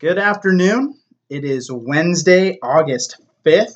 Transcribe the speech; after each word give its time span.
Good 0.00 0.18
afternoon. 0.18 0.94
It 1.28 1.44
is 1.44 1.70
Wednesday, 1.70 2.58
August 2.62 3.18
5th. 3.44 3.74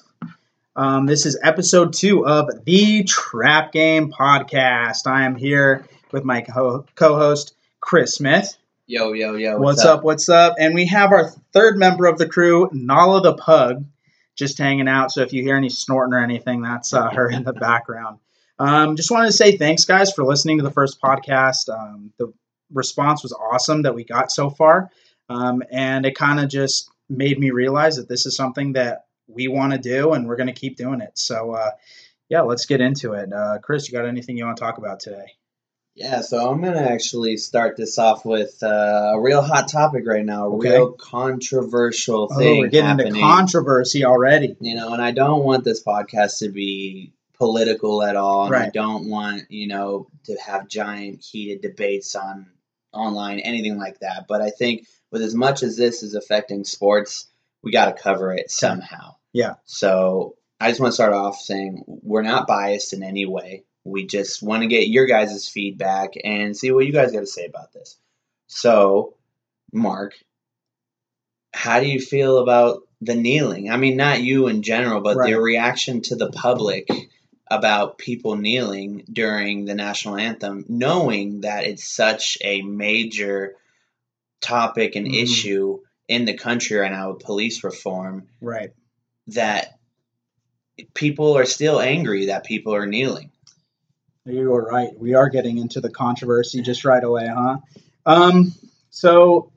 Um, 0.75 1.05
this 1.05 1.27
is 1.27 1.39
episode 1.43 1.93
two 1.93 2.27
of 2.27 2.65
the 2.65 3.05
Trap 3.05 3.73
Game 3.73 4.11
Podcast. 4.11 5.07
I 5.07 5.27
am 5.27 5.37
here 5.37 5.85
with 6.13 6.25
my 6.25 6.41
co 6.41 6.87
host, 6.97 7.55
Chris 7.79 8.15
Smith. 8.15 8.57
Yo, 8.87 9.13
yo, 9.13 9.35
yo. 9.35 9.59
What's, 9.59 9.85
up? 9.85 10.03
What's 10.03 10.31
up? 10.31 10.55
And 10.59 10.75
we 10.75 10.87
have 10.87 11.13
our 11.13 11.29
third 11.53 11.77
member 11.77 12.07
of 12.07 12.17
the 12.17 12.27
crew, 12.27 12.71
Nala 12.73 13.21
the 13.21 13.35
Pug, 13.35 13.85
just 14.35 14.57
hanging 14.57 14.89
out. 14.89 15.13
So 15.13 15.21
if 15.21 15.35
you 15.35 15.43
hear 15.43 15.59
any 15.59 15.69
snorting 15.69 16.15
or 16.15 16.25
anything, 16.25 16.63
that's 16.63 16.95
uh, 16.95 17.11
her 17.11 17.29
in 17.29 17.45
the 17.45 17.53
background. 17.53 18.19
Um, 18.59 18.97
just 18.97 19.11
wanted 19.11 19.27
to 19.27 19.33
say 19.33 19.59
thanks, 19.59 19.85
guys, 19.85 20.11
for 20.11 20.25
listening 20.25 20.57
to 20.57 20.65
the 20.65 20.71
first 20.71 21.03
podcast. 21.03 21.69
Um, 21.69 22.15
the 22.17 22.33
response 22.73 23.23
was 23.23 23.35
awesome 23.35 23.83
that 23.83 23.95
we 23.95 24.05
got 24.05 24.33
so 24.33 24.49
far. 24.49 24.91
Um, 25.29 25.63
and 25.71 26.05
it 26.07 26.15
kind 26.17 26.41
of 26.41 26.49
just 26.49 26.91
made 27.09 27.39
me 27.39 27.51
realize 27.51 27.97
that 27.97 28.09
this 28.09 28.27
is 28.27 28.37
something 28.37 28.75
that 28.75 29.07
we 29.27 29.49
want 29.49 29.73
to 29.73 29.79
do 29.79 30.13
and 30.13 30.27
we're 30.27 30.37
going 30.37 30.49
to 30.49 30.53
keep 30.53 30.77
doing 30.77 31.01
it. 31.01 31.13
So, 31.15 31.53
uh, 31.53 31.71
yeah, 32.29 32.43
let's 32.43 32.67
get 32.67 32.81
into 32.81 33.13
it. 33.13 33.33
Uh, 33.33 33.59
Chris, 33.63 33.89
you 33.89 33.93
got 33.97 34.07
anything 34.07 34.37
you 34.37 34.45
want 34.45 34.57
to 34.57 34.63
talk 34.63 34.79
about 34.79 35.01
today? 35.01 35.33
Yeah, 35.95 36.23
so 36.23 36.51
I'm 36.51 36.61
going 36.61 36.75
to 36.75 36.91
actually 36.91 37.37
start 37.37 37.77
this 37.77 37.99
off 37.99 38.25
with 38.27 38.61
uh, 38.63 39.13
a 39.15 39.21
real 39.21 39.43
hot 39.43 39.69
topic 39.69 40.05
right 40.07 40.25
now, 40.25 40.47
a 40.47 40.57
Okay. 40.57 40.71
real 40.71 40.93
controversial 40.93 42.29
thing. 42.29 42.59
Oh, 42.59 42.61
we're 42.63 42.69
getting 42.69 42.89
happening. 42.89 43.07
into 43.09 43.21
controversy 43.21 44.05
already. 44.05 44.57
You 44.61 44.75
know, 44.75 44.93
and 44.93 45.01
I 45.03 45.13
don't 45.13 45.45
want 45.45 45.63
this 45.65 45.83
podcast 45.85 46.39
to 46.41 46.49
be 46.49 47.13
political 47.35 48.03
at 48.03 48.17
all. 48.17 48.47
And 48.47 48.57
I 48.57 48.71
don't 48.71 49.09
want, 49.09 49.51
you 49.51 49.69
know, 49.69 50.09
to 50.25 50.35
have 50.45 50.69
giant 50.69 51.23
heated 51.25 51.63
debates 51.63 52.15
on 52.17 52.47
online, 52.93 53.39
anything 53.41 53.79
like 53.79 54.01
that. 54.01 54.27
But 54.29 54.41
I 54.43 54.51
think 54.51 54.87
with 55.15 55.23
as 55.23 55.35
much 55.35 55.63
as 55.63 55.77
this 55.77 56.03
is 56.03 56.15
affecting 56.15 56.65
sports, 56.65 57.29
we 57.63 57.71
got 57.71 57.97
to 57.97 58.03
cover 58.03 58.35
it 58.35 58.51
somehow. 58.51 59.15
Yeah. 59.33 59.55
So 59.65 60.35
I 60.61 60.69
just 60.71 60.81
want 60.81 60.91
to 60.91 60.95
start 60.95 61.13
off 61.13 61.37
saying 61.37 61.85
we're 61.87 62.23
not 62.23 62.49
biased 62.49 62.93
in 62.93 63.05
any 63.05 63.25
way. 63.25 63.63
We 63.85 64.07
just 64.09 64.43
want 64.43 64.65
to 64.65 64.67
get 64.67 64.89
your 64.89 65.07
guys' 65.07 65.49
feedback 65.49 66.15
and 66.25 66.57
see 66.57 66.73
what 66.73 66.85
you 66.85 66.93
guys 66.93 67.13
got 67.13 67.21
to 67.21 67.27
say 67.29 67.47
about 67.47 67.73
this. 67.73 67.97
So, 68.49 69.15
Mark, 69.73 70.15
how 71.53 71.79
do 71.79 71.87
you 71.87 72.01
feel 72.01 72.39
about 72.39 72.83
the 73.01 73.15
kneeling? 73.15 73.71
I 73.71 73.77
mean, 73.77 73.97
not 73.97 74.21
you 74.21 74.49
in 74.49 74.63
general, 74.63 75.01
but 75.01 75.17
Right. 75.17 75.31
the 75.33 75.41
reaction 75.41 76.01
to 76.03 76.17
the 76.17 76.33
public 76.33 76.89
about 77.49 77.99
people 77.99 78.35
kneeling 78.35 79.05
during 79.13 79.65
the 79.65 79.77
national 79.77 80.17
anthem, 80.17 80.65
knowing 80.69 81.43
that 81.43 81.67
it's 81.67 81.87
such 81.87 82.37
a 82.41 82.63
major 82.63 83.55
topic 84.45 84.97
and 84.97 85.07
Mhm. 85.07 85.23
issue 85.23 85.81
in 86.09 86.25
the 86.27 86.35
country 86.35 86.77
right 86.77 86.93
now 86.93 87.13
with 87.13 87.23
police 87.25 87.65
reform 87.65 88.29
Right. 88.41 88.73
that 89.29 89.79
people 90.95 91.37
are 91.37 91.45
still 91.45 91.81
angry 91.81 92.27
that 92.27 92.45
people 92.45 92.75
are 92.75 92.87
kneeling. 92.87 93.31
You 94.27 94.53
are 94.55 94.65
right. 94.65 94.99
We 94.99 95.15
are 95.15 95.29
getting 95.29 95.59
into 95.59 95.81
the 95.81 95.91
controversy 95.91 96.63
just 96.63 96.85
right 96.85 97.03
away, 97.05 97.27
huh? 97.27 97.59
Um, 98.07 98.53
so 98.91 99.53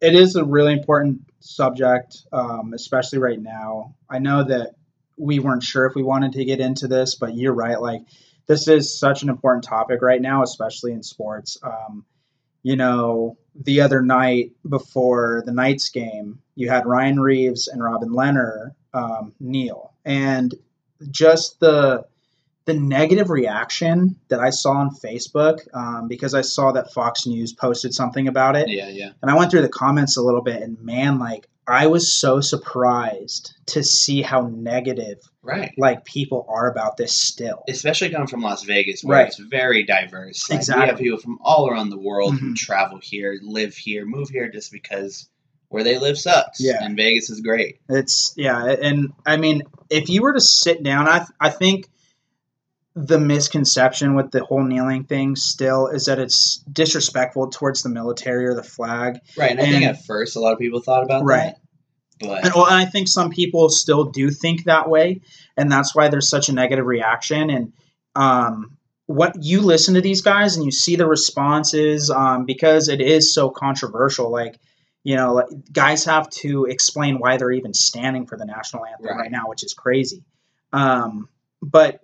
it 0.00 0.14
is 0.14 0.36
a 0.36 0.44
really 0.44 0.72
important 0.72 1.22
subject, 1.40 2.26
um, 2.32 2.72
especially 2.74 3.18
right 3.18 3.40
now. 3.40 3.94
I 4.10 4.18
know 4.18 4.44
that 4.44 4.74
we 5.16 5.38
weren't 5.38 5.62
sure 5.62 5.86
if 5.86 5.94
we 5.94 6.02
wanted 6.02 6.32
to 6.32 6.44
get 6.44 6.60
into 6.60 6.86
this, 6.88 7.14
but 7.16 7.34
you're 7.34 7.54
right. 7.54 7.80
Like, 7.80 8.02
this 8.46 8.66
is 8.68 8.98
such 8.98 9.22
an 9.22 9.28
important 9.28 9.64
topic 9.64 10.00
right 10.02 10.20
now, 10.20 10.42
especially 10.42 10.92
in 10.92 11.02
sports. 11.02 11.58
Um, 11.62 12.04
you 12.62 12.76
know, 12.76 13.36
the 13.64 13.80
other 13.80 14.02
night 14.02 14.52
before 14.68 15.42
the 15.44 15.52
Knights 15.52 15.88
game, 15.90 16.40
you 16.54 16.68
had 16.68 16.86
Ryan 16.86 17.20
Reaves 17.20 17.68
and 17.68 17.82
Robin 17.82 18.10
Lehner 18.10 18.72
um, 18.94 19.32
kneel, 19.40 19.92
and 20.04 20.54
just 21.10 21.60
the 21.60 22.06
the 22.64 22.74
negative 22.74 23.30
reaction 23.30 24.16
that 24.28 24.40
I 24.40 24.50
saw 24.50 24.72
on 24.72 24.90
Facebook 24.90 25.66
um, 25.74 26.06
because 26.06 26.34
I 26.34 26.42
saw 26.42 26.72
that 26.72 26.92
Fox 26.92 27.26
News 27.26 27.54
posted 27.54 27.94
something 27.94 28.28
about 28.28 28.56
it, 28.56 28.68
Yeah, 28.68 28.90
yeah. 28.90 29.10
and 29.22 29.30
I 29.30 29.34
went 29.36 29.50
through 29.50 29.62
the 29.62 29.70
comments 29.70 30.16
a 30.18 30.22
little 30.22 30.42
bit, 30.42 30.60
and 30.62 30.78
man, 30.82 31.18
like 31.18 31.48
I 31.68 31.86
was 31.86 32.12
so 32.12 32.40
surprised 32.40 33.54
to 33.66 33.82
see 33.82 34.22
how 34.22 34.48
negative 34.48 35.18
Right. 35.42 35.72
like 35.78 36.04
people 36.04 36.44
are 36.48 36.70
about 36.70 36.96
this 36.96 37.16
still. 37.16 37.62
Especially 37.68 38.10
coming 38.10 38.26
from 38.26 38.42
Las 38.42 38.64
Vegas, 38.64 39.02
where 39.02 39.18
Right. 39.18 39.28
it's 39.28 39.38
very 39.38 39.84
diverse. 39.84 40.48
Like, 40.50 40.66
We 40.66 40.74
have 40.86 40.98
people 40.98 41.18
from 41.18 41.38
all 41.42 41.68
around 41.70 41.90
the 41.90 41.98
world 41.98 42.38
who 42.38 42.52
Mhm. 42.52 42.56
travel 42.56 42.98
here, 43.02 43.38
live 43.42 43.74
here, 43.74 44.04
move 44.04 44.28
here 44.30 44.48
just 44.50 44.72
because 44.72 45.28
where 45.68 45.84
they 45.84 45.98
live 45.98 46.18
sucks. 46.18 46.60
Yeah. 46.60 46.82
And 46.82 46.96
Vegas 46.96 47.28
is 47.30 47.40
great. 47.40 47.78
It's 47.88 48.32
yeah, 48.36 48.64
and 48.64 49.12
I 49.26 49.36
mean, 49.36 49.62
if 49.90 50.08
you 50.08 50.22
were 50.22 50.32
to 50.32 50.40
sit 50.40 50.82
down, 50.82 51.06
I 51.08 51.26
I 51.40 51.50
think 51.50 51.88
the 53.06 53.18
misconception 53.20 54.14
with 54.14 54.30
the 54.30 54.44
whole 54.44 54.62
kneeling 54.64 55.04
thing 55.04 55.36
still 55.36 55.86
is 55.86 56.06
that 56.06 56.18
it's 56.18 56.58
disrespectful 56.72 57.48
towards 57.50 57.82
the 57.82 57.88
military 57.88 58.46
or 58.46 58.54
the 58.54 58.62
flag. 58.62 59.20
Right. 59.36 59.52
And 59.52 59.60
I 59.60 59.64
think 59.64 59.84
at 59.84 60.04
first 60.04 60.36
a 60.36 60.40
lot 60.40 60.52
of 60.52 60.58
people 60.58 60.80
thought 60.80 61.04
about 61.04 61.24
Right. 61.24 61.54
that. 61.54 61.60
But 62.20 62.44
And, 62.44 62.54
well, 62.54 62.66
and 62.66 62.74
I 62.74 62.84
think 62.84 63.06
some 63.06 63.30
people 63.30 63.68
still 63.68 64.04
do 64.06 64.30
think 64.30 64.64
that 64.64 64.88
way, 64.88 65.20
and 65.56 65.70
that's 65.70 65.94
why 65.94 66.08
there's 66.08 66.28
such 66.28 66.48
a 66.48 66.52
negative 66.52 66.84
reaction. 66.84 67.48
And 67.50 67.72
um, 68.16 68.76
what 69.06 69.36
you 69.40 69.60
listen 69.60 69.94
to 69.94 70.00
these 70.00 70.20
guys 70.20 70.56
and 70.56 70.64
you 70.64 70.72
see 70.72 70.96
the 70.96 71.06
responses 71.06 72.10
um, 72.10 72.44
because 72.44 72.88
it 72.88 73.00
is 73.00 73.32
so 73.32 73.50
controversial. 73.50 74.30
Like, 74.30 74.58
you 75.04 75.14
know, 75.14 75.34
like, 75.34 75.46
guys 75.72 76.04
have 76.06 76.28
to 76.30 76.64
explain 76.64 77.18
why 77.20 77.36
they're 77.36 77.52
even 77.52 77.72
standing 77.72 78.26
for 78.26 78.36
the 78.36 78.44
national 78.44 78.84
anthem 78.84 79.06
right, 79.06 79.16
Right. 79.16 79.30
now, 79.30 79.48
which 79.48 79.62
is 79.62 79.72
crazy. 79.72 80.24
Um, 80.72 81.28
but 81.62 82.00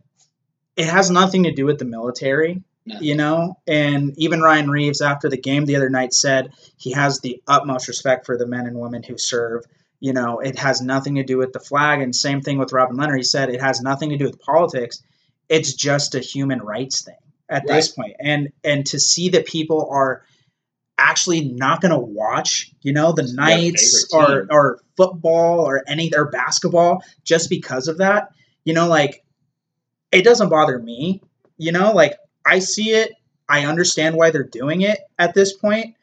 it 0.76 0.86
has 0.86 1.10
nothing 1.10 1.44
to 1.44 1.52
do 1.52 1.66
with 1.66 1.78
the 1.78 1.84
military 1.84 2.62
no. 2.86 3.00
you 3.00 3.14
know? 3.14 3.58
And 3.66 4.12
even 4.18 4.40
ryan 4.40 4.70
reaves 4.70 5.00
after 5.00 5.28
the 5.28 5.36
game 5.36 5.64
the 5.64 5.76
other 5.76 5.90
night 5.90 6.12
said 6.12 6.52
he 6.76 6.92
has 6.92 7.20
the 7.20 7.42
utmost 7.46 7.88
respect 7.88 8.26
for 8.26 8.36
the 8.36 8.46
men 8.46 8.66
and 8.66 8.78
women 8.78 9.02
who 9.02 9.18
serve 9.18 9.64
you 10.00 10.12
know? 10.12 10.40
It 10.40 10.58
has 10.58 10.82
nothing 10.82 11.14
to 11.14 11.22
do 11.22 11.38
with 11.38 11.52
the 11.52 11.60
flag 11.60 12.02
and 12.02 12.14
same 12.14 12.42
thing 12.42 12.58
with 12.58 12.72
robin 12.72 12.96
lehner. 12.96 13.16
He 13.16 13.22
said 13.22 13.48
it 13.48 13.62
has 13.62 13.80
nothing 13.80 14.10
to 14.10 14.18
do 14.18 14.26
with 14.26 14.40
politics. 14.40 15.02
It's 15.48 15.72
just 15.72 16.14
a 16.14 16.20
human 16.20 16.60
rights 16.60 17.02
thing 17.02 17.16
at 17.48 17.66
this 17.66 17.88
point. 17.88 18.16
and 18.20 18.52
and 18.62 18.86
to 18.86 18.98
see 18.98 19.30
that 19.30 19.46
people 19.46 19.88
are 19.90 20.22
actually 20.96 21.44
not 21.44 21.80
going 21.80 21.92
to 21.92 21.98
watch 21.98 22.70
you 22.82 22.92
know 22.92 23.12
the 23.12 23.30
knights 23.32 24.08
or 24.12 24.46
or 24.50 24.80
football 24.96 25.60
or 25.60 25.82
any 25.88 26.14
or 26.14 26.26
basketball 26.26 27.02
just 27.24 27.50
because 27.50 27.88
of 27.88 27.98
that 27.98 28.32
you 28.64 28.72
know 28.72 28.88
like 28.88 29.23
it 30.14 30.24
doesn't 30.24 30.48
bother 30.48 30.78
me 30.78 31.20
you 31.58 31.72
know 31.72 31.92
like 31.92 32.16
i 32.46 32.58
see 32.58 32.90
it 32.90 33.12
i 33.48 33.64
understand 33.66 34.16
why 34.16 34.30
they're 34.30 34.42
doing 34.42 34.80
it 34.82 34.98
at 35.18 35.34
this 35.34 35.52
point 35.52 35.94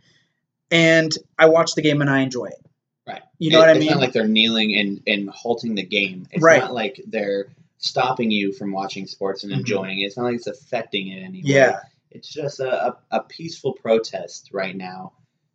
and 0.69 1.11
i 1.39 1.45
watch 1.47 1.73
the 1.75 1.81
game 1.81 2.01
and 2.01 2.09
i 2.09 2.19
enjoy 2.21 2.45
it 2.45 2.65
Right. 3.07 3.21
you 3.39 3.49
know 3.51 3.57
It- 3.57 3.61
what 3.61 3.69
i 3.69 3.71
it's 3.73 3.79
mean 3.79 3.89
not 3.91 3.99
like 3.99 4.13
they're 4.13 4.27
kneeling 4.27 4.75
and, 4.75 5.01
and 5.07 5.29
halting 5.29 5.73
the 5.75 5.83
game. 5.83 6.27
It's 6.31 6.43
Right. 6.43 6.61
not 6.61 6.73
like 6.73 7.01
they're 7.07 7.47
stopping 7.79 8.29
you 8.29 8.53
from 8.53 8.71
watching 8.71 9.07
sports 9.07 9.43
and 9.43 9.51
Mhm. 9.51 9.57
enjoying 9.59 9.99
it. 10.01 10.05
It's 10.05 10.17
not 10.17 10.25
like 10.25 10.35
it's 10.35 10.45
affecting 10.47 11.07
it 11.07 11.23
anymore. 11.23 11.41
yeah 11.43 11.79
It's 12.11 12.27
just 12.31 12.59
a, 12.59 12.89
a, 12.89 12.97
a 13.09 13.23
peaceful 13.23 13.73
protest 13.73 14.49
right 14.53 14.75
now. 14.75 15.13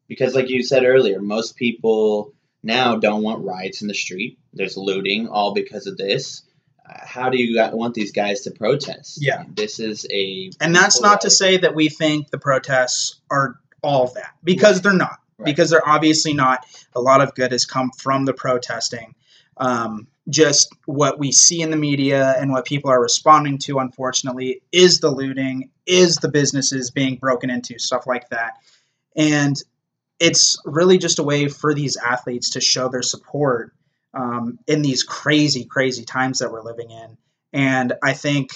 Because, 0.09 0.35
like 0.35 0.49
you 0.49 0.63
said 0.65 0.85
earlier, 0.85 1.21
most 1.21 1.55
people 1.57 2.33
now 2.65 2.97
don't 2.97 3.23
want 3.23 3.45
riots 3.45 3.81
in 3.83 3.87
the 3.89 3.95
street. 3.95 4.39
There's 4.53 4.77
looting, 4.77 5.29
all 5.29 5.53
because 5.55 5.87
of 5.87 5.97
this. 5.97 6.43
How 6.89 7.31
do 7.31 7.39
you 7.43 7.61
want 7.73 7.95
these 7.95 8.13
guys 8.13 8.43
to 8.43 8.51
protest? 8.51 9.19
Yeah. 9.21 9.45
This 9.55 9.81
is 9.81 10.07
a. 10.11 10.51
and 10.61 10.75
that's 10.75 11.01
not 11.01 11.21
to 11.23 11.31
say 11.31 11.57
that 11.59 11.75
we 11.75 11.89
think 11.89 12.31
the 12.31 12.39
protests 12.39 13.21
are 13.31 13.59
all 13.83 14.09
that 14.15 14.35
because 14.45 14.77
Right. 14.77 14.83
they're 14.85 14.93
not 14.93 15.19
Right. 15.39 15.45
because 15.47 15.71
they're 15.71 15.87
obviously 15.89 16.33
not 16.33 16.65
a 16.95 17.01
lot 17.01 17.21
of 17.21 17.35
good 17.35 17.53
has 17.53 17.65
come 17.67 17.91
from 17.99 18.25
the 18.25 18.33
protesting 18.33 19.15
um, 19.59 20.07
just 20.29 20.75
what 20.87 21.19
we 21.19 21.31
see 21.33 21.61
in 21.63 21.71
the 21.71 21.77
media 21.77 22.35
and 22.39 22.51
what 22.53 22.65
people 22.65 22.91
are 22.91 23.01
responding 23.01 23.59
to 23.59 23.79
unfortunately 23.79 24.61
is 24.73 25.01
the 25.01 25.11
looting 25.11 25.71
is 25.87 26.17
the 26.17 26.29
businesses 26.29 26.91
being 26.91 27.17
broken 27.17 27.49
into 27.51 27.79
stuff 27.79 28.07
like 28.07 28.29
that 28.31 28.55
and 29.15 29.57
it's 30.19 30.57
really 30.65 30.97
just 30.99 31.19
a 31.19 31.23
way 31.23 31.49
for 31.49 31.75
these 31.75 31.97
athletes 31.99 32.51
to 32.51 32.61
show 32.61 32.89
their 32.89 33.03
support 33.03 33.73
um, 34.17 34.59
in 34.67 34.83
these 34.83 35.03
crazy 35.05 35.65
crazy 35.65 36.05
times 36.05 36.39
that 36.41 36.51
we're 36.51 36.63
living 36.65 36.91
in. 36.91 37.17
And 37.53 37.93
i 38.03 38.13
think 38.13 38.51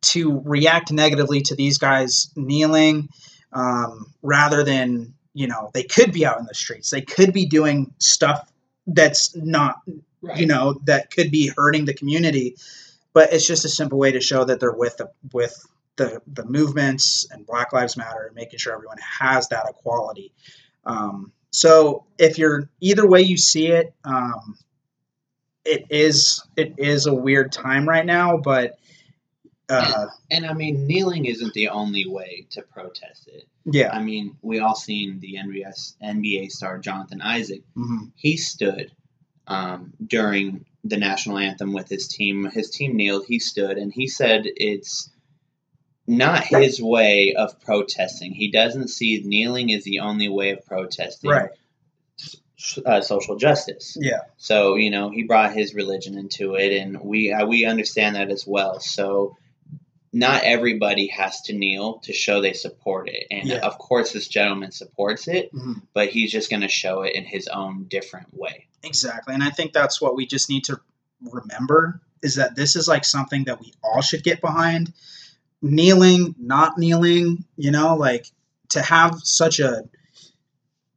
to 0.00 0.40
react 0.44 0.92
negatively 0.92 1.40
to 1.42 1.54
these 1.56 1.78
guys 1.78 2.30
kneeling 2.36 3.08
um, 3.52 4.12
rather 4.22 4.62
than 4.64 5.14
you 5.34 5.46
know 5.46 5.70
they 5.74 5.82
could 5.82 6.12
be 6.12 6.24
out 6.26 6.38
in 6.40 6.46
the 6.46 6.54
streets. 6.54 6.90
They 6.90 7.02
could 7.02 7.32
be 7.32 7.46
doing 7.46 7.92
stuff 7.98 8.50
that's 8.86 9.34
not 9.36 9.76
Right. 10.20 10.40
you 10.40 10.46
know 10.46 10.80
that 10.86 11.12
could 11.12 11.30
be 11.30 11.52
hurting 11.56 11.84
the 11.84 11.94
community. 11.94 12.56
But 13.12 13.32
it's 13.32 13.46
just 13.46 13.64
a 13.64 13.68
simple 13.68 13.98
way 13.98 14.12
to 14.12 14.20
show 14.20 14.44
that 14.44 14.58
they're 14.60 14.72
with 14.72 14.96
the 14.96 15.10
with 15.32 15.54
the 15.96 16.20
the 16.26 16.44
movements 16.44 17.26
and 17.30 17.46
black 17.46 17.72
lives 17.72 17.96
matter 17.96 18.26
and 18.26 18.34
making 18.34 18.58
sure 18.58 18.74
everyone 18.74 18.98
has 19.20 19.48
that 19.48 19.66
equality. 19.68 20.32
Um, 20.84 21.32
so 21.50 22.04
if 22.18 22.38
you're 22.38 22.68
either 22.80 23.06
way 23.06 23.22
you 23.22 23.36
see 23.36 23.68
it, 23.68 23.94
um, 24.04 24.56
it 25.64 25.86
is 25.90 26.42
it 26.56 26.74
is 26.78 27.06
a 27.06 27.14
weird 27.14 27.52
time 27.52 27.88
right 27.88 28.06
now, 28.06 28.36
but 28.38 28.78
uh, 29.68 30.06
And 30.30 30.46
I 30.46 30.54
mean, 30.54 30.86
kneeling 30.86 31.26
isn't 31.26 31.52
the 31.52 31.68
only 31.68 32.06
way 32.06 32.46
to 32.50 32.62
protest 32.62 33.28
it. 33.28 33.44
yeah, 33.66 33.90
I 33.92 34.02
mean, 34.02 34.36
we 34.40 34.60
all 34.60 34.74
seen 34.74 35.20
the 35.20 35.36
NBS 35.36 35.94
NBA 36.02 36.50
star 36.50 36.78
Jonathan 36.78 37.20
Isaac. 37.20 37.62
mhm, 37.76 38.10
He 38.16 38.38
stood 38.38 38.90
um, 39.46 39.92
during 40.06 40.64
the 40.84 40.96
national 40.96 41.36
anthem 41.38 41.74
with 41.74 41.88
his 41.88 42.08
team. 42.08 42.44
His 42.50 42.70
team 42.70 42.96
kneeled. 42.96 43.26
He 43.26 43.38
stood, 43.38 43.76
and 43.76 43.92
he 43.92 44.06
said 44.06 44.42
it's 44.46 45.10
not 46.08 46.44
his 46.44 46.80
way 46.82 47.34
of 47.34 47.60
protesting. 47.60 48.32
He 48.32 48.50
doesn't 48.50 48.88
see 48.88 49.22
kneeling 49.24 49.72
as 49.72 49.84
the 49.84 50.00
only 50.00 50.28
way 50.28 50.50
of 50.50 50.64
protesting 50.66 51.30
right, 51.30 51.50
uh, 52.84 53.00
social 53.02 53.36
justice. 53.36 53.96
yeah, 54.00 54.20
So 54.36 54.74
you 54.76 54.90
know, 54.90 55.10
he 55.10 55.22
brought 55.24 55.52
his 55.54 55.74
religion 55.74 56.16
into 56.18 56.54
it, 56.54 56.72
and 56.72 57.00
we 57.00 57.32
uh, 57.32 57.46
we 57.46 57.64
understand 57.64 58.16
that 58.16 58.30
as 58.30 58.44
well. 58.46 58.80
So 58.80 59.36
not 60.12 60.42
everybody 60.44 61.08
has 61.08 61.42
to 61.42 61.52
kneel 61.52 61.98
to 62.04 62.12
show 62.14 62.40
they 62.40 62.54
support 62.54 63.08
it, 63.08 63.26
and 63.30 63.46
Yeah. 63.46 63.58
of 63.58 63.76
course, 63.78 64.12
this 64.12 64.26
gentleman 64.26 64.72
supports 64.72 65.28
it, 65.28 65.52
mhm. 65.52 65.82
but 65.92 66.08
he's 66.08 66.32
just 66.32 66.48
going 66.48 66.62
to 66.62 66.68
show 66.68 67.02
it 67.02 67.14
in 67.14 67.24
his 67.24 67.46
own 67.48 67.84
different 67.84 68.28
way. 68.32 68.66
exactly. 68.82 69.34
And 69.34 69.42
I 69.42 69.50
think 69.50 69.72
that's 69.72 70.00
what 70.00 70.14
we 70.16 70.24
just 70.26 70.48
need 70.48 70.64
to 70.64 70.80
remember 71.20 72.00
is 72.22 72.36
that 72.36 72.54
this 72.54 72.76
is 72.76 72.86
like 72.88 73.04
something 73.04 73.44
that 73.44 73.60
we 73.60 73.72
all 73.82 74.00
should 74.02 74.22
get 74.22 74.40
behind. 74.40 74.92
Kneeling, 75.60 76.34
not 76.38 76.78
kneeling, 76.78 77.44
you 77.56 77.70
know, 77.70 77.96
like 77.96 78.26
to 78.70 78.82
have 78.82 79.20
such 79.22 79.60
a 79.60 79.84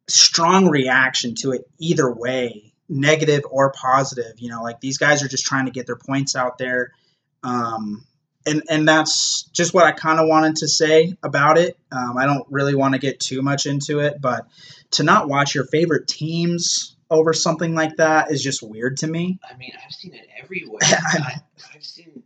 strong 0.08 0.68
reaction 0.70 1.36
to 1.36 1.52
it 1.52 1.70
either 1.80 2.12
way, 2.12 2.74
negative 2.90 3.44
or 3.50 3.72
positive. 3.72 4.40
You 4.40 4.50
know, 4.50 4.62
like 4.62 4.80
these 4.80 4.98
guys 4.98 5.24
are 5.24 5.28
just 5.28 5.46
trying 5.46 5.66
to 5.66 5.72
get 5.72 5.88
their 5.88 5.96
points 5.96 6.36
out 6.36 6.58
there. 6.58 6.92
Um, 7.44 8.06
and, 8.46 8.64
and 8.70 8.88
that's 8.88 9.44
just 9.54 9.74
what 9.74 9.86
I 9.86 9.92
kind 9.92 10.20
of 10.20 10.28
wanted 10.28 10.58
to 10.58 10.68
say 10.68 11.16
about 11.24 11.58
it. 11.58 11.78
Um, 11.92 12.18
I 12.18 12.26
don't 12.26 12.46
really 12.50 12.76
want 12.76 12.94
to 12.94 13.00
get 13.00 13.20
too 13.20 13.42
much 13.42 13.66
into 13.66 14.00
it, 14.00 14.20
but 14.20 14.48
to 14.92 15.04
not 15.04 15.28
watch 15.28 15.54
your 15.56 15.66
favorite 15.66 16.08
teams 16.08 16.96
over 17.10 17.34
something 17.34 17.76
like 17.76 17.98
that 17.98 18.32
is 18.32 18.42
just 18.42 18.64
weird 18.64 18.98
to 18.98 19.08
me. 19.08 19.40
I 19.48 19.58
mean, 19.58 19.74
I've 19.84 19.92
seen 19.92 20.14
it 20.14 20.28
everywhere. 20.42 20.80
I 20.82 21.42
I've 21.76 21.84
seen 21.84 22.21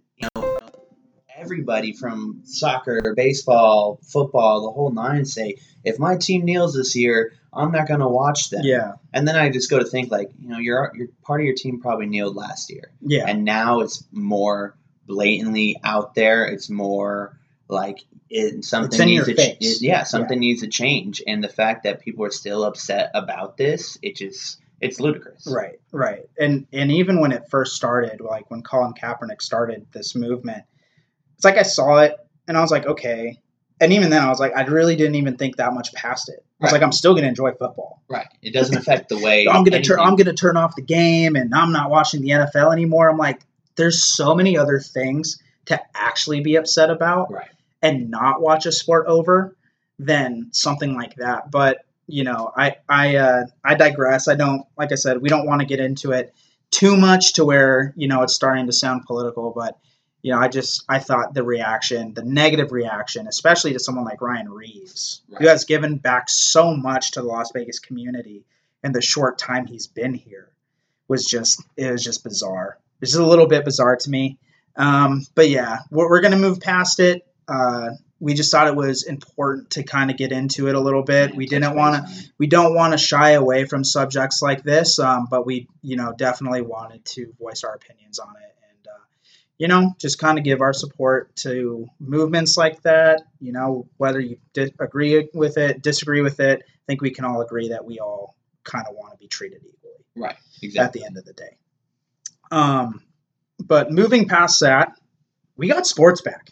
everybody 1.45 1.94
from 1.94 2.42
soccer, 2.45 3.13
baseball, 3.15 4.00
football, 4.03 4.63
the 4.65 4.71
whole 4.71 4.92
nine 4.92 5.25
say, 5.25 5.56
if 5.83 6.00
my 6.00 6.18
team 6.18 6.44
kneels 6.45 6.74
this 6.74 6.95
year, 6.95 7.33
I'm 7.53 7.71
not 7.71 7.88
going 7.88 8.00
to 8.01 8.07
watch 8.07 8.50
them. 8.50 8.62
Yeah, 8.63 8.94
And 9.13 9.27
then 9.27 9.36
I 9.36 9.50
just 9.50 9.69
go 9.69 9.80
to 9.80 9.86
think 9.86 10.12
like, 10.12 10.30
you 10.42 10.50
know, 10.50 10.57
your 10.59 10.92
your 10.95 11.07
part 11.24 11.42
of 11.42 11.45
your 11.45 11.56
team 11.56 11.80
probably 11.80 12.07
kneeled 12.07 12.36
last 12.36 12.69
year. 12.71 12.92
yeah, 13.01 13.25
and 13.27 13.45
now 13.45 13.80
it's 13.81 14.03
more 14.12 14.75
blatantly 15.07 15.77
out 15.83 16.15
there. 16.15 16.45
It's 16.45 16.69
more 16.69 17.38
like 17.68 18.00
it, 18.30 18.65
something 18.65 18.98
needs 19.06 19.25
to 19.27 19.33
ch- 19.36 19.57
it- 19.62 19.81
yeah, 19.81 20.03
something 20.03 20.39
needs 20.39 20.62
to 20.62 20.68
change. 20.68 21.21
And 21.25 21.44
the 21.44 21.48
fact 21.50 21.83
that 21.83 22.01
people 22.01 22.25
are 22.25 22.31
still 22.31 22.63
upset 22.63 23.12
about 23.13 23.56
this, 23.57 23.98
it 24.01 24.15
just 24.18 24.59
it's 24.81 25.00
ludicrous. 25.00 25.48
right, 25.48 25.80
right. 25.94 26.27
And 26.38 26.68
and 26.74 26.91
even 26.91 27.21
when 27.21 27.31
it 27.31 27.44
first 27.50 27.75
started, 27.75 28.19
like 28.19 28.51
when 28.51 28.62
Colin 28.63 28.94
Kaepernick 28.94 29.41
started 29.41 29.86
this 29.94 30.13
movement, 30.15 30.63
it's 31.35 31.45
like 31.45 31.57
I 31.57 31.63
saw 31.63 31.99
it 31.99 32.15
and 32.47 32.57
I 32.57 32.61
was 32.61 32.71
like, 32.71 32.85
okay. 32.85 33.39
And 33.81 33.91
even 33.91 34.09
then, 34.09 34.21
I 34.23 34.29
was 34.29 34.39
like, 34.39 34.55
I 34.55 34.63
really 34.63 34.95
didn't 34.95 35.15
even 35.15 35.35
think 35.35 35.57
that 35.57 35.73
much 35.73 35.93
past 35.93 36.29
it. 36.29 36.35
I 36.39 36.65
was 36.65 36.71
Right. 36.71 36.79
like, 36.79 36.83
I'm 36.83 36.93
still 36.93 37.13
gonna 37.13 37.27
enjoy 37.27 37.51
football. 37.51 38.01
Right. 38.09 38.27
It 38.41 38.53
doesn't 38.53 38.77
affect 38.77 39.09
the 39.09 39.17
way 39.19 39.47
I'm 39.51 39.63
gonna 39.65 39.81
turn. 39.81 39.99
I'm 39.99 40.15
gonna 40.15 40.33
turn 40.33 40.55
off 40.55 40.75
the 40.75 40.81
game, 40.81 41.35
and 41.35 41.53
I'm 41.53 41.71
not 41.73 41.89
watching 41.89 42.21
the 42.21 42.29
NFL 42.29 42.71
anymore. 42.71 43.09
I'm 43.09 43.17
like, 43.17 43.41
there's 43.75 44.01
so 44.03 44.33
many 44.33 44.57
other 44.57 44.79
things 44.79 45.41
to 45.65 45.81
actually 45.93 46.39
be 46.41 46.55
upset 46.55 46.89
about. 46.89 47.31
Right. 47.31 47.49
and 47.81 48.09
not 48.09 48.41
watch 48.41 48.65
a 48.65 48.71
sport 48.71 49.07
over 49.07 49.55
than 49.99 50.47
something 50.51 50.95
like 50.95 51.15
that. 51.15 51.51
But 51.51 51.79
you 52.07 52.23
know, 52.23 52.51
I 52.55 52.77
I 52.88 53.17
uh, 53.17 53.45
I 53.63 53.75
digress. 53.75 54.27
I 54.29 54.35
don't 54.35 54.63
like 54.77 54.91
I 54.93 54.95
said 54.95 55.21
we 55.21 55.27
don't 55.29 55.45
want 55.45 55.59
to 55.61 55.67
get 55.67 55.79
into 55.81 56.11
it 56.13 56.33
too 56.71 56.95
much 56.95 57.33
to 57.33 57.43
where 57.45 57.93
you 57.97 58.07
know 58.07 58.21
it's 58.23 58.33
starting 58.35 58.67
to 58.67 58.73
sound 58.73 59.03
political. 59.05 59.51
But 59.51 59.77
you 60.25 60.31
know, 60.31 60.39
I 60.39 60.48
just 60.48 60.83
I 60.89 60.98
thought 60.98 61.36
the 61.36 61.44
reaction, 61.44 62.16
the 62.16 62.24
negative 62.24 62.72
reaction, 62.72 63.27
especially 63.27 63.74
to 63.74 63.80
someone 63.80 64.06
like 64.06 64.22
Ryan 64.22 64.50
Reaves, 64.50 65.22
who 65.38 65.48
has 65.48 65.66
given 65.66 65.98
back 65.98 66.31
so 66.31 66.75
much 66.75 67.12
to 67.12 67.22
the 67.22 67.27
Las 67.27 67.51
Vegas 67.54 67.77
community 67.77 68.44
in 68.83 68.92
the 68.92 69.04
short 69.04 69.38
time 69.38 69.68
he's 69.68 69.86
been 69.86 70.16
here, 70.16 70.50
was 71.07 71.27
just 71.27 71.62
it 71.77 71.92
was 71.92 72.04
just 72.04 72.24
bizarre. 72.24 72.80
It's 73.01 73.12
just 73.12 73.22
a 73.22 73.27
little 73.27 73.45
bit 73.45 73.66
bizarre 73.66 73.98
to 73.98 74.10
me. 74.10 74.39
Um, 74.75 75.27
but 75.36 75.48
yeah, 75.48 75.81
we're, 75.92 76.10
we're 76.10 76.22
gonna 76.22 76.38
move 76.38 76.60
past 76.60 77.00
it. 77.00 77.24
Uh, 77.48 77.89
we 78.19 78.33
just 78.33 78.51
thought 78.51 78.66
it 78.66 78.75
was 78.75 79.04
important 79.04 79.69
to 79.72 79.83
kind 79.83 80.10
of 80.10 80.18
get 80.18 80.31
into 80.31 80.68
it 80.68 80.74
a 80.74 80.80
little 80.80 81.04
bit. 81.04 81.30
Yeah, 81.30 81.36
we 81.36 81.45
didn't 81.45 81.75
want 81.75 82.04
to 82.04 82.13
we 82.39 82.48
don't 82.48 82.74
want 82.74 82.94
to 82.94 82.98
shy 82.98 83.33
away 83.33 83.66
from 83.66 83.83
subjects 83.83 84.42
like 84.42 84.63
this, 84.63 84.98
um, 84.98 85.27
but 85.30 85.45
we, 85.45 85.68
you 85.83 85.98
know, 85.98 86.16
definitely 86.18 86.63
wanted 86.63 87.06
to 87.13 87.31
voice 87.39 87.63
our 87.63 87.75
opinions 87.75 88.18
on 88.18 88.33
it 88.44 88.54
you 89.57 89.67
know, 89.67 89.93
just 89.99 90.19
kind 90.19 90.37
of 90.37 90.43
give 90.43 90.61
our 90.61 90.73
support 90.73 91.35
to 91.37 91.87
movements 91.99 92.57
like 92.57 92.81
that. 92.83 93.21
You 93.39 93.51
know, 93.53 93.87
whether 93.97 94.19
you 94.19 94.37
di- 94.53 94.73
agree 94.79 95.29
with 95.33 95.57
it, 95.57 95.81
disagree 95.81 96.21
with 96.21 96.39
it, 96.39 96.63
I 96.67 96.81
think 96.87 97.01
we 97.01 97.11
can 97.11 97.25
all 97.25 97.41
agree 97.41 97.69
that 97.69 97.85
we 97.85 97.99
all 97.99 98.35
kind 98.63 98.85
of 98.89 98.95
want 98.95 99.11
to 99.13 99.17
be 99.17 99.27
treated 99.27 99.61
equally 99.65 99.93
Right. 100.15 100.35
Exactly. 100.61 100.85
At 100.85 100.93
the 100.93 101.05
end 101.07 101.17
of 101.17 101.25
the 101.25 101.33
day. 101.33 101.57
Um, 102.51 103.01
but 103.59 103.91
moving 103.91 104.27
past 104.27 104.59
that, 104.61 104.93
we 105.57 105.67
got 105.67 105.85
sports 105.87 106.21
back. 106.21 106.51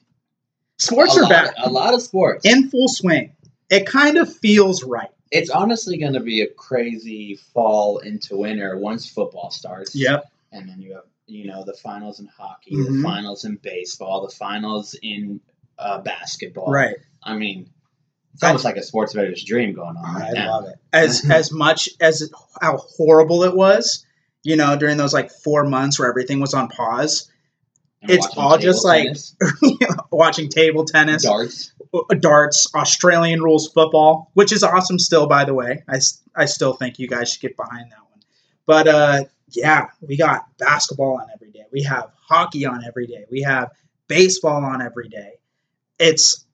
Sports 0.77 1.15
a 1.17 1.19
are 1.19 1.23
lot, 1.23 1.29
back 1.29 1.53
A 1.63 1.69
lot 1.69 1.93
of 1.93 2.01
sports. 2.01 2.45
in 2.45 2.69
full 2.69 2.87
swing. 2.87 3.35
It 3.69 3.85
kind 3.85 4.17
of 4.17 4.31
feels 4.37 4.83
right. 4.83 5.09
it's 5.31 5.49
honestly 5.49 5.97
going 5.97 6.13
to 6.13 6.19
be 6.19 6.41
a 6.41 6.47
crazy 6.47 7.35
fall 7.53 7.99
into 7.99 8.37
winter 8.37 8.77
once 8.77 9.09
football 9.09 9.49
starts. 9.49 9.95
Yep. 9.95 10.25
and 10.51 10.67
then 10.69 10.79
you 10.81 10.93
have 10.93 11.03
you 11.27 11.47
know 11.47 11.63
the 11.63 11.73
finals 11.73 12.19
in 12.19 12.27
hockey, 12.27 12.75
Mhm. 12.75 12.97
the 12.97 13.01
finals 13.03 13.45
in 13.45 13.55
baseball, 13.61 14.27
the 14.27 14.33
finals 14.35 14.95
in 15.01 15.39
uh, 15.79 15.99
basketball. 16.01 16.71
Right. 16.71 16.95
I 17.23 17.35
mean, 17.35 17.69
it's 18.33 18.43
almost 18.43 18.65
like 18.65 18.77
a 18.77 18.83
sports 18.83 19.13
bettor's 19.13 19.43
dream 19.43 19.73
going 19.73 19.95
on 19.97 20.05
I 20.05 20.19
right 20.19 20.33
now. 20.33 20.51
love 20.51 20.65
it. 20.69 20.75
As 20.91 21.23
as 21.31 21.51
much 21.51 21.89
as 21.99 22.29
how 22.61 22.77
horrible 22.77 23.43
it 23.43 23.55
was, 23.55 24.05
you 24.43 24.55
know, 24.55 24.75
during 24.77 24.97
those 24.97 25.13
like 25.13 25.31
four 25.31 25.63
months 25.65 25.97
where 25.99 26.09
everything 26.09 26.39
was 26.39 26.53
on 26.53 26.67
pause, 26.67 27.29
And 28.01 28.11
It's 28.11 28.27
all 28.37 28.57
just 28.57 28.83
like 28.83 29.07
watching 30.11 30.49
table 30.49 30.83
tennis, 30.85 31.23
darts. 31.23 31.71
darts, 32.19 32.67
Australian 32.75 33.41
rules 33.41 33.69
football, 33.73 34.29
which 34.33 34.51
is 34.51 34.61
awesome 34.63 34.99
still, 34.99 35.27
by 35.27 35.45
the 35.45 35.53
way. 35.53 35.83
I, 35.87 35.99
I 36.35 36.45
still 36.45 36.73
think 36.73 36.99
you 36.99 37.07
guys 37.07 37.31
should 37.31 37.41
get 37.41 37.55
behind 37.55 37.91
that 37.91 37.99
one. 37.99 38.19
But 38.65 38.87
uh, 38.87 39.23
yeah, 39.55 39.87
we 40.01 40.17
got 40.17 40.45
basketball 40.57 41.19
on 41.21 41.27
every 41.33 41.51
day. 41.51 41.65
We 41.71 41.83
have 41.83 42.11
hockey 42.15 42.65
on 42.65 42.83
every 42.85 43.07
day. 43.07 43.25
We 43.31 43.41
have 43.41 43.71
baseball 44.07 44.63
on 44.63 44.81
every 44.81 45.09
day. 45.09 45.33
It's 45.99 46.45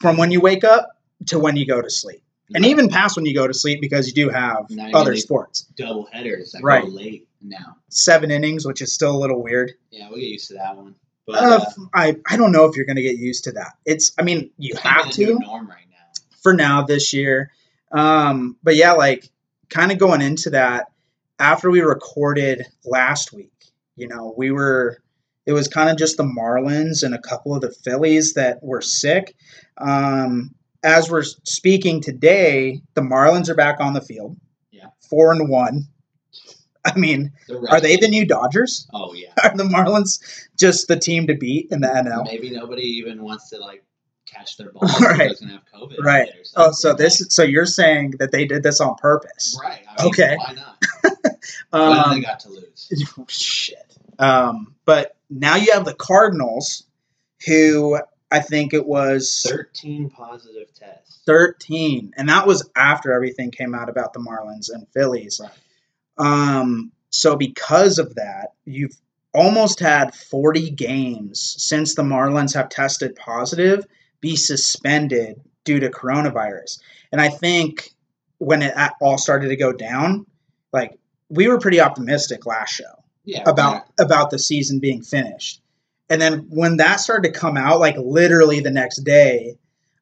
from 0.00 0.16
when 0.16 0.30
you 0.30 0.40
wake 0.40 0.64
up 0.64 0.90
to 1.26 1.38
when 1.38 1.56
you 1.56 1.66
go 1.66 1.80
to 1.80 1.90
sleep. 1.90 2.22
And 2.52 2.66
even 2.66 2.88
past 2.88 3.16
when 3.16 3.26
you 3.26 3.34
go 3.34 3.46
to 3.46 3.54
sleep 3.54 3.80
because 3.80 4.08
you 4.08 4.12
do 4.12 4.28
have 4.28 4.66
other 4.92 5.14
sports. 5.14 5.66
double 5.76 6.08
headers 6.12 6.50
that 6.52 6.64
Right. 6.64 6.82
go 6.82 6.88
late 6.88 7.28
now. 7.40 7.76
Seven 7.90 8.32
innings, 8.32 8.66
which 8.66 8.82
is 8.82 8.92
still 8.92 9.16
a 9.16 9.18
little 9.18 9.40
weird. 9.40 9.72
Yeah, 9.90 10.08
we'll 10.08 10.18
get 10.18 10.26
used 10.28 10.48
to 10.48 10.54
that 10.54 10.76
one. 10.76 10.96
But 11.26 11.36
I 11.36 11.40
don't 11.42 11.50
know 11.50 11.56
uh, 11.56 11.68
if 11.68 12.18
I, 12.28 12.34
I 12.34 12.36
don't 12.36 12.50
know 12.50 12.64
if 12.64 12.74
you're 12.76 12.86
gonna 12.86 13.02
get 13.02 13.18
used 13.18 13.44
to 13.44 13.52
that. 13.52 13.74
It's 13.84 14.12
I 14.18 14.22
mean 14.22 14.50
you 14.58 14.74
have 14.82 15.10
to. 15.12 15.38
norm 15.38 15.68
right 15.68 15.86
now. 15.90 16.22
for 16.42 16.52
now 16.52 16.82
this 16.82 17.12
year. 17.12 17.52
Um, 17.92 18.56
but 18.64 18.74
yeah, 18.74 18.92
like 18.92 19.28
kind 19.68 19.92
of 19.92 19.98
going 19.98 20.20
into 20.20 20.50
that 20.50 20.90
after 21.40 21.70
we 21.70 21.80
recorded 21.80 22.66
last 22.84 23.32
week, 23.32 23.72
you 23.96 24.06
know, 24.06 24.34
we 24.36 24.52
were 24.52 25.02
it 25.46 25.52
was 25.52 25.66
kind 25.66 25.90
of 25.90 25.96
just 25.96 26.16
the 26.16 26.22
Marlins 26.22 27.02
and 27.02 27.14
a 27.14 27.18
couple 27.18 27.54
of 27.54 27.62
the 27.62 27.70
Phillies 27.70 28.34
that 28.34 28.62
were 28.62 28.82
sick. 28.82 29.34
Um, 29.78 30.54
as 30.84 31.10
we're 31.10 31.24
speaking 31.24 32.00
today, 32.00 32.82
the 32.94 33.00
Marlins 33.00 33.48
are 33.48 33.54
back 33.54 33.80
on 33.80 33.94
the 33.94 34.00
field. 34.00 34.36
Yeah. 34.70 34.88
Four 35.08 35.32
and 35.32 35.48
one. 35.48 35.88
I 36.84 36.96
mean, 36.96 37.32
are 37.68 37.80
they 37.80 37.96
the 37.96 38.08
new 38.08 38.26
Dodgers? 38.26 38.86
Oh 38.94 39.12
yeah. 39.12 39.32
Are 39.44 39.54
the 39.54 39.64
Marlins 39.64 40.18
just 40.58 40.88
the 40.88 40.98
team 40.98 41.26
to 41.26 41.34
beat 41.34 41.68
in 41.70 41.82
the 41.82 41.88
NL? 41.88 42.24
Maybe 42.24 42.50
nobody 42.50 42.84
even 42.84 43.22
wants 43.22 43.50
to 43.50 43.58
like 43.58 43.84
catch 44.32 44.56
their 44.56 44.70
ball 44.72 44.82
Right. 45.00 45.32
gonna 45.40 45.52
have 45.52 45.62
COVID. 45.74 45.98
Right. 46.02 46.28
Oh, 46.56 46.72
so 46.72 46.94
this 46.94 47.24
so 47.30 47.42
you're 47.42 47.66
saying 47.66 48.14
that 48.18 48.30
they 48.32 48.46
did 48.46 48.62
this 48.62 48.80
on 48.80 48.94
purpose? 48.96 49.58
Right. 49.62 49.80
I 49.88 50.02
mean, 50.02 50.10
Okay. 50.12 50.36
Why 50.36 50.52
not? 50.54 50.76
Um, 51.72 52.16
they 52.16 52.20
got 52.20 52.40
to 52.40 52.48
lose? 52.50 52.90
shit. 53.28 53.96
Um, 54.18 54.74
but 54.84 55.16
now 55.30 55.56
you 55.56 55.72
have 55.72 55.84
the 55.84 55.94
Cardinals, 55.94 56.84
who 57.46 57.98
I 58.30 58.40
think 58.40 58.74
it 58.74 58.86
was 58.86 59.44
13 59.48 60.10
positive 60.10 60.72
tests. 60.74 61.20
13. 61.26 62.12
And 62.16 62.28
that 62.28 62.46
was 62.46 62.68
after 62.76 63.12
everything 63.12 63.50
came 63.50 63.74
out 63.74 63.88
about 63.88 64.12
the 64.12 64.20
Marlins 64.20 64.68
and 64.72 64.86
Phillies. 64.92 65.40
Right. 65.42 65.50
Um, 66.18 66.92
so 67.10 67.36
because 67.36 67.98
of 67.98 68.16
that, 68.16 68.52
you've 68.64 68.96
almost 69.32 69.80
had 69.80 70.14
40 70.14 70.70
games 70.70 71.54
since 71.58 71.94
the 71.94 72.02
Marlins 72.02 72.54
have 72.54 72.68
tested 72.68 73.16
positive 73.16 73.86
be 74.20 74.36
suspended 74.36 75.40
due 75.64 75.80
to 75.80 75.90
coronavirus. 75.90 76.80
And 77.12 77.20
I 77.20 77.28
think 77.28 77.90
when 78.38 78.62
it 78.62 78.74
all 79.00 79.18
started 79.18 79.48
to 79.48 79.56
go 79.56 79.72
down, 79.72 80.26
like 80.72 80.98
we 81.28 81.48
were 81.48 81.58
pretty 81.58 81.80
optimistic 81.80 82.46
last 82.46 82.72
show 82.74 83.04
Yeah. 83.24 83.42
about 83.46 83.84
about 83.98 84.30
the 84.30 84.38
season 84.38 84.78
being 84.80 85.02
finished. 85.02 85.60
And 86.08 86.20
then 86.20 86.46
when 86.50 86.78
that 86.78 86.96
started 87.00 87.32
to 87.32 87.38
come 87.38 87.56
out, 87.56 87.78
like 87.80 87.96
literally 87.96 88.60
the 88.60 88.70
next 88.70 88.98
day, 89.04 89.56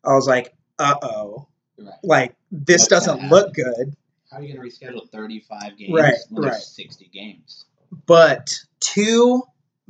I 0.04 0.14
was 0.14 0.26
like, 0.26 0.54
"Uh 0.78 0.94
oh, 1.02 1.48
Right. 1.78 1.92
like 2.02 2.34
this 2.50 2.82
What's 2.82 2.88
doesn't 3.06 3.28
look 3.28 3.52
good." 3.54 3.94
How 4.30 4.38
are 4.38 4.42
you 4.42 4.54
going 4.54 4.70
to 4.70 4.76
reschedule 4.76 5.08
35 5.10 5.76
games 5.78 5.92
Right, 5.92 6.14
when 6.30 6.42
there's 6.42 6.54
right. 6.54 6.62
60 6.62 7.08
games? 7.12 7.64
But 8.06 8.54
to 8.80 9.42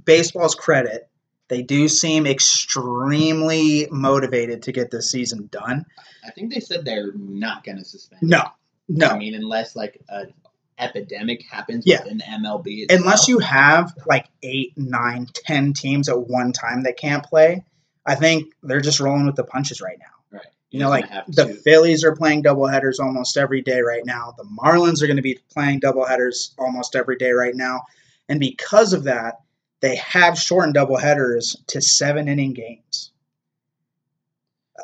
baseball's 0.05 0.55
credit, 0.55 1.09
they 1.49 1.63
do 1.63 1.89
seem 1.89 2.27
extremely 2.27 3.89
motivated 3.91 4.63
to 4.65 4.73
get 4.73 4.91
this 4.91 5.11
season 5.11 5.49
done. 5.51 5.85
I 6.27 6.31
think 6.31 6.53
they 6.53 6.61
said 6.61 6.85
they're 6.85 7.13
not 7.15 7.65
going 7.65 7.79
to 7.79 7.85
suspend. 7.85 8.23
No, 8.23 8.43
no, 8.89 9.07
I 9.09 9.19
mean, 9.19 9.35
unless 9.35 9.75
like 9.75 10.01
an 10.09 10.33
epidemic 10.79 11.43
happens 11.51 11.85
Yeah. 11.87 12.03
within 12.03 12.19
the 12.19 12.25
MLB. 12.25 12.83
Itself. 12.83 13.01
unless 13.01 13.29
you 13.29 13.39
have 13.41 13.93
like 14.07 14.27
eight, 14.43 14.73
nine, 14.77 15.27
ten 15.35 15.73
teams 15.73 16.09
at 16.09 16.21
one 16.21 16.53
time 16.53 16.83
that 16.85 16.97
can't 16.99 17.25
play. 17.25 17.65
I 18.07 18.15
think 18.15 18.53
they're 18.63 18.81
just 18.81 19.01
rolling 19.01 19.27
with 19.27 19.37
the 19.37 19.45
punches 19.45 19.81
right 19.81 19.99
now. 19.99 20.39
right. 20.39 20.47
You 20.71 20.81
know, 20.81 20.89
like 20.89 21.07
the. 21.29 21.47
Phillies 21.49 22.05
are 22.05 22.15
playing 22.15 22.43
doubleheaders 22.43 23.01
almost 23.01 23.37
every 23.37 23.61
day 23.63 23.81
right 23.81 24.05
now. 24.05 24.35
The 24.37 24.45
Marlins 24.45 25.03
are 25.03 25.07
going 25.07 25.17
to 25.17 25.23
be 25.23 25.39
playing 25.53 25.81
doubleheaders 25.81 26.53
almost 26.59 26.95
every 26.97 27.17
day 27.17 27.33
right 27.33 27.55
now. 27.55 27.83
And 28.29 28.39
because 28.41 28.93
of 28.93 29.05
that, 29.05 29.41
they 29.81 29.97
have 29.97 30.39
shortened 30.39 30.75
doubleheaders 30.75 31.57
to 31.69 31.81
seven 31.81 32.29
inning 32.29 32.53
games. 32.53 33.13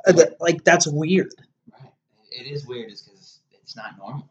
Uh, 0.07 0.13
Like, 0.41 0.65
that's 0.65 0.87
weird. 0.87 1.33
Right. 1.73 1.93
It 2.31 2.47
is 2.47 2.67
weird, 2.67 2.93
is 2.93 3.03
because 3.03 3.41
it's 3.53 3.77
not 3.77 3.97
normal. 3.99 4.29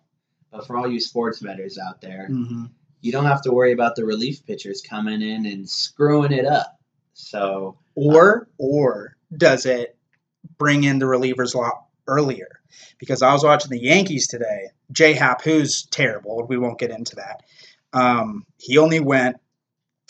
But 0.51 0.67
for 0.67 0.77
all 0.77 0.87
you 0.87 0.99
sports 0.99 1.39
bettors 1.39 1.77
out 1.77 2.01
there, 2.01 2.27
Mm-hmm. 2.29 2.65
you 3.01 3.11
don't 3.11 3.25
have 3.25 3.41
to 3.43 3.51
worry 3.51 3.71
about 3.73 3.95
the 3.95 4.05
relief 4.05 4.45
pitchers 4.45 4.81
coming 4.81 5.21
in 5.21 5.45
and 5.45 5.69
screwing 5.69 6.31
it 6.31 6.45
up. 6.45 6.79
So 7.13 7.77
Or, 7.95 8.47
or 8.57 9.17
does 9.35 9.65
it 9.65 9.97
bring 10.57 10.83
in 10.83 10.99
the 10.99 11.05
relievers 11.05 11.55
a 11.55 11.57
lot 11.59 11.85
earlier? 12.07 12.59
Because 12.99 13.21
I 13.21 13.33
was 13.33 13.43
watching 13.43 13.71
the 13.71 13.81
Yankees 13.81 14.27
today. 14.27 14.69
J 14.91 15.13
Happ, 15.13 15.41
who's 15.41 15.85
terrible, 15.87 16.45
we 16.47 16.57
won't 16.57 16.79
get 16.79 16.91
into 16.91 17.15
that. 17.17 17.41
Um, 17.93 18.45
he 18.57 18.77
only 18.77 18.99
went, 18.99 19.37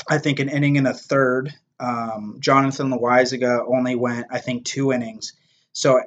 I 0.09 0.17
think, 0.17 0.39
an 0.39 0.49
inning 0.49 0.77
and 0.77 0.87
a 0.87 0.93
third. 0.93 1.53
Um, 1.79 2.37
Jonathan 2.39 2.91
Loaisiga 2.91 3.65
only 3.67 3.95
went, 3.95 4.27
I 4.31 4.39
think, 4.39 4.65
two 4.65 4.91
innings. 4.91 5.33
So 5.73 6.01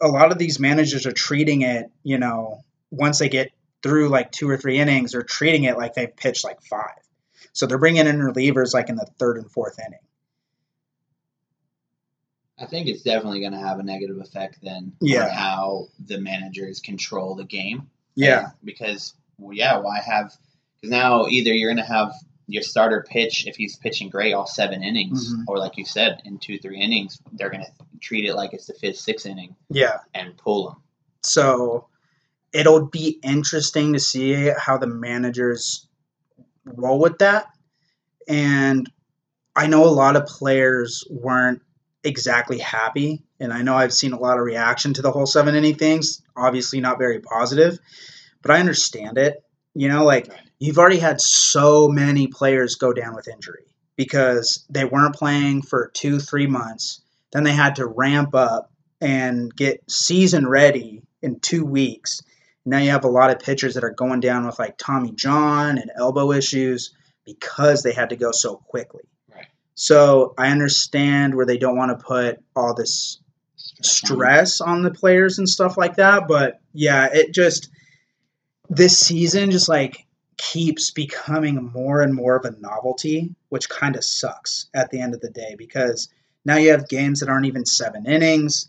a 0.00 0.08
lot 0.08 0.30
of 0.32 0.38
these 0.38 0.60
managers 0.60 1.06
are 1.06 1.12
treating 1.12 1.62
it, 1.62 1.90
you 2.02 2.18
know, 2.18 2.62
once 2.90 3.18
they 3.18 3.28
get 3.28 3.50
through 3.82 4.08
like 4.08 4.30
two 4.30 4.48
or 4.48 4.56
three 4.56 4.78
innings, 4.78 5.12
they're 5.12 5.22
treating 5.22 5.64
it 5.64 5.76
like 5.76 5.94
they've 5.94 6.14
pitched 6.14 6.44
like 6.44 6.62
five. 6.62 6.98
So 7.52 7.66
they're 7.66 7.78
bringing 7.78 8.06
in 8.06 8.18
relievers 8.18 8.74
like 8.74 8.88
in 8.88 8.96
the 8.96 9.06
third 9.18 9.38
and 9.38 9.50
fourth 9.50 9.78
inning. 9.78 10.00
I 12.58 12.66
think 12.66 12.88
it's 12.88 13.02
definitely 13.02 13.40
going 13.40 13.52
to 13.52 13.58
have 13.58 13.78
a 13.78 13.82
negative 13.82 14.18
effect 14.18 14.58
then 14.62 14.92
Yeah. 15.00 15.24
on 15.24 15.30
how 15.30 15.88
the 16.06 16.18
managers 16.18 16.80
control 16.80 17.34
the 17.34 17.44
game. 17.44 17.90
Yeah. 18.14 18.44
And 18.44 18.52
because 18.64 19.14
well, 19.38 19.52
yeah, 19.52 19.78
why 19.78 20.00
have? 20.00 20.34
Because 20.76 20.90
now 20.90 21.26
either 21.26 21.52
you're 21.52 21.72
going 21.72 21.84
to 21.86 21.92
have 21.92 22.12
your 22.48 22.62
starter 22.62 23.04
pitch 23.08 23.46
if 23.46 23.56
he's 23.56 23.76
pitching 23.76 24.08
great 24.08 24.32
all 24.32 24.46
seven 24.46 24.82
innings, 24.82 25.32
Mhm. 25.34 25.44
or 25.48 25.58
like 25.58 25.76
you 25.76 25.84
said, 25.84 26.22
in 26.24 26.38
two 26.38 26.58
three 26.58 26.80
innings, 26.80 27.20
they're 27.32 27.50
going 27.50 27.64
to 27.64 27.70
treat 28.00 28.24
it 28.24 28.34
like 28.34 28.52
it's 28.52 28.66
the 28.66 28.74
fifth 28.74 28.98
sixth 28.98 29.26
inning 29.26 29.56
Yeah. 29.68 29.98
and 30.14 30.36
pull 30.36 30.70
him. 30.70 30.76
So 31.22 31.88
it'll 32.52 32.86
be 32.86 33.18
interesting 33.22 33.92
to 33.94 33.98
see 34.00 34.50
how 34.56 34.78
the 34.78 34.86
managers 34.86 35.88
roll 36.64 36.98
with 37.00 37.18
that. 37.18 37.46
And 38.28 38.90
I 39.54 39.66
know 39.66 39.84
a 39.84 39.90
lot 39.90 40.16
of 40.16 40.26
players 40.26 41.04
weren't 41.10 41.62
exactly 42.04 42.58
happy. 42.58 43.24
And 43.40 43.52
I 43.52 43.62
know 43.62 43.74
I've 43.76 43.92
seen 43.92 44.12
a 44.12 44.18
lot 44.18 44.38
of 44.38 44.44
reaction 44.44 44.94
to 44.94 45.02
the 45.02 45.10
whole 45.10 45.26
seven 45.26 45.54
inning 45.54 45.74
things. 45.74 46.22
Obviously, 46.36 46.80
not 46.80 46.98
very 46.98 47.20
positive, 47.20 47.78
but 48.42 48.50
I 48.52 48.60
understand 48.60 49.18
it. 49.18 49.42
You 49.76 49.88
know, 49.88 50.04
like 50.04 50.32
you've 50.58 50.78
already 50.78 50.98
had 50.98 51.20
so 51.20 51.88
many 51.88 52.28
players 52.28 52.76
go 52.76 52.94
down 52.94 53.14
with 53.14 53.28
injury 53.28 53.66
because 53.94 54.64
they 54.70 54.86
weren't 54.86 55.14
playing 55.14 55.62
for 55.62 55.90
two, 55.92 56.18
three 56.18 56.46
months. 56.46 57.02
Then 57.30 57.44
they 57.44 57.52
had 57.52 57.76
to 57.76 57.86
ramp 57.86 58.34
up 58.34 58.72
and 59.02 59.54
get 59.54 59.90
season 59.90 60.48
ready 60.48 61.02
in 61.20 61.40
two 61.40 61.64
weeks. 61.64 62.22
Now 62.64 62.78
you 62.78 62.90
have 62.90 63.04
a 63.04 63.08
lot 63.08 63.30
of 63.30 63.40
pitchers 63.40 63.74
that 63.74 63.84
are 63.84 63.90
going 63.90 64.20
down 64.20 64.46
with 64.46 64.58
like 64.58 64.78
Tommy 64.78 65.12
John 65.12 65.76
and 65.76 65.90
elbow 65.94 66.32
issues 66.32 66.94
because 67.26 67.82
they 67.82 67.92
had 67.92 68.10
to 68.10 68.16
go 68.16 68.32
so 68.32 68.56
quickly. 68.56 69.04
Right. 69.30 69.46
So 69.74 70.32
I 70.38 70.52
understand 70.52 71.34
where 71.34 71.46
they 71.46 71.58
don't 71.58 71.76
want 71.76 71.98
to 71.98 72.02
put 72.02 72.42
all 72.54 72.74
this 72.74 73.20
stress 73.82 74.62
on 74.62 74.82
the 74.82 74.90
players 74.90 75.38
and 75.38 75.46
stuff 75.46 75.76
like 75.76 75.96
that. 75.96 76.28
But 76.28 76.60
yeah, 76.72 77.08
it 77.12 77.34
just 77.34 77.68
this 78.68 78.98
season 78.98 79.50
just 79.50 79.68
like 79.68 80.06
keeps 80.36 80.90
becoming 80.90 81.70
more 81.72 82.02
and 82.02 82.12
more 82.14 82.36
of 82.36 82.44
a 82.44 82.58
novelty, 82.60 83.34
which 83.48 83.68
kind 83.68 83.96
of 83.96 84.04
sucks 84.04 84.68
at 84.74 84.90
the 84.90 85.00
end 85.00 85.14
of 85.14 85.20
the 85.20 85.30
day 85.30 85.54
because 85.56 86.08
now 86.44 86.56
you 86.56 86.70
have 86.70 86.88
games 86.88 87.20
that 87.20 87.28
aren't 87.28 87.46
even 87.46 87.64
seven 87.64 88.06
innings. 88.06 88.66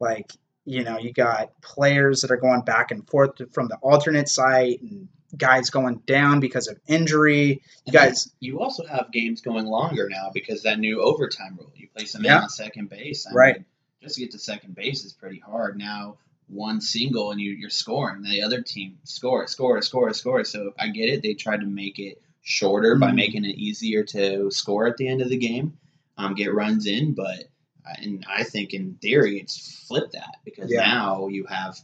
Like, 0.00 0.32
you 0.64 0.82
know, 0.82 0.98
you 0.98 1.12
got 1.12 1.60
players 1.62 2.22
that 2.22 2.30
are 2.30 2.36
going 2.36 2.62
back 2.62 2.90
and 2.90 3.06
forth 3.08 3.32
from 3.52 3.68
the 3.68 3.76
alternate 3.76 4.28
site 4.28 4.80
and 4.82 5.08
guys 5.36 5.70
going 5.70 5.96
down 6.06 6.40
because 6.40 6.66
of 6.68 6.78
injury. 6.88 7.60
You 7.84 7.92
guys, 7.92 8.32
You 8.40 8.60
also 8.60 8.84
have 8.86 9.12
games 9.12 9.42
going 9.42 9.66
longer 9.66 10.08
now 10.10 10.30
because 10.32 10.62
that 10.62 10.78
new 10.80 11.02
overtime 11.02 11.56
rule. 11.58 11.70
You 11.76 11.88
place 11.94 12.12
them 12.12 12.22
in 12.24 12.30
Yeah. 12.30 12.40
on 12.42 12.48
second 12.48 12.88
base. 12.88 13.26
I 13.26 13.32
Right. 13.34 13.56
mean, 13.56 13.64
just 14.02 14.14
to 14.16 14.22
get 14.22 14.30
to 14.32 14.38
second 14.38 14.74
base 14.74 15.04
is 15.04 15.12
pretty 15.12 15.38
hard. 15.38 15.78
Now 15.78 16.16
one 16.50 16.80
single 16.80 17.30
and 17.30 17.40
you, 17.40 17.52
you're 17.52 17.70
scoring. 17.70 18.22
The 18.22 18.42
other 18.42 18.60
team 18.62 18.98
score, 19.04 19.46
score, 19.46 19.80
score, 19.82 20.12
score. 20.14 20.44
So 20.44 20.72
I 20.78 20.88
get 20.88 21.08
it. 21.08 21.22
They 21.22 21.34
tried 21.34 21.60
to 21.60 21.66
make 21.66 21.98
it 21.98 22.20
shorter 22.42 22.96
by 22.96 23.10
Mhm. 23.10 23.14
making 23.16 23.44
it 23.44 23.56
easier 23.56 24.02
to 24.04 24.50
score 24.50 24.86
at 24.86 24.96
the 24.96 25.06
end 25.08 25.20
of 25.22 25.28
the 25.28 25.36
game, 25.38 25.78
um, 26.18 26.34
get 26.34 26.52
runs 26.54 26.86
in. 26.86 27.12
But 27.14 27.44
uh, 27.86 27.94
and 28.02 28.24
I 28.28 28.44
think 28.44 28.74
in 28.74 28.94
theory 29.00 29.38
it's 29.40 29.84
flipped 29.88 30.12
that 30.12 30.36
because 30.44 30.70
Yeah. 30.70 30.80
now 30.82 31.28
you 31.28 31.46
have 31.46 31.78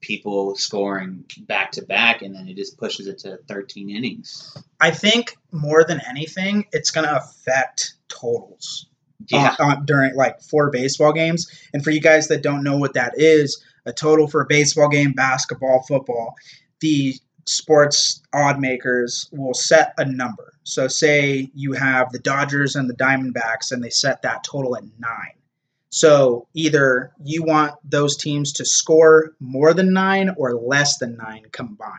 people 0.00 0.56
scoring 0.56 1.24
back 1.46 1.72
to 1.72 1.82
back 1.82 2.22
and 2.22 2.34
then 2.34 2.48
it 2.48 2.56
just 2.56 2.76
pushes 2.78 3.06
it 3.06 3.18
to 3.20 3.38
13 3.48 3.90
innings. 3.90 4.56
I 4.80 4.90
think 4.90 5.36
more 5.52 5.84
than 5.84 6.00
anything, 6.08 6.66
it's 6.72 6.90
going 6.90 7.06
to 7.06 7.16
affect 7.16 7.94
totals. 8.08 8.86
Yeah. 9.28 9.54
on, 9.60 9.70
on- 9.78 9.86
during 9.86 10.16
like 10.16 10.40
four 10.42 10.70
baseball 10.70 11.12
games. 11.12 11.48
And 11.72 11.84
for 11.84 11.90
you 11.92 12.00
guys 12.00 12.26
that 12.28 12.42
don't 12.42 12.64
know 12.64 12.76
what 12.78 12.94
that 12.94 13.12
is, 13.16 13.62
a 13.86 13.92
total 13.92 14.28
for 14.28 14.42
a 14.42 14.46
baseball 14.46 14.88
game, 14.88 15.12
basketball, 15.12 15.82
football, 15.82 16.34
the 16.80 17.14
sports 17.46 18.22
odd 18.32 18.60
makers 18.60 19.28
will 19.32 19.54
set 19.54 19.94
a 19.98 20.04
number. 20.04 20.52
So 20.62 20.88
say 20.88 21.50
you 21.54 21.72
have 21.72 22.12
the 22.12 22.18
Dodgers 22.18 22.76
and 22.76 22.88
the 22.88 22.94
Diamondbacks 22.94 23.72
and 23.72 23.82
they 23.82 23.90
set 23.90 24.22
that 24.22 24.44
total 24.44 24.76
at 24.76 24.84
9. 24.84 25.10
So 25.90 26.46
either 26.54 27.12
you 27.22 27.42
want 27.42 27.74
those 27.84 28.16
teams 28.16 28.52
to 28.54 28.64
score 28.64 29.34
more 29.40 29.74
than 29.74 29.92
9 29.92 30.34
or 30.36 30.54
less 30.54 30.98
than 30.98 31.16
9 31.16 31.46
combined. 31.52 31.92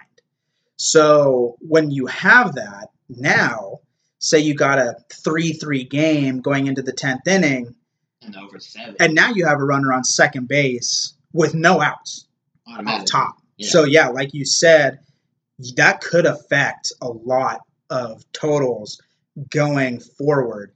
So 0.77 1.57
when 1.59 1.91
you 1.91 2.07
have 2.07 2.55
that, 2.55 2.89
now 3.09 3.81
say 4.19 4.39
you 4.39 4.55
got 4.55 4.79
a 4.79 4.95
3-3 5.11 5.89
game 5.89 6.39
going 6.39 6.67
into 6.67 6.81
the 6.81 6.93
10th 6.93 7.27
inning 7.27 7.75
and 8.21 8.35
over 8.37 8.57
seven. 8.57 8.95
and 8.99 9.13
now 9.13 9.31
you 9.31 9.45
have 9.45 9.59
a 9.59 9.65
runner 9.65 9.91
on 9.91 10.03
second 10.03 10.47
base 10.47 11.13
with 11.33 11.53
no 11.53 11.81
outs 11.81 12.25
off 12.67 13.05
top. 13.05 13.37
Yeah. 13.57 13.69
So 13.69 13.83
yeah, 13.83 14.07
like 14.09 14.33
you 14.33 14.45
said, 14.45 14.99
that 15.75 16.01
could 16.01 16.25
affect 16.25 16.93
a 17.01 17.07
lot 17.07 17.61
of 17.89 18.23
totals 18.31 19.01
going 19.49 19.99
forward. 19.99 20.71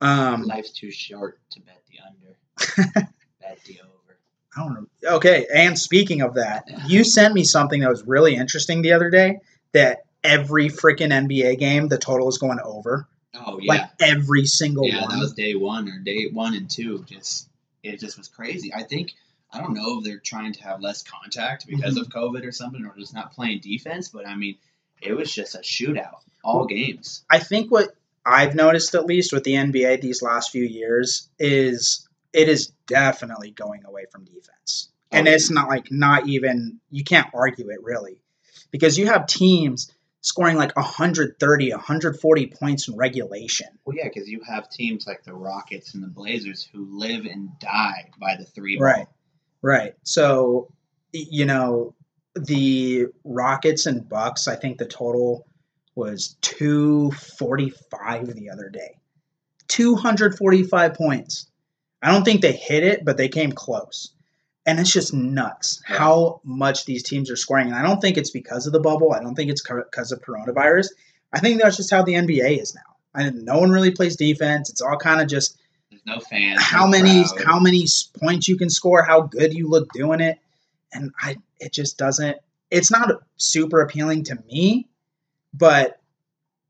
Um, 0.00 0.44
Life's 0.44 0.70
too 0.70 0.90
short 0.90 1.38
to 1.50 1.60
bet 1.60 1.82
the 1.90 1.98
under. 2.06 3.00
bet 3.40 3.58
the 3.64 3.80
over. 3.80 4.18
I 4.56 4.60
don't 4.64 4.74
know. 4.74 5.16
Okay, 5.16 5.46
and 5.54 5.78
speaking 5.78 6.22
of 6.22 6.34
that, 6.34 6.68
you 6.86 7.04
sent 7.04 7.34
me 7.34 7.44
something 7.44 7.80
that 7.80 7.90
was 7.90 8.06
really 8.06 8.36
interesting 8.36 8.82
the 8.82 8.92
other 8.92 9.10
day. 9.10 9.38
That 9.72 10.04
every 10.24 10.68
freaking 10.68 11.10
NBA 11.10 11.58
game, 11.58 11.88
the 11.88 11.98
total 11.98 12.28
is 12.28 12.38
going 12.38 12.58
over. 12.62 13.06
Oh 13.34 13.58
yeah, 13.60 13.72
Like 13.72 13.90
every 14.00 14.46
single 14.46 14.86
yeah. 14.86 15.02
one. 15.02 15.10
That 15.10 15.20
was 15.20 15.34
day 15.34 15.54
one 15.54 15.88
or 15.88 15.98
day 15.98 16.28
one 16.32 16.54
and 16.54 16.68
two. 16.68 17.04
Just 17.08 17.48
it 17.82 18.00
just 18.00 18.18
was 18.18 18.28
crazy. 18.28 18.72
I 18.74 18.82
think 18.82 19.14
I 19.52 19.60
don't 19.60 19.74
know 19.74 19.98
if 19.98 20.04
they're 20.04 20.18
trying 20.18 20.52
to 20.54 20.62
have 20.62 20.80
less 20.80 21.02
contact 21.02 21.66
because 21.66 21.96
Mhm. 21.96 22.02
of 22.02 22.08
COVID 22.08 22.46
or 22.46 22.52
something, 22.52 22.84
or 22.84 22.94
just 22.96 23.14
not 23.14 23.32
playing 23.32 23.60
defense. 23.60 24.08
But 24.08 24.26
I 24.26 24.36
mean, 24.36 24.56
it 25.02 25.12
was 25.12 25.32
just 25.32 25.54
a 25.54 25.58
shootout 25.58 26.20
all 26.44 26.66
games. 26.66 27.24
I 27.30 27.38
think 27.38 27.70
what 27.70 27.94
I've 28.24 28.54
noticed, 28.54 28.94
at 28.94 29.06
least 29.06 29.32
with 29.32 29.44
the 29.44 29.56
NBA 29.56 29.96
these 29.96 30.22
last 30.22 30.50
few 30.50 30.64
years, 30.64 31.28
is 31.38 32.06
it 32.32 32.48
is 32.48 32.72
definitely 32.86 33.50
going 33.50 33.84
away 33.84 34.04
from 34.12 34.24
defense. 34.24 34.90
And 35.10 35.26
Oh, 35.26 35.32
it's 35.32 35.50
not 35.50 35.68
like, 35.68 35.90
not 35.90 36.28
even, 36.28 36.78
you 36.90 37.02
can't 37.02 37.26
argue 37.34 37.70
it 37.70 37.82
really. 37.82 38.22
Because 38.70 38.96
you 38.96 39.06
have 39.06 39.26
teams 39.26 39.90
scoring 40.20 40.56
like 40.56 40.76
130, 40.76 41.70
140 41.72 42.46
points 42.46 42.86
in 42.86 42.96
regulation. 42.96 43.66
Well, 43.84 43.96
yeah, 43.96 44.04
because 44.04 44.28
you 44.28 44.42
have 44.46 44.68
teams 44.70 45.06
like 45.06 45.24
the 45.24 45.34
Rockets 45.34 45.94
and 45.94 46.02
the 46.02 46.08
Blazers 46.08 46.68
who 46.72 46.86
live 46.96 47.24
and 47.24 47.58
die 47.58 48.10
by 48.20 48.36
the 48.36 48.44
three 48.44 48.76
ball. 48.76 48.84
Right. 48.84 49.06
Right. 49.62 49.94
So, 50.02 50.72
you 51.12 51.44
know, 51.44 51.94
the 52.34 53.06
Rockets 53.24 53.86
and 53.86 54.08
Bucks, 54.08 54.48
I 54.48 54.56
think 54.56 54.78
the 54.78 54.86
total 54.86 55.46
was 55.94 56.36
245 56.42 58.34
the 58.34 58.50
other 58.50 58.68
day. 58.68 58.98
245 59.68 60.94
points. 60.94 61.46
I 62.02 62.10
don't 62.10 62.24
think 62.24 62.40
they 62.40 62.52
hit 62.52 62.82
it, 62.84 63.04
but 63.04 63.16
they 63.16 63.28
came 63.28 63.52
close. 63.52 64.12
And 64.66 64.78
it's 64.78 64.92
just 64.92 65.14
nuts 65.14 65.82
how 65.84 66.40
much 66.44 66.84
these 66.84 67.02
teams 67.02 67.30
are 67.30 67.36
scoring. 67.36 67.68
And 67.68 67.76
I 67.76 67.82
don't 67.82 68.00
think 68.00 68.16
it's 68.16 68.30
because 68.30 68.66
of 68.66 68.72
the 68.72 68.80
bubble. 68.80 69.12
I 69.12 69.20
don't 69.20 69.34
think 69.34 69.50
it's 69.50 69.62
because 69.62 70.12
of 70.12 70.22
coronavirus. 70.22 70.88
I 71.32 71.40
think 71.40 71.60
that's 71.60 71.76
just 71.76 71.90
how 71.90 72.02
the 72.02 72.14
NBA 72.14 72.60
is 72.60 72.74
now. 72.74 72.80
I, 73.14 73.30
no 73.30 73.58
one 73.58 73.70
really 73.70 73.90
plays 73.90 74.16
defense. 74.16 74.70
It's 74.70 74.80
all 74.80 74.96
kind 74.96 75.20
of 75.20 75.28
just 75.28 75.59
no 76.14 76.20
fans. 76.20 76.60
how 76.62 76.84
no 76.84 76.90
many 76.90 77.24
crowd. 77.24 77.44
how 77.44 77.58
many 77.60 77.86
points 78.18 78.48
you 78.48 78.56
can 78.56 78.70
score, 78.70 79.02
how 79.02 79.22
good 79.22 79.54
you 79.54 79.68
look 79.68 79.88
doing 79.92 80.20
it, 80.20 80.38
and 80.92 81.12
I 81.20 81.36
it 81.58 81.72
just 81.72 81.98
doesn't. 81.98 82.36
It's 82.70 82.90
not 82.90 83.10
super 83.36 83.80
appealing 83.80 84.24
to 84.24 84.36
me, 84.46 84.88
but 85.52 86.00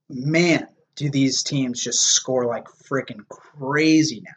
man, 0.09 0.67
do 0.97 1.11
these 1.11 1.43
teams 1.43 1.83
just 1.83 2.01
score 2.01 2.47
like 2.47 2.67
freaking 2.67 3.27
crazy 3.29 4.23
now? 4.25 4.33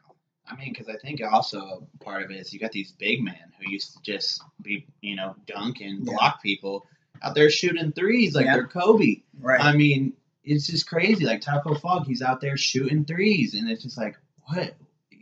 I 0.46 0.56
mean, 0.58 0.74
because 0.74 0.90
I 0.90 0.98
think 0.98 1.22
also 1.24 1.88
part 2.02 2.22
of 2.24 2.32
it 2.32 2.36
is 2.36 2.54
you 2.54 2.60
got 2.60 2.74
these 2.74 2.92
big 2.92 3.24
men 3.24 3.36
who 3.60 3.72
used 3.72 3.94
to 3.94 4.00
just 4.04 4.42
be, 4.62 4.86
you 5.02 5.16
know, 5.16 5.36
dunk 5.48 5.80
and 5.82 6.06
Yeah. 6.06 6.14
block 6.14 6.44
people 6.44 6.86
out 7.22 7.34
there 7.34 7.50
shooting 7.50 7.94
threes 7.94 8.36
like 8.36 8.46
Yeah. 8.46 8.56
they're 8.56 8.68
Kobe. 8.68 9.22
Right. 9.40 9.62
I 9.62 9.74
mean, 9.76 10.14
it's 10.44 10.68
just 10.68 10.86
crazy. 10.88 11.26
Like 11.26 11.42
Tacko 11.42 11.76
Fall, 11.76 12.04
he's 12.04 12.22
out 12.22 12.42
there 12.42 12.58
shooting 12.58 13.06
threes, 13.06 13.54
and 13.54 13.70
it's 13.70 13.84
just 13.84 13.98
like, 13.98 14.18
what? 14.48 14.76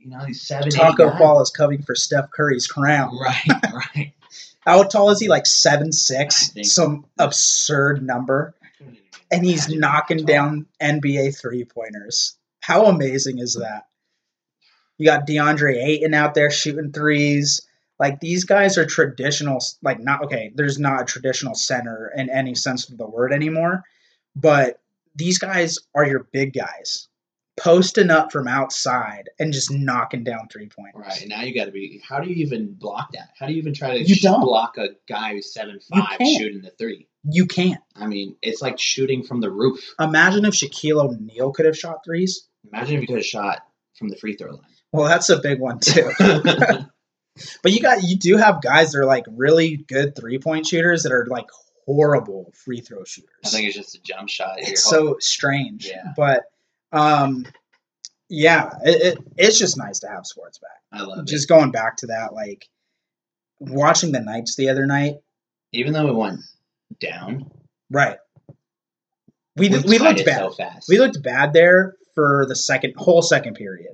You 0.03 0.09
know, 0.09 0.25
these 0.25 0.41
seven, 0.41 0.69
Tacko. 0.69 1.15
Fall 1.17 1.41
is 1.41 1.51
coming 1.51 1.83
for 1.83 1.95
Steph 1.95 2.31
Curry's 2.31 2.67
crown. 2.67 3.11
Right, 3.19 3.73
right. 3.95 4.13
How 4.61 4.83
tall 4.83 5.09
is 5.09 5.19
he? 5.19 5.27
Like 5.27 5.45
seven 5.45 5.91
six, 5.91 6.51
some 6.63 7.05
absurd 7.19 8.03
number, 8.03 8.53
and 9.31 9.45
he's 9.45 9.69
knocking 9.69 10.25
down 10.25 10.65
NBA 10.81 11.39
three 11.39 11.65
pointers. 11.65 12.35
How 12.61 12.85
amazing 12.85 13.39
is 13.39 13.53
that? 13.55 13.87
You 14.97 15.05
got 15.05 15.27
DeAndre 15.27 15.83
Ayton 15.83 16.13
out 16.13 16.35
there 16.35 16.51
shooting 16.51 16.91
threes. 16.91 17.61
Like 17.99 18.19
these 18.19 18.45
guys 18.45 18.77
are 18.77 18.85
traditional, 18.85 19.59
like 19.83 19.99
not 19.99 20.23
okay. 20.25 20.51
There's 20.53 20.79
not 20.79 21.01
a 21.01 21.05
traditional 21.05 21.55
center 21.55 22.11
in 22.15 22.29
any 22.29 22.55
sense 22.55 22.89
of 22.89 22.97
the 22.97 23.07
word 23.07 23.33
anymore, 23.33 23.83
but 24.35 24.79
these 25.15 25.37
guys 25.37 25.77
are 25.93 26.05
your 26.05 26.27
big 26.31 26.53
guys, 26.53 27.07
posting 27.57 28.09
up 28.09 28.31
from 28.31 28.47
outside 28.47 29.29
and 29.39 29.53
just 29.53 29.71
knocking 29.71 30.23
down 30.23 30.47
three 30.51 30.67
pointers. 30.67 31.01
Right, 31.01 31.25
now 31.27 31.41
you 31.43 31.53
got 31.53 31.65
to 31.65 31.71
be. 31.71 32.01
How 32.07 32.19
do 32.19 32.29
you 32.29 32.35
even 32.45 32.73
block 32.73 33.11
that? 33.13 33.29
How 33.37 33.45
do 33.47 33.53
you 33.53 33.59
even 33.59 33.73
try 33.73 33.97
to 33.97 34.03
You 34.03 34.15
sh- 34.15 34.21
don't. 34.21 34.41
block 34.41 34.77
a 34.77 34.89
guy 35.07 35.33
who's 35.33 35.53
seven 35.53 35.79
five 35.79 36.17
shooting 36.19 36.61
the 36.61 36.71
three? 36.71 37.07
You 37.23 37.45
can't 37.45 37.79
I 37.95 38.07
mean, 38.07 38.35
it's 38.41 38.61
like 38.61 38.79
shooting 38.79 39.23
from 39.23 39.41
the 39.41 39.51
roof. 39.51 39.79
imagine 39.99 40.45
if 40.45 40.53
Shaquille 40.55 41.03
O'Neal 41.03 41.51
could 41.51 41.65
have 41.65 41.77
shot 41.77 42.03
threes. 42.03 42.47
Imagine 42.71 42.95
if 42.95 43.01
he 43.01 43.07
could 43.07 43.17
have 43.17 43.25
shot 43.25 43.59
from 43.97 44.09
the 44.09 44.15
free 44.15 44.35
throw 44.35 44.51
line. 44.51 44.61
Well, 44.91 45.07
that's 45.07 45.29
a 45.29 45.39
big 45.39 45.59
one 45.59 45.79
too. 45.79 46.09
But 47.63 47.71
you 47.71 47.79
got 47.81 48.03
you 48.03 48.17
do 48.17 48.35
have 48.37 48.61
guys 48.61 48.91
that 48.91 48.99
are 48.99 49.05
like 49.05 49.23
really 49.29 49.77
good 49.77 50.15
three 50.15 50.37
point 50.37 50.67
shooters 50.67 51.03
that 51.03 51.13
are 51.13 51.25
like 51.27 51.45
horrible 51.85 52.51
free 52.53 52.81
throw 52.81 53.03
shooters. 53.05 53.29
I 53.45 53.49
think 53.49 53.67
it's 53.67 53.75
just 53.77 53.95
a 53.95 54.01
jump 54.01 54.27
shot. 54.29 54.55
It's 54.57 54.83
so 54.83 55.15
strange. 55.19 55.87
Yeah. 55.87 56.11
But 56.15 56.43
um 56.91 57.45
yeah, 58.29 58.69
it, 58.83 59.17
it, 59.17 59.23
it's 59.37 59.59
just 59.59 59.77
nice 59.77 59.99
to 59.99 60.07
have 60.07 60.25
sports 60.25 60.57
back. 60.57 60.79
I 60.91 61.03
love 61.03 61.19
it. 61.19 61.27
Just 61.27 61.49
going 61.49 61.71
back 61.71 61.97
to 61.97 62.07
that, 62.07 62.33
like 62.33 62.67
watching 63.59 64.11
the 64.13 64.21
Knights 64.21 64.55
the 64.55 64.69
other 64.69 64.85
night. 64.85 65.15
Even 65.73 65.93
though 65.93 66.05
we 66.05 66.11
went 66.11 66.39
down, 66.99 67.51
Right. 67.89 68.17
We 69.57 69.67
we, 69.69 69.79
we 69.79 69.99
looked 69.99 70.25
bad. 70.25 70.53
so. 70.53 70.65
We 70.87 70.97
looked 70.97 71.21
bad 71.21 71.51
there 71.53 71.95
for 72.15 72.45
the 72.47 72.55
second 72.55 72.93
whole 72.97 73.21
second 73.21 73.55
period. 73.55 73.93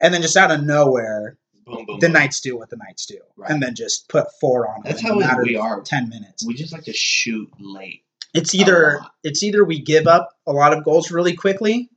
And 0.00 0.14
then 0.14 0.22
just 0.22 0.36
out 0.36 0.50
of 0.50 0.62
nowhere, 0.64 1.36
boom, 1.66 1.84
boom, 1.84 1.98
the 2.00 2.06
boom. 2.06 2.12
Knights 2.14 2.40
do 2.40 2.56
what 2.56 2.70
the 2.70 2.76
Knights 2.76 3.04
do, 3.06 3.18
Right. 3.36 3.50
and 3.50 3.62
then 3.62 3.74
just 3.74 4.08
put 4.08 4.26
four 4.40 4.66
on 4.68 4.80
That's 4.84 5.02
how 5.02 5.14
we- 5.14 5.24
matter 5.24 5.42
we 5.42 5.56
of 5.56 5.62
are. 5.62 5.80
ten 5.82 6.08
minutes. 6.08 6.46
We 6.46 6.54
just 6.54 6.72
like 6.72 6.84
to 6.84 6.92
shoot 6.94 7.50
late. 7.60 8.02
It's 8.32 8.54
either 8.54 9.00
it's 9.22 9.42
either 9.42 9.62
we 9.64 9.80
give 9.80 10.06
up 10.06 10.30
a 10.46 10.52
lot 10.52 10.72
of 10.76 10.84
goals 10.84 11.10
really 11.10 11.34
quickly, 11.34 11.90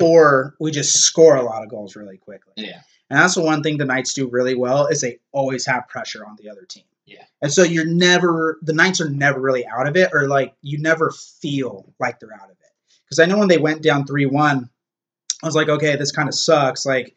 or 0.00 0.54
we 0.60 0.70
just 0.70 1.00
score 1.00 1.36
a 1.36 1.42
lot 1.42 1.62
of 1.62 1.70
goals 1.70 1.96
really 1.96 2.18
quickly. 2.18 2.52
Yeah. 2.56 2.80
And 3.08 3.18
that's 3.20 3.34
the 3.34 3.42
one 3.42 3.62
thing 3.62 3.78
the 3.78 3.84
Knights 3.84 4.14
do 4.14 4.28
really 4.28 4.54
well 4.54 4.86
is 4.86 5.00
they 5.00 5.18
always 5.32 5.64
have 5.66 5.88
pressure 5.88 6.24
on 6.26 6.36
the 6.36 6.50
other 6.50 6.64
team. 6.64 6.84
Yeah. 7.06 7.24
And 7.40 7.52
so 7.52 7.62
you're 7.62 7.86
never 7.86 8.58
the 8.62 8.72
Knights 8.72 9.00
are 9.00 9.08
never 9.08 9.40
really 9.40 9.66
out 9.66 9.86
of 9.86 9.96
it, 9.96 10.10
or 10.12 10.28
like 10.28 10.54
you 10.62 10.78
never 10.78 11.12
feel 11.12 11.92
like 12.00 12.18
they're 12.18 12.34
out 12.34 12.50
of 12.50 12.50
it. 12.50 12.72
Because 13.04 13.20
I 13.20 13.26
know 13.26 13.38
when 13.38 13.48
they 13.48 13.58
went 13.58 13.82
down 13.82 14.06
three 14.06 14.26
one, 14.26 14.68
I 15.42 15.46
was 15.46 15.54
like, 15.54 15.68
okay, 15.68 15.94
this 15.96 16.10
kind 16.10 16.28
of 16.28 16.34
sucks. 16.34 16.84
Like 16.84 17.14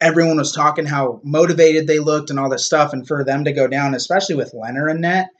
everyone 0.00 0.36
was 0.36 0.52
talking 0.52 0.86
how 0.86 1.20
motivated 1.24 1.86
they 1.86 1.98
looked 1.98 2.30
and 2.30 2.38
all 2.38 2.48
this 2.48 2.64
stuff, 2.64 2.92
and 2.92 3.06
for 3.06 3.24
them 3.24 3.44
to 3.44 3.52
go 3.52 3.66
down, 3.66 3.94
especially 3.94 4.36
with 4.36 4.52
Lehner 4.52 4.88
and 4.88 5.00
net. 5.00 5.30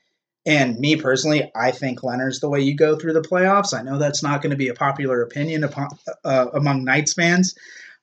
And 0.46 0.78
me 0.78 0.96
personally, 0.96 1.50
I 1.54 1.72
think 1.72 2.00
Lehner's 2.00 2.38
the 2.38 2.48
way 2.48 2.60
you 2.60 2.76
go 2.76 2.96
through 2.96 3.14
the 3.14 3.20
playoffs. 3.20 3.76
I 3.76 3.82
know 3.82 3.98
that's 3.98 4.22
not 4.22 4.42
going 4.42 4.52
to 4.52 4.56
be 4.56 4.68
a 4.68 4.74
popular 4.74 5.22
opinion 5.22 5.64
upon, 5.64 5.88
uh, 6.24 6.46
among 6.54 6.84
Knights 6.84 7.14
fans. 7.14 7.56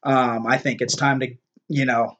Um, 0.03 0.45
I 0.45 0.57
think 0.57 0.81
it's 0.81 0.97
time 0.97 1.21
to, 1.21 1.33
you 1.69 1.85
know, 1.85 2.17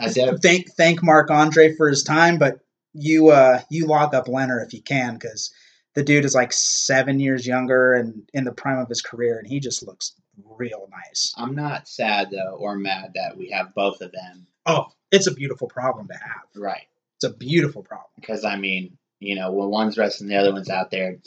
thank 0.00 0.72
thank 0.72 1.02
Marc 1.02 1.30
Andre 1.30 1.74
for 1.74 1.88
his 1.88 2.02
time, 2.02 2.38
but 2.38 2.60
you 2.94 3.28
uh 3.28 3.60
you 3.70 3.86
lock 3.86 4.14
up 4.14 4.26
Lehner 4.26 4.64
if 4.64 4.72
you 4.72 4.82
can 4.82 5.14
because 5.14 5.52
the 5.94 6.02
dude 6.02 6.24
is 6.24 6.34
like 6.34 6.52
seven 6.52 7.20
years 7.20 7.46
younger 7.46 7.92
and 7.92 8.28
in 8.32 8.44
the 8.44 8.52
prime 8.52 8.78
of 8.78 8.88
his 8.88 9.02
career, 9.02 9.38
and 9.38 9.46
he 9.46 9.60
just 9.60 9.86
looks 9.86 10.12
real 10.44 10.88
nice. 10.90 11.34
I'm 11.36 11.54
not 11.54 11.88
sad 11.88 12.30
though 12.30 12.56
or 12.58 12.76
mad 12.76 13.12
that 13.14 13.36
we 13.36 13.50
have 13.50 13.74
both 13.74 14.00
of 14.00 14.12
them. 14.12 14.46
Oh, 14.64 14.86
it's 15.10 15.26
a 15.26 15.34
beautiful 15.34 15.68
problem 15.68 16.08
to 16.08 16.14
have. 16.14 16.42
Right. 16.54 16.86
It's 17.16 17.24
a 17.24 17.36
beautiful 17.36 17.82
problem. 17.82 18.10
Because 18.16 18.44
I 18.44 18.56
mean, 18.56 18.98
you 19.20 19.34
know, 19.34 19.52
when 19.52 19.68
one's 19.68 19.98
resting, 19.98 20.28
the 20.28 20.36
other 20.36 20.52
one's 20.52 20.70
out 20.70 20.90
there, 20.90 21.18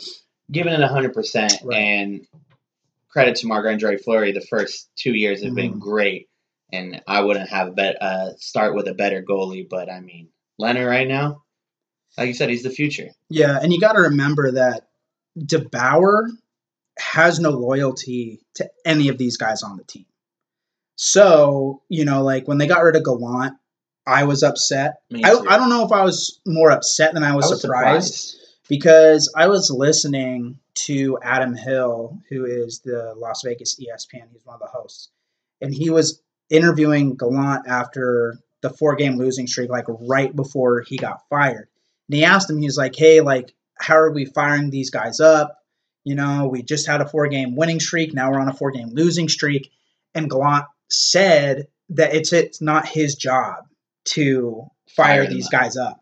giving 0.51 0.73
it 0.73 0.81
hundred 0.81 1.13
percent. 1.13 1.53
Right. 1.63 1.77
And 1.77 2.27
credit 3.09 3.37
to 3.37 3.47
Marc 3.47 3.65
Andre 3.65 3.97
Fleury, 3.97 4.31
the 4.31 4.41
first 4.41 4.89
two 4.95 5.13
years 5.13 5.43
have 5.43 5.55
been 5.55 5.75
Mhm. 5.75 5.79
great. 5.79 6.27
And 6.71 7.01
I 7.07 7.21
wouldn't 7.21 7.49
have 7.49 7.75
bet 7.75 7.99
uh, 8.01 8.35
start 8.37 8.75
with 8.75 8.87
a 8.87 8.93
better 8.93 9.23
goalie, 9.23 9.67
but 9.67 9.89
I 9.89 10.01
mean, 10.01 10.29
Lehner 10.61 10.87
right 10.87 11.07
now, 11.07 11.41
like 12.17 12.27
you 12.27 12.33
said, 12.35 12.49
he's 12.49 12.63
the 12.63 12.69
future. 12.69 13.09
Yeah, 13.29 13.57
and 13.59 13.73
you 13.73 13.79
got 13.79 13.93
to 13.93 14.01
remember 14.01 14.51
that 14.51 14.87
DeBoer 15.37 16.27
has 16.99 17.39
no 17.39 17.49
loyalty 17.51 18.41
to 18.55 18.69
any 18.85 19.07
of 19.07 19.17
these 19.17 19.37
guys 19.37 19.63
on 19.63 19.77
the 19.77 19.83
team. 19.83 20.05
So, 20.95 21.81
you 21.89 22.05
know, 22.05 22.23
like 22.23 22.47
when 22.47 22.57
they 22.57 22.67
got 22.67 22.83
rid 22.83 22.95
of 22.97 23.03
Gallant, 23.03 23.53
I 24.09 24.23
was 24.23 24.41
upset. 24.41 25.01
I. 25.23 25.31
I 25.31 25.57
don't 25.57 25.69
know 25.69 25.85
if 25.85 25.91
I 25.91 26.03
was 26.03 26.39
more 26.45 26.71
upset 26.71 27.13
than 27.13 27.23
I 27.23 27.35
was, 27.35 27.45
I 27.45 27.49
was 27.49 27.61
surprised, 27.61 28.37
because 28.67 29.31
I 29.37 29.47
was 29.47 29.69
listening 29.69 30.57
to 30.85 31.19
Adam 31.21 31.55
Hill, 31.55 32.19
who 32.29 32.45
is 32.45 32.79
the 32.79 33.13
Las 33.15 33.43
Vegas 33.45 33.79
ESPN. 33.79 34.31
He's 34.31 34.45
one 34.45 34.55
of 34.55 34.61
the 34.61 34.67
hosts. 34.67 35.09
And 35.61 35.73
he 35.73 35.91
was 35.91 36.21
interviewing 36.49 37.17
Gallant 37.17 37.67
after 37.67 38.39
the 38.61 38.71
four 38.71 38.95
game 38.95 39.17
losing 39.17 39.45
streak, 39.45 39.69
like 39.69 39.85
right 39.87 40.35
before 40.35 40.81
he 40.81 40.97
got 40.97 41.27
fired. 41.29 41.67
And 42.07 42.15
he 42.15 42.25
asked 42.25 42.49
him, 42.49 42.57
he 42.57 42.65
was 42.65 42.77
like, 42.77 42.95
hey, 42.95 43.21
like, 43.21 43.53
how 43.77 43.97
are 43.97 44.11
we 44.11 44.25
firing 44.25 44.71
these 44.71 44.89
guys 44.89 45.19
up? 45.19 45.55
You 46.03 46.15
know, 46.15 46.47
we 46.47 46.63
just 46.63 46.87
had 46.87 47.01
a 47.01 47.07
four 47.07 47.27
game 47.27 47.55
winning 47.55 47.79
streak. 47.79 48.13
Now 48.13 48.31
we're 48.31 48.39
on 48.39 48.49
a 48.49 48.53
four 48.53 48.71
game 48.71 48.89
losing 48.91 49.29
streak. 49.29 49.71
And 50.15 50.29
Gallant 50.29 50.65
said 50.89 51.67
that 51.89 52.15
it's 52.15 52.33
it's 52.33 52.61
not 52.61 52.87
his 52.87 53.13
job 53.15 53.68
to 54.13 54.65
fire 54.95 55.23
Fire 55.23 55.27
these 55.29 55.45
up. 55.47 55.51
guys 55.51 55.77
up. 55.77 55.99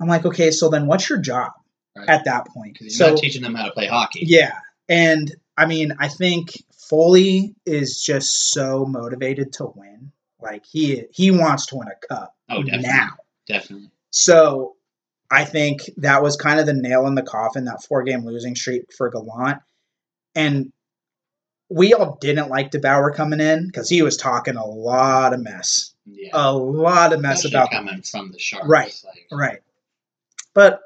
I'm 0.00 0.08
like, 0.08 0.24
okay, 0.26 0.50
so 0.50 0.68
then 0.68 0.86
what's 0.86 1.08
your 1.08 1.18
job 1.20 1.52
Right. 1.96 2.08
at 2.08 2.24
that 2.26 2.46
point? 2.48 2.74
Because 2.74 2.98
you're 2.98 3.08
So 3.08 3.14
not 3.14 3.20
teaching 3.22 3.42
them 3.42 3.54
how 3.54 3.64
to 3.66 3.72
play 3.72 3.86
hockey. 3.86 4.20
yeah, 4.26 4.58
and 4.88 5.34
I 5.56 5.64
mean, 5.66 5.92
I 5.98 6.08
think 6.08 6.50
Foley 6.90 7.54
is 7.64 8.02
just 8.02 8.50
so 8.50 8.84
motivated 8.84 9.54
to 9.54 9.66
win. 9.74 10.12
Like 10.40 10.64
he 10.66 11.04
he 11.12 11.30
wants 11.30 11.66
to 11.66 11.76
win 11.76 11.88
a 11.88 12.06
cup 12.06 12.34
Oh, 12.50 12.62
definitely. 12.62 12.88
now. 12.88 13.08
Definitely. 13.48 13.90
So 14.10 14.76
I 15.30 15.44
think 15.44 15.80
that 15.96 16.22
was 16.22 16.36
kind 16.36 16.60
of 16.60 16.66
the 16.66 16.74
nail 16.74 17.06
in 17.06 17.14
the 17.14 17.22
coffin, 17.22 17.64
that 17.64 17.82
four 17.82 18.02
game 18.02 18.24
losing 18.26 18.54
streak 18.54 18.92
for 18.96 19.08
Gallant. 19.10 19.58
And 20.34 20.72
we 21.70 21.94
all 21.94 22.18
didn't 22.20 22.50
like 22.50 22.70
DeBoer 22.70 23.14
coming 23.14 23.40
in 23.40 23.66
because 23.66 23.88
he 23.88 24.02
was 24.02 24.16
talking 24.18 24.56
a 24.56 24.64
lot 24.66 25.32
of 25.32 25.40
mess. 25.42 25.94
Yeah. 26.06 26.30
A 26.34 26.52
lot 26.52 27.12
of 27.12 27.20
mess 27.20 27.44
Especially 27.44 27.56
about 27.56 27.70
coming 27.70 28.02
from 28.02 28.32
the 28.32 28.38
Sharks. 28.38 28.66
Right. 28.68 29.02
Like, 29.04 29.26
Right. 29.30 29.58
But 30.54 30.80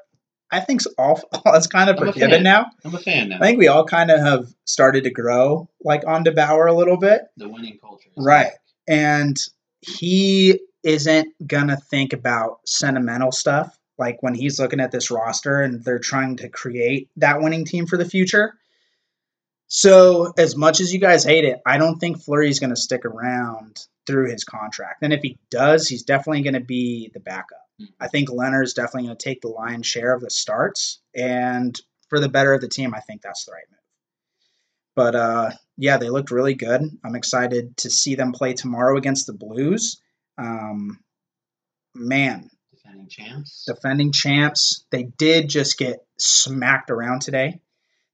I 0.51 0.59
think 0.59 0.81
all, 0.97 1.21
all 1.45 1.55
it's 1.55 1.67
kind 1.67 1.89
of 1.89 1.97
I'm 1.99 2.11
forgiven 2.11 2.43
now. 2.43 2.71
I'm 2.83 2.95
a 2.95 2.99
fan 2.99 3.29
now. 3.29 3.37
I 3.37 3.39
think 3.39 3.59
we 3.59 3.67
all 3.67 3.85
kind 3.85 4.11
of 4.11 4.19
have 4.19 4.53
started 4.65 5.03
to 5.05 5.11
grow 5.11 5.69
like 5.83 6.05
on 6.07 6.23
DeBoer 6.23 6.69
a 6.69 6.73
little 6.73 6.97
bit. 6.97 7.21
the 7.37 7.47
winning 7.47 7.77
culture. 7.79 8.09
Right. 8.17 8.45
back. 8.45 8.59
And 8.87 9.37
he 9.81 10.59
isn't 10.83 11.27
gonna 11.45 11.77
think 11.77 12.13
about 12.13 12.67
sentimental 12.67 13.31
stuff 13.31 13.77
like 14.01 14.21
when 14.23 14.33
he's 14.33 14.59
looking 14.59 14.79
at 14.79 14.91
this 14.91 15.11
roster 15.11 15.61
and 15.61 15.83
they're 15.85 15.99
trying 15.99 16.35
to 16.37 16.49
create 16.49 17.09
that 17.17 17.39
winning 17.39 17.65
team 17.65 17.85
for 17.85 17.97
the 17.97 18.09
future. 18.09 18.55
So, 19.67 20.33
as 20.37 20.57
much 20.57 20.81
as 20.81 20.91
you 20.91 20.99
guys 20.99 21.23
hate 21.23 21.45
it, 21.45 21.61
I 21.65 21.77
don't 21.77 21.97
think 21.99 22.21
Fleury's 22.21 22.59
going 22.59 22.71
to 22.71 22.75
stick 22.75 23.05
around 23.05 23.79
through 24.11 24.29
his 24.29 24.43
contract. 24.43 25.03
And 25.03 25.13
if 25.13 25.21
he 25.21 25.37
does, 25.49 25.87
he's 25.87 26.03
definitely 26.03 26.41
going 26.43 26.55
to 26.55 26.59
be 26.59 27.09
the 27.13 27.19
backup. 27.21 27.65
Mhm. 27.81 27.87
I 27.99 28.07
think 28.09 28.29
Lehner's 28.29 28.73
definitely 28.73 29.07
going 29.07 29.17
to 29.17 29.23
take 29.23 29.41
the 29.41 29.47
lion's 29.47 29.87
share 29.87 30.13
of 30.13 30.21
the 30.21 30.29
starts. 30.29 30.99
And 31.15 31.79
for 32.09 32.19
the 32.19 32.29
better 32.29 32.53
of 32.53 32.61
the 32.61 32.67
team, 32.67 32.93
I 32.93 32.99
think 32.99 33.21
that's 33.21 33.45
the 33.45 33.53
right 33.53 33.63
move. 33.69 33.77
But 34.95 35.15
uh, 35.15 35.51
yeah, 35.77 35.97
they 35.97 36.09
looked 36.09 36.31
really 36.31 36.53
good. 36.53 36.81
I'm 37.05 37.15
excited 37.15 37.77
to 37.77 37.89
see 37.89 38.15
them 38.15 38.33
play 38.33 38.53
tomorrow 38.53 38.97
against 38.97 39.25
the 39.27 39.33
Blues. 39.33 40.01
Um, 40.37 40.99
man, 41.95 42.49
Defending 42.73 43.07
champs. 43.09 43.63
defending 43.65 44.11
champs. 44.11 44.85
They 44.91 45.03
did 45.03 45.47
just 45.49 45.77
get 45.77 46.05
smacked 46.19 46.89
around 46.91 47.21
today. 47.21 47.61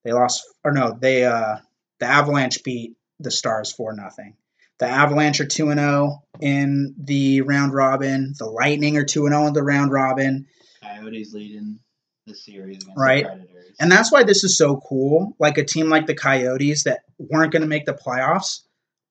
They 0.03 0.11
lost, 0.13 0.43
or 0.63 0.71
no, 0.71 0.91
they 0.99 1.25
uh, 1.25 1.57
the 1.99 2.05
Avalanche 2.05 2.63
beat 2.63 2.95
the 3.19 3.31
Stars 3.31 3.71
for 3.71 3.93
nothing. 3.93 4.35
The 4.79 4.87
Avalanche 4.87 5.39
are 5.41 5.45
two 5.45 5.69
and 5.69 5.79
zero 5.79 6.23
in 6.39 6.95
the 6.99 7.41
round 7.41 7.73
robin. 7.73 8.33
The 8.37 8.45
Lightning 8.45 8.97
are 8.97 9.05
two 9.05 9.25
and 9.25 9.33
zero 9.33 9.47
in 9.47 9.53
the 9.53 9.63
round 9.63 9.91
robin. 9.91 10.47
Coyotes 10.81 11.33
leading 11.33 11.79
the 12.27 12.35
series 12.35 12.77
against 12.77 12.97
Right. 12.97 13.23
the 13.23 13.29
Predators. 13.29 13.75
And 13.79 13.91
that's 13.91 14.11
why 14.11 14.23
this 14.23 14.43
is 14.43 14.57
so 14.57 14.77
cool. 14.87 15.35
Like 15.39 15.57
a 15.57 15.63
team 15.65 15.89
like 15.89 16.05
the 16.05 16.15
Coyotes 16.15 16.83
that 16.83 17.01
weren't 17.17 17.51
going 17.51 17.61
to 17.63 17.67
make 17.67 17.85
the 17.85 17.93
playoffs 17.93 18.61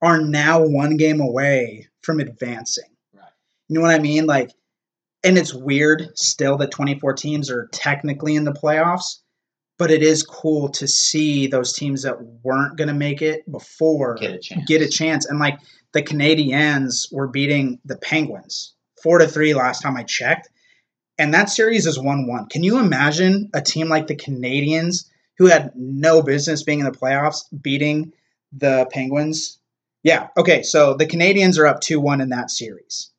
are 0.02 0.20
now 0.20 0.62
one 0.64 0.96
game 0.96 1.20
away 1.20 1.88
from 2.02 2.20
advancing. 2.20 2.90
Right. 3.14 3.24
You 3.68 3.76
know 3.76 3.80
what 3.82 3.94
I 3.94 3.98
mean? 3.98 4.26
Like, 4.26 4.52
and 5.24 5.36
it's 5.36 5.54
weird 5.54 6.16
still 6.16 6.58
that 6.58 6.70
24 6.70 7.14
teams 7.14 7.50
are 7.50 7.68
technically 7.72 8.36
in 8.36 8.44
the 8.44 8.52
playoffs, 8.52 9.18
but 9.78 9.90
it 9.90 10.02
is 10.02 10.22
cool 10.22 10.68
to 10.70 10.88
see 10.88 11.46
those 11.46 11.72
teams 11.72 12.02
that 12.02 12.22
weren't 12.42 12.76
going 12.76 12.88
to 12.88 12.94
make 12.94 13.22
it 13.22 13.50
before 13.50 14.14
get 14.14 14.32
a 14.32 14.38
chance. 14.38 14.64
get 14.66 14.82
a 14.82 14.88
chance. 14.88 15.26
And 15.26 15.38
like 15.38 15.58
the 15.92 16.02
Canadiens 16.02 17.12
were 17.12 17.28
beating 17.28 17.78
the 17.84 17.96
Penguins 17.96 18.74
four 19.02 19.18
to 19.18 19.28
three 19.28 19.54
last 19.54 19.82
time 19.82 19.96
I 19.96 20.02
checked. 20.02 20.48
And 21.18 21.32
that 21.32 21.48
series 21.48 21.86
is 21.86 21.98
1 21.98 22.26
1. 22.26 22.48
Can 22.48 22.62
you 22.62 22.78
imagine 22.78 23.50
a 23.54 23.62
team 23.62 23.88
like 23.88 24.06
the 24.06 24.16
Canadiens 24.16 25.06
who 25.38 25.46
had 25.46 25.72
no 25.74 26.22
business 26.22 26.62
being 26.62 26.80
in 26.80 26.84
the 26.84 26.92
playoffs 26.92 27.44
beating 27.62 28.12
the 28.52 28.86
Penguins? 28.90 29.58
Yeah. 30.02 30.28
Okay. 30.36 30.62
So 30.62 30.94
the 30.94 31.06
Canadiens 31.06 31.58
are 31.58 31.66
up 31.66 31.80
2 31.80 32.00
1 32.00 32.20
in 32.20 32.30
that 32.30 32.50
series. 32.50 33.10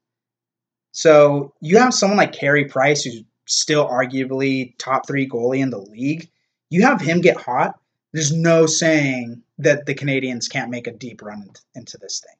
So 0.91 1.53
you 1.61 1.77
have 1.77 1.93
someone 1.93 2.17
like 2.17 2.33
Carey 2.33 2.65
Price, 2.65 3.03
who's 3.03 3.23
still 3.47 3.87
arguably 3.87 4.73
top 4.77 5.07
three 5.07 5.27
goalie 5.27 5.59
in 5.59 5.69
the 5.69 5.79
league. 5.79 6.29
You 6.69 6.83
have 6.83 7.01
him 7.01 7.21
get 7.21 7.37
hot. 7.37 7.79
There's 8.13 8.31
no 8.33 8.65
saying 8.65 9.43
that 9.59 9.85
the 9.85 9.95
Canadiens 9.95 10.49
can't 10.49 10.71
make 10.71 10.87
a 10.87 10.91
deep 10.93 11.21
run 11.21 11.49
into, 11.75 11.97
this 11.97 12.19
thing. 12.21 12.35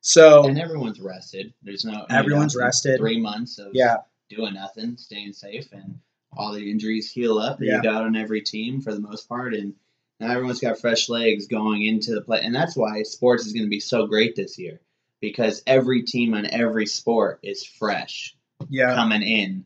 So 0.00 0.46
And 0.48 0.58
everyone's 0.58 1.00
rested. 1.00 1.52
There's 1.62 1.84
no 1.84 1.92
you 1.92 2.06
Everyone's 2.10 2.56
know, 2.56 2.64
rested. 2.64 2.98
Three 2.98 3.20
months 3.20 3.58
of 3.58 3.68
yeah, 3.72 3.98
doing 4.30 4.54
nothing, 4.54 4.96
staying 4.96 5.32
safe, 5.32 5.70
and 5.72 5.98
all 6.36 6.52
the 6.52 6.70
injuries 6.70 7.10
heal 7.10 7.38
up 7.38 7.58
that 7.58 7.66
Yeah. 7.66 7.76
you 7.76 7.82
got 7.82 8.02
on 8.02 8.16
every 8.16 8.40
team 8.42 8.80
for 8.80 8.92
the 8.92 9.00
most 9.00 9.28
part, 9.28 9.54
and 9.54 9.74
now 10.18 10.30
everyone's 10.32 10.60
got 10.60 10.78
fresh 10.78 11.08
legs 11.08 11.46
going 11.46 11.84
into 11.84 12.14
the 12.14 12.20
play, 12.22 12.40
and 12.42 12.54
that's 12.54 12.76
why 12.76 13.02
sports 13.02 13.46
is 13.46 13.52
going 13.52 13.64
to 13.66 13.70
be 13.70 13.80
so 13.80 14.06
great 14.06 14.34
this 14.34 14.58
year 14.58 14.80
because 15.20 15.62
every 15.66 16.02
team 16.02 16.34
on 16.34 16.46
every 16.46 16.86
sport 16.86 17.38
is 17.42 17.64
fresh 17.64 18.34
yeah, 18.70 18.94
coming 18.94 19.22
in, 19.22 19.64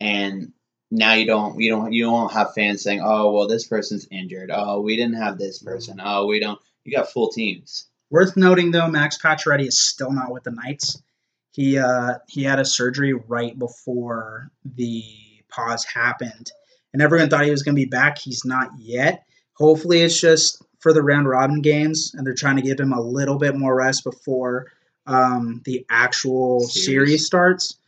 and 0.00 0.52
now 0.90 1.14
you 1.14 1.26
don't 1.26 1.60
you 1.60 1.70
don't 1.70 1.92
you 1.92 2.04
don't 2.04 2.32
have 2.32 2.54
fans 2.54 2.82
saying, 2.82 3.00
oh 3.02 3.32
well, 3.32 3.48
this 3.48 3.66
person's 3.66 4.06
injured, 4.10 4.50
oh 4.52 4.80
we 4.80 4.96
didn't 4.96 5.16
have 5.16 5.38
this 5.38 5.58
person, 5.62 6.00
oh 6.02 6.26
we 6.26 6.40
don't. 6.40 6.58
You 6.84 6.96
got 6.96 7.10
full 7.10 7.30
teams. 7.30 7.86
Worth 8.10 8.36
noting 8.36 8.70
though, 8.70 8.88
Max 8.88 9.18
Pacioretty 9.20 9.66
is 9.66 9.78
still 9.78 10.12
not 10.12 10.30
with 10.30 10.44
the 10.44 10.52
Knights. 10.52 11.02
He 11.50 11.78
uh, 11.78 12.18
he 12.28 12.44
had 12.44 12.58
a 12.60 12.64
surgery 12.64 13.14
right 13.14 13.58
before 13.58 14.50
the 14.64 15.02
pause 15.48 15.84
happened, 15.84 16.52
and 16.92 17.02
everyone 17.02 17.28
thought 17.28 17.44
he 17.44 17.50
was 17.50 17.62
going 17.62 17.74
to 17.74 17.82
be 17.82 17.88
back. 17.88 18.18
He's 18.18 18.44
not 18.44 18.70
yet. 18.78 19.24
Hopefully, 19.54 20.02
it's 20.02 20.20
just 20.20 20.62
for 20.78 20.92
the 20.92 21.02
round 21.02 21.28
robin 21.28 21.62
games, 21.62 22.14
and 22.14 22.26
they're 22.26 22.34
trying 22.34 22.56
to 22.56 22.62
give 22.62 22.78
him 22.78 22.92
a 22.92 23.00
little 23.00 23.38
bit 23.38 23.56
more 23.56 23.74
rest 23.74 24.04
before 24.04 24.70
um, 25.06 25.62
the 25.64 25.84
actual 25.88 26.60
Series. 26.60 26.84
series, 26.84 27.26
starts, 27.26 27.78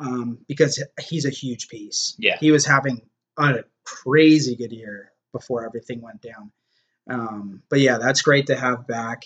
um, 0.00 0.38
because 0.48 0.82
he's 1.00 1.26
a 1.26 1.30
huge 1.30 1.68
piece. 1.68 2.16
Yeah. 2.18 2.36
he 2.40 2.50
was 2.50 2.66
having 2.66 3.02
a 3.36 3.64
crazy 3.84 4.56
good 4.56 4.72
year 4.72 5.12
before 5.32 5.64
everything 5.64 6.00
went 6.00 6.22
down. 6.22 6.50
Um, 7.08 7.62
but 7.68 7.80
yeah, 7.80 7.98
that's 7.98 8.22
great 8.22 8.46
to 8.46 8.56
have 8.56 8.86
back. 8.86 9.24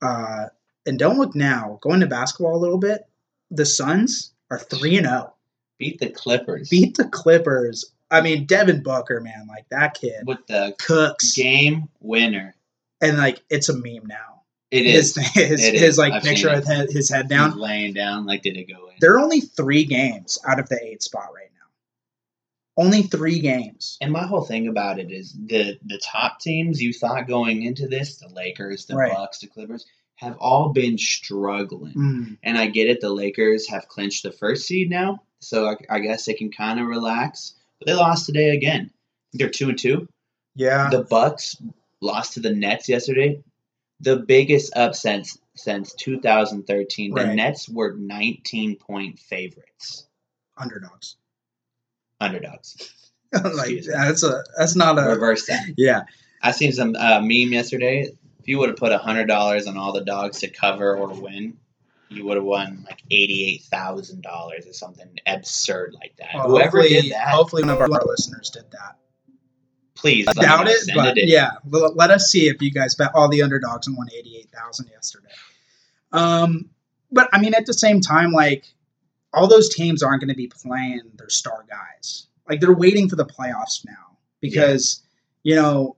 Uh, 0.00 0.46
and 0.86 0.98
don't 0.98 1.18
look 1.18 1.34
now. 1.34 1.78
Going 1.80 2.00
to 2.00 2.06
basketball 2.06 2.56
a 2.56 2.58
little 2.58 2.78
bit. 2.78 3.02
The 3.50 3.66
Suns 3.66 4.32
are 4.50 4.58
three 4.58 4.96
and 4.96 5.06
zero. 5.06 5.34
Beat 5.78 6.00
the 6.00 6.10
Clippers. 6.10 6.68
Beat 6.68 6.96
the 6.96 7.08
Clippers. 7.08 7.92
I 8.10 8.20
mean, 8.20 8.46
Devin 8.46 8.82
Booker, 8.82 9.20
man, 9.20 9.46
like 9.48 9.66
that 9.70 9.94
kid 9.94 10.24
with 10.26 10.46
the 10.46 10.74
cooks, 10.78 11.34
game 11.34 11.88
winner. 12.00 12.54
and 13.00 13.16
like 13.16 13.40
it's 13.48 13.68
a 13.68 13.74
meme 13.74 14.06
now. 14.06 14.41
It 14.72 14.86
his 14.86 15.16
is. 15.16 15.26
his, 15.34 15.64
It 15.64 15.74
his 15.74 15.82
is. 15.82 15.98
like 15.98 16.12
I've 16.14 16.22
picture 16.24 16.48
of 16.48 16.64
his 16.66 17.08
head 17.10 17.26
He's 17.26 17.28
down. 17.28 17.56
laying 17.58 17.92
down. 17.92 18.26
Like, 18.26 18.42
did 18.42 18.56
it 18.56 18.64
go 18.68 18.88
in? 18.88 18.94
They're 19.00 19.18
only 19.20 19.40
three 19.40 19.84
games 19.84 20.38
out 20.48 20.58
of 20.58 20.68
the 20.68 20.82
eight 20.82 21.02
spot 21.02 21.28
right 21.34 21.50
now. 21.54 22.82
Only 22.82 23.02
three 23.02 23.38
games. 23.40 23.98
And 24.00 24.10
my 24.12 24.26
whole 24.26 24.44
thing 24.44 24.66
about 24.68 24.98
it 24.98 25.12
is 25.12 25.32
the 25.34 25.78
the 25.84 26.00
top 26.02 26.40
teams 26.40 26.80
you 26.82 26.92
thought 26.92 27.28
going 27.28 27.62
into 27.62 27.86
this, 27.86 28.16
the 28.16 28.28
Lakers, 28.28 28.86
the 28.86 28.96
Right. 28.96 29.12
Bucks, 29.12 29.40
the 29.40 29.46
Clippers, 29.46 29.84
have 30.16 30.36
all 30.38 30.70
been 30.70 30.96
struggling. 30.96 31.94
Mm, 31.94 32.38
And 32.42 32.56
I 32.56 32.66
get 32.66 32.88
it. 32.88 33.00
The 33.02 33.10
Lakers 33.10 33.68
have 33.68 33.88
clinched 33.88 34.22
the 34.22 34.32
first 34.32 34.66
seed 34.66 34.88
now, 34.88 35.22
so 35.40 35.68
I, 35.68 35.76
I 35.90 35.98
guess 35.98 36.24
they 36.24 36.34
can 36.34 36.50
kind 36.50 36.80
of 36.80 36.86
relax. 36.86 37.54
But 37.78 37.88
they 37.88 37.94
lost 37.94 38.24
today 38.26 38.50
again. 38.56 38.90
They're 39.34 39.50
two 39.50 39.68
and 39.68 39.78
two. 39.78 40.08
yeah, 40.54 40.88
The 40.90 41.02
Bucks 41.04 41.56
lost 42.00 42.34
to 42.34 42.40
the 42.40 42.54
Nets 42.54 42.88
yesterday. 42.88 43.42
The 44.02 44.16
biggest 44.16 44.76
upset 44.76 45.26
since 45.54 45.94
2013. 45.94 47.14
The 47.14 47.34
Nets 47.34 47.68
were 47.68 47.94
19 47.96 48.76
point 48.76 49.18
favorites, 49.18 50.06
underdogs. 50.56 51.16
underdogs. 52.20 52.92
like 53.32 53.82
that's 53.84 54.22
a 54.22 54.44
that's 54.58 54.76
not 54.76 54.98
a 54.98 55.08
Reverse 55.08 55.46
that. 55.46 55.66
yeah. 55.78 56.02
I 56.42 56.50
seen 56.50 56.72
some 56.72 56.94
uh, 56.96 57.20
meme 57.20 57.52
yesterday. 57.52 58.08
If 58.40 58.48
you 58.48 58.58
would 58.58 58.68
have 58.68 58.76
put 58.76 58.92
hundred 58.92 59.26
dollars 59.26 59.66
on 59.66 59.78
all 59.78 59.92
the 59.92 60.04
dogs 60.04 60.40
to 60.40 60.48
cover 60.48 60.96
or 60.96 61.08
win, 61.08 61.56
you 62.08 62.26
would 62.26 62.36
have 62.36 62.44
won 62.44 62.84
like 62.86 63.00
eighty-eight 63.10 63.62
thousand 63.62 64.22
dollars 64.22 64.66
or 64.66 64.72
something 64.72 65.08
absurd 65.24 65.94
like 65.94 66.16
that. 66.16 66.30
Well, 66.34 66.48
Whoever 66.48 66.82
did 66.82 67.12
that, 67.12 67.28
hopefully 67.28 67.62
one 67.62 67.70
of 67.70 67.80
our 67.80 68.04
listeners 68.04 68.50
did 68.50 68.70
that. 68.72 68.98
Please 69.94 70.26
I 70.28 70.32
doubt 70.32 70.68
it, 70.68 70.90
but 70.94 71.18
in. 71.18 71.28
yeah, 71.28 71.52
well, 71.68 71.92
let 71.94 72.10
us 72.10 72.30
see 72.30 72.48
if 72.48 72.62
you 72.62 72.70
guys 72.70 72.94
bet 72.94 73.10
all 73.14 73.28
the 73.28 73.42
underdogs 73.42 73.86
and 73.86 73.96
won 73.96 74.08
eighty 74.16 74.36
eight 74.36 74.50
thousand 74.50 74.88
yesterday. 74.88 75.28
Um, 76.12 76.70
but 77.10 77.28
I 77.32 77.40
mean, 77.40 77.54
at 77.54 77.66
the 77.66 77.74
same 77.74 78.00
time, 78.00 78.32
like 78.32 78.64
all 79.32 79.48
those 79.48 79.68
teams 79.68 80.02
aren't 80.02 80.20
going 80.20 80.30
to 80.30 80.34
be 80.34 80.48
playing 80.48 81.02
their 81.16 81.28
star 81.28 81.64
guys. 81.68 82.26
Like 82.48 82.60
they're 82.60 82.74
waiting 82.74 83.08
for 83.08 83.16
the 83.16 83.26
playoffs 83.26 83.84
now 83.86 84.16
because 84.40 85.02
you 85.42 85.56
know 85.56 85.96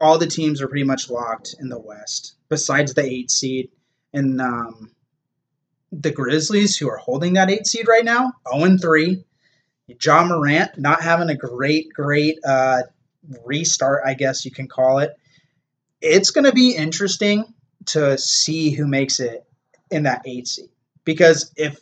all 0.00 0.18
the 0.18 0.26
teams 0.26 0.60
are 0.60 0.68
pretty 0.68 0.84
much 0.84 1.08
locked 1.08 1.54
in 1.60 1.68
the 1.68 1.78
West, 1.78 2.34
besides 2.48 2.94
the 2.94 3.04
eight 3.04 3.30
seed 3.30 3.70
and 4.12 4.40
um, 4.40 4.90
the 5.92 6.10
Grizzlies, 6.10 6.76
who 6.76 6.88
are 6.88 6.98
holding 6.98 7.34
that 7.34 7.50
eight 7.50 7.66
seed 7.66 7.88
right 7.88 8.04
now, 8.04 8.32
zero 8.52 8.64
and 8.64 8.80
three. 8.80 9.24
Ja 10.02 10.24
Morant 10.24 10.76
not 10.78 11.00
having 11.00 11.28
a 11.28 11.36
great, 11.36 11.92
great 11.92 12.38
uh, 12.44 12.82
restart, 13.44 14.02
I 14.04 14.14
guess 14.14 14.44
you 14.44 14.50
can 14.50 14.68
call 14.68 14.98
it. 14.98 15.12
It's 16.00 16.30
going 16.30 16.44
to 16.44 16.52
be 16.52 16.74
interesting 16.74 17.44
to 17.86 18.18
see 18.18 18.70
who 18.70 18.86
makes 18.86 19.20
it 19.20 19.44
in 19.90 20.04
that 20.04 20.22
eight 20.26 20.48
seed 20.48 20.68
because 21.04 21.52
if 21.56 21.80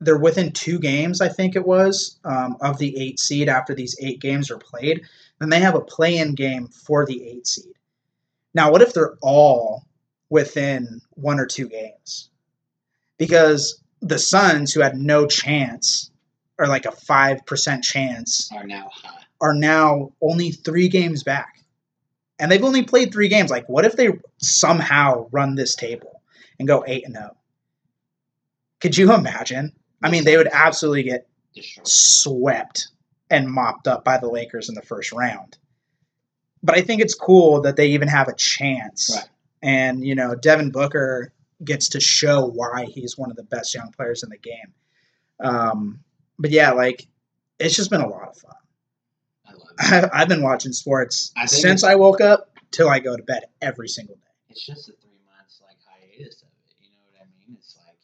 they're 0.00 0.18
within 0.18 0.52
two 0.52 0.78
games, 0.78 1.20
I 1.20 1.28
think 1.28 1.56
it 1.56 1.66
was, 1.66 2.18
um, 2.24 2.58
of 2.60 2.78
the 2.78 2.96
eight 2.98 3.18
seed 3.18 3.48
after 3.48 3.74
these 3.74 3.96
eight 4.00 4.20
games 4.20 4.50
are 4.50 4.58
played, 4.58 5.02
then 5.40 5.48
they 5.48 5.60
have 5.60 5.74
a 5.74 5.80
play 5.80 6.18
in 6.18 6.34
game 6.34 6.68
for 6.68 7.06
the 7.06 7.26
eight 7.26 7.46
seed. 7.46 7.74
Now, 8.54 8.70
what 8.70 8.82
if 8.82 8.92
they're 8.92 9.16
all 9.22 9.86
within 10.28 11.00
one 11.10 11.40
or 11.40 11.46
two 11.46 11.68
games? 11.68 12.30
Because 13.18 13.82
the 14.00 14.18
Suns, 14.18 14.72
who 14.72 14.80
had 14.80 14.96
no 14.96 15.26
chance, 15.26 16.10
or 16.58 16.66
like 16.66 16.86
a 16.86 16.90
5% 16.90 17.82
chance, 17.82 18.50
Are 18.52 18.66
now 18.66 18.88
hot. 18.92 19.24
Are 19.40 19.54
now 19.54 20.12
only 20.20 20.50
three 20.50 20.88
games 20.88 21.22
back. 21.22 21.62
And 22.38 22.50
they've 22.50 22.64
only 22.64 22.82
played 22.82 23.12
three 23.12 23.28
games. 23.28 23.50
Like, 23.50 23.68
what 23.68 23.84
if 23.84 23.96
they 23.96 24.10
somehow 24.38 25.28
run 25.30 25.54
this 25.54 25.74
table 25.74 26.22
and 26.58 26.68
go 26.68 26.84
8 26.86 27.06
and 27.06 27.14
0? 27.14 27.36
Could 28.80 28.96
you 28.96 29.12
imagine? 29.12 29.72
I 30.02 30.10
mean, 30.10 30.24
they 30.24 30.36
would 30.36 30.50
absolutely 30.52 31.04
get 31.04 31.26
swept 31.84 32.88
and 33.30 33.48
mopped 33.48 33.88
up 33.88 34.04
by 34.04 34.18
the 34.18 34.28
Lakers 34.28 34.68
in 34.68 34.74
the 34.74 34.82
first 34.82 35.12
round. 35.12 35.56
But 36.62 36.76
I 36.76 36.82
think 36.82 37.00
it's 37.00 37.14
cool 37.14 37.62
that 37.62 37.76
they 37.76 37.88
even 37.88 38.08
have 38.08 38.28
a 38.28 38.34
chance. 38.34 39.10
Right. 39.14 39.28
And, 39.62 40.04
you 40.04 40.14
know, 40.14 40.34
Devin 40.34 40.70
Booker 40.70 41.32
gets 41.64 41.88
to 41.90 42.00
show 42.00 42.46
why 42.46 42.84
he's 42.84 43.16
one 43.16 43.30
of 43.30 43.36
the 43.36 43.42
best 43.44 43.74
young 43.74 43.90
players 43.92 44.22
in 44.22 44.28
the 44.28 44.36
game. 44.36 44.74
Um, 45.40 46.00
but 46.38 46.50
yeah, 46.50 46.72
like, 46.72 47.06
it's 47.58 47.74
just 47.74 47.90
been 47.90 48.02
a 48.02 48.08
lot 48.08 48.28
of 48.28 48.36
fun. 48.36 48.52
I. 49.78 50.08
I've 50.12 50.28
been 50.28 50.42
watching 50.42 50.72
sports 50.72 51.32
I 51.36 51.46
since 51.46 51.84
I 51.84 51.94
woke 51.96 52.20
up 52.20 52.50
till 52.70 52.88
I 52.88 52.98
go 52.98 53.16
to 53.16 53.22
bed 53.22 53.44
every 53.62 53.88
single 53.88 54.16
day. 54.16 54.22
It's 54.50 54.64
just 54.64 54.88
a 54.88 54.92
three 54.92 55.20
months 55.36 55.60
like 55.62 55.76
hiatus 55.86 56.42
of 56.42 56.48
it. 56.48 56.74
You 56.80 56.88
know 56.90 56.98
what 57.12 57.20
I 57.22 57.26
mean? 57.46 57.56
It's 57.58 57.76
like 57.76 57.96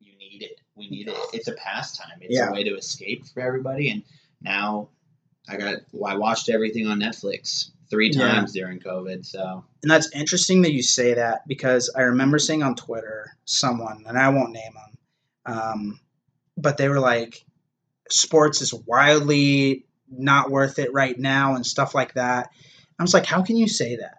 you 0.00 0.12
you 0.12 0.18
need 0.18 0.42
it. 0.42 0.60
We 0.76 0.88
need 0.88 1.08
it. 1.08 1.16
It's 1.32 1.48
a 1.48 1.52
pastime. 1.54 2.18
It's 2.20 2.36
Yeah. 2.36 2.48
a 2.50 2.52
way 2.52 2.64
to 2.64 2.76
escape 2.76 3.26
for 3.26 3.40
everybody. 3.40 3.90
And 3.90 4.02
now 4.40 4.88
I 5.48 5.56
got 5.56 5.76
well, 5.92 6.12
I 6.12 6.16
watched 6.16 6.48
everything 6.48 6.86
on 6.86 7.00
Netflix 7.00 7.70
three 7.90 8.10
Yeah. 8.12 8.20
times 8.34 8.52
during 8.52 8.80
COVID. 8.80 9.24
So 9.26 9.64
And 9.82 9.90
that's 9.90 10.10
interesting 10.14 10.62
that 10.62 10.72
you 10.72 10.82
say 10.82 11.14
that 11.14 11.46
because 11.46 11.90
I 11.94 12.02
remember 12.02 12.38
seeing 12.38 12.62
on 12.62 12.74
Twitter 12.74 13.36
someone, 13.44 14.04
and 14.08 14.18
I 14.18 14.30
won't 14.30 14.52
name 14.52 14.72
them, 14.74 15.54
um, 15.54 16.00
but 16.56 16.76
they 16.78 16.88
were 16.88 17.00
like, 17.00 17.44
sports 18.10 18.62
is 18.62 18.72
wildly 18.72 19.83
not 20.10 20.50
worth 20.50 20.78
it 20.78 20.92
right 20.92 21.18
now 21.18 21.54
and 21.54 21.66
stuff 21.66 21.94
like 21.94 22.14
that. 22.14 22.50
I 22.98 23.02
was 23.02 23.14
like, 23.14 23.26
how 23.26 23.42
can 23.42 23.56
you 23.56 23.68
say 23.68 23.96
that? 23.96 24.18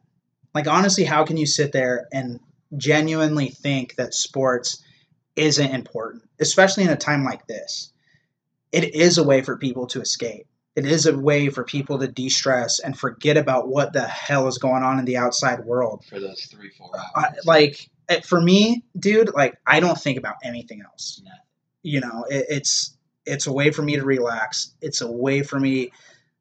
Like, 0.54 0.68
honestly, 0.68 1.04
how 1.04 1.26
can 1.26 1.38
you 1.38 1.46
sit 1.46 1.72
there 1.72 2.08
and 2.12 2.40
genuinely 2.78 3.50
think 3.50 3.96
that 3.96 4.14
sports 4.14 4.84
isn't 5.36 5.74
important, 5.74 6.24
especially 6.40 6.84
in 6.84 6.90
a 6.90 6.98
time 6.98 7.24
like 7.24 7.48
this? 7.48 7.92
It 8.72 8.96
is 8.96 9.18
a 9.18 9.24
way 9.24 9.42
for 9.42 9.58
people 9.58 9.88
to 9.88 10.02
escape. 10.02 10.48
It 10.76 10.86
is 10.86 11.06
a 11.06 11.18
way 11.18 11.50
for 11.50 11.64
people 11.64 12.00
to 12.00 12.08
de 12.08 12.28
stress 12.28 12.80
and 12.80 12.98
forget 12.98 13.38
about 13.38 13.70
what 13.70 13.94
the 13.94 14.06
hell 14.06 14.48
is 14.48 14.58
going 14.58 14.84
on 14.84 15.00
in 15.00 15.06
the 15.06 15.18
outside 15.18 15.64
world. 15.64 16.04
for 16.04 16.20
those 16.20 16.46
three 16.46 16.70
four 16.78 16.92
uh, 16.94 17.00
hours, 17.00 17.38
I, 17.38 17.46
like, 17.46 17.90
for 18.26 18.42
me, 18.42 18.84
dude, 18.98 19.34
like, 19.34 19.58
I 19.66 19.80
don't 19.80 19.98
think 19.98 20.18
about 20.18 20.36
anything 20.44 20.82
else 20.82 21.22
Nothing. 21.24 21.40
you 21.84 22.02
know 22.02 22.26
it, 22.30 22.46
it's 22.50 22.95
it's 23.26 23.48
a 23.48 23.54
way 23.54 23.72
for 23.72 23.82
me 23.82 23.96
to 23.96 24.04
relax 24.04 24.74
it's 24.82 25.02
a 25.02 25.12
way 25.12 25.42
for 25.42 25.60
me 25.60 25.92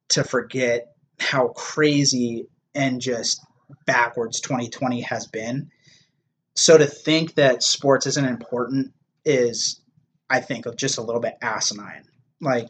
to 0.08 0.22
forget 0.24 0.94
how 1.18 1.48
crazy 1.48 2.46
and 2.74 3.00
just 3.00 3.44
backwards 3.86 4.40
2020 4.40 5.00
has 5.00 5.26
been 5.26 5.70
so 6.54 6.76
to 6.78 6.86
think 6.86 7.34
that 7.34 7.62
sports 7.62 8.06
isn't 8.06 8.26
important 8.26 8.92
is 9.24 9.80
i 10.30 10.40
think 10.40 10.66
just 10.76 10.98
a 10.98 11.02
little 11.02 11.20
bit 11.20 11.36
asinine 11.42 12.04
like 12.40 12.68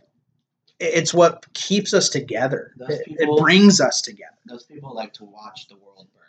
it's 0.80 1.14
what 1.14 1.46
keeps 1.54 1.94
us 1.94 2.08
together 2.08 2.72
it, 2.80 3.04
people- 3.06 3.36
it 3.36 3.40
brings 3.40 3.80
us 3.80 4.00
together 4.00 4.34
those 4.46 4.64
people 4.64 4.94
like 4.94 5.12
to 5.14 5.24
watch 5.24 5.68
the 5.68 5.76
world 5.76 6.06
burn. 6.14 6.22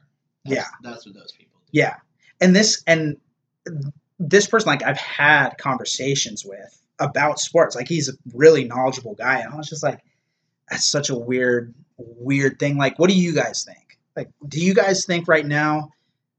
Yeah. 0.46 0.66
That's, 0.82 0.96
that's 0.96 1.06
what 1.06 1.16
those 1.16 1.32
people 1.32 1.60
do. 1.66 1.70
Yeah. 1.72 1.96
And 2.42 2.56
this 2.56 2.84
and 2.88 3.18
this 4.20 4.48
person 4.48 4.68
like 4.68 4.84
I've 4.84 4.98
had 4.98 5.58
conversations 5.58 6.46
with 6.46 6.82
about 7.00 7.40
sports. 7.40 7.76
Like 7.76 7.88
he's 7.88 8.10
a 8.10 8.14
really 8.34 8.64
knowledgeable 8.64 9.16
guy 9.16 9.40
and 9.40 9.54
I 9.54 9.58
was 9.58 9.70
just 9.70 9.84
like 9.84 10.00
that's 10.70 10.90
such 10.90 11.10
a 11.10 11.16
weird 11.16 11.74
weird 11.98 12.60
thing. 12.60 12.78
Like 12.78 12.98
what 13.00 13.10
do 13.10 13.16
you 13.16 13.34
guys 13.34 13.64
think? 13.66 14.00
Like 14.16 14.30
do 14.48 14.60
you 14.60 14.74
guys 14.74 15.06
think 15.06 15.28
right 15.28 15.46
now 15.46 15.92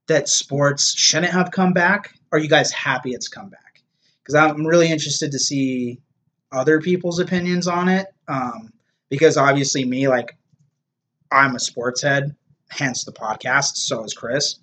that 0.09 0.29
sports 0.29 0.97
shouldn't 0.97 1.33
have 1.33 1.51
come 1.51 1.73
back? 1.73 2.15
Are 2.33 2.39
you 2.39 2.49
guys 2.49 2.71
happy 2.73 3.11
it's 3.11 3.29
come 3.29 3.49
back? 3.49 3.83
Cuz 4.25 4.35
I'm 4.35 4.67
really 4.67 4.91
interested 4.91 5.33
to 5.33 5.39
see 5.39 6.01
other 6.53 6.81
people's 6.81 7.19
opinions 7.19 7.69
on 7.69 7.89
it. 7.89 8.07
Um 8.29 8.73
because 9.09 9.37
obviously 9.37 9.85
me 9.85 10.09
like 10.09 10.37
I'm 11.31 11.57
a 11.57 11.61
sports 11.61 12.03
head, 12.03 12.35
hence 12.69 13.05
the 13.05 13.13
podcast, 13.13 13.77
so 13.77 14.05
is 14.05 14.15
Chris 14.15 14.57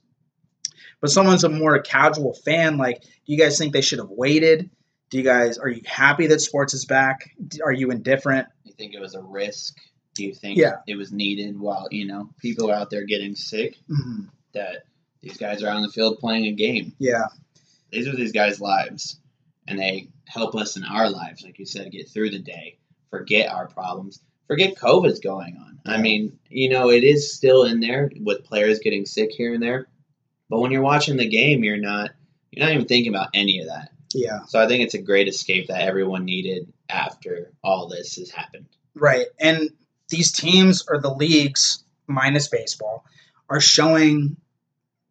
but 1.03 1.12
someone's 1.12 1.43
a 1.43 1.49
more 1.49 1.77
casual 1.79 2.34
fan 2.34 2.77
like 2.77 3.01
do 3.01 3.08
you 3.25 3.38
guys 3.38 3.58
think 3.58 3.73
they 3.73 3.82
should 3.82 3.99
have 3.99 4.10
waited 4.10 4.69
do 5.13 5.19
you 5.19 5.23
guys 5.23 5.60
are 5.60 5.69
you 5.69 5.80
happy 5.86 6.26
that 6.26 6.41
sports 6.41 6.73
is 6.73 6.86
back 6.86 7.30
are 7.63 7.71
you 7.71 7.91
indifferent 7.91 8.47
You 8.63 8.73
think 8.73 8.95
it 8.95 8.99
was 8.99 9.13
a 9.13 9.21
risk? 9.21 9.78
Do 10.15 10.23
you 10.26 10.34
think 10.34 10.58
Yeah. 10.58 10.78
it 10.88 10.95
was 10.95 11.12
needed 11.12 11.60
while, 11.60 11.88
you 11.91 12.08
know, 12.08 12.32
people 12.39 12.71
are 12.71 12.73
out 12.73 12.89
there 12.89 13.06
getting 13.06 13.36
sick 13.36 13.78
Mhm. 13.88 14.30
that 14.54 14.86
these 15.21 15.38
guys 15.38 15.62
are 15.62 15.69
on 15.69 15.84
the 15.84 15.89
field 15.89 16.17
playing 16.17 16.45
a 16.47 16.52
game? 16.54 16.93
yeah 16.97 17.26
These 17.91 18.08
are 18.08 18.15
these 18.15 18.32
guys' 18.32 18.60
lives. 18.60 19.19
And 19.67 19.78
they 19.78 20.08
help 20.26 20.56
us 20.56 20.78
in 20.78 20.84
our 20.84 21.08
lives, 21.12 21.43
like 21.43 21.60
you 21.60 21.65
said, 21.67 21.91
get 21.91 22.10
through 22.10 22.32
the 22.32 22.39
day, 22.39 22.80
forget 23.12 23.52
our 23.52 23.67
problems, 23.67 24.19
forget 24.47 24.76
COVID's 24.76 25.19
going 25.19 25.58
on. 25.58 25.80
I 25.86 26.02
mean, 26.02 26.39
you 26.49 26.69
know, 26.69 26.89
it 26.89 27.04
is 27.04 27.36
still 27.36 27.65
in 27.65 27.80
there 27.82 28.10
with 28.19 28.43
players 28.45 28.80
getting 28.80 29.06
sick 29.06 29.30
here 29.32 29.54
and 29.54 29.62
there. 29.62 29.88
But 30.49 30.60
when 30.60 30.71
you're 30.71 30.82
watching 30.82 31.17
the 31.17 31.30
game, 31.30 31.63
you're 31.63 31.78
not 31.78 32.10
you're 32.52 32.65
not 32.65 32.73
even 32.73 32.88
thinking 32.88 33.13
about 33.13 33.30
any 33.36 33.60
of 33.60 33.67
that. 33.67 33.91
Yeah 34.13 34.39
So 34.47 34.60
I 34.60 34.67
think 34.67 34.84
it's 34.84 34.93
a 34.93 35.02
great 35.02 35.28
escape 35.28 35.67
that 35.67 35.82
everyone 35.82 36.26
needed 36.26 36.71
after 36.89 37.52
all 37.63 37.88
this 37.88 38.15
has 38.17 38.30
happened. 38.32 38.65
right 38.95 39.28
and 39.39 39.69
these 40.10 40.32
teams 40.32 40.84
or 40.88 40.99
the 41.02 41.13
leagues 41.13 41.84
minus 42.08 42.47
baseball 42.47 43.06
are 43.49 43.62
showing 43.62 44.38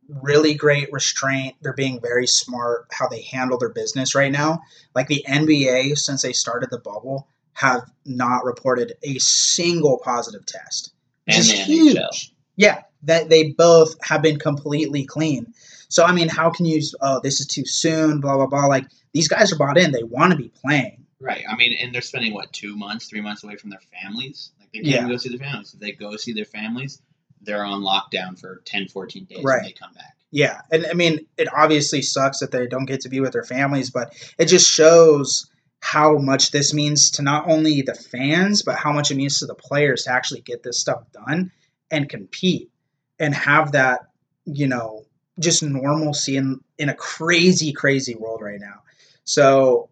really 0.08 0.54
great 0.54 0.92
restraint 0.92 1.54
they're 1.62 1.72
being 1.72 2.00
very 2.00 2.26
smart 2.26 2.86
how 2.92 3.08
they 3.08 3.22
handle 3.22 3.56
their 3.58 3.70
business 3.70 4.14
right 4.14 4.32
now 4.32 4.60
like 4.94 5.06
the 5.08 5.24
nba 5.28 5.96
since 5.96 6.22
they 6.22 6.32
started 6.32 6.68
the 6.70 6.78
bubble 6.78 7.26
have 7.54 7.82
not 8.04 8.44
reported 8.44 8.94
a 9.02 9.18
single 9.18 9.98
positive 10.04 10.44
test 10.44 10.92
which 11.26 11.36
And 11.36 11.40
is 11.44 11.50
the 11.50 11.56
huge. 11.56 11.96
NHL. 11.96 12.30
Yeah, 12.56 12.82
that 13.04 13.28
they 13.30 13.52
both 13.52 13.94
have 14.02 14.20
been 14.22 14.38
completely 14.38 15.04
clean. 15.04 15.54
So 15.92 16.04
I 16.04 16.12
mean, 16.12 16.28
how 16.28 16.50
can 16.50 16.64
you? 16.64 16.80
Oh, 17.00 17.20
this 17.22 17.40
is 17.40 17.46
too 17.46 17.64
soon. 17.66 18.20
Blah 18.20 18.36
blah 18.36 18.46
blah. 18.46 18.66
Like 18.66 18.86
these 19.12 19.28
guys 19.28 19.52
are 19.52 19.56
bought 19.56 19.76
in. 19.78 19.92
They 19.92 20.02
want 20.02 20.32
to 20.32 20.38
be 20.38 20.48
playing. 20.48 21.04
Right. 21.20 21.44
I 21.48 21.54
mean, 21.54 21.76
and 21.80 21.94
they're 21.94 22.00
spending 22.00 22.32
what 22.34 22.52
two 22.52 22.74
months, 22.76 23.06
three 23.08 23.20
months 23.20 23.44
away 23.44 23.56
from 23.56 23.70
their 23.70 23.80
families. 24.02 24.52
Like 24.58 24.72
they 24.72 24.78
can't 24.78 24.88
Yeah. 24.88 24.96
even 24.98 25.10
go 25.10 25.16
see 25.18 25.28
their 25.28 25.38
families. 25.38 25.74
If 25.74 25.80
they 25.80 25.92
go 25.92 26.16
see 26.16 26.32
their 26.32 26.46
families, 26.46 27.00
they're 27.42 27.64
on 27.64 27.82
lockdown 27.82 28.38
for 28.40 28.62
10, 28.64 28.88
14 28.88 29.24
days 29.26 29.44
Right. 29.44 29.56
when 29.56 29.64
they 29.64 29.72
come 29.72 29.92
back. 29.94 30.16
Yeah, 30.30 30.62
and 30.70 30.86
I 30.86 30.94
mean, 30.94 31.26
it 31.36 31.48
obviously 31.54 32.00
sucks 32.00 32.38
that 32.40 32.50
they 32.52 32.66
don't 32.66 32.86
get 32.86 33.02
to 33.02 33.10
be 33.10 33.20
with 33.20 33.32
their 33.32 33.44
families, 33.44 33.90
but 33.90 34.14
it 34.38 34.46
just 34.46 34.66
shows 34.68 35.46
how 35.80 36.16
much 36.16 36.52
this 36.52 36.72
means 36.72 37.10
to 37.12 37.22
not 37.22 37.48
only 37.48 37.82
the 37.82 37.94
fans, 37.94 38.62
but 38.62 38.76
how 38.76 38.92
much 38.92 39.10
it 39.10 39.16
means 39.16 39.40
to 39.40 39.46
the 39.46 39.54
players 39.54 40.04
to 40.04 40.10
actually 40.12 40.40
get 40.40 40.62
this 40.62 40.80
stuff 40.80 41.02
done 41.12 41.52
and 41.90 42.08
compete 42.08 42.70
and 43.18 43.34
have 43.34 43.72
that, 43.72 44.00
you 44.46 44.66
know, 44.66 45.04
just 45.42 45.62
normalcy 45.62 46.36
in 46.36 46.60
in 46.78 46.88
a 46.88 46.94
crazy, 46.94 47.72
crazy 47.72 48.14
world 48.14 48.40
right 48.42 48.60
now. 48.60 48.82
So, 49.24 49.90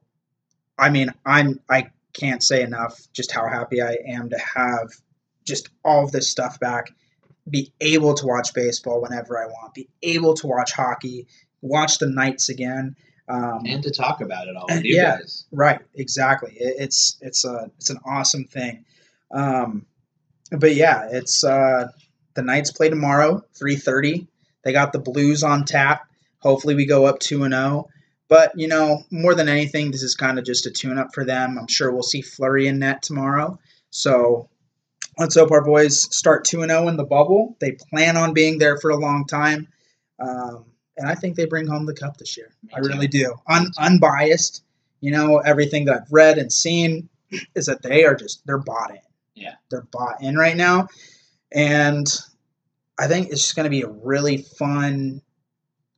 I 0.79 0.91
mean, 0.91 1.13
I'm 1.25 1.61
I 1.69 1.91
can't 2.13 2.43
say 2.43 2.63
enough 2.63 3.07
just 3.13 3.33
how 3.33 3.49
happy 3.49 3.83
I 3.83 3.99
am 4.07 4.31
to 4.31 4.39
have 4.39 4.89
just 5.45 5.69
all 5.85 6.05
of 6.05 6.13
this 6.13 6.29
stuff 6.29 6.59
back 6.61 6.93
be 7.49 7.73
able 7.81 8.15
to 8.15 8.27
watch 8.27 8.55
baseball 8.55 9.01
whenever 9.01 9.39
I 9.39 9.47
want, 9.47 9.75
be 9.75 9.89
able 10.03 10.35
to 10.35 10.47
watch 10.47 10.73
hockey, 10.73 11.27
watch 11.61 11.99
the 11.99 12.07
Knights 12.07 12.49
again. 12.49 12.97
Um, 13.29 13.63
And 13.65 13.83
to 13.83 13.91
talk 13.91 14.21
about 14.21 14.49
it 14.49 14.57
all 14.57 14.67
with 14.69 14.85
you 14.85 14.97
yeah. 14.97 15.19
guys. 15.19 15.47
right, 15.53 15.81
exactly. 15.95 16.53
It, 16.59 16.77
it's 16.79 17.17
it's 17.21 17.45
a 17.45 17.71
it's 17.79 17.91
an 17.91 17.99
awesome 18.05 18.45
thing. 18.45 18.85
Um, 19.31 19.87
but 20.51 20.75
yeah, 20.75 21.09
it's 21.13 21.45
uh, 21.45 21.89
the 22.35 22.43
Knights 22.43 22.73
play 22.73 22.89
tomorrow, 22.89 23.45
three 23.55 23.77
thirty. 23.77 24.27
They 24.65 24.73
got 24.73 24.93
the 24.93 24.99
Blues 24.99 25.43
on 25.43 25.65
tap. 25.65 26.09
Hopefully, 26.39 26.75
we 26.75 26.87
go 26.87 27.07
up 27.07 27.19
two 27.19 27.45
and 27.45 27.53
zero. 27.55 27.89
But 28.29 28.53
you 28.57 28.69
know, 28.69 29.05
more 29.11 29.35
than 29.35 29.49
anything, 29.49 29.91
this 29.91 30.03
is 30.03 30.15
kind 30.15 30.39
of 30.39 30.45
just 30.45 30.67
a 30.67 30.71
tune-up 30.71 31.13
for 31.13 31.25
them. 31.25 31.59
I'm 31.59 31.67
sure 31.67 31.91
we'll 31.91 32.03
see 32.03 32.23
Fleury 32.23 32.69
in 32.69 32.79
net 32.79 33.03
tomorrow. 33.03 33.59
So 33.91 34.49
let's 35.19 35.35
hope 35.35 35.51
our 35.51 35.65
boys 35.65 36.15
start 36.15 36.45
two 36.45 36.63
and 36.63 36.71
zero 36.71 36.89
in 36.89 36.97
the 36.97 37.05
bubble. 37.05 37.57
They 37.61 37.73
plan 37.73 38.17
on 38.17 38.33
being 38.33 38.59
there 38.59 38.79
for 38.79 38.91
a 38.91 38.97
long 38.97 39.27
time, 39.27 39.67
um, 40.21 40.65
and 40.97 41.09
I 41.09 41.15
think 41.17 41.37
they 41.37 41.47
bring 41.47 41.67
home 41.67 41.87
the 41.87 41.95
cup 41.95 42.19
this 42.19 42.37
year. 42.37 42.53
Me 42.63 42.71
I 42.75 42.81
too. 42.81 42.89
really 42.89 43.09
do. 43.09 43.35
Un- 43.49 43.73
unbiased, 43.79 44.63
you 45.01 45.11
know, 45.11 45.39
everything 45.39 45.87
that 45.87 46.03
I've 46.03 46.13
read 46.13 46.39
and 46.39 46.53
seen 46.53 47.09
is 47.55 47.67
that 47.67 47.83
they 47.83 48.05
are 48.05 48.15
just 48.15 48.47
they're 48.47 48.59
bought 48.59 48.91
in. 48.93 48.99
Yeah. 49.35 49.55
they're 49.71 49.87
bought 49.91 50.23
in 50.23 50.37
right 50.37 50.57
now, 50.57 50.89
and 51.53 52.07
I 53.01 53.09
think 53.09 53.29
it's 53.31 53.41
just 53.43 53.57
going 53.57 53.65
to 53.65 53.71
be 53.71 53.83
a 53.83 53.89
really 53.89 54.39
fun. 54.39 55.23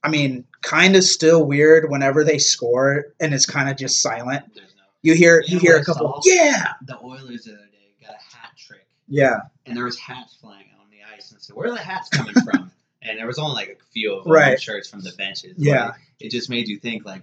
I 0.03 0.09
mean, 0.09 0.45
kind 0.63 0.97
of 0.97 1.05
still 1.05 1.45
weird 1.45 1.91
whenever 1.91 2.25
they 2.25 2.39
score 2.39 3.07
and 3.21 3.35
it's 3.35 3.47
kind 3.47 3.69
of 3.69 3.77
just 3.77 4.01
silent. 4.01 4.45
No. 4.57 4.63
You 5.03 5.15
hear 5.15 5.41
You 5.41 5.47
you 5.49 5.55
know 5.57 5.61
hear 5.61 5.73
what 5.73 5.79
a 5.79 5.83
I 5.83 5.85
couple, 5.85 6.21
yeah, 6.25 6.73
The 6.87 6.99
Oilers 7.01 7.45
the 7.45 7.53
other 7.55 7.67
day 7.73 7.95
got 8.01 8.11
a 8.15 8.37
hat 8.37 8.51
trick, 8.57 8.87
yeah, 9.09 9.41
and 9.67 9.77
there 9.77 9.85
was 9.85 9.99
hats 9.99 10.37
flying 10.41 10.67
on 10.81 10.87
the 10.91 10.99
ice, 11.17 11.31
and 11.33 11.39
I 11.39 11.41
said, 11.41 11.57
"Where 11.57 11.69
are 11.69 11.73
the 11.73 11.79
hats 11.79 12.09
coming 12.09 12.35
from?" 12.35 12.71
and 13.03 13.19
there 13.19 13.27
was 13.27 13.39
only 13.41 13.55
like 13.57 13.79
a 13.81 13.85
few 13.93 14.15
of 14.15 14.25
them 14.25 14.33
Right. 14.33 14.61
shirts 14.61 14.89
from 14.89 15.01
the 15.01 15.11
benches. 15.19 15.55
Yeah. 15.59 15.87
Like, 15.87 15.95
it 16.21 16.31
just 16.31 16.49
made 16.51 16.69
you 16.69 16.79
think 16.79 17.05
like. 17.05 17.23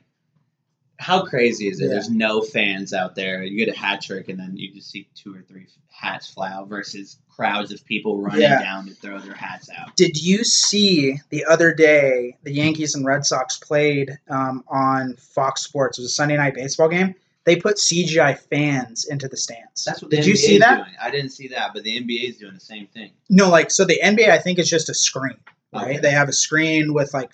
How 0.98 1.24
crazy 1.26 1.70
is 1.70 1.80
it? 1.80 1.86
Yeah. 1.86 1.92
There's 1.92 2.10
no 2.10 2.42
fans 2.42 2.92
out 2.92 3.16
there. 3.16 3.42
You 3.42 3.66
get 3.66 3.74
a 3.74 3.80
hat 3.80 4.02
trick, 4.02 4.28
and 4.28 4.38
then 4.38 4.58
you 4.58 4.74
just 4.74 4.92
see 4.92 5.08
two 5.16 5.34
or 5.34 5.42
three 5.42 5.68
hats 5.90 6.30
fly 6.30 6.52
out 6.52 6.68
versus 6.68 7.18
crowds 7.40 7.72
of 7.72 7.86
people 7.86 8.22
running 8.22 8.42
Yeah. 8.42 8.62
down 8.62 8.86
to 8.88 8.94
throw 8.94 9.18
their 9.20 9.34
hats 9.34 9.70
out. 9.78 9.96
Did 9.96 10.22
you 10.22 10.44
see 10.44 11.20
the 11.30 11.46
other 11.46 11.74
day 11.74 12.36
the 12.44 12.52
Yankees 12.52 12.96
and 12.96 13.06
Red 13.06 13.26
Sox 13.26 13.58
played 13.58 14.18
um, 14.30 14.64
on 14.68 15.16
Fox 15.16 15.62
Sports? 15.62 15.98
It 15.98 16.02
was 16.02 16.12
a 16.12 16.14
Sunday 16.16 16.36
night 16.36 16.54
baseball 16.54 16.90
game. 16.90 17.16
They 17.46 17.56
put 17.56 17.78
CGI 17.78 18.38
fans 18.38 19.06
into 19.06 19.30
the 19.30 19.38
stands. 19.38 19.86
That's 19.86 20.02
what 20.02 20.12
the 20.12 20.18
Did 20.18 20.26
NBA 20.26 20.28
you 20.28 20.36
see 20.36 20.54
is 20.56 20.60
that? 20.60 20.76
doing. 20.76 20.96
I 21.02 21.10
didn't 21.10 21.32
see 21.32 21.48
that, 21.48 21.72
but 21.74 21.84
the 21.84 21.98
NBA 21.98 22.30
is 22.30 22.38
doing 22.38 22.54
the 22.54 22.60
same 22.60 22.88
thing. 22.88 23.12
No, 23.30 23.50
like 23.50 23.72
so 23.72 23.86
the 23.86 24.00
NBA 24.04 24.30
I 24.30 24.38
think 24.38 24.60
is 24.60 24.70
just 24.70 24.90
a 24.90 24.94
screen, 24.94 25.38
right? 25.74 25.92
Okay. 25.92 25.98
They 26.00 26.12
have 26.12 26.28
a 26.28 26.34
screen 26.34 26.94
with 26.94 27.14
like 27.14 27.32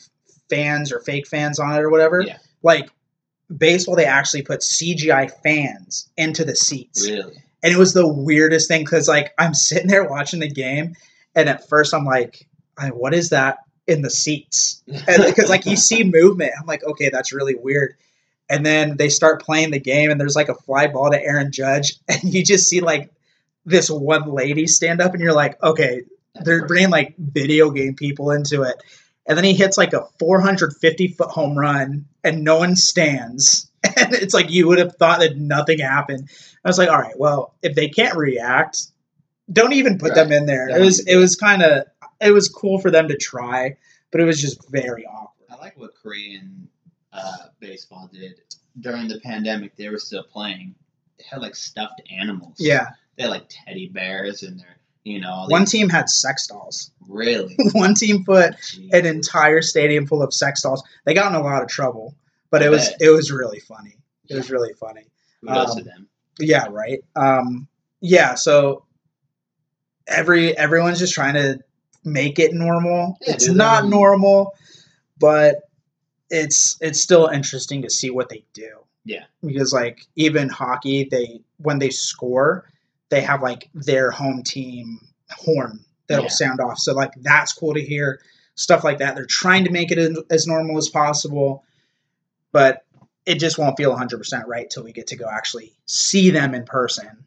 fans 0.49 0.91
or 0.91 0.99
fake 0.99 1.27
fans 1.27 1.59
on 1.59 1.73
it 1.73 1.79
or 1.81 1.89
whatever. 1.89 2.21
Yeah. 2.21 2.37
Like 2.61 2.89
baseball, 3.55 3.95
they 3.95 4.05
actually 4.05 4.43
put 4.43 4.61
CGI 4.61 5.31
fans 5.43 6.09
into 6.15 6.45
the 6.45 6.55
seats. 6.55 7.09
Really? 7.09 7.41
And 7.65 7.73
it 7.73 7.78
was 7.78 7.95
the 7.95 8.08
weirdest 8.08 8.67
thing 8.67 8.84
because 8.84 9.08
like 9.08 9.34
I'm 9.39 9.56
sitting 9.56 9.88
there 9.88 10.08
watching 10.08 10.39
the 10.39 10.47
game, 10.47 10.93
and 11.34 11.49
at 11.49 11.67
first 11.67 11.95
I'm 11.95 12.06
like, 12.06 12.47
what 12.91 13.15
is 13.15 13.32
that 13.32 13.58
in 13.88 14.04
the 14.04 14.12
seats? 14.12 14.84
Because 14.86 15.49
like 15.49 15.65
you 15.65 15.75
see 15.75 16.04
movement, 16.13 16.51
I'm 16.60 16.67
like, 16.67 16.84
okay, 16.84 17.10
that's 17.10 17.34
really 17.34 17.56
weird. 17.56 17.95
And 18.51 18.63
then 18.63 18.97
they 18.97 19.10
start 19.10 19.41
playing 19.41 19.71
the 19.71 19.80
game, 19.80 20.12
and 20.12 20.21
there's 20.21 20.36
like 20.36 20.49
a 20.49 20.54
fly 20.54 20.86
ball 20.86 21.10
to 21.10 21.19
Aaron 21.19 21.51
Judge, 21.51 21.95
and 22.08 22.32
you 22.32 22.45
just 22.45 22.69
see 22.69 22.82
like 22.82 23.10
this 23.65 23.89
one 23.89 24.30
lady 24.30 24.67
stand 24.67 25.01
up, 25.01 25.15
and 25.15 25.23
you're 25.23 25.34
like, 25.34 25.62
okay, 25.63 26.04
they're 26.36 26.67
bringing 26.67 26.91
like 26.91 27.15
video 27.17 27.71
game 27.71 27.95
people 27.95 28.30
into 28.30 28.62
it. 28.62 28.75
And 29.25 29.36
then 29.36 29.43
he 29.43 29.56
hits 29.56 29.75
like 29.75 29.93
a 29.93 30.06
450 30.19 31.08
foot 31.08 31.30
home 31.30 31.58
run, 31.58 32.06
and 32.23 32.43
no 32.43 32.58
one 32.60 32.75
stands. 32.75 33.71
And 33.97 34.15
it's 34.15 34.34
like 34.34 34.49
you 34.49 34.67
would 34.67 34.80
have 34.80 34.95
thought 34.95 35.19
that 35.19 35.38
nothing 35.38 35.78
happened. 35.78 36.30
I 36.65 36.69
was 36.69 36.80
like, 36.80 36.89
all 36.89 36.99
right, 36.99 37.17
well, 37.17 37.54
if 37.62 37.75
they 37.75 37.88
can't 37.88 38.17
react, 38.17 38.88
don't 39.51 39.73
even 39.73 39.99
put 39.99 40.15
them 40.15 40.32
in 40.32 40.47
there. 40.47 40.67
That 40.67 40.82
It 40.82 40.84
was 40.84 40.99
it 41.06 41.15
was 41.15 41.36
kind 41.36 41.62
of 41.62 41.86
it 42.19 42.32
was 42.32 42.49
cool 42.49 42.80
for 42.80 42.89
them 42.89 43.08
to 43.08 43.15
try, 43.15 43.78
but 44.12 44.19
it 44.19 44.25
was 44.25 44.41
just 44.41 44.67
very 44.69 45.06
awkward. 45.06 45.47
I 45.51 45.56
like 45.58 45.78
what 45.78 45.91
Korean 46.01 46.67
uh, 47.13 47.38
baseball 47.60 48.10
did 48.12 48.41
during 48.80 49.08
the 49.08 49.19
pandemic. 49.19 49.75
They 49.75 49.89
were 49.89 49.99
still 49.99 50.23
playing. 50.23 50.73
They 51.19 51.25
had 51.30 51.41
like 51.41 51.56
stuffed 51.56 52.01
animals. 52.12 52.56
Yeah, 52.58 52.89
they 53.15 53.23
had 53.23 53.30
like 53.30 53.45
teddy 53.47 53.88
bears 53.88 54.41
and 54.41 54.60
they're 54.60 54.78
you 55.04 55.21
know 55.21 55.45
one 55.47 55.65
team 55.65 55.88
had 55.88 56.10
sex 56.10 56.47
dolls. 56.47 56.89
really 57.08 57.56
one 57.73 57.93
team 57.93 58.25
put 58.25 58.54
Jeez. 58.56 58.91
an 58.91 59.06
entire 59.06 59.62
stadium 59.62 60.08
full 60.08 60.23
of 60.23 60.34
sex 60.34 60.63
dolls. 60.63 60.84
They 61.06 61.13
got 61.13 61.32
in 61.32 61.39
a 61.39 61.43
lot 61.43 61.62
of 61.62 61.69
trouble, 61.69 62.15
but 62.49 62.63
I 62.63 62.65
it 62.65 62.69
was 62.69 62.89
it 62.99 63.10
was 63.10 63.32
really 63.32 63.60
funny. 63.60 63.97
It 64.28 64.36
was 64.36 64.49
really 64.49 64.73
funny. 64.73 65.06
Kudos 65.41 65.71
um, 65.71 65.78
to 65.78 65.84
them. 65.84 66.08
Yeah, 66.39 66.67
right. 66.69 67.03
Um, 67.15 67.67
yeah, 68.01 68.35
so 68.35 68.85
every 70.07 70.57
everyone's 70.57 70.99
just 70.99 71.13
trying 71.13 71.35
to 71.35 71.59
make 72.03 72.39
it 72.39 72.53
normal. 72.53 73.17
Yeah, 73.21 73.33
it's 73.33 73.47
their 73.47 73.55
not 73.55 73.83
own- 73.85 73.89
normal, 73.89 74.53
but 75.19 75.61
it's 76.29 76.77
it's 76.81 77.01
still 77.01 77.27
interesting 77.27 77.81
to 77.83 77.89
see 77.89 78.09
what 78.09 78.29
they 78.29 78.43
do. 78.53 78.69
Yeah. 79.05 79.25
Because 79.45 79.71
like 79.73 80.05
even 80.15 80.49
hockey, 80.49 81.05
they 81.09 81.41
when 81.57 81.79
they 81.79 81.89
score, 81.91 82.69
they 83.09 83.21
have 83.21 83.41
like 83.41 83.69
their 83.73 84.11
home 84.11 84.43
team 84.43 84.99
horn 85.29 85.79
that'll 86.07 86.25
Yeah. 86.25 86.29
sound 86.29 86.59
off. 86.59 86.79
So 86.79 86.93
like 86.93 87.11
that's 87.21 87.53
cool 87.53 87.73
to 87.75 87.81
hear. 87.81 88.19
Stuff 88.57 88.85
like 88.85 88.99
that. 88.99 89.15
They're 89.15 89.25
trying 89.25 89.65
to 89.65 89.69
make 89.71 89.91
it 89.91 90.17
as 90.29 90.47
normal 90.47 90.77
as 90.77 90.87
possible, 90.87 91.65
but 92.53 92.84
it 93.25 93.39
just 93.39 93.57
won't 93.57 93.77
feel 93.77 93.95
100% 93.95 94.45
right 94.47 94.69
till 94.69 94.83
we 94.83 94.93
get 94.93 95.07
to 95.07 95.15
go 95.15 95.27
actually 95.29 95.73
see 95.85 96.29
them 96.29 96.53
in 96.53 96.63
person 96.65 97.25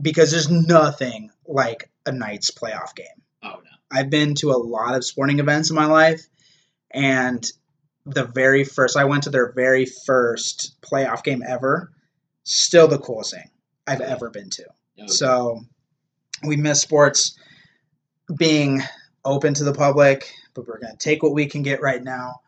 because 0.00 0.30
there's 0.30 0.50
nothing 0.50 1.30
like 1.46 1.90
a 2.06 2.12
Knights 2.12 2.50
playoff 2.50 2.94
game. 2.94 3.06
Oh 3.42 3.60
no. 3.64 3.70
I've 3.90 4.10
been 4.10 4.34
to 4.36 4.50
a 4.50 4.56
lot 4.56 4.94
of 4.94 5.04
sporting 5.04 5.38
events 5.38 5.70
in 5.70 5.76
my 5.76 5.86
life, 5.86 6.26
and 6.90 7.44
the 8.04 8.24
very 8.24 8.64
first, 8.64 8.96
I 8.96 9.04
went 9.04 9.24
to 9.24 9.30
their 9.30 9.52
very 9.52 9.84
first 9.86 10.80
playoff 10.80 11.24
game 11.24 11.42
ever. 11.46 11.92
Still 12.44 12.86
the 12.88 12.98
coolest 12.98 13.34
thing 13.34 13.50
I've 13.86 14.00
Yeah. 14.00 14.06
ever 14.06 14.30
been 14.30 14.50
to. 14.50 14.64
So 15.06 15.60
we 16.42 16.56
miss 16.56 16.80
sports 16.80 17.36
being 18.36 18.82
open 19.24 19.54
to 19.54 19.64
the 19.64 19.74
public, 19.74 20.32
but 20.54 20.66
we're 20.66 20.78
going 20.78 20.92
to 20.92 20.98
take 20.98 21.22
what 21.22 21.34
we 21.34 21.46
can 21.46 21.62
get 21.62 21.82
right 21.82 22.02
now. 22.02 22.40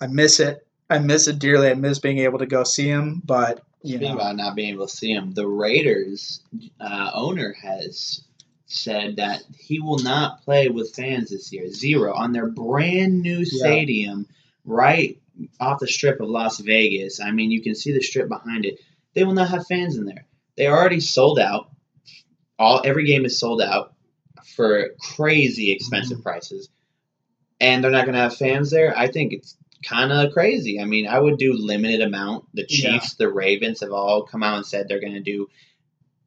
I 0.00 0.06
miss 0.06 0.40
it. 0.40 0.66
I 0.92 0.98
miss 0.98 1.28
it 1.28 1.38
dearly. 1.38 1.68
I 1.70 1.74
miss 1.74 1.98
being 1.98 2.18
able 2.18 2.38
to 2.38 2.46
go 2.46 2.64
see 2.64 2.86
him, 2.88 3.20
but 3.24 3.62
you 3.82 3.96
Speaking 3.96 4.08
know, 4.14 4.20
about 4.20 4.36
not 4.36 4.54
being 4.54 4.74
able 4.74 4.86
to 4.86 4.94
see 4.96 5.12
him, 5.12 5.32
the 5.32 5.46
Raiders 5.48 6.42
uh, 6.80 7.10
owner 7.14 7.52
has 7.60 8.22
said 8.66 9.16
that 9.16 9.42
he 9.58 9.80
will 9.80 9.98
not 9.98 10.42
play 10.44 10.68
with 10.68 10.94
fans 10.94 11.30
this 11.30 11.52
year. 11.52 11.68
Zero 11.70 12.14
on 12.14 12.32
their 12.32 12.46
brand 12.48 13.20
new 13.20 13.38
Yeah. 13.38 13.44
stadium 13.44 14.26
right 14.64 15.18
off 15.60 15.80
the 15.80 15.88
strip 15.88 16.20
of 16.20 16.28
Las 16.28 16.58
Vegas. 16.60 17.20
I 17.20 17.30
mean, 17.32 17.50
you 17.50 17.62
can 17.62 17.74
see 17.74 17.92
the 17.92 18.00
strip 18.00 18.28
behind 18.28 18.64
it. 18.64 18.78
They 19.14 19.24
will 19.24 19.34
not 19.34 19.48
have 19.50 19.66
fans 19.66 19.96
in 19.96 20.04
there. 20.04 20.26
They 20.56 20.68
already 20.68 21.00
sold 21.00 21.38
out. 21.38 21.70
All 22.58 22.80
every 22.84 23.04
game 23.06 23.24
is 23.24 23.38
sold 23.38 23.60
out 23.60 23.94
for 24.56 24.90
crazy 25.16 25.72
expensive 25.72 26.18
Mm-hmm. 26.18 26.22
prices, 26.22 26.68
and 27.60 27.82
they're 27.82 27.90
not 27.90 28.04
going 28.04 28.14
to 28.14 28.20
have 28.20 28.36
fans 28.36 28.70
there. 28.70 28.96
I 28.96 29.08
think 29.08 29.32
it's 29.32 29.56
kind 29.82 30.12
of 30.12 30.32
crazy. 30.32 30.80
I 30.80 30.84
mean, 30.84 31.06
I 31.06 31.18
would 31.18 31.38
do 31.38 31.54
limited 31.54 32.00
amount. 32.00 32.46
The 32.54 32.66
Yeah. 32.68 32.98
Chiefs, 32.98 33.14
the 33.14 33.28
Ravens 33.28 33.80
have 33.80 33.92
all 33.92 34.22
come 34.24 34.42
out 34.42 34.56
and 34.56 34.66
said 34.66 34.88
they're 34.88 35.00
going 35.00 35.14
to 35.14 35.20
do, 35.20 35.48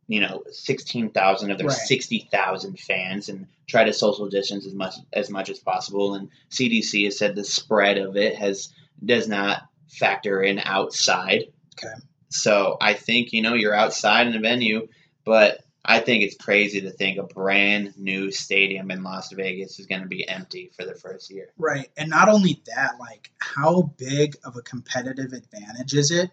you 0.08 0.20
know, 0.22 0.44
sixteen 0.52 1.10
thousand 1.10 1.52
of 1.52 1.58
their 1.58 1.68
Right. 1.68 1.76
sixty 1.76 2.28
thousand 2.32 2.80
fans 2.80 3.30
and 3.30 3.48
try 3.68 3.84
to 3.86 3.94
social 3.94 4.30
distance 4.30 4.66
as 4.66 4.74
much 4.74 4.94
as 5.14 5.30
much 5.30 5.50
as 5.50 5.60
possible. 5.60 6.14
And 6.16 6.30
CDC 6.52 7.06
has 7.06 7.18
said 7.18 7.36
the 7.36 7.44
spread 7.44 7.98
of 7.98 8.16
it 8.18 8.36
has 8.36 8.72
does 9.04 9.28
not 9.28 9.64
factor 9.90 10.42
in 10.42 10.60
outside. 10.60 11.46
Okay. 11.78 11.94
So 12.30 12.78
I 12.82 12.94
think 12.94 13.34
you 13.34 13.42
know 13.42 13.54
you're 13.54 13.74
outside 13.74 14.28
in 14.28 14.36
a 14.36 14.40
venue, 14.40 14.88
but 15.24 15.60
I 15.88 16.00
think 16.00 16.24
it's 16.24 16.36
crazy 16.36 16.82
to 16.82 16.92
think 16.92 17.18
a 17.18 17.24
brand 17.24 17.98
new 17.98 18.32
stadium 18.32 18.90
in 18.92 19.04
Las 19.04 19.32
Vegas 19.32 19.80
is 19.80 19.86
going 19.86 20.02
to 20.02 20.08
be 20.08 20.28
empty 20.28 20.72
for 20.76 20.86
the 20.86 20.96
first 20.96 21.32
year. 21.32 21.50
Right. 21.58 21.90
And 21.96 22.10
not 22.10 22.28
only 22.28 22.62
that, 22.76 22.94
like 23.00 23.32
how 23.38 23.94
big 23.98 24.36
of 24.44 24.56
a 24.56 24.62
competitive 24.62 25.34
advantage 25.34 25.94
is 25.94 26.12
it 26.12 26.32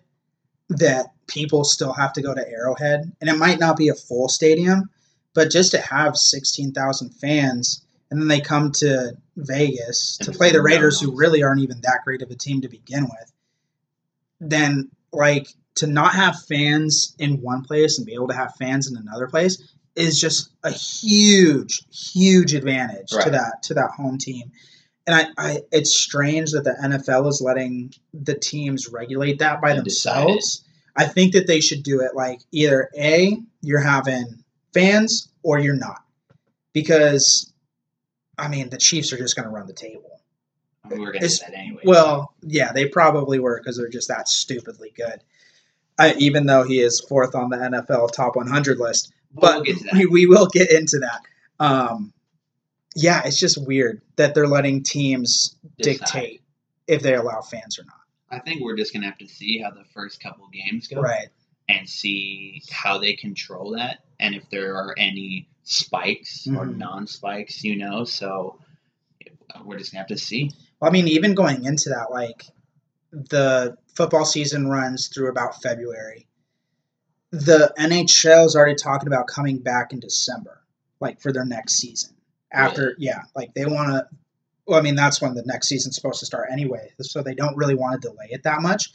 that 0.71 1.13
people 1.27 1.65
still 1.65 1.93
have 1.93 2.15
to 2.15 2.23
go 2.23 2.35
to 2.35 2.49
Arrowhead? 2.49 3.13
And 3.21 3.29
it 3.29 3.37
might 3.37 3.61
not 3.61 3.77
be 3.77 3.89
a 3.89 3.95
full 3.95 4.29
stadium, 4.29 4.89
but 5.35 5.51
just 5.51 5.73
to 5.73 5.81
have 5.81 6.17
16,000 6.17 7.11
fans 7.11 7.83
and 8.13 8.21
then 8.21 8.29
they 8.29 8.41
come 8.41 8.73
to 8.73 9.17
Vegas 9.39 10.19
to 10.19 10.33
play 10.33 10.53
the 10.53 10.63
Raiders 10.63 11.01
who 11.01 11.17
really 11.17 11.43
aren't 11.43 11.63
even 11.63 11.81
that 11.81 12.01
great 12.05 12.21
of 12.21 12.31
a 12.31 12.35
team 12.35 12.61
to 12.61 12.69
begin 12.69 13.05
with. 13.05 13.33
Then 14.39 14.91
like 15.15 15.49
to 15.77 15.87
not 15.87 16.15
have 16.15 16.43
fans 16.49 17.15
in 17.19 17.41
one 17.41 17.63
place 17.63 17.99
and 17.99 18.07
be 18.07 18.15
able 18.15 18.29
to 18.29 18.35
have 18.35 18.55
fans 18.57 18.91
in 18.91 18.97
another 18.97 19.27
place 19.27 19.73
is 19.97 20.19
just 20.21 20.51
a 20.65 20.71
huge 20.71 21.83
huge 21.91 22.55
advantage 22.55 23.09
to 23.11 23.31
that 23.31 23.63
to 23.63 23.75
that 23.75 23.91
home 23.91 24.17
team 24.19 24.51
and 25.07 25.17
I, 25.17 25.27
I 25.37 25.59
it's 25.73 25.95
strange 25.99 26.53
that 26.53 26.65
the 26.65 26.77
NFL 26.81 27.29
is 27.29 27.41
letting 27.45 27.93
the 28.15 28.35
teams 28.35 28.89
regulate 28.89 29.41
that 29.41 29.61
by 29.61 29.71
And 29.71 29.81
themselves. 29.81 30.65
I 30.95 31.07
think 31.07 31.33
that 31.33 31.47
they 31.47 31.61
should 31.61 31.83
do 31.83 32.01
it 32.03 32.15
like 32.15 32.41
either 32.53 32.91
A, 32.99 33.39
you're 33.63 33.81
having 33.81 34.45
fans 34.75 35.29
or 35.43 35.59
you're 35.59 35.75
not. 35.75 36.03
Because 36.73 37.53
I 38.39 38.49
mean 38.49 38.71
the 38.71 38.79
Chiefs 38.79 39.13
are 39.13 39.19
just 39.19 39.35
gonna 39.37 39.51
run 39.51 39.67
the 39.67 39.73
table. 39.73 40.21
We're 40.89 40.97
going 40.99 41.13
to 41.13 41.17
It's- 41.19 41.39
do 41.39 41.47
that 41.47 41.59
anyway. 41.59 41.83
Well, 41.85 42.35
yeah, 42.43 42.73
they 42.73 42.87
probably 42.87 43.39
were 43.39 43.59
because 43.59 43.77
they're 43.77 43.89
just 43.89 44.09
that 44.09 44.29
stupidly 44.29 44.93
good. 44.97 45.23
I, 46.03 46.15
even 46.19 46.47
though 46.47 46.63
he 46.65 46.81
is 46.81 47.01
fourth 47.01 47.35
on 47.35 47.51
the 47.51 47.57
NFL 47.57 48.13
top 48.13 48.37
100 48.37 48.79
list, 48.79 49.13
but 49.33 49.65
we'll 49.67 49.77
we, 49.95 50.07
we 50.07 50.27
will 50.27 50.47
get 50.47 50.71
into 50.71 50.99
that. 51.01 51.21
Um, 51.65 52.13
yeah, 52.95 53.23
it's 53.25 53.39
just 53.39 53.57
weird 53.67 54.03
that 54.17 54.35
they're 54.35 54.47
letting 54.49 54.83
teams 54.83 55.57
Decide. 55.79 55.99
dictate 56.01 56.43
if 56.87 57.03
they 57.03 57.15
allow 57.15 57.41
fans 57.41 57.79
or 57.79 57.85
not. 57.85 57.95
I 58.31 58.39
think 58.41 58.63
we're 58.63 58.77
just 58.77 58.93
gonna 58.93 59.07
have 59.07 59.19
to 59.19 59.29
see 59.29 59.59
how 59.59 59.71
the 59.71 59.85
first 59.95 60.23
couple 60.23 60.49
games 60.53 60.89
go, 60.89 61.01
Right. 61.01 61.29
and 61.69 61.89
see 61.89 62.63
how 62.71 62.99
they 62.99 63.15
control 63.15 63.73
that, 63.77 64.01
and 64.21 64.35
if 64.35 64.49
there 64.51 64.75
are 64.77 64.95
any 64.99 65.49
spikes 65.65 66.47
or 66.49 66.67
Mhm. 66.67 66.77
non-spikes, 66.79 67.63
you 67.65 67.77
know. 67.77 68.05
So 68.05 68.59
we're 69.65 69.79
just 69.79 69.93
gonna 69.93 70.01
have 70.01 70.09
to 70.09 70.19
see. 70.19 70.51
Well, 70.81 70.91
I 70.91 70.93
mean, 70.93 71.09
even 71.09 71.35
going 71.35 71.65
into 71.65 71.91
that, 71.91 72.11
like 72.11 72.45
the 73.13 73.77
football 73.95 74.25
season 74.25 74.69
runs 74.69 75.09
through 75.09 75.31
about 75.31 75.63
February. 75.63 76.27
The 77.31 77.73
NHL 77.79 78.47
is 78.47 78.57
already 78.57 78.75
talking 78.75 79.07
about 79.07 79.27
coming 79.27 79.59
back 79.59 79.93
in 79.93 80.01
December, 80.01 80.63
like 81.01 81.21
for 81.21 81.33
their 81.33 81.45
next 81.45 81.77
season. 81.77 82.15
After, 82.53 82.95
yeah, 82.99 83.23
like 83.35 83.55
they 83.55 83.65
want 83.65 83.91
to. 83.91 84.07
Well, 84.67 84.79
I 84.79 84.83
mean, 84.83 84.95
that's 84.95 85.21
when 85.21 85.35
the 85.35 85.43
next 85.45 85.69
season's 85.69 85.97
supposed 85.97 86.21
to 86.21 86.27
start 86.27 86.51
anyway, 86.53 86.93
so 87.01 87.23
they 87.23 87.35
don't 87.35 87.57
really 87.57 87.75
want 87.75 88.01
to 88.01 88.09
delay 88.09 88.29
it 88.31 88.45
that 88.45 88.61
much. 88.61 88.91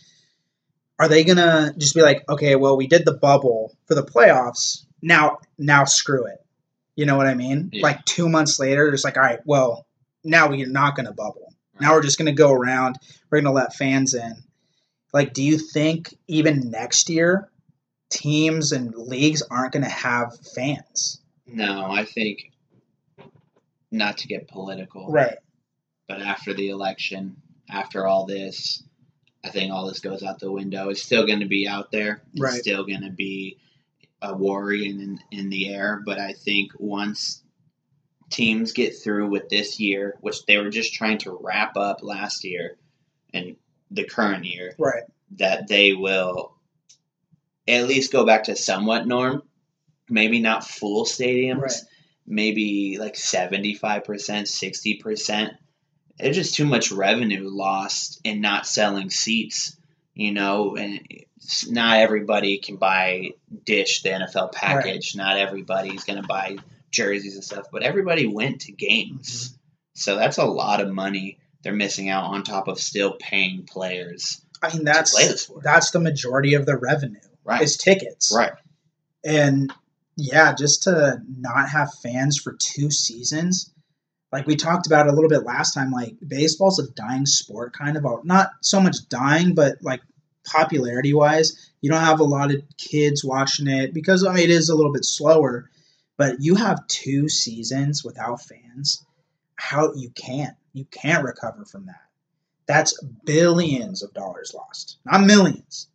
Are 1.00 1.08
they 1.08 1.24
gonna 1.24 1.74
just 1.78 1.96
be 1.96 2.02
like, 2.02 2.24
okay, 2.30 2.56
well, 2.56 2.78
we 2.78 2.88
did 2.88 3.06
the 3.06 3.14
bubble 3.14 3.76
for 3.86 3.96
the 3.96 4.04
playoffs, 4.04 4.86
now, 5.02 5.40
now 5.58 5.84
screw 5.86 6.26
it. 6.26 6.44
You 6.96 7.06
know 7.06 7.18
what 7.18 7.28
I 7.28 7.34
mean? 7.34 7.70
Yeah. 7.74 7.84
Like 7.84 8.06
two 8.06 8.30
months 8.30 8.60
later, 8.60 8.88
it's 8.94 9.04
like, 9.04 9.18
all 9.18 9.24
right, 9.24 9.40
well, 9.46 9.86
now 10.24 10.48
we're 10.50 10.68
not 10.68 10.96
gonna 10.96 11.14
bubble. 11.14 11.48
Now 11.80 11.94
we're 11.94 12.02
just 12.02 12.18
going 12.18 12.28
to 12.28 12.32
go 12.32 12.52
around. 12.52 12.98
We're 13.30 13.42
going 13.42 13.54
to 13.54 13.60
let 13.60 13.76
fans 13.76 14.14
in. 14.14 14.36
Like, 15.14 15.34
do 15.34 15.44
you 15.44 15.58
think 15.58 16.14
even 16.28 16.70
next 16.70 17.10
year, 17.10 17.50
teams 18.10 18.72
and 18.72 18.94
leagues 18.96 19.42
aren't 19.42 19.74
going 19.74 19.84
to 19.84 19.90
have 19.90 20.38
fans? 20.56 21.22
No, 21.46 21.90
I 21.90 22.06
think 22.06 22.52
not 23.92 24.18
to 24.20 24.28
get 24.28 24.48
political, 24.48 25.10
Right. 25.10 25.38
but 26.08 26.22
after 26.22 26.54
the 26.54 26.70
election, 26.70 27.38
after 27.70 28.06
all 28.06 28.26
this, 28.26 28.84
I 29.44 29.50
think 29.50 29.72
all 29.72 29.88
this 29.88 30.00
goes 30.00 30.24
out 30.24 30.40
the 30.40 30.52
window. 30.52 30.90
It's 30.90 31.02
still 31.02 31.26
going 31.26 31.40
to 31.40 31.46
be 31.48 31.68
out 31.68 31.92
there. 31.92 32.22
It's 32.34 32.42
Right. 32.42 32.60
still 32.60 32.84
going 32.86 33.04
to 33.04 33.12
be 33.12 33.58
a 34.22 34.36
worry 34.36 34.88
in, 34.90 35.20
in 35.32 35.50
the 35.50 35.70
air. 35.70 36.02
But 36.06 36.20
I 36.20 36.34
think 36.34 36.72
once 36.80 37.44
teams 38.30 38.74
get 38.74 38.98
through 38.98 39.30
with 39.30 39.48
this 39.48 39.80
year, 39.80 40.18
which 40.20 40.46
they 40.46 40.58
were 40.58 40.70
just 40.70 40.94
trying 40.94 41.20
to 41.20 41.38
wrap 41.42 41.78
up 41.78 42.04
last 42.04 42.44
year 42.44 42.78
and 43.34 43.56
the 43.92 44.04
current 44.04 44.46
year, 44.46 44.74
Right. 44.78 45.04
that 45.38 45.68
they 45.68 45.94
will 45.94 46.56
at 47.68 47.88
least 47.88 48.12
go 48.12 48.26
back 48.26 48.46
to 48.46 48.56
somewhat 48.56 49.08
norm. 49.08 49.44
Maybe 50.10 50.40
not 50.40 50.66
full 50.66 51.06
stadiums, 51.06 51.62
Right. 51.62 51.82
maybe 52.26 52.98
like 52.98 53.16
75%, 53.16 54.48
60%. 54.48 55.54
There's 56.18 56.36
just 56.36 56.56
too 56.56 56.66
much 56.66 56.92
revenue 56.92 57.48
lost 57.50 58.22
in 58.24 58.42
not 58.42 58.66
selling 58.66 59.10
seats, 59.10 59.76
you 60.16 60.32
know, 60.32 60.76
and 60.76 61.06
not 61.68 61.98
everybody 61.98 62.58
can 62.58 62.78
buy 62.78 63.32
Dish, 63.66 64.02
the 64.02 64.10
NFL 64.10 64.52
package. 64.52 65.16
Not 65.16 65.38
everybody's 65.38 66.06
going 66.06 66.22
to 66.22 66.28
buy 66.28 66.58
jerseys 66.90 67.36
and 67.36 67.44
stuff, 67.44 67.68
but 67.72 67.84
everybody 67.84 68.26
went 68.26 68.62
to 68.62 68.72
games. 68.72 69.50
Mm-hmm. 69.50 69.58
So 69.94 70.16
that's 70.16 70.38
a 70.38 70.46
lot 70.46 70.82
of 70.82 70.90
money 70.92 71.40
they're 71.64 71.74
missing 71.74 72.10
out 72.10 72.26
on 72.26 72.44
top 72.44 72.68
of 72.68 72.80
still 72.80 73.14
paying 73.20 73.64
players 73.66 74.42
I 74.62 74.70
mean, 74.70 74.80
to 74.80 74.84
that's 74.86 75.14
play 75.16 75.28
the 75.28 75.38
sport. 75.38 75.64
that's 75.64 75.92
the 75.92 76.00
majority 76.00 76.54
of 76.56 76.66
the 76.66 76.78
revenue 76.78 77.20
Right. 77.44 77.62
is 77.62 77.78
tickets. 77.78 78.34
Right. 78.36 78.52
And 79.24 79.72
yeah, 80.18 80.54
just 80.54 80.84
to 80.84 81.22
not 81.38 81.70
have 81.70 81.94
fans 82.04 82.38
for 82.38 82.58
two 82.60 82.92
seasons, 82.92 83.72
like 84.34 84.46
we 84.48 84.56
talked 84.58 84.86
about 84.88 85.08
a 85.08 85.14
little 85.14 85.30
bit 85.30 85.44
last 85.44 85.74
time, 85.74 85.92
like 85.92 86.16
baseball's 86.26 86.80
a 86.80 86.92
dying 86.92 87.26
sport, 87.26 87.72
kind 87.74 87.96
of. 87.96 88.04
A, 88.04 88.18
not 88.24 88.50
so 88.62 88.82
much 88.82 89.08
dying, 89.10 89.56
but 89.56 89.78
like 89.82 90.02
popularity 90.46 91.14
wise, 91.14 91.72
you 91.82 91.90
don't 91.90 92.02
have 92.04 92.20
a 92.20 92.24
lot 92.26 92.52
of 92.54 92.62
kids 92.78 93.24
watching 93.24 93.68
it 93.68 93.94
because 93.94 94.26
I 94.26 94.34
mean 94.34 94.44
it 94.46 94.50
is 94.50 94.70
a 94.70 94.76
little 94.76 94.92
bit 94.94 95.06
slower. 95.06 95.70
But 96.18 96.38
you 96.42 96.56
have 96.56 96.86
two 96.88 97.30
seasons 97.30 98.04
without 98.04 98.42
fans. 98.42 99.06
How 99.56 99.94
you 99.94 100.10
can't 100.10 100.56
you 100.78 100.86
can't 100.86 101.24
recover 101.24 101.66
from 101.66 101.86
that. 101.88 102.02
That's 102.68 103.02
billions 103.26 104.04
of 104.04 104.14
dollars 104.14 104.54
lost, 104.56 104.98
not 105.06 105.22
millions, 105.22 105.88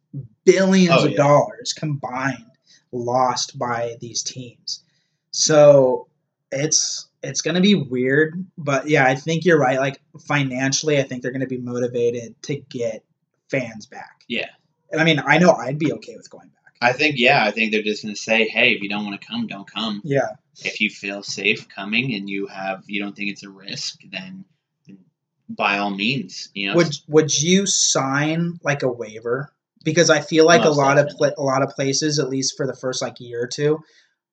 billions 0.44 1.02
Oh, 1.02 1.04
of 1.04 1.10
yeah. 1.12 1.16
dollars 1.18 1.72
combined 1.72 2.46
lost 2.92 3.58
by 3.58 3.96
these 4.00 4.22
teams. 4.22 4.82
So 5.30 6.08
it's 6.50 7.08
it's 7.22 7.40
going 7.40 7.54
to 7.54 7.60
be 7.60 7.74
weird, 7.74 8.44
but 8.58 8.88
yeah, 8.88 9.06
I 9.06 9.14
think 9.14 9.44
you're 9.44 9.58
right. 9.58 9.78
Like 9.78 10.00
financially, 10.26 10.98
I 10.98 11.04
think 11.04 11.22
they're 11.22 11.30
going 11.30 11.40
to 11.40 11.46
be 11.46 11.58
motivated 11.58 12.40
to 12.42 12.56
get 12.56 13.04
fans 13.50 13.86
back. 13.86 14.24
Yeah. 14.28 14.48
And 14.90 15.00
I 15.00 15.04
mean, 15.04 15.22
I 15.24 15.38
know 15.38 15.52
I'd 15.52 15.78
be 15.78 15.92
okay 15.92 16.16
with 16.16 16.28
going 16.28 16.48
back. 16.48 16.74
I 16.80 16.92
think, 16.92 17.14
yeah, 17.16 17.44
I 17.44 17.52
think 17.52 17.70
they're 17.70 17.82
just 17.82 18.02
going 18.02 18.14
to 18.14 18.20
say, 18.20 18.48
hey, 18.48 18.72
if 18.72 18.82
you 18.82 18.88
don't 18.88 19.04
want 19.04 19.20
to 19.20 19.26
come, 19.26 19.46
don't 19.46 19.70
come. 19.70 20.00
Yeah. 20.04 20.30
If 20.64 20.80
you 20.80 20.90
feel 20.90 21.22
safe 21.22 21.68
coming 21.68 22.12
and 22.14 22.28
you 22.28 22.48
have, 22.48 22.82
you 22.88 23.00
don't 23.00 23.14
think 23.14 23.30
it's 23.30 23.44
a 23.44 23.50
risk, 23.50 24.00
then 24.10 24.44
by 25.56 25.78
all 25.78 25.90
means, 25.90 26.48
you 26.54 26.68
know. 26.68 26.76
Would 26.76 26.94
would 27.08 27.42
you 27.42 27.66
sign 27.66 28.58
like 28.62 28.82
a 28.82 28.90
waiver? 28.90 29.52
Because 29.84 30.10
I 30.10 30.20
feel 30.20 30.46
like 30.46 30.62
Most 30.62 30.76
a 30.76 30.80
lot 30.80 30.98
of 30.98 31.08
pla- 31.08 31.30
a 31.36 31.42
lot 31.42 31.62
of 31.62 31.70
places, 31.70 32.18
at 32.18 32.28
least 32.28 32.56
for 32.56 32.66
the 32.66 32.74
first 32.74 33.02
like 33.02 33.20
year 33.20 33.42
or 33.42 33.46
two, 33.48 33.82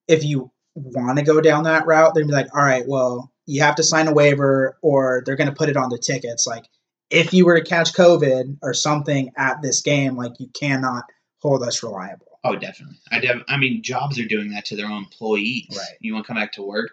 if 0.08 0.24
you 0.24 0.52
want 0.76 1.18
to 1.18 1.26
go 1.26 1.42
down 1.42 1.64
that 1.64 1.86
route, 1.88 2.14
they'd 2.14 2.28
be 2.28 2.34
like, 2.34 2.56
all 2.56 2.64
right, 2.64 2.84
well, 2.88 3.32
you 3.46 3.62
have 3.62 3.76
to 3.76 3.84
sign 3.84 4.08
a 4.08 4.14
waiver, 4.14 4.78
or 4.82 5.24
they're 5.26 5.36
going 5.36 5.50
to 5.50 5.56
put 5.56 5.70
it 5.70 5.76
on 5.78 5.90
the 5.90 5.98
tickets. 5.98 6.46
Like, 6.46 6.66
if 7.10 7.34
you 7.34 7.46
were 7.46 7.60
to 7.60 7.68
catch 7.68 7.94
COVID 7.94 8.60
or 8.62 8.74
something 8.76 9.32
at 9.36 9.62
this 9.64 9.82
game, 9.82 10.16
like 10.16 10.34
you 10.40 10.48
cannot 10.54 11.06
hold 11.42 11.64
us 11.64 11.82
reliable. 11.82 12.40
oh, 12.44 12.56
definitely. 12.56 12.98
I, 13.12 13.20
def- 13.20 13.44
I 13.48 13.58
mean, 13.58 13.82
jobs 13.82 14.20
are 14.20 14.26
doing 14.26 14.52
that 14.52 14.66
to 14.66 14.76
their 14.76 14.86
own 14.86 15.04
employees. 15.04 15.68
Right. 15.72 15.98
You 16.00 16.14
want 16.14 16.26
to 16.26 16.28
come 16.28 16.38
back 16.38 16.54
to 16.54 16.62
work? 16.62 16.92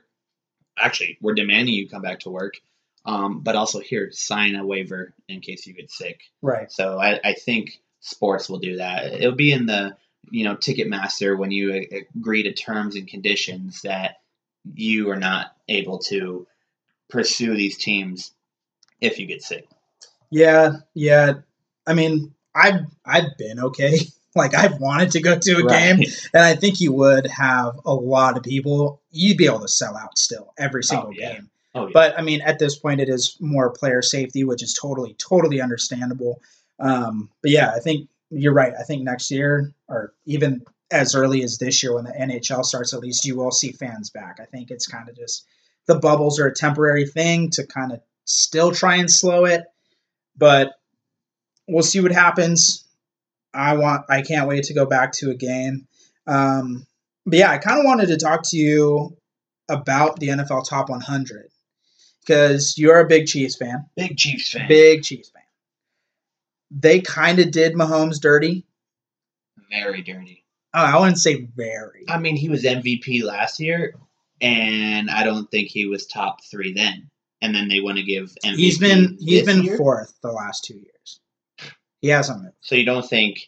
Actually, 0.79 1.19
we're 1.21 1.35
demanding 1.35 1.75
you 1.75 1.89
come 1.89 2.03
back 2.03 2.21
to 2.21 2.31
work. 2.31 2.55
Um, 3.07 3.41
but 3.41 3.55
also 3.55 3.79
here, 3.79 4.11
sign 4.11 4.57
a 4.57 4.67
waiver 4.67 5.15
in 5.29 5.41
case 5.41 5.67
you 5.67 5.73
get 5.73 5.91
sick. 5.91 6.23
Right. 6.43 6.71
So 6.73 6.99
I, 6.99 7.21
I 7.25 7.33
think 7.35 7.81
sports 8.01 8.51
will 8.51 8.59
do 8.59 8.77
that. 8.77 9.13
It'll 9.13 9.33
be 9.33 9.53
in 9.53 9.67
the 9.67 9.97
you 10.29 10.45
know 10.45 10.57
Ticketmaster 10.57 11.39
when 11.39 11.53
you 11.53 11.87
agree 12.17 12.43
to 12.43 12.53
terms 12.53 12.97
and 12.97 13.07
conditions 13.07 13.83
that 13.83 14.17
you 14.75 15.11
are 15.11 15.17
not 15.17 15.55
able 15.69 15.99
to 16.01 16.47
pursue 17.09 17.55
these 17.55 17.79
teams 17.79 18.33
if 19.01 19.19
you 19.19 19.27
get 19.27 19.43
sick. 19.43 19.69
Yeah, 20.31 20.79
yeah. 20.95 21.35
I 21.87 21.95
mean, 21.95 22.35
I've 22.55 22.87
I've 23.05 23.37
been 23.39 23.61
okay. 23.61 23.99
Like 24.35 24.55
I've 24.55 24.79
wanted 24.81 25.13
to 25.13 25.23
go 25.23 25.39
to 25.39 25.65
a 25.65 25.67
game, 25.67 26.03
and 26.35 26.45
I 26.45 26.57
think 26.57 26.83
you 26.83 26.93
would 26.93 27.27
have 27.27 27.81
a 27.87 27.95
lot 27.95 28.37
of 28.37 28.43
people. 28.43 29.01
You'd 29.11 29.39
be 29.39 29.47
able 29.47 29.61
to 29.61 29.69
sell 29.69 29.97
out 29.97 30.19
still 30.19 30.53
every 30.59 30.85
single 30.85 31.15
yeah. 31.15 31.33
game. 31.33 31.51
Oh, 31.77 31.87
yeah. 31.87 31.91
But 31.93 32.19
I 32.19 32.23
mean, 32.23 32.41
at 32.41 32.59
this 32.59 32.79
point, 32.79 33.01
it 33.01 33.09
is 33.09 33.37
more 33.39 33.71
player 33.71 34.01
safety, 34.01 34.45
which 34.45 34.63
is 34.63 34.73
totally 34.73 35.15
totally 35.15 35.61
understandable. 35.61 36.41
Um, 36.81 37.31
but 37.43 37.51
yeah, 37.51 37.73
I 37.75 37.81
think 37.81 38.09
you're 38.31 38.55
right. 38.55 38.73
I 38.79 38.83
think 38.83 39.03
next 39.03 39.31
year, 39.31 39.73
or 39.89 40.15
even 40.25 40.63
as 40.91 41.15
early 41.15 41.43
as 41.43 41.59
this 41.59 41.83
year, 41.83 41.95
when 41.95 42.05
the 42.05 42.13
NHL 42.13 42.65
starts, 42.65 42.95
at 42.95 43.01
least 43.01 43.27
you 43.27 43.37
will 43.37 43.51
see 43.51 43.73
fans 43.73 44.11
back. 44.11 44.39
I 44.41 44.45
think 44.45 44.71
it's 44.71 44.87
kind 44.87 45.09
of 45.09 45.17
just 45.17 45.45
the 45.87 45.99
bubbles 45.99 46.41
are 46.41 46.47
a 46.47 46.55
temporary 46.55 47.07
thing 47.07 47.51
to 47.51 47.67
kind 47.67 47.93
of 47.93 48.01
still 48.25 48.73
try 48.73 48.97
and 48.97 49.11
slow 49.11 49.45
it, 49.45 49.65
but 50.37 50.73
we'll 51.69 51.83
see 51.83 52.01
what 52.01 52.13
happens. 52.13 52.85
I 53.53 53.77
want. 53.77 54.07
I 54.09 54.23
can't 54.23 54.49
wait 54.49 54.65
to 54.65 54.75
go 54.75 54.87
back 54.87 55.13
to 55.13 55.31
a 55.31 55.35
game. 55.35 55.87
Um, 56.27 56.87
but 57.27 57.39
yeah, 57.39 57.51
I 57.51 57.59
kind 57.59 57.79
of 57.79 57.85
wanted 57.85 58.07
to 58.07 58.17
talk 58.17 58.43
to 58.47 58.57
you 58.57 59.17
about 59.69 60.21
the 60.21 60.29
NFL 60.29 60.69
Top 60.69 60.89
100 60.89 61.51
because 62.27 62.77
you're 62.77 63.01
a 63.01 63.07
big 63.07 63.27
Chiefs 63.27 63.57
fan, 63.57 63.87
big 63.97 64.17
Chiefs 64.17 64.53
fan. 64.53 64.69
big 64.69 65.03
Chiefs 65.03 65.31
fan. 65.31 65.43
They 66.71 67.01
kind 67.01 67.39
of 67.39 67.51
did 67.51 67.75
Mahomes 67.75 68.21
dirty. 68.21 68.67
Very 69.71 70.03
dirty. 70.03 70.45
Oh, 70.75 70.85
I 70.85 70.99
wouldn't 70.99 71.19
say 71.19 71.49
very. 71.57 72.05
I 72.09 72.19
mean, 72.19 72.37
he 72.37 72.49
was 72.49 72.65
MVP 72.65 73.23
last 73.23 73.61
year, 73.61 73.95
and 74.41 75.11
I 75.11 75.25
don't 75.25 75.51
think 75.51 75.69
he 75.69 75.87
was 75.87 76.07
top 76.07 76.45
three 76.45 76.73
then. 76.73 77.11
And 77.43 77.55
then 77.55 77.69
they 77.69 77.81
want 77.81 77.99
to 77.99 78.03
give 78.03 78.35
MVP. 78.45 78.57
He's 78.57 78.79
been 78.79 79.19
he's 79.21 79.45
been 79.45 79.63
year? 79.63 79.77
fourth 79.77 80.15
the 80.23 80.33
last 80.33 80.65
two 80.65 80.75
years. 80.75 81.21
He 82.01 82.09
hasn't 82.09 82.43
moved. 82.43 82.55
So 82.61 82.75
you 82.75 82.85
don't 82.85 83.09
think 83.09 83.39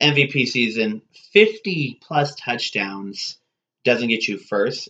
MVP 0.00 0.46
season, 0.46 1.02
50 1.32 1.98
plus 2.02 2.34
touchdowns 2.34 3.38
doesn't 3.84 4.08
get 4.08 4.28
you 4.28 4.38
first? 4.38 4.88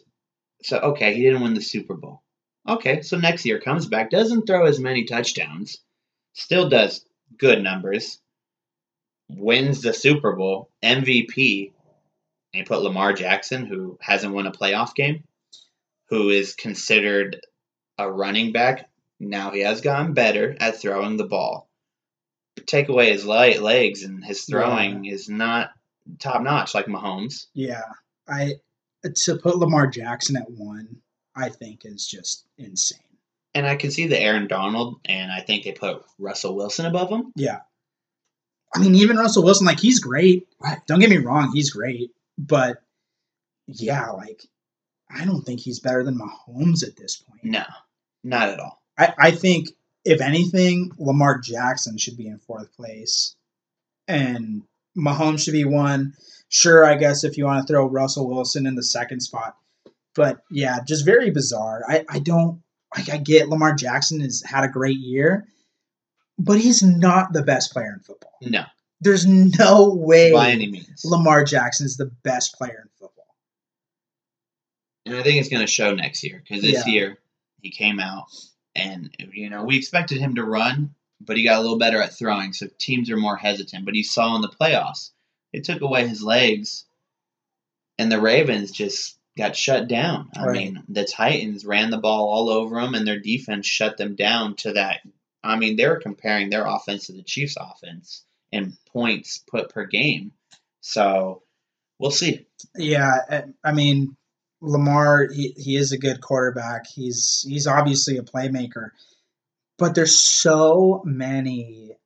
So, 0.62 0.78
okay, 0.78 1.14
he 1.14 1.22
didn't 1.22 1.42
win 1.42 1.54
the 1.54 1.60
Super 1.60 1.94
Bowl. 1.94 2.21
Okay, 2.68 3.02
so 3.02 3.18
next 3.18 3.44
year 3.44 3.60
comes 3.60 3.86
back, 3.86 4.10
doesn't 4.10 4.46
throw 4.46 4.66
as 4.66 4.78
many 4.78 5.04
touchdowns, 5.04 5.78
still 6.32 6.68
does 6.68 7.04
good 7.38 7.62
numbers, 7.62 8.20
wins 9.28 9.82
the 9.82 9.92
Super 9.92 10.32
Bowl, 10.32 10.70
MVP, 10.82 11.72
and 12.54 12.60
you 12.60 12.64
put 12.64 12.82
Lamar 12.82 13.12
Jackson, 13.12 13.66
who 13.66 13.98
hasn't 14.00 14.34
won 14.34 14.46
a 14.46 14.52
playoff 14.52 14.94
game, 14.94 15.24
who 16.08 16.28
is 16.28 16.54
considered 16.54 17.40
a 17.98 18.10
running 18.10 18.52
back, 18.52 18.88
Now 19.18 19.50
he 19.50 19.60
has 19.60 19.80
gotten 19.80 20.14
better 20.14 20.56
at 20.58 20.80
throwing 20.80 21.16
the 21.16 21.26
ball. 21.26 21.68
Take 22.66 22.88
away 22.88 23.12
his 23.12 23.24
light 23.24 23.62
legs 23.62 24.02
and 24.02 24.24
his 24.24 24.44
throwing 24.44 25.04
is 25.04 25.28
not 25.28 25.70
top 26.18 26.42
notch 26.42 26.74
like 26.74 26.86
Mahomes. 26.86 27.46
Yeah, 27.54 27.82
I 28.28 28.54
to 29.24 29.36
put 29.36 29.56
Lamar 29.56 29.86
Jackson 29.86 30.36
at 30.36 30.50
one, 30.50 31.01
I 31.34 31.48
think 31.48 31.84
is 31.84 32.06
just 32.06 32.46
insane. 32.58 32.98
And 33.54 33.66
I 33.66 33.76
can 33.76 33.90
see 33.90 34.06
the 34.06 34.20
Aaron 34.20 34.48
Donald, 34.48 35.00
and 35.04 35.30
I 35.30 35.40
think 35.40 35.64
they 35.64 35.72
put 35.72 36.02
Russell 36.18 36.56
Wilson 36.56 36.86
above 36.86 37.10
him. 37.10 37.32
Yeah, 37.36 37.60
I 38.74 38.78
mean 38.78 38.94
even 38.94 39.16
Russell 39.16 39.44
Wilson, 39.44 39.66
like 39.66 39.80
he's 39.80 40.00
great. 40.00 40.48
Right. 40.60 40.78
Don't 40.86 41.00
get 41.00 41.10
me 41.10 41.18
wrong, 41.18 41.52
he's 41.52 41.70
great, 41.70 42.12
but 42.38 42.78
yeah, 43.66 44.10
like 44.10 44.42
I 45.10 45.24
don't 45.24 45.42
think 45.42 45.60
he's 45.60 45.80
better 45.80 46.02
than 46.04 46.18
Mahomes 46.18 46.86
at 46.86 46.96
this 46.96 47.16
point. 47.16 47.44
No, 47.44 47.64
not 48.24 48.48
at 48.48 48.60
all. 48.60 48.80
I, 48.98 49.12
I 49.18 49.30
think 49.30 49.68
if 50.04 50.20
anything, 50.20 50.92
Lamar 50.98 51.38
Jackson 51.38 51.98
should 51.98 52.16
be 52.16 52.26
in 52.26 52.38
fourth 52.38 52.74
place, 52.74 53.36
and 54.08 54.62
Mahomes 54.96 55.40
should 55.44 55.52
be 55.52 55.64
one. 55.64 56.14
Sure, 56.48 56.84
I 56.84 56.96
guess 56.96 57.24
if 57.24 57.36
you 57.36 57.44
want 57.44 57.66
to 57.66 57.72
throw 57.72 57.86
Russell 57.86 58.28
Wilson 58.28 58.66
in 58.66 58.74
the 58.74 58.82
second 58.82 59.20
spot, 59.20 59.56
but 60.14 60.42
yeah, 60.50 60.78
just 60.86 61.04
very 61.04 61.30
bizarre. 61.30 61.82
I 61.88 62.04
I 62.08 62.18
don't 62.18 62.62
like. 62.96 63.08
I 63.10 63.16
get 63.18 63.48
Lamar 63.48 63.74
Jackson 63.74 64.20
has 64.20 64.42
had 64.46 64.64
a 64.64 64.68
great 64.68 64.98
year, 64.98 65.46
but 66.38 66.58
he's 66.60 66.82
not 66.82 67.32
the 67.32 67.42
best 67.42 67.72
player 67.72 67.92
in 67.94 68.00
football. 68.00 68.32
No, 68.42 68.64
There's 69.00 69.26
no 69.26 69.94
way 69.94 70.32
by 70.32 70.50
any 70.50 70.68
means. 70.70 71.04
Lamar 71.04 71.44
Jackson 71.44 71.86
is 71.86 71.96
the 71.96 72.10
best 72.22 72.54
player 72.56 72.80
in 72.82 72.88
football. 72.98 73.26
And 75.06 75.16
I 75.16 75.22
think 75.22 75.40
it's 75.40 75.48
going 75.48 75.62
to 75.62 75.66
show 75.66 75.94
next 75.94 76.22
year 76.22 76.42
because 76.46 76.62
this 76.62 76.86
Yeah. 76.86 76.92
year 76.92 77.18
he 77.60 77.70
came 77.70 77.98
out 78.00 78.26
and 78.74 79.14
you 79.32 79.50
know 79.50 79.64
we 79.64 79.76
expected 79.76 80.18
him 80.18 80.34
to 80.36 80.44
run, 80.44 80.94
but 81.20 81.36
he 81.36 81.44
got 81.44 81.58
a 81.58 81.62
little 81.62 81.78
better 81.78 82.00
at 82.02 82.12
throwing, 82.14 82.52
so 82.52 82.68
teams 82.78 83.10
are 83.10 83.16
more 83.16 83.36
hesitant. 83.36 83.84
But 83.84 83.94
he 83.94 84.02
saw 84.02 84.36
in 84.36 84.42
the 84.42 84.48
playoffs, 84.48 85.10
it 85.52 85.64
took 85.64 85.80
away 85.80 86.06
his 86.06 86.22
legs, 86.22 86.84
and 87.98 88.10
the 88.12 88.20
Ravens 88.20 88.70
just 88.70 89.18
got 89.36 89.56
shut 89.56 89.88
down. 89.88 90.30
I 90.36 90.44
Right. 90.46 90.52
mean, 90.58 90.82
the 90.88 91.04
Titans 91.04 91.64
ran 91.64 91.90
the 91.90 91.98
ball 91.98 92.28
all 92.28 92.48
over 92.50 92.80
them, 92.80 92.94
and 92.94 93.06
their 93.06 93.18
defense 93.18 93.66
shut 93.66 93.96
them 93.96 94.14
down 94.14 94.56
to 94.56 94.72
that. 94.74 95.00
I 95.42 95.56
mean, 95.56 95.76
they 95.76 95.86
were 95.88 96.00
comparing 96.00 96.50
their 96.50 96.66
offense 96.66 97.06
to 97.06 97.12
the 97.12 97.22
Chiefs' 97.22 97.56
offense 97.58 98.24
in 98.52 98.76
points 98.92 99.38
put 99.50 99.70
per 99.70 99.86
game. 99.86 100.32
So 100.80 101.42
we'll 101.98 102.10
see. 102.10 102.46
Yeah, 102.76 103.44
I- 103.64 103.72
mean 103.72 104.16
Lamar, 104.60 105.26
he, 105.32 105.54
he 105.56 105.76
is 105.76 105.90
a 105.92 105.98
good 105.98 106.20
quarterback. 106.20 106.86
He's 106.86 107.44
he's 107.48 107.66
obviously 107.66 108.16
a 108.18 108.22
playmaker, 108.22 108.90
but 109.78 109.94
there's 109.96 110.16
so 110.16 111.02
many 111.04 111.96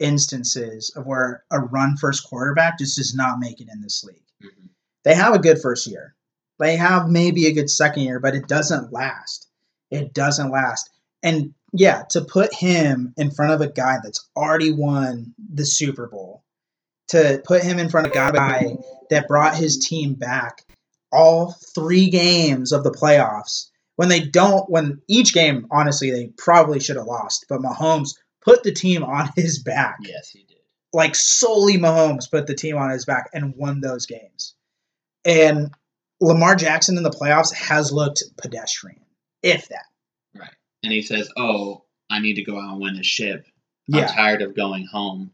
instances 0.00 0.90
of 0.96 1.06
where 1.06 1.44
a 1.52 1.60
run 1.60 1.96
first 1.96 2.24
quarterback 2.24 2.78
just 2.78 2.96
does 2.96 3.14
not 3.14 3.38
make 3.38 3.60
it 3.60 3.68
in 3.72 3.80
this 3.82 4.02
league. 4.02 4.24
Mm-hmm. 4.42 4.66
They 5.04 5.14
have 5.14 5.34
a 5.34 5.38
good 5.38 5.60
first 5.60 5.86
year. 5.86 6.16
They 6.60 6.76
have 6.76 7.08
maybe 7.08 7.46
a 7.46 7.52
good 7.52 7.70
second 7.70 8.02
year, 8.04 8.20
but 8.20 8.34
it 8.34 8.46
doesn't 8.46 8.92
last. 8.92 9.48
It 9.90 10.12
doesn't 10.12 10.50
last. 10.50 10.90
And 11.22 11.54
yeah, 11.72 12.04
to 12.10 12.20
put 12.20 12.54
him 12.54 13.14
in 13.16 13.30
front 13.30 13.52
of 13.52 13.60
a 13.60 13.72
guy 13.72 13.96
that's 14.02 14.28
already 14.36 14.72
won 14.72 15.34
the 15.52 15.64
Super 15.66 16.06
Bowl, 16.06 16.44
to 17.08 17.42
put 17.44 17.62
him 17.62 17.78
in 17.78 17.88
front 17.88 18.06
of 18.06 18.12
a 18.12 18.14
guy 18.14 18.76
that 19.10 19.28
brought 19.28 19.56
his 19.56 19.78
team 19.78 20.14
back 20.14 20.62
all 21.12 21.56
three 21.74 22.08
games 22.10 22.72
of 22.72 22.84
the 22.84 22.92
playoffs 22.92 23.68
when 23.96 24.08
they 24.08 24.20
don't 24.20 24.70
when 24.70 25.02
each 25.08 25.34
game 25.34 25.66
honestly 25.70 26.10
they 26.12 26.26
probably 26.38 26.78
should 26.78 26.96
have 26.96 27.06
lost 27.06 27.46
but 27.48 27.60
Mahomes 27.60 28.10
put 28.42 28.62
the 28.62 28.70
team 28.72 29.02
on 29.02 29.28
his 29.36 29.60
back 29.60 29.96
Yes, 30.02 30.30
he 30.30 30.44
did. 30.44 30.58
like 30.92 31.16
solely 31.16 31.78
Mahomes 31.78 32.30
put 32.30 32.46
the 32.46 32.54
team 32.54 32.76
on 32.76 32.90
his 32.90 33.04
back 33.04 33.28
and 33.34 33.56
won 33.56 33.80
those 33.80 34.06
games 34.06 34.54
and 35.24 35.72
Lamar 36.20 36.54
Jackson 36.56 36.96
in 36.96 37.02
the 37.02 37.10
playoffs 37.10 37.54
has 37.54 37.92
looked 37.92 38.22
pedestrian 38.36 39.00
if 39.42 39.68
that 39.68 39.86
Right. 40.34 40.50
and 40.82 40.92
he 40.92 41.02
says, 41.02 41.28
"Oh, 41.36 41.84
I 42.10 42.20
need 42.20 42.34
to 42.34 42.44
go 42.44 42.58
out 42.60 42.72
and 42.72 42.80
win 42.80 42.96
a 42.96 43.02
ship. 43.02 43.46
I'm 43.92 44.06
tired 44.06 44.42
of 44.42 44.54
going 44.54 44.86
home." 44.86 45.32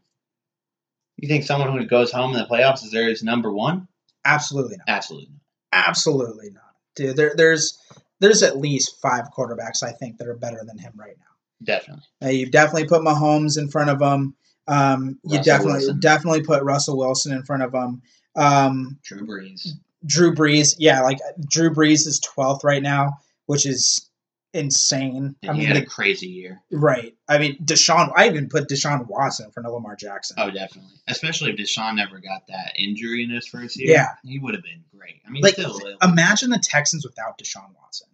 You 1.17 1.27
think 1.27 1.43
someone 1.43 1.75
who 1.77 1.85
goes 1.85 2.11
home 2.11 2.33
in 2.35 2.37
the 2.39 2.45
playoffs 2.45 2.83
is 2.83 2.91
there 2.91 3.09
is 3.09 3.23
number 3.23 3.51
one? 3.51 3.87
absolutely 4.25 4.75
not 4.77 4.85
Absolutely 4.89 5.29
not. 5.31 5.87
absolutely 5.87 6.49
not 6.51 6.63
dude 6.95 7.15
there, 7.15 7.33
there's 7.37 7.77
there's 8.19 8.43
at 8.43 8.57
least 8.57 8.97
five 9.01 9.25
quarterbacks 9.37 9.81
I 9.83 9.91
think 9.93 10.17
that 10.17 10.27
are 10.27 10.35
better 10.35 10.63
than 10.65 10.77
him 10.77 10.91
right 10.97 11.15
now 11.17 11.23
Definitely. 11.63 12.03
Uh, 12.23 12.27
you 12.29 12.51
definitely 12.51 12.87
put 12.87 13.01
Mahomes 13.01 13.57
in 13.57 13.67
front 13.69 13.89
of 13.89 13.99
him. 14.01 14.35
Um, 14.67 15.17
you 15.23 15.37
Russell 15.37 15.43
definitely 15.43 15.73
Wilson. 15.79 15.99
definitely 16.01 16.43
put 16.43 16.61
Russell 16.63 16.97
Wilson 16.99 17.31
in 17.33 17.43
front 17.43 17.63
of 17.63 17.73
him. 17.73 18.01
Um, 18.35 18.99
Drew 19.03 19.25
Brees. 19.25 19.67
Drew 20.05 20.33
Brees, 20.33 20.75
yeah, 20.77 21.01
like 21.01 21.19
Drew 21.49 21.69
Brees 21.71 22.07
is 22.07 22.19
twelfth 22.19 22.63
right 22.63 22.81
now, 22.83 23.17
which 23.45 23.65
is 23.65 24.09
insane. 24.53 25.35
And 25.41 25.51
I 25.51 25.53
he 25.53 25.59
mean, 25.59 25.67
had 25.67 25.77
a 25.77 25.85
crazy 25.85 26.27
year. 26.27 26.61
right? 26.71 27.15
I 27.27 27.37
mean, 27.37 27.57
Deshaun. 27.63 28.11
I 28.15 28.27
even 28.27 28.49
put 28.49 28.69
Deshaun 28.69 29.05
Watson 29.07 29.51
of 29.55 29.71
Lamar 29.73 29.95
Jackson. 29.95 30.37
Oh, 30.39 30.49
definitely. 30.49 30.91
Especially 31.07 31.51
if 31.51 31.57
Deshaun 31.57 31.95
never 31.95 32.19
got 32.19 32.47
that 32.47 32.73
injury 32.77 33.23
in 33.23 33.29
his 33.29 33.47
first 33.47 33.77
year. 33.77 33.91
Yeah. 33.93 34.07
He 34.23 34.39
would 34.39 34.53
have 34.53 34.63
been 34.63 34.83
great. 34.97 35.21
I 35.27 35.31
mean, 35.31 35.43
like, 35.43 35.53
still. 35.55 35.79
imagine 36.01 36.49
the 36.49 36.59
Texans 36.59 37.05
without 37.05 37.37
Deshaun 37.37 37.73
Watson. 37.81 38.07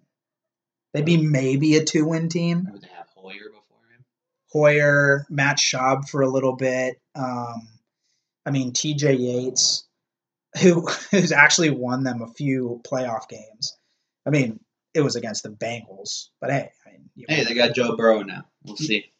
They'd 0.94 1.06
be 1.06 1.18
maybe 1.18 1.76
a 1.76 1.84
two-win 1.84 2.30
team. 2.30 2.68
Would 2.72 2.82
they 2.82 2.88
have 2.96 3.08
Hoyer 3.16 3.50
before 3.50 3.82
him? 3.96 4.06
Hoyer, 4.52 5.26
Matt 5.30 5.58
Schaub 5.58 6.08
for 6.10 6.22
a 6.22 6.30
little 6.30 6.56
bit. 6.56 7.00
Um, 7.16 7.68
I 8.46 8.52
mean, 8.52 8.74
T.J. 8.74 9.14
Yates, 9.14 9.88
who 10.62 10.88
who's 11.12 11.32
actually 11.32 11.70
won 11.70 12.04
them 12.04 12.22
a 12.22 12.28
few 12.28 12.82
playoff 12.88 13.28
games. 13.28 13.78
I 14.26 14.30
mean, 14.30 14.60
it 14.94 15.02
was 15.02 15.16
against 15.16 15.44
the 15.44 15.50
Bengals, 15.50 16.30
but 16.40 16.52
hey, 16.52 16.70
I 16.86 16.92
mean, 16.92 17.10
you 17.16 17.26
Hey, 17.28 17.44
they 17.44 17.54
got 17.54 17.76
Joe 17.76 17.96
Burrow 17.96 18.22
now. 18.22 18.46
We'll 18.64 18.78
see. 18.78 19.12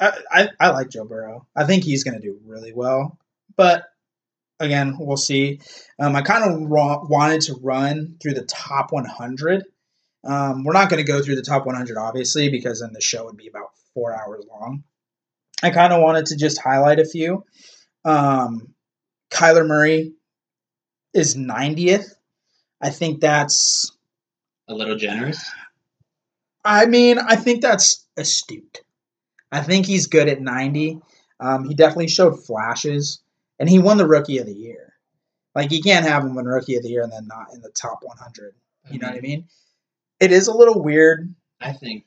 I, 0.00 0.18
I, 0.30 0.48
I 0.60 0.70
like 0.70 0.90
Joe 0.90 1.04
Burrow. 1.04 1.46
I 1.54 1.64
think 1.64 1.84
he's 1.84 2.04
going 2.04 2.20
to 2.20 2.20
do 2.20 2.38
really 2.44 2.72
well, 2.72 3.18
but 3.56 3.84
again, 4.60 4.96
we'll 4.98 5.16
see. 5.16 5.60
Um, 5.98 6.16
I 6.16 6.22
kind 6.22 6.44
of 6.44 6.70
ra- 6.70 7.04
wanted 7.04 7.42
to 7.42 7.54
run 7.62 8.16
through 8.22 8.34
the 8.34 8.44
top 8.44 8.92
100. 8.92 9.64
Um, 10.24 10.64
we're 10.64 10.72
not 10.72 10.90
going 10.90 11.04
to 11.04 11.10
go 11.10 11.22
through 11.22 11.36
the 11.36 11.42
top 11.42 11.66
100, 11.66 11.96
obviously, 11.96 12.48
because 12.48 12.80
then 12.80 12.92
the 12.92 13.00
show 13.00 13.24
would 13.24 13.36
be 13.36 13.48
about 13.48 13.70
four 13.94 14.14
hours 14.14 14.44
long. 14.48 14.84
I 15.62 15.70
kind 15.70 15.92
of 15.92 16.02
wanted 16.02 16.26
to 16.26 16.36
just 16.36 16.60
highlight 16.60 16.98
a 16.98 17.04
few. 17.04 17.44
Um, 18.04 18.74
Kyler 19.30 19.66
Murray 19.66 20.12
is 21.12 21.36
90th. 21.36 22.14
I 22.80 22.90
think 22.90 23.20
that's, 23.20 23.90
A 24.68 24.74
little 24.74 24.96
generous. 24.96 25.42
I 26.64 26.86
mean, 26.86 27.18
I 27.18 27.36
think 27.36 27.62
that's 27.62 28.04
astute. 28.16 28.80
I 29.52 29.62
think 29.62 29.86
he's 29.86 30.06
good 30.08 30.28
at 30.28 30.40
90. 30.40 31.00
Um, 31.38 31.68
he 31.68 31.74
definitely 31.74 32.08
showed 32.08 32.44
flashes, 32.44 33.22
and 33.58 33.68
he 33.68 33.78
won 33.78 33.96
the 33.96 34.06
Rookie 34.06 34.38
of 34.38 34.46
the 34.46 34.54
Year. 34.54 34.94
Like, 35.54 35.70
you 35.70 35.80
can't 35.80 36.04
have 36.04 36.24
him 36.24 36.34
win 36.34 36.44
Rookie 36.46 36.76
of 36.76 36.82
the 36.82 36.90
Year 36.90 37.02
and 37.02 37.12
then 37.12 37.26
not 37.26 37.54
in 37.54 37.60
the 37.60 37.70
top 37.70 38.00
100. 38.02 38.54
You 38.90 38.98
know 38.98 39.08
what 39.08 39.16
I 39.16 39.20
mean? 39.20 39.48
It 40.20 40.32
is 40.32 40.48
a 40.48 40.56
little 40.56 40.82
weird. 40.82 41.34
I 41.60 41.72
think 41.72 42.04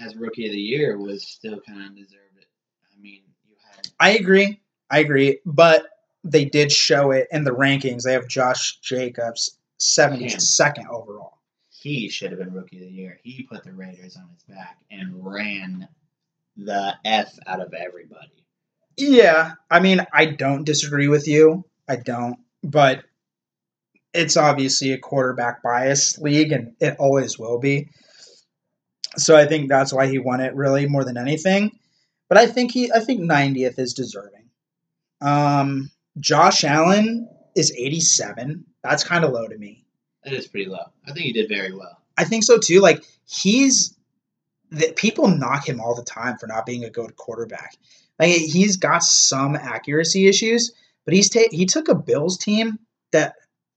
as 0.00 0.16
rookie 0.16 0.46
of 0.46 0.52
the 0.52 0.58
year 0.58 0.98
was 0.98 1.26
still 1.26 1.60
kind 1.66 1.82
of 1.82 1.96
deserved 1.96 2.36
it. 2.38 2.46
I 2.92 3.00
mean, 3.00 3.22
you 3.48 3.56
had 3.70 3.88
I 3.98 4.10
agree. 4.10 4.60
I 4.90 5.00
agree. 5.00 5.40
But 5.44 5.86
they 6.24 6.44
did 6.46 6.72
show 6.72 7.10
it 7.10 7.28
in 7.30 7.44
the 7.44 7.50
rankings. 7.50 8.02
They 8.02 8.14
have 8.14 8.26
Josh 8.28 8.78
Jacobs 8.80 9.58
72nd 9.78 10.88
overall. 10.88 11.38
he 11.68 12.08
should 12.08 12.30
have 12.30 12.40
been 12.40 12.52
rookie 12.52 12.78
of 12.78 12.84
the 12.84 12.90
year. 12.90 13.20
He 13.22 13.42
put 13.42 13.62
the 13.62 13.72
Raiders 13.72 14.16
on 14.16 14.28
his 14.32 14.42
back 14.44 14.78
and 14.90 15.24
ran 15.24 15.86
the 16.56 16.94
f 17.04 17.38
out 17.46 17.60
of 17.60 17.74
everybody. 17.74 18.32
Yeah, 18.96 19.52
I 19.70 19.80
mean, 19.80 20.06
I 20.12 20.26
don't 20.26 20.64
disagree 20.64 21.08
with 21.08 21.26
you. 21.28 21.64
I 21.88 21.96
don't, 21.96 22.38
but 22.62 23.04
it's 24.14 24.36
obviously 24.36 24.92
a 24.92 24.98
quarterback 24.98 25.62
bias 25.62 26.16
league, 26.18 26.52
and 26.52 26.74
it 26.80 26.96
always 26.98 27.38
will 27.38 27.58
be. 27.58 27.90
So 29.16 29.36
I 29.36 29.46
think 29.46 29.68
that's 29.68 29.92
why 29.92 30.06
he 30.06 30.18
won 30.18 30.40
it, 30.40 30.54
really, 30.54 30.86
more 30.86 31.04
than 31.04 31.18
anything. 31.18 31.78
But 32.28 32.38
I 32.38 32.46
think 32.46 32.70
he, 32.72 32.90
I 32.92 33.00
think 33.00 33.20
90th 33.20 33.78
is 33.78 33.92
deserving. 33.94 34.48
Um, 35.20 35.90
Josh 36.18 36.64
Allen 36.64 37.28
is 37.56 37.72
87. 37.76 38.64
That's 38.82 39.04
kind 39.04 39.24
of 39.24 39.32
low 39.32 39.48
to 39.48 39.56
me. 39.56 39.84
That 40.24 40.32
is 40.32 40.46
pretty 40.46 40.70
low. 40.70 40.84
I 41.06 41.12
think 41.12 41.26
he 41.26 41.32
did 41.32 41.48
very 41.48 41.74
well. 41.74 41.98
I 42.16 42.24
think 42.24 42.44
so 42.44 42.58
too. 42.58 42.80
Like 42.80 43.04
he's 43.26 43.96
that 44.70 44.96
people 44.96 45.28
knock 45.28 45.68
him 45.68 45.80
all 45.80 45.94
the 45.94 46.04
time 46.04 46.36
for 46.38 46.46
not 46.46 46.66
being 46.66 46.84
a 46.84 46.90
good 46.90 47.16
quarterback. 47.16 47.76
Like 48.18 48.30
he's 48.30 48.76
got 48.76 49.02
some 49.02 49.56
accuracy 49.56 50.26
issues, 50.26 50.72
but 51.04 51.14
he's 51.14 51.30
ta- 51.30 51.50
he 51.50 51.66
took 51.66 51.88
a 51.88 51.94
Bills 51.94 52.38
team 52.38 52.78
that 53.12 53.34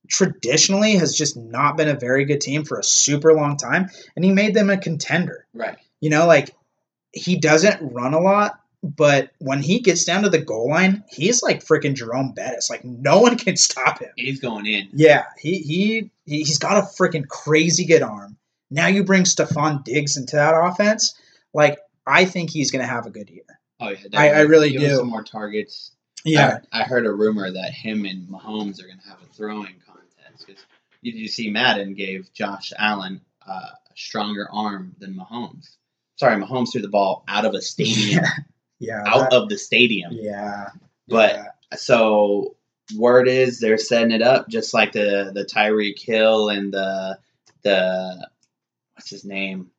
traditionally 0.07 0.95
has 0.95 1.15
just 1.15 1.35
not 1.35 1.75
been 1.75 1.89
a 1.89 1.99
very 1.99 2.25
good 2.25 2.41
team 2.41 2.63
for 2.63 2.79
a 2.79 2.83
super 2.83 3.33
long 3.33 3.57
time, 3.57 3.89
and 4.15 4.23
he 4.23 4.31
made 4.31 4.53
them 4.53 4.69
a 4.69 4.77
contender. 4.77 5.45
Right. 5.53 5.77
You 5.99 6.09
know, 6.09 6.27
like 6.27 6.55
he 7.11 7.37
doesn't 7.37 7.93
run 7.93 8.13
a 8.13 8.19
lot, 8.19 8.59
but 8.95 9.31
when 9.39 9.61
he 9.61 9.79
gets 9.79 10.05
down 10.05 10.23
to 10.23 10.29
the 10.29 10.37
goal 10.41 10.69
line, 10.69 11.03
he's 11.09 11.41
like 11.43 11.63
freaking 11.63 11.93
Jerome 11.95 12.31
Bettis. 12.33 12.69
Like 12.69 12.83
no 12.85 13.19
one 13.19 13.37
can 13.37 13.57
stop 13.57 13.99
him. 13.99 14.11
He's 14.15 14.39
going 14.39 14.65
in. 14.65 14.89
Yeah, 14.93 15.25
he 15.37 15.59
he 15.59 16.11
he- 16.25 16.43
he's 16.43 16.57
got 16.59 16.77
a 16.77 16.81
freaking 16.81 17.27
crazy 17.27 17.85
good 17.85 18.01
arm. 18.01 18.37
Now 18.69 18.87
you 18.87 19.03
bring 19.03 19.23
Stefon 19.23 19.83
Diggs 19.83 20.17
into 20.17 20.35
that 20.35 20.53
offense, 20.53 21.19
like 21.53 21.79
I 22.05 22.25
think 22.25 22.49
he's 22.49 22.71
gonna 22.71 22.87
have 22.87 23.05
a 23.05 23.09
good 23.11 23.29
year. 23.29 23.43
Oh 23.79 23.89
yeah, 23.89 23.97
I- 24.13 24.29
I 24.31 24.39
really 24.41 24.71
Give 24.71 24.81
do. 24.81 24.95
Some 24.95 25.09
more 25.09 25.23
targets. 25.23 25.91
Yeah, 26.25 26.59
I, 26.71 26.81
I 26.81 26.83
heard 26.83 27.05
a 27.05 27.11
rumor 27.11 27.49
that 27.51 27.71
him 27.71 28.03
and 28.05 28.27
Mahomes 28.27 28.81
are 28.83 28.87
going 28.87 28.99
to 28.99 29.07
have 29.07 29.19
a 29.21 29.33
throwing 29.33 29.75
contest 29.85 30.45
because 30.45 30.61
you, 31.01 31.13
you 31.13 31.27
see 31.27 31.49
Madden 31.51 31.93
gave 31.93 32.33
Josh 32.33 32.73
Allen 32.77 33.21
uh, 33.47 33.51
a 33.51 33.77
stronger 33.95 34.47
arm 34.51 34.95
than 34.99 35.13
Mahomes. 35.13 35.75
Sorry, 36.17 36.35
Mahomes 36.41 36.71
threw 36.73 36.81
the 36.81 36.89
ball 36.89 37.23
out 37.27 37.45
of 37.45 37.53
a 37.53 37.61
stadium, 37.61 38.25
yeah, 38.79 39.03
out 39.05 39.29
that- 39.31 39.33
of 39.33 39.49
the 39.49 39.57
stadium. 39.57 40.11
yeah. 40.13 40.69
But 41.07 41.35
yeah. 41.35 41.77
so 41.77 42.55
word 42.95 43.27
is 43.27 43.59
they're 43.59 43.77
setting 43.77 44.11
it 44.11 44.21
up 44.21 44.47
just 44.49 44.73
like 44.73 44.91
the 44.93 45.31
the 45.33 45.45
Tyreek 45.45 45.99
Hill 45.99 46.49
and 46.49 46.73
the 46.73 47.17
the 47.63 48.27
what's 48.93 49.09
his 49.09 49.23
name 49.25 49.71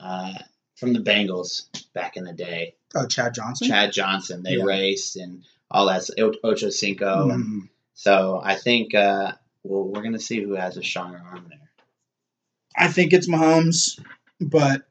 uh, 0.00 0.34
from 0.76 0.92
the 0.92 1.00
Bengals 1.00 1.64
back 1.94 2.16
in 2.16 2.24
the 2.24 2.32
day, 2.32 2.74
oh 2.94 3.06
Chad 3.06 3.34
Johnson. 3.34 3.68
Chad 3.68 3.92
Johnson. 3.92 4.42
They 4.42 4.56
Yeah. 4.56 4.64
raced 4.64 5.16
and 5.16 5.44
all 5.70 5.86
that. 5.86 6.08
O- 6.18 6.34
Ocho 6.44 6.70
Cinco 6.70 7.28
Mhm. 7.28 7.68
So 7.94 8.40
I 8.44 8.54
think 8.54 8.94
uh, 8.94 9.32
well, 9.64 9.84
we're 9.84 10.02
gonna 10.02 10.18
see 10.20 10.40
who 10.42 10.54
has 10.54 10.76
a 10.76 10.82
stronger 10.82 11.20
arm 11.24 11.46
there. 11.48 11.58
I 12.76 12.88
think 12.88 13.12
it's 13.12 13.28
Mahomes, 13.28 13.98
but 14.40 14.86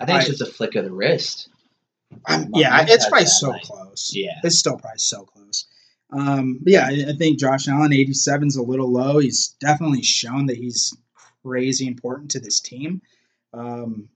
I 0.00 0.06
think 0.06 0.20
it's 0.20 0.28
just 0.38 0.40
a 0.40 0.46
flick 0.46 0.74
of 0.74 0.84
the 0.84 0.92
wrist. 0.92 1.48
I'm, 2.26 2.50
yeah, 2.54 2.84
it's 2.88 3.08
probably 3.08 3.26
so 3.26 3.52
close. 3.62 4.12
Yeah, 4.14 4.38
It's 4.42 4.58
still 4.58 4.76
probably 4.76 4.98
so 4.98 5.24
close. 5.24 5.66
Um, 6.10 6.60
yeah, 6.64 6.86
I, 6.86 7.06
I 7.10 7.12
think 7.16 7.38
Josh 7.38 7.68
Allen 7.68 7.92
87 7.92 8.48
is 8.48 8.56
a 8.56 8.62
little 8.62 8.90
low. 8.90 9.18
He's 9.18 9.48
definitely 9.60 10.02
shown 10.02 10.46
that 10.46 10.56
he's 10.56 10.96
crazy 11.44 11.86
important 11.86 12.30
to 12.32 12.40
this 12.40 12.60
team. 12.60 13.02
Um, 13.52 14.08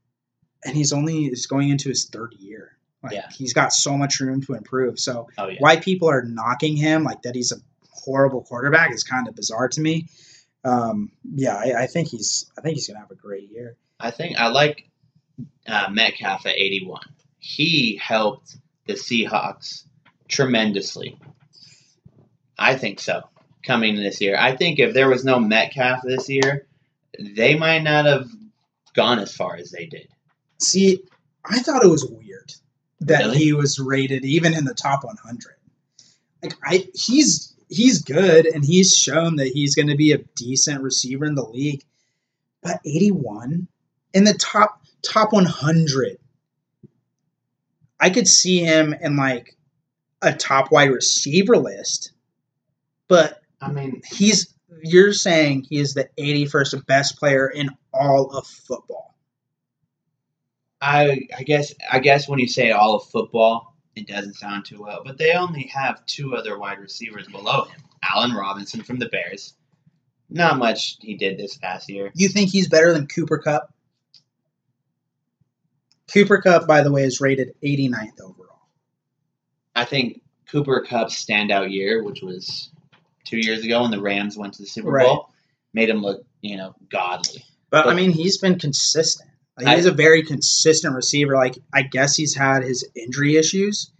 and 0.64 0.76
he's 0.76 0.92
only 0.92 1.26
is 1.26 1.46
going 1.46 1.70
into 1.70 1.88
his 1.88 2.06
third 2.06 2.34
year. 2.38 2.76
Like 3.02 3.12
Yeah. 3.12 3.28
he's 3.30 3.54
got 3.54 3.72
so 3.72 3.96
much 3.96 4.20
room 4.20 4.42
to 4.42 4.54
improve. 4.54 4.98
So 5.00 5.28
oh 5.38 5.48
yeah. 5.48 5.56
why 5.58 5.76
people 5.76 6.08
are 6.08 6.22
knocking 6.22 6.76
him 6.76 7.02
like 7.02 7.22
that 7.22 7.34
he's 7.34 7.52
a 7.52 7.56
horrible 7.90 8.42
quarterback 8.42 8.92
is 8.92 9.02
kind 9.04 9.26
of 9.26 9.34
bizarre 9.34 9.68
to 9.68 9.80
me. 9.80 10.08
Um, 10.64 11.10
yeah, 11.34 11.56
I, 11.56 11.84
I 11.84 11.86
think 11.86 12.08
he's 12.08 12.50
I 12.58 12.60
think 12.60 12.74
he's 12.74 12.86
gonna 12.86 13.00
have 13.00 13.10
a 13.10 13.14
great 13.14 13.50
year. 13.50 13.76
I 13.98 14.10
think 14.10 14.36
I 14.38 14.48
like 14.48 14.88
uh, 15.66 15.88
Metcalf 15.90 16.44
at 16.46 16.56
81. 16.56 17.00
He 17.40 17.96
helped 17.96 18.56
the 18.86 18.92
Seahawks 18.94 19.84
tremendously. 20.28 21.18
I 22.58 22.76
think 22.76 23.00
so. 23.00 23.22
Coming 23.66 23.96
this 23.96 24.20
year, 24.20 24.36
I 24.38 24.56
think 24.56 24.78
if 24.78 24.94
there 24.94 25.08
was 25.08 25.24
no 25.24 25.38
Metcalf 25.38 26.00
this 26.04 26.28
year, 26.28 26.66
they 27.18 27.56
might 27.56 27.82
not 27.82 28.06
have 28.06 28.28
gone 28.94 29.18
as 29.18 29.34
far 29.34 29.56
as 29.56 29.70
they 29.70 29.86
did. 29.86 30.08
See, 30.58 31.02
I 31.44 31.58
thought 31.60 31.84
it 31.84 31.88
was 31.88 32.04
weird 32.06 32.52
that 33.00 33.20
Really? 33.20 33.38
he 33.38 33.52
was 33.52 33.78
rated 33.78 34.24
even 34.24 34.54
in 34.54 34.64
the 34.64 34.74
top 34.74 35.04
100. 35.04 35.54
Like 36.42 36.54
I, 36.64 36.86
he's 36.94 37.54
he's 37.68 38.02
good 38.02 38.46
and 38.46 38.64
he's 38.64 38.94
shown 38.94 39.36
that 39.36 39.48
he's 39.48 39.74
going 39.74 39.88
to 39.88 39.96
be 39.96 40.12
a 40.12 40.18
decent 40.36 40.82
receiver 40.82 41.24
in 41.24 41.34
the 41.34 41.44
league. 41.44 41.84
But 42.62 42.80
81 42.84 43.68
in 44.14 44.24
the 44.24 44.34
top 44.34 44.82
top 45.02 45.32
100, 45.32 46.18
I 48.00 48.10
could 48.10 48.26
see 48.26 48.60
him 48.60 48.94
in 49.00 49.16
like 49.16 49.56
a 50.22 50.32
top 50.32 50.72
wide 50.72 50.90
receiver 50.90 51.56
list. 51.56 52.12
But 53.08 53.40
I 53.60 53.70
mean, 53.70 54.02
he's 54.10 54.54
you're 54.82 55.12
saying 55.12 55.66
he 55.68 55.78
is 55.78 55.94
the 55.94 56.08
81st 56.18 56.86
best 56.86 57.18
player 57.18 57.48
in 57.48 57.70
all 57.92 58.30
of 58.30 58.46
football. 58.46 59.14
I 60.80 61.20
I 61.36 61.42
guess 61.42 61.74
I 61.90 61.98
guess 61.98 62.28
when 62.28 62.38
you 62.38 62.48
say 62.48 62.70
all 62.70 62.94
of 62.94 63.04
football, 63.04 63.76
it 63.96 64.06
doesn't 64.06 64.34
sound 64.34 64.64
too 64.64 64.82
well. 64.82 65.02
But 65.04 65.18
they 65.18 65.32
only 65.32 65.64
have 65.64 66.04
two 66.06 66.34
other 66.34 66.58
wide 66.58 66.78
receivers 66.78 67.28
below 67.28 67.64
him: 67.64 67.82
Allen 68.02 68.32
Robinson 68.32 68.82
from 68.82 68.98
the 68.98 69.08
Bears. 69.08 69.54
Not 70.30 70.58
much 70.58 70.96
he 71.00 71.16
did 71.16 71.36
this 71.38 71.56
past 71.56 71.90
year. 71.90 72.12
You 72.14 72.28
think 72.28 72.50
he's 72.50 72.68
better 72.68 72.94
than 72.94 73.08
Cooper 73.08 73.38
Kupp? 73.38 73.74
Cooper 76.12 76.40
Kupp, 76.40 76.66
by 76.66 76.82
the 76.82 76.90
way, 76.92 77.04
is 77.04 77.20
rated 77.20 77.54
89th 77.62 78.20
overall. 78.20 78.60
I 79.74 79.84
think 79.84 80.20
Cooper 80.50 80.84
Kupp's 80.88 81.24
standout 81.24 81.70
year, 81.70 82.02
which 82.02 82.22
was 82.22 82.70
two 83.24 83.38
years 83.38 83.64
ago 83.64 83.82
when 83.82 83.90
the 83.90 84.00
Rams 84.00 84.36
went 84.36 84.54
to 84.54 84.62
the 84.62 84.68
Super 84.68 84.90
Right. 84.90 85.06
Bowl, 85.06 85.30
made 85.72 85.88
him 85.88 86.02
look 86.02 86.24
you 86.40 86.56
know 86.56 86.74
godly. 86.90 87.44
But, 87.70 87.86
I 87.86 87.94
mean, 87.94 88.10
he's 88.10 88.38
been 88.38 88.58
consistent. 88.58 89.30
Like, 89.56 89.68
I- 89.68 89.76
he's 89.76 89.86
a 89.86 89.92
very 89.92 90.22
consistent 90.24 90.94
receiver. 90.94 91.34
Like 91.36 91.56
I 91.72 91.82
guess 91.82 92.16
he's 92.16 92.34
had 92.34 92.62
his 92.64 92.84
injury 92.96 93.36
issues, 93.36 93.92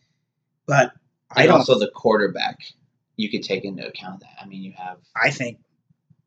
but 0.66 0.92
I 1.30 1.46
don't. 1.46 1.58
also 1.58 1.78
the 1.78 1.90
quarterback. 1.94 2.58
You 3.16 3.30
could 3.30 3.42
take 3.42 3.64
into 3.64 3.86
account 3.86 4.20
that. 4.20 4.30
I 4.42 4.46
mean, 4.46 4.62
you 4.62 4.72
have 4.72 4.96
I 5.14 5.30
think 5.30 5.58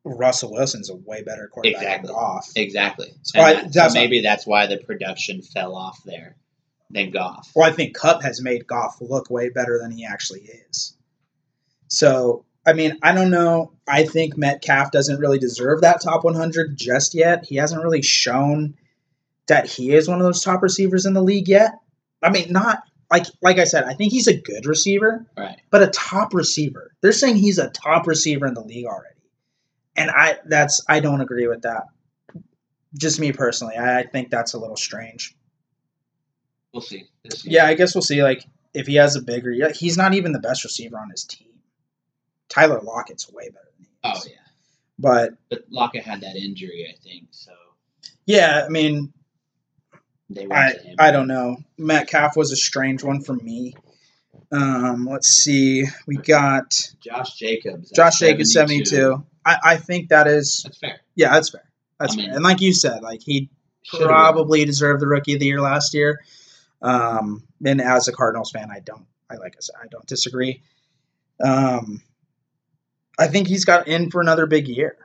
Russell 0.04 0.52
Wilson's 0.52 0.90
a 0.90 0.94
way 0.96 1.22
better 1.22 1.48
quarterback 1.48 1.80
Exactly. 1.82 2.06
than 2.08 2.14
Goff. 2.16 2.50
exactly. 2.56 3.14
So 3.22 3.40
I- 3.40 3.54
that- 3.54 3.62
so 3.64 3.68
that's- 3.70 3.94
maybe 3.94 4.20
that's 4.20 4.46
why 4.46 4.66
the 4.66 4.76
production 4.78 5.40
fell 5.42 5.74
off 5.74 6.02
there 6.04 6.36
than 6.90 7.10
Goff. 7.10 7.50
Well, 7.54 7.68
I 7.68 7.72
think 7.72 7.94
Kupp 7.96 8.22
has 8.22 8.40
made 8.42 8.66
Goff 8.66 8.98
look 9.00 9.30
way 9.30 9.48
better 9.48 9.78
than 9.80 9.90
he 9.90 10.04
actually 10.04 10.42
is. 10.70 10.94
So, 11.88 12.44
I 12.66 12.72
mean, 12.72 12.98
I 13.02 13.12
don't 13.14 13.30
know. 13.30 13.72
I 13.86 14.04
think 14.04 14.36
Metcalf 14.36 14.90
doesn't 14.90 15.18
really 15.18 15.38
deserve 15.38 15.82
that 15.82 16.00
top 16.02 16.24
100 16.24 16.76
just 16.76 17.14
yet. 17.14 17.44
He 17.44 17.56
hasn't 17.56 17.82
really 17.82 18.02
shown 18.02 18.74
that 19.46 19.66
he 19.66 19.92
is 19.94 20.08
one 20.08 20.18
of 20.20 20.24
those 20.24 20.42
top 20.42 20.62
receivers 20.62 21.04
in 21.06 21.12
the 21.12 21.22
league 21.22 21.48
yet. 21.48 21.72
I 22.22 22.30
mean, 22.30 22.50
not 22.52 22.82
like 23.10 23.26
like 23.42 23.58
I 23.58 23.64
said, 23.64 23.84
I 23.84 23.92
think 23.94 24.12
he's 24.12 24.28
a 24.28 24.36
good 24.36 24.64
receiver, 24.66 25.26
Right. 25.36 25.58
but 25.70 25.82
a 25.82 25.88
top 25.88 26.32
receiver. 26.34 26.92
They're 27.02 27.12
saying 27.12 27.36
he's 27.36 27.58
a 27.58 27.68
top 27.68 28.06
receiver 28.06 28.46
in 28.46 28.54
the 28.54 28.62
league 28.64 28.86
already. 28.86 29.13
And 29.96 30.10
I 30.10 30.38
that's 30.46 30.82
I 30.88 31.00
don't 31.00 31.20
agree 31.20 31.46
with 31.46 31.62
that. 31.62 31.84
Just 32.98 33.20
me 33.20 33.32
personally. 33.32 33.76
I, 33.76 34.00
I 34.00 34.02
think 34.04 34.30
that's 34.30 34.54
a 34.54 34.58
little 34.58 34.76
strange. 34.76 35.34
We'll 36.72 36.80
see. 36.82 37.04
This 37.22 37.44
Yeah, 37.44 37.66
I 37.66 37.74
guess 37.74 37.94
we'll 37.94 38.02
see. 38.02 38.22
Like 38.22 38.44
if 38.72 38.86
he 38.86 38.96
has 38.96 39.16
a 39.16 39.22
bigger, 39.22 39.50
yeah, 39.50 39.70
he's 39.70 39.96
not 39.96 40.14
even 40.14 40.32
the 40.32 40.40
best 40.40 40.64
receiver 40.64 40.98
on 40.98 41.10
his 41.10 41.24
team. 41.24 41.48
Tyler 42.48 42.80
Lockett's 42.80 43.30
way 43.32 43.48
better 43.48 43.70
than 43.78 43.86
he 43.86 43.92
Oh 44.02 44.20
yeah. 44.26 44.36
But 44.98 45.34
But 45.48 45.64
Lockett 45.70 46.04
had 46.04 46.20
that 46.22 46.36
injury, 46.36 46.86
I 46.92 46.96
think. 47.02 47.28
So 47.30 47.52
yeah, 48.26 48.64
I 48.66 48.68
mean, 48.68 49.12
they 50.30 50.46
went 50.46 50.52
I 50.52 50.72
to 50.72 50.78
him. 50.80 50.96
I 50.98 51.10
don't 51.10 51.28
know. 51.28 51.56
Metcalf 51.78 52.36
was 52.36 52.52
a 52.52 52.56
strange 52.56 53.02
one 53.02 53.22
for 53.22 53.34
me. 53.34 53.74
Um, 54.50 55.06
let's 55.10 55.28
see. 55.28 55.84
We 56.06 56.16
got 56.16 56.80
Josh 57.00 57.36
Jacobs. 57.36 57.90
Josh 57.90 58.18
Jacobs 58.18 58.52
seventy 58.52 58.82
two. 58.82 59.24
I, 59.44 59.56
I 59.64 59.76
think 59.76 60.08
that 60.08 60.26
is 60.26 60.62
That's 60.64 60.78
fair. 60.78 61.00
yeah, 61.14 61.30
that's 61.32 61.50
fair. 61.50 61.64
That's 61.98 62.14
I 62.14 62.16
mean- 62.16 62.26
fair. 62.26 62.34
And 62.36 62.44
like 62.44 62.60
you 62.60 62.72
said, 62.72 63.02
like 63.02 63.22
he 63.22 63.50
probably 63.98 64.64
deserved 64.64 65.00
the 65.02 65.06
rookie 65.06 65.34
of 65.34 65.40
the 65.40 65.46
year 65.46 65.60
last 65.60 65.92
year. 65.94 66.20
Um, 66.82 67.42
and 67.64 67.80
as 67.80 68.08
a 68.08 68.12
Cardinals 68.12 68.50
fan, 68.50 68.70
I 68.70 68.80
don't. 68.80 69.06
I 69.30 69.36
like 69.36 69.54
I 69.56 69.60
said, 69.60 69.76
I 69.82 69.86
don't 69.88 70.06
disagree. 70.06 70.62
Um, 71.42 72.02
I 73.18 73.28
think 73.28 73.48
he's 73.48 73.64
got 73.64 73.88
in 73.88 74.10
for 74.10 74.20
another 74.20 74.46
big 74.46 74.68
year. 74.68 74.96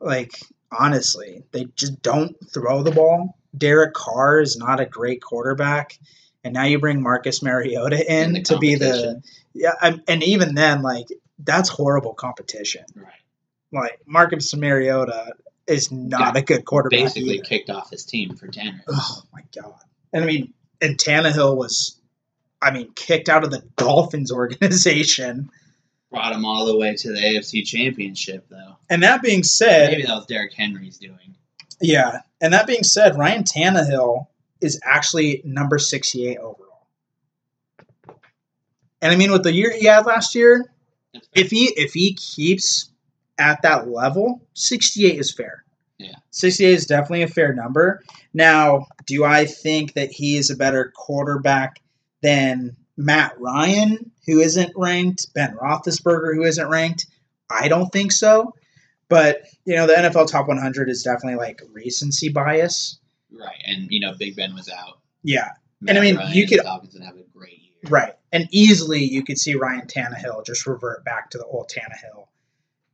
Like 0.00 0.32
honestly, 0.70 1.42
they 1.52 1.66
just 1.76 2.02
don't 2.02 2.36
throw 2.52 2.82
the 2.82 2.90
ball. 2.90 3.38
Derek 3.56 3.94
Carr 3.94 4.40
is 4.40 4.56
not 4.56 4.80
a 4.80 4.86
great 4.86 5.22
quarterback, 5.22 5.98
and 6.44 6.54
now 6.54 6.64
you 6.64 6.78
bring 6.78 7.02
Marcus 7.02 7.42
Mariota 7.42 8.04
in, 8.10 8.36
In 8.36 8.42
to 8.44 8.58
be 8.58 8.74
the 8.74 9.22
yeah. 9.54 9.72
And 10.08 10.22
even 10.22 10.54
then, 10.54 10.82
like 10.82 11.06
that's 11.38 11.68
horrible 11.68 12.14
competition. 12.14 12.84
right. 12.94 13.12
Like 13.72 14.00
Marcus 14.06 14.54
Mariota 14.54 15.32
is 15.66 15.90
not 15.90 16.18
Got 16.20 16.36
a 16.36 16.42
good 16.42 16.64
quarterback. 16.64 17.00
Basically 17.00 17.34
either. 17.36 17.44
kicked 17.44 17.70
off 17.70 17.90
his 17.90 18.04
team 18.04 18.36
for 18.36 18.46
Tanner. 18.48 18.82
Oh 18.88 19.22
my 19.32 19.42
god! 19.54 19.80
And 20.12 20.22
I 20.22 20.26
mean, 20.26 20.52
and 20.80 20.98
Tannehill 20.98 21.56
was, 21.56 21.98
I 22.60 22.70
mean, 22.72 22.92
kicked 22.94 23.28
out 23.28 23.44
of 23.44 23.50
the 23.50 23.62
Dolphins 23.76 24.30
organization. 24.32 25.50
Brought 26.10 26.34
him 26.34 26.44
all 26.44 26.66
the 26.66 26.76
way 26.76 26.94
to 26.94 27.12
the 27.12 27.18
AFC 27.18 27.64
Championship, 27.64 28.46
though. 28.50 28.76
And 28.90 29.02
that 29.02 29.22
being 29.22 29.42
said, 29.42 29.90
Maybe 29.92 30.02
that 30.02 30.14
was 30.14 30.26
Derrick 30.26 30.52
Henry's 30.52 30.98
doing. 30.98 31.36
yeah. 31.80 32.20
And 32.42 32.52
that 32.52 32.66
being 32.66 32.82
said, 32.82 33.16
Ryan 33.16 33.44
Tannehill 33.44 34.26
is 34.60 34.78
actually 34.84 35.40
number 35.44 35.78
sixty-eight 35.78 36.36
overall. 36.38 36.86
And 39.00 39.10
I 39.12 39.16
mean, 39.16 39.32
with 39.32 39.42
the 39.42 39.52
year 39.52 39.72
he 39.76 39.86
had 39.86 40.04
last 40.06 40.34
year, 40.34 40.70
if 41.34 41.50
he 41.50 41.72
if 41.76 41.92
he 41.94 42.14
keeps 42.14 42.90
at 43.42 43.62
that 43.62 43.88
level, 43.88 44.40
68 44.54 45.18
is 45.18 45.32
fair. 45.34 45.64
Yeah. 45.98 46.14
68 46.30 46.72
is 46.74 46.86
definitely 46.86 47.22
a 47.22 47.28
fair 47.28 47.52
number. 47.54 48.02
Now, 48.32 48.86
do 49.06 49.24
I 49.24 49.46
think 49.46 49.94
that 49.94 50.10
he 50.10 50.36
is 50.36 50.50
a 50.50 50.56
better 50.56 50.92
quarterback 50.94 51.80
than 52.22 52.76
Matt 52.96 53.38
Ryan, 53.40 54.10
who 54.26 54.40
isn't 54.40 54.72
ranked, 54.76 55.32
Ben 55.34 55.56
Roethlisberger, 55.56 56.34
who 56.34 56.44
isn't 56.44 56.68
ranked? 56.68 57.06
I 57.50 57.68
don't 57.68 57.90
think 57.92 58.12
so. 58.12 58.54
But 59.08 59.42
you 59.64 59.76
know, 59.76 59.86
the 59.86 59.94
NFL 59.94 60.30
Top 60.30 60.48
100 60.48 60.88
is 60.88 61.02
definitely 61.02 61.36
like 61.38 61.60
recency 61.72 62.28
bias. 62.30 62.98
Right, 63.30 63.60
and 63.66 63.88
you 63.90 64.00
know, 64.00 64.14
Big 64.18 64.36
Ben 64.36 64.54
was 64.54 64.68
out. 64.68 64.98
Yeah, 65.22 65.50
Matt 65.80 65.96
And 65.96 65.98
I 65.98 66.00
mean, 66.00 66.16
Ryan 66.16 66.32
you 66.34 66.46
could- 66.48 66.64
have 66.64 66.84
a 66.84 67.22
great 67.36 67.58
year. 67.60 67.90
right. 67.90 68.14
And 68.32 68.48
easily 68.50 69.04
you 69.04 69.22
could 69.22 69.38
see 69.38 69.54
Ryan 69.54 69.86
Tannehill 69.86 70.46
just 70.46 70.66
revert 70.66 71.04
back 71.04 71.28
to 71.30 71.38
the 71.38 71.44
old 71.44 71.70
Tannehill 71.70 72.26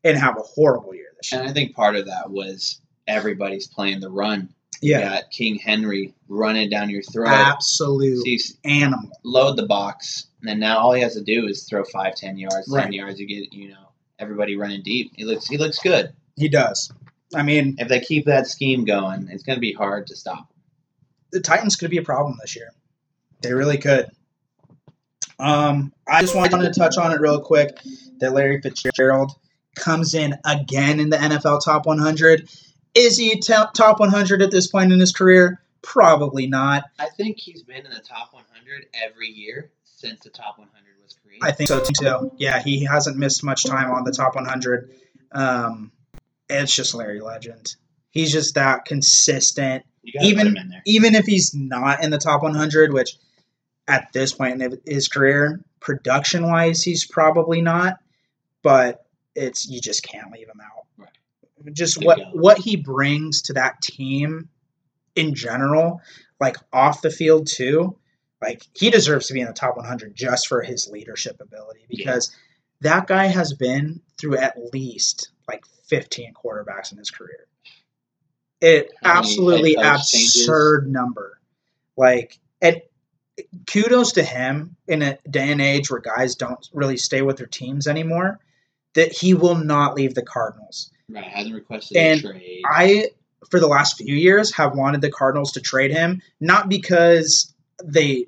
and 0.05 0.17
have 0.19 0.37
a 0.37 0.43
horrible 0.43 0.95
year 0.95 1.09
this 1.17 1.33
year. 1.33 1.41
And 1.41 1.51
I 1.51 1.53
think 1.53 1.75
part 1.75 1.97
of 1.97 2.07
that 2.07 2.31
was 2.31 2.81
everybody's 3.07 3.67
playing 3.67 4.01
the 4.01 4.11
run. 4.11 4.55
You 4.81 4.93
Yeah, 4.93 5.01
got 5.09 5.31
King 5.31 5.57
Henry 5.57 6.15
running 6.29 6.71
down 6.71 6.89
your 6.91 7.03
throat. 7.03 7.29
absolute 7.29 8.23
See, 8.25 8.39
animal. 8.65 9.11
load 9.25 9.57
the 9.57 9.67
box, 9.67 10.27
and 10.41 10.49
then 10.49 10.61
now 10.61 10.79
all 10.79 10.93
he 10.93 11.03
has 11.03 11.15
to 11.15 11.23
do 11.23 11.47
is 11.49 11.65
throw 11.65 11.83
five, 11.85 12.15
ten 12.15 12.39
yards, 12.39 12.73
ten 12.73 12.93
yards. 12.93 13.19
You 13.19 13.27
get, 13.27 13.53
you 13.53 13.71
know, 13.71 13.89
everybody 14.21 14.57
running 14.57 14.83
deep. 14.83 15.13
He 15.17 15.25
looks, 15.25 15.49
he 15.49 15.59
looks 15.59 15.81
good. 15.81 16.13
He 16.37 16.49
does. 16.49 16.93
I 17.35 17.43
mean, 17.43 17.75
If 17.79 17.89
they 17.89 17.99
keep 18.01 18.27
that 18.27 18.47
scheme 18.47 18.85
going, 18.85 19.29
it's 19.33 19.43
going 19.43 19.57
to 19.57 19.61
be 19.61 19.73
hard 19.73 20.07
to 20.07 20.17
stop. 20.17 20.49
the 21.33 21.41
Titans 21.41 21.75
could 21.77 21.91
be 21.91 21.99
a 21.99 22.03
problem 22.03 22.39
this 22.41 22.55
year. 22.57 22.71
They 23.43 23.53
really 23.53 23.79
could. 23.79 24.09
Um, 25.39 25.93
I 26.09 26.21
just 26.21 26.35
wanted 26.35 26.61
to 26.73 26.79
touch 26.79 26.97
on 26.97 27.13
it 27.13 27.21
real 27.21 27.41
quick 27.41 27.79
that 28.21 28.33
Larry 28.33 28.61
Fitzgerald 28.61 29.33
comes 29.79 30.15
in 30.15 30.35
again 30.45 31.01
in 31.01 31.11
the 31.11 31.17
NFL 31.17 31.65
top 31.65 31.87
100. 31.87 32.49
Is 32.95 33.17
he 33.17 33.37
t- 33.41 33.55
top 33.75 34.01
100 34.01 34.43
at 34.43 34.51
this 34.51 34.67
point 34.67 34.93
in 34.93 35.01
his 35.01 35.13
career? 35.13 35.61
Probably 35.83 36.47
not. 36.47 36.85
I 36.99 37.07
think 37.07 37.39
he's 37.39 37.63
been 37.63 37.87
in 37.87 37.91
the 37.93 38.01
top 38.01 38.33
100 38.33 38.87
every 38.95 39.29
year 39.29 39.71
since 39.85 40.21
the 40.21 40.31
top 40.31 40.59
100 40.59 40.75
was 41.03 41.15
created. 41.25 41.45
I 41.45 41.53
think 41.53 41.69
so 41.69 41.83
too. 41.83 42.33
Yeah, 42.37 42.61
he 42.61 42.85
hasn't 42.85 43.17
missed 43.17 43.45
much 43.45 43.65
time 43.65 43.91
on 43.91 44.05
the 44.05 44.13
top 44.13 44.35
100. 44.35 44.91
Um, 45.33 45.93
it's 46.49 46.75
just 46.75 46.95
Larry 46.95 47.21
Legend. 47.21 47.77
He's 48.11 48.33
just 48.33 48.55
that 48.55 48.85
consistent. 48.87 49.85
you 50.03 50.13
got 50.15 50.21
to 50.23 50.27
even- 50.27 50.39
put 50.39 50.47
him 50.49 50.57
in 50.57 50.69
there. 50.71 50.83
even 50.87 51.15
if 51.15 51.27
he's 51.27 51.55
not 51.55 52.03
in 52.03 52.11
the 52.11 52.19
top 52.19 52.43
100, 52.43 52.93
which 52.93 53.17
at 53.87 54.13
this 54.13 54.33
point 54.33 54.61
in 54.61 54.79
his 54.87 55.09
career, 55.09 55.61
production 55.81 56.47
wise, 56.47 56.83
he's 56.83 57.07
probably 57.07 57.61
not, 57.61 57.99
but 58.63 59.05
it's 59.39 59.69
you 59.69 59.81
just 59.81 60.03
can't 60.03 60.33
leave 60.33 60.49
him 60.49 60.61
out. 60.61 60.87
Right. 60.97 61.75
Just 61.75 61.99
Good 61.99 62.07
what 62.07 62.19
what 62.33 62.59
he 62.59 62.77
brings 62.77 63.43
to 63.43 63.55
that 63.55 63.81
team 63.81 64.49
in 65.15 65.35
general, 65.35 66.01
like 66.41 66.57
off 66.73 67.03
the 67.03 67.11
field 67.11 67.47
too, 67.47 67.97
like 68.41 68.63
he 68.75 68.91
deserves 68.91 69.27
to 69.29 69.35
be 69.35 69.41
in 69.41 69.47
the 69.47 69.53
top 69.53 69.77
100 69.77 70.15
just 70.15 70.47
for 70.47 70.63
his 70.63 70.89
leadership 70.89 71.41
ability 71.41 71.87
because 71.89 72.35
that 72.81 73.07
guy 73.07 73.27
has 73.27 73.53
been 73.55 74.01
through 74.17 74.37
at 74.37 74.73
least 74.73 75.31
like 75.49 75.65
15 75.89 76.33
quarterbacks 76.35 76.93
in 76.93 76.99
his 76.99 77.11
career. 77.11 77.47
It 78.61 78.93
How 79.03 79.19
absolutely 79.19 79.75
coach 79.75 80.11
changes? 80.11 80.43
absurd 80.43 80.89
number. 80.91 81.41
Like 81.97 82.39
and 82.61 82.81
kudos 83.67 84.13
to 84.13 84.23
him 84.23 84.77
in 84.87 85.03
a 85.03 85.19
day 85.29 85.51
and 85.51 85.61
age 85.61 85.91
where 85.91 86.01
guys 86.01 86.35
don't 86.37 86.69
really 86.73 86.97
stay 86.97 87.23
with 87.23 87.37
their 87.37 87.47
teams 87.47 87.87
anymore 87.87 88.41
that 88.99 89.13
he 89.13 89.33
will 89.35 89.55
not 89.55 89.95
leave 89.95 90.15
the 90.15 90.23
Cardinals. 90.23 90.91
Right, 91.09 91.25
hasn't 91.25 91.55
requested 91.55 91.97
And 91.97 92.21
a 92.21 92.33
trade. 92.33 92.63
I, 92.69 93.07
for 93.51 93.61
the 93.61 93.69
last 93.69 93.97
few 93.97 94.15
years, 94.15 94.53
have 94.55 94.75
wanted 94.75 95.01
the 95.01 95.11
Cardinals 95.11 95.53
to 95.53 95.61
trade 95.61 95.91
him, 95.93 96.21
not 96.41 96.69
because 96.69 97.55
they 97.83 98.27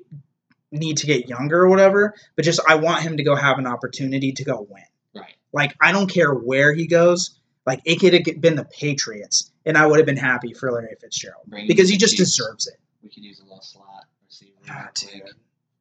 need 0.71 0.97
to 0.97 1.05
get 1.05 1.27
younger 1.27 1.61
or 1.61 1.69
whatever, 1.69 2.15
but 2.35 2.45
just 2.45 2.61
I 2.67 2.75
want 2.75 3.01
him 3.03 3.17
to 3.17 3.23
go 3.23 3.35
have 3.35 3.59
an 3.59 3.67
opportunity 3.67 4.31
to 4.31 4.43
go 4.45 4.65
win. 4.69 4.83
right. 5.13 5.35
Like, 5.51 5.75
I 5.81 5.91
don't 5.91 6.07
care 6.09 6.33
where 6.33 6.73
he 6.73 6.87
goes. 6.87 7.37
Like, 7.65 7.81
it 7.85 7.99
could 7.99 8.13
have 8.13 8.41
been 8.41 8.55
the 8.55 8.65
Patriots, 8.65 9.51
and 9.65 9.77
I 9.77 9.85
would 9.85 9.97
have 9.99 10.05
been 10.05 10.17
happy 10.17 10.53
for 10.53 10.71
Larry 10.71 10.95
Fitzgerald 10.99 11.45
Bring 11.47 11.67
because 11.67 11.89
he 11.89 11.97
just 11.97 12.17
deserves 12.17 12.67
it. 12.67 12.79
We 13.03 13.09
could 13.09 13.23
use 13.23 13.39
a 13.39 13.43
little 13.43 13.61
slot 13.61 14.05
receiver. 14.25 14.53
Ah, 14.69 14.89
dude. 14.95 15.21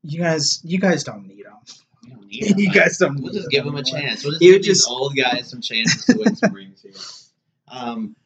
You 0.03 0.19
guys, 0.21 0.61
you 0.65 0.79
guys 0.79 1.05
don't 1.05 1.27
need 1.27 1.47
him. 1.47 1.55
We 2.11 2.17
don't 2.17 2.27
need 2.27 2.45
him. 2.45 2.59
you 2.59 2.71
guys 2.71 2.99
don't. 2.99 3.21
We'll 3.23 3.33
just 3.33 3.51
give 3.51 3.65
him 3.65 3.77
a 3.77 3.83
chance. 3.83 4.25
We'll 4.25 4.33
just 4.33 4.43
You 4.43 4.53
give 4.55 4.65
these 4.65 4.87
old 4.87 5.17
guys 5.17 5.49
some 5.49 5.61
chances 5.61 6.05
to 6.07 6.19
win 6.19 6.37
some 6.37 6.53
rings 6.53 6.83
here. 6.83 6.93
Um, 7.69 8.17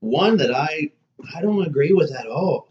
one 0.00 0.38
that 0.38 0.54
I 0.54 0.90
I 1.34 1.42
don't 1.42 1.66
agree 1.66 1.92
with 1.92 2.12
at 2.12 2.26
all. 2.26 2.68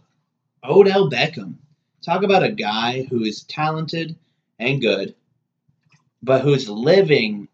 Odell 0.63 1.09
Beckham. 1.09 1.55
Talk 2.01 2.23
about 2.23 2.43
a 2.43 2.51
guy 2.51 3.03
who 3.03 3.23
is 3.23 3.43
talented 3.43 4.15
and 4.57 4.81
good, 4.81 5.15
but 6.23 6.41
who's 6.41 6.69
living 6.69 7.49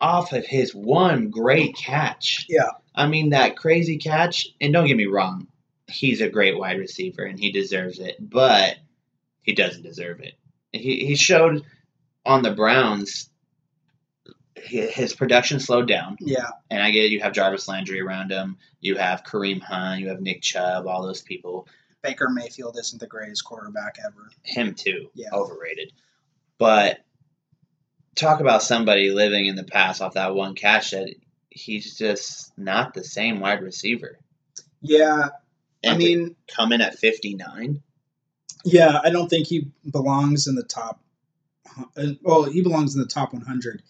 off 0.00 0.32
of 0.32 0.44
his 0.44 0.74
one 0.74 1.30
great 1.30 1.76
catch. 1.76 2.46
Yeah. 2.48 2.70
I 2.94 3.06
mean 3.06 3.30
that 3.30 3.56
crazy 3.56 3.98
catch, 3.98 4.48
and 4.60 4.72
don't 4.72 4.86
get 4.86 4.96
me 4.96 5.06
wrong, 5.06 5.46
he's 5.88 6.20
a 6.20 6.28
great 6.28 6.58
wide 6.58 6.78
receiver 6.78 7.24
and 7.24 7.38
he 7.38 7.52
deserves 7.52 7.98
it, 7.98 8.16
but 8.18 8.76
he 9.42 9.54
doesn't 9.54 9.82
deserve 9.82 10.20
it. 10.20 10.34
He 10.72 11.06
he 11.06 11.14
showed 11.16 11.64
on 12.26 12.42
the 12.42 12.50
Browns 12.50 13.30
his 14.56 15.14
production 15.14 15.60
slowed 15.60 15.86
down, 15.86 16.16
Yeah, 16.18 16.48
and 16.70 16.82
I 16.82 16.90
get 16.90 17.04
it, 17.04 17.12
you 17.12 17.20
have 17.20 17.32
Jarvis 17.32 17.68
Landry 17.68 18.00
around 18.00 18.32
him, 18.32 18.56
you 18.80 18.96
have 18.96 19.22
Kareem 19.22 19.60
Hunt, 19.62 20.00
you 20.00 20.08
have 20.08 20.20
Nick 20.20 20.42
Chubb, 20.42 20.86
all 20.86 21.02
those 21.06 21.22
people. 21.22 21.68
Baker 22.02 22.28
Mayfield 22.30 22.76
isn't 22.78 22.98
the 22.98 23.06
greatest 23.06 23.44
quarterback 23.44 23.98
ever. 24.04 24.28
Him 24.42 24.74
too, 24.74 25.10
Yeah. 25.14 25.28
overrated. 25.32 25.92
But 26.58 27.00
talk 28.16 28.40
about 28.40 28.62
somebody 28.62 29.10
living 29.10 29.46
in 29.46 29.56
the 29.56 29.64
past 29.64 30.00
off 30.00 30.14
that 30.14 30.34
one 30.34 30.54
catch 30.54 30.90
that 30.92 31.14
he's 31.50 31.96
just 31.96 32.56
not 32.58 32.94
the 32.94 33.04
same 33.04 33.40
wide 33.40 33.62
receiver. 33.62 34.18
Yeah, 34.80 35.28
And 35.84 35.94
I 35.94 35.98
mean, 35.98 36.34
coming 36.48 36.80
at 36.80 36.98
59 36.98 37.82
Yeah, 38.64 38.98
I 39.04 39.10
don't 39.10 39.28
think 39.28 39.46
he 39.46 39.70
belongs 39.88 40.46
in 40.48 40.54
the 40.56 40.64
top. 40.64 41.00
Well, 42.22 42.44
he 42.44 42.62
belongs 42.62 42.94
in 42.94 43.00
the 43.00 43.06
top 43.06 43.32
100. 43.32 43.82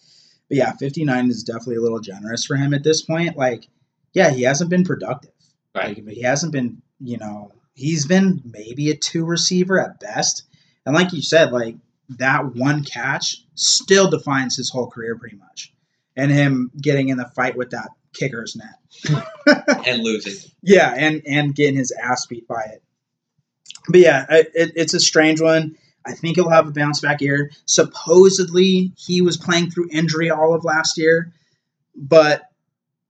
But 0.49 0.57
yeah, 0.57 0.71
59 0.73 1.29
is 1.29 1.43
definitely 1.43 1.75
a 1.75 1.81
little 1.81 1.99
generous 1.99 2.45
for 2.45 2.55
him 2.55 2.73
at 2.73 2.83
this 2.83 3.01
point. 3.01 3.37
Like, 3.37 3.67
yeah, 4.13 4.29
he 4.29 4.43
hasn't 4.43 4.69
been 4.69 4.83
productive. 4.83 5.31
Right. 5.75 6.03
Like, 6.05 6.15
he 6.15 6.21
hasn't 6.21 6.53
been, 6.53 6.81
you 6.99 7.17
know, 7.17 7.51
he's 7.73 8.07
been 8.07 8.41
maybe 8.45 8.89
a 8.89 8.95
two 8.95 9.25
receiver 9.25 9.79
at 9.79 9.99
best. 9.99 10.43
And 10.85 10.95
like 10.95 11.13
you 11.13 11.21
said, 11.21 11.51
like 11.51 11.75
that 12.17 12.55
one 12.55 12.83
catch 12.83 13.43
still 13.55 14.09
defines 14.09 14.55
his 14.55 14.69
whole 14.69 14.89
career 14.89 15.17
pretty 15.17 15.37
much. 15.37 15.73
And 16.15 16.31
him 16.31 16.71
getting 16.81 17.09
in 17.09 17.17
the 17.17 17.29
fight 17.35 17.55
with 17.55 17.71
that 17.71 17.89
kicker's 18.13 18.55
net. 18.55 19.65
and 19.85 20.01
losing. 20.01 20.33
Yeah, 20.63 20.93
and 20.97 21.21
and 21.27 21.53
getting 21.53 21.75
his 21.75 21.91
ass 21.91 22.25
beat 22.25 22.47
by 22.47 22.63
it. 22.73 22.83
But 23.89 23.99
yeah, 23.99 24.25
it, 24.29 24.51
it's 24.75 24.93
a 24.93 24.99
strange 24.99 25.39
one. 25.39 25.77
I 26.07 26.13
think 26.13 26.37
he'll 26.37 26.49
have 26.49 26.67
a 26.67 26.71
bounce 26.71 27.01
back 27.01 27.21
year. 27.21 27.51
Supposedly, 27.65 28.93
he 28.97 29.21
was 29.21 29.35
playing 29.35 29.71
through 29.71 29.89
injury 29.91 30.31
all 30.31 30.53
of 30.53 30.63
last 30.63 30.97
year, 30.97 31.33
but 31.95 32.43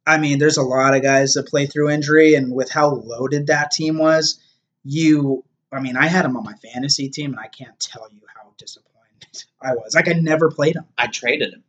I 0.06 0.18
mean, 0.18 0.39
there's 0.39 0.58
a 0.58 0.64
lot 0.64 0.95
of 0.95 1.04
guys 1.04 1.34
that 1.34 1.48
play 1.48 1.68
through 1.68 1.89
injury, 1.89 2.34
and 2.36 2.52
with 2.52 2.72
how 2.72 2.89
loaded 2.89 3.48
that 3.48 3.72
team 3.72 3.98
was, 3.98 4.39
you. 4.84 5.43
I 5.72 5.82
mean, 5.82 5.98
I 5.98 6.08
had 6.08 6.24
him 6.24 6.38
on 6.38 6.45
my 6.45 6.54
fantasy 6.54 7.10
team, 7.10 7.32
and 7.32 7.39
I 7.39 7.48
can't 7.48 7.78
tell 7.80 8.08
you 8.10 8.22
how 8.34 8.54
disappointed 8.58 9.43
I 9.62 9.74
was. 9.74 9.93
Like, 9.93 10.08
I 10.08 10.14
never 10.14 10.50
played 10.50 10.78
him. 10.78 10.86
I 10.98 11.08
traded 11.08 11.54
him. 11.54 11.64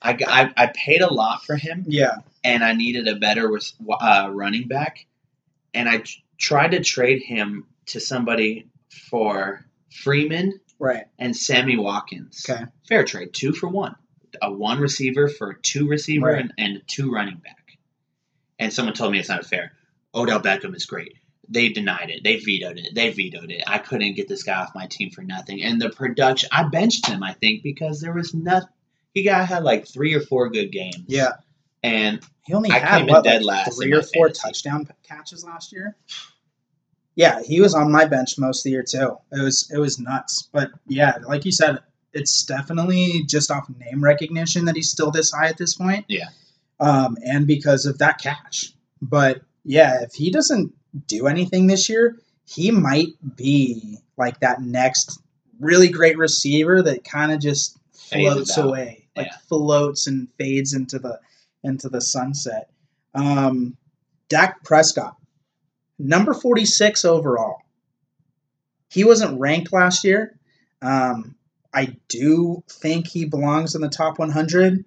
I, 0.00 0.16
I, 0.28 0.52
I 0.56 0.66
paid 0.68 1.00
a 1.00 1.12
lot 1.12 1.44
for 1.44 1.56
him, 1.56 1.84
Yeah, 1.88 2.16
and 2.44 2.62
I 2.62 2.74
needed 2.74 3.08
a 3.08 3.16
better 3.16 3.50
uh, 3.90 4.28
running 4.30 4.68
back, 4.68 5.06
and 5.74 5.88
I 5.88 6.04
tried 6.36 6.72
to 6.72 6.80
trade 6.80 7.22
him 7.22 7.66
to 7.86 8.00
somebody 8.00 8.68
for 9.10 9.64
Freeman 9.90 10.60
right. 10.78 11.04
and 11.18 11.36
Sammy 11.36 11.76
Watkins. 11.76 12.44
Okay. 12.48 12.64
Fair 12.88 13.04
trade, 13.04 13.32
two 13.32 13.52
for 13.52 13.68
one. 13.68 13.96
A 14.42 14.52
one 14.52 14.78
receiver 14.80 15.28
for 15.28 15.50
a 15.50 15.60
two 15.60 15.88
receiver 15.88 16.26
Right. 16.26 16.40
and, 16.42 16.52
and 16.58 16.82
two 16.86 17.10
running 17.10 17.36
back. 17.38 17.78
And 18.58 18.72
someone 18.72 18.94
told 18.94 19.12
me 19.12 19.18
it's 19.18 19.28
not 19.28 19.46
fair. 19.46 19.72
Odell 20.14 20.40
Beckham 20.40 20.74
is 20.76 20.86
great. 20.86 21.14
They 21.48 21.70
denied 21.70 22.10
it. 22.10 22.22
They 22.24 22.36
vetoed 22.36 22.78
it. 22.78 22.94
They 22.94 23.10
vetoed 23.10 23.50
it. 23.50 23.64
I 23.66 23.78
couldn't 23.78 24.14
get 24.14 24.28
this 24.28 24.42
guy 24.42 24.60
off 24.60 24.74
my 24.74 24.86
team 24.86 25.10
for 25.10 25.22
nothing. 25.22 25.62
And 25.62 25.80
the 25.80 25.88
production, 25.90 26.50
I 26.52 26.64
benched 26.64 27.06
him, 27.06 27.22
I 27.22 27.32
think, 27.32 27.62
because 27.62 28.00
there 28.00 28.12
was 28.12 28.34
nothing. 28.34 28.68
He 29.14 29.22
got 29.24 29.48
had 29.48 29.64
like 29.64 29.86
three 29.88 30.12
or 30.14 30.20
four 30.20 30.50
good 30.50 30.70
games. 30.72 31.04
Yeah. 31.06 31.32
And 31.82 32.20
He 32.44 32.52
only 32.52 32.70
I 32.70 32.78
had 32.80 32.98
came 32.98 33.08
in 33.08 33.14
what, 33.14 33.24
dead 33.24 33.42
like 33.42 33.66
last 33.66 33.76
three 33.78 33.92
or 33.92 34.02
four 34.02 34.26
fantasy. 34.26 34.42
touchdown 34.42 34.88
catches 35.08 35.42
last 35.44 35.72
year. 35.72 35.96
Yeah, 37.18 37.42
he 37.42 37.60
was 37.60 37.74
on 37.74 37.90
my 37.90 38.04
bench 38.04 38.38
most 38.38 38.60
of 38.60 38.64
the 38.64 38.70
year 38.70 38.84
too. 38.84 39.18
It 39.32 39.42
was 39.42 39.68
it 39.74 39.78
was 39.78 39.98
nuts. 39.98 40.48
But 40.52 40.70
yeah, 40.86 41.18
like 41.26 41.44
you 41.44 41.50
said, 41.50 41.80
it's 42.12 42.44
definitely 42.44 43.24
just 43.26 43.50
off 43.50 43.68
name 43.76 44.02
recognition 44.02 44.64
that 44.66 44.76
he's 44.76 44.88
still 44.88 45.10
this 45.10 45.32
high 45.32 45.48
at 45.48 45.56
this 45.58 45.74
point. 45.74 46.04
Yeah. 46.08 46.28
Um, 46.78 47.16
and 47.26 47.44
because 47.44 47.86
of 47.86 47.98
that 47.98 48.18
catch. 48.20 48.72
But 49.02 49.42
yeah, 49.64 50.02
if 50.02 50.14
he 50.14 50.30
doesn't 50.30 50.72
do 51.08 51.26
anything 51.26 51.66
this 51.66 51.88
year, 51.88 52.16
he 52.46 52.70
might 52.70 53.08
be 53.34 53.98
like 54.16 54.38
that 54.38 54.62
next 54.62 55.20
really 55.58 55.88
great 55.88 56.16
receiver 56.18 56.82
that 56.82 57.02
kind 57.02 57.32
of 57.32 57.40
just 57.40 57.78
floats 57.94 58.56
away, 58.58 59.08
like 59.16 59.26
Yeah. 59.26 59.36
floats 59.48 60.06
and 60.06 60.28
fades 60.38 60.72
into 60.72 61.00
the 61.00 61.18
into 61.64 61.88
the 61.88 62.00
sunset. 62.00 62.70
Um, 63.12 63.76
Dak 64.28 64.62
Prescott, 64.62 65.16
number 65.98 66.34
forty 66.34 66.64
six 66.64 67.04
overall. 67.04 67.62
He 68.90 69.04
wasn't 69.04 69.40
ranked 69.40 69.72
last 69.72 70.04
year. 70.04 70.38
Um, 70.80 71.34
I 71.72 71.96
do 72.08 72.62
think 72.70 73.06
he 73.06 73.24
belongs 73.24 73.74
in 73.74 73.80
the 73.80 73.88
top 73.88 74.18
one 74.18 74.30
hundred. 74.30 74.84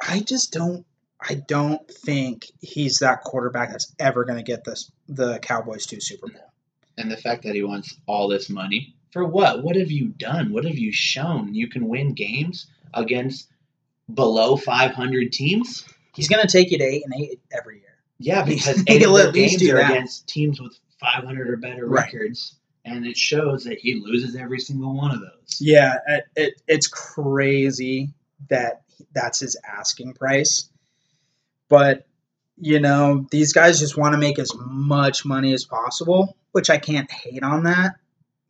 I 0.00 0.20
just 0.20 0.52
don't. 0.52 0.84
I 1.20 1.34
don't 1.34 1.86
think 1.90 2.46
he's 2.60 2.98
that 2.98 3.22
quarterback 3.22 3.70
that's 3.70 3.92
ever 3.98 4.24
going 4.24 4.38
to 4.38 4.44
get 4.44 4.64
this 4.64 4.90
the 5.08 5.38
Cowboys 5.40 5.86
to 5.86 6.00
Super 6.00 6.28
Bowl. 6.28 6.52
And 6.96 7.10
the 7.10 7.16
fact 7.16 7.42
that 7.44 7.54
he 7.54 7.62
wants 7.62 7.96
all 8.06 8.28
this 8.28 8.48
money 8.48 8.94
for 9.12 9.24
what? 9.24 9.62
What 9.62 9.76
have 9.76 9.90
you 9.90 10.08
done? 10.08 10.52
What 10.52 10.64
have 10.64 10.78
you 10.78 10.92
shown? 10.92 11.54
You 11.54 11.68
can 11.68 11.88
win 11.88 12.14
games 12.14 12.66
against 12.94 13.48
below 14.12 14.56
500 14.56 15.32
teams? 15.32 15.84
He's 16.14 16.28
going 16.28 16.44
to 16.44 16.50
take 16.50 16.70
you 16.70 16.78
to 16.78 16.84
eight 16.84 17.04
and 17.04 17.14
eight 17.14 17.40
every 17.52 17.76
year. 17.76 17.87
Yeah, 18.18 18.44
because 18.44 18.82
eight 18.88 19.04
of 19.06 19.14
their 19.14 19.32
games 19.32 19.62
are 19.68 19.76
that. 19.76 19.90
against 19.92 20.26
teams 20.28 20.60
with 20.60 20.78
500 21.00 21.48
or 21.50 21.56
better 21.56 21.86
Right. 21.86 22.12
records, 22.12 22.56
and 22.84 23.06
it 23.06 23.16
shows 23.16 23.64
that 23.64 23.78
he 23.78 23.94
loses 23.94 24.34
every 24.36 24.58
single 24.58 24.96
one 24.96 25.12
of 25.12 25.20
those. 25.20 25.58
Yeah, 25.60 25.96
it, 26.08 26.24
it, 26.36 26.62
it's 26.66 26.88
crazy 26.88 28.10
that 28.50 28.82
that's 29.12 29.40
his 29.40 29.56
asking 29.66 30.14
price. 30.14 30.68
But, 31.68 32.06
you 32.56 32.80
know, 32.80 33.26
these 33.30 33.52
guys 33.52 33.78
just 33.78 33.96
want 33.96 34.14
to 34.14 34.18
make 34.18 34.38
as 34.38 34.50
much 34.56 35.24
money 35.24 35.52
as 35.52 35.64
possible, 35.64 36.36
which 36.52 36.70
I 36.70 36.78
can't 36.78 37.10
hate 37.10 37.42
on 37.42 37.64
that. 37.64 37.96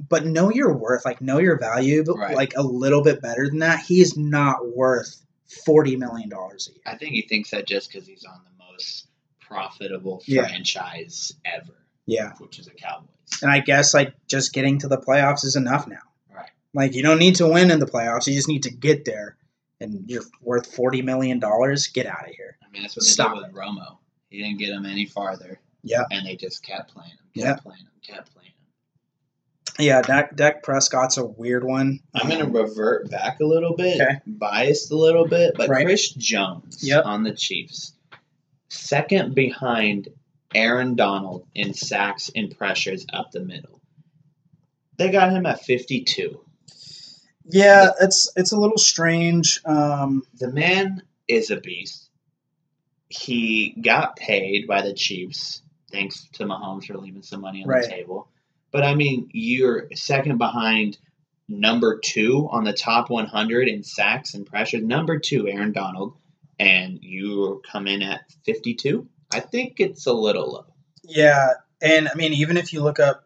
But 0.09 0.25
know 0.25 0.51
your 0.51 0.73
worth, 0.77 1.05
like 1.05 1.21
know 1.21 1.39
your 1.39 1.59
value, 1.59 2.05
but 2.05 2.16
Right. 2.16 2.37
like 2.37 2.55
a 2.57 2.62
little 2.62 3.03
bit 3.03 3.21
better 3.21 3.49
than 3.49 3.59
that. 3.59 3.81
He's 3.81 4.16
not 4.16 4.75
worth 4.75 5.21
forty 5.64 5.97
million 5.97 6.29
dollars 6.29 6.69
a 6.69 6.73
year. 6.75 6.83
I 6.87 6.97
think 6.97 7.12
he 7.14 7.23
thinks 7.23 7.51
that 7.51 7.66
just 7.66 7.91
because 7.91 8.07
he's 8.07 8.25
on 8.25 8.41
the 8.45 8.64
most 8.73 9.08
profitable 9.49 10.22
Yeah. 10.26 10.42
franchise 10.46 11.32
ever, 11.44 11.74
Yeah. 12.07 12.32
which 12.38 12.59
is 12.59 12.66
the 12.66 12.72
Cowboys. 12.72 13.09
And 13.42 13.51
I 13.51 13.61
guess 13.61 13.94
like 13.94 14.14
just 14.26 14.53
getting 14.53 14.78
to 14.80 14.88
the 14.88 14.99
playoffs 14.99 15.44
is 15.44 15.57
enough 15.57 15.86
now. 15.86 16.03
Right. 16.34 16.51
Like 16.74 16.94
you 16.94 17.03
don't 17.03 17.18
need 17.18 17.36
to 17.36 17.46
win 17.49 17.70
in 17.70 17.78
the 17.80 17.86
playoffs, 17.86 18.26
you 18.26 18.34
just 18.34 18.49
need 18.49 18.62
to 18.64 18.70
get 18.70 19.05
there. 19.05 19.36
And 19.80 20.05
you're 20.11 20.24
worth 20.42 20.74
forty 20.74 21.03
million 21.03 21.38
dollars. 21.38 21.86
Get 21.86 22.07
out 22.07 22.28
of 22.28 22.34
here. 22.34 22.59
I 22.66 22.68
mean, 22.70 22.82
that's 22.82 22.96
what 22.96 23.05
they 23.05 23.11
Stop 23.11 23.34
did 23.36 23.44
with 23.44 23.53
Romo. 23.55 23.99
He 24.28 24.42
didn't 24.42 24.59
get 24.59 24.70
him 24.70 24.84
any 24.84 25.07
farther. 25.07 25.61
Yeah. 25.84 26.03
And 26.11 26.26
they 26.26 26.34
just 26.36 26.62
kept 26.64 26.92
playing 26.92 27.12
him, 27.12 27.18
kept 27.34 27.36
Yeah. 27.36 27.55
playing 27.62 27.82
him, 27.82 27.90
kept 28.03 28.32
playing 28.34 28.49
him. 28.49 28.55
Yeah, 29.78 30.03
Dak, 30.03 30.34
Dak 30.34 30.64
Prescott's 30.64 31.18
a 31.18 31.24
weird 31.24 31.62
one. 31.62 32.01
I'm 32.12 32.26
going 32.28 32.40
to 32.44 32.51
revert 32.51 33.09
back 33.11 33.38
a 33.38 33.44
little 33.44 33.76
bit, 33.76 34.01
Okay. 34.01 34.18
biased 34.26 34.90
a 34.90 34.96
little 34.96 35.28
bit, 35.28 35.55
but 35.57 35.68
Right. 35.68 35.86
Chris 35.86 36.11
Jones 36.11 36.80
Yep. 36.82 37.05
on 37.05 37.22
the 37.22 37.32
Chiefs, 37.32 37.92
second 38.69 39.35
behind 39.35 40.09
Aaron 40.55 40.95
Donald 40.95 41.47
in 41.55 41.75
sacks 41.75 42.31
and 42.35 42.57
pressures 42.57 43.05
up 43.12 43.31
the 43.33 43.41
middle. 43.41 43.81
They 44.97 45.11
got 45.11 45.33
him 45.33 45.47
at 45.47 45.62
52. 45.62 46.41
Yeah, 47.51 47.91
it's 48.01 48.31
it's 48.37 48.53
a 48.53 48.59
little 48.59 48.79
strange. 48.79 49.61
Um, 49.64 50.23
The 50.39 50.51
man 50.53 51.03
is 51.27 51.51
a 51.51 51.57
beast. 51.61 52.11
He 53.09 53.71
got 53.81 54.16
paid 54.16 54.66
by 54.66 54.83
the 54.83 54.93
Chiefs, 54.93 55.62
thanks 55.91 56.29
to 56.35 56.45
Mahomes 56.45 56.85
for 56.85 56.99
leaving 56.99 57.23
some 57.23 57.41
money 57.41 57.62
on 57.62 57.69
Right. 57.69 57.85
the 57.85 57.89
table. 57.91 58.29
But 58.71 58.83
I 58.85 58.95
mean, 58.95 59.31
you're 59.33 59.89
second 59.95 60.37
behind 60.37 60.99
number 61.49 61.99
two 62.05 62.49
on 62.51 62.64
the 62.64 62.75
top 62.75 63.09
100 63.09 63.69
in 63.69 63.83
sacks 63.83 64.35
and 64.35 64.45
pressures. 64.45 64.83
Number 64.83 65.19
two, 65.19 65.49
Aaron 65.49 65.73
Donald, 65.73 66.14
and 66.59 66.99
you 67.03 67.63
come 67.71 67.87
in 67.87 68.03
at 68.03 68.21
52. 68.45 69.09
I 69.33 69.41
think 69.41 69.81
it's 69.81 70.07
a 70.07 70.13
little 70.13 70.53
low. 70.53 70.67
yeah, 71.05 71.53
and 71.81 72.09
I 72.09 72.15
mean, 72.15 72.33
even 72.33 72.57
if 72.57 72.73
you 72.73 72.83
look 72.83 72.99
up 72.99 73.25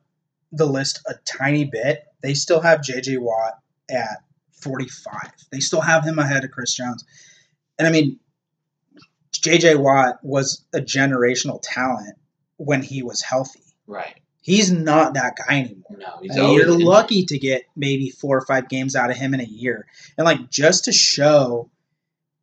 the 0.52 0.66
list 0.66 1.00
a 1.06 1.14
tiny 1.24 1.64
bit, 1.64 2.04
they 2.22 2.34
still 2.34 2.60
have 2.60 2.82
J.J. 2.82 3.16
Watt 3.18 3.54
at 3.90 4.18
45. 4.60 5.12
They 5.50 5.60
still 5.60 5.80
have 5.80 6.04
him 6.04 6.18
ahead 6.18 6.44
of 6.44 6.50
Chris 6.50 6.74
Jones. 6.74 7.04
And 7.78 7.88
I 7.88 7.90
mean, 7.90 8.20
J.J. 9.32 9.76
Watt 9.76 10.18
was 10.22 10.64
a 10.74 10.80
generational 10.80 11.60
talent 11.62 12.16
when 12.58 12.82
he 12.82 13.02
was 13.02 13.22
healthy. 13.22 13.60
Right. 13.86 14.20
He's 14.42 14.70
not 14.70 15.14
that 15.14 15.36
guy 15.36 15.60
anymore. 15.60 15.96
No, 15.98 16.18
he's 16.20 16.36
I 16.36 16.40
mean, 16.42 16.54
you're 16.54 16.78
lucky 16.78 17.24
to 17.26 17.38
get 17.38 17.64
maybe 17.76 18.10
four 18.10 18.36
or 18.36 18.44
five 18.44 18.68
games 18.68 18.96
out 18.96 19.10
of 19.10 19.16
him 19.16 19.34
in 19.34 19.40
a 19.40 19.44
year. 19.44 19.86
And 20.18 20.24
like 20.24 20.50
just 20.50 20.84
to 20.84 20.92
show 20.92 21.70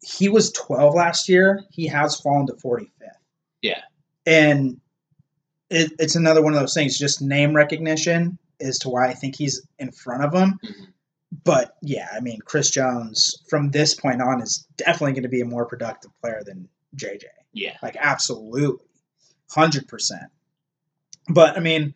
he 0.02 0.30
was 0.30 0.52
12 0.52 0.96
last 0.96 1.30
year, 1.30 1.64
he 1.70 1.88
has 1.88 2.20
fallen 2.20 2.48
to 2.48 2.54
45th. 2.54 2.88
Yeah. 3.62 3.82
And 4.26 4.80
it, 5.70 5.92
it's 6.00 6.16
another 6.16 6.42
one 6.42 6.54
of 6.54 6.60
those 6.60 6.74
things, 6.74 6.98
just 6.98 7.22
name 7.22 7.56
recognition 7.56 8.38
as 8.62 8.80
to 8.80 8.90
why 8.90 9.08
I 9.08 9.14
think 9.14 9.36
he's 9.36 9.62
in 9.78 9.92
front 9.92 10.24
of 10.24 10.34
him. 10.34 10.60
Mhm. 10.64 10.88
But 11.44 11.76
yeah, 11.82 12.08
I 12.12 12.22
mean, 12.22 12.40
Chris 12.44 12.72
Jones 12.72 13.44
from 13.50 13.70
this 13.70 13.94
point 13.94 14.22
on 14.22 14.42
is 14.42 14.66
definitely 14.78 15.14
going 15.14 15.24
to 15.24 15.30
be 15.30 15.42
a 15.42 15.46
more 15.46 15.66
productive 15.66 16.12
player 16.22 16.42
than 16.44 16.68
JJ. 16.96 17.24
Yeah. 17.54 17.78
Like 17.84 17.96
absolutely, 18.00 18.86
hundred 19.50 19.88
percent. 19.88 20.32
But 21.28 21.56
I 21.56 21.60
mean, 21.60 21.94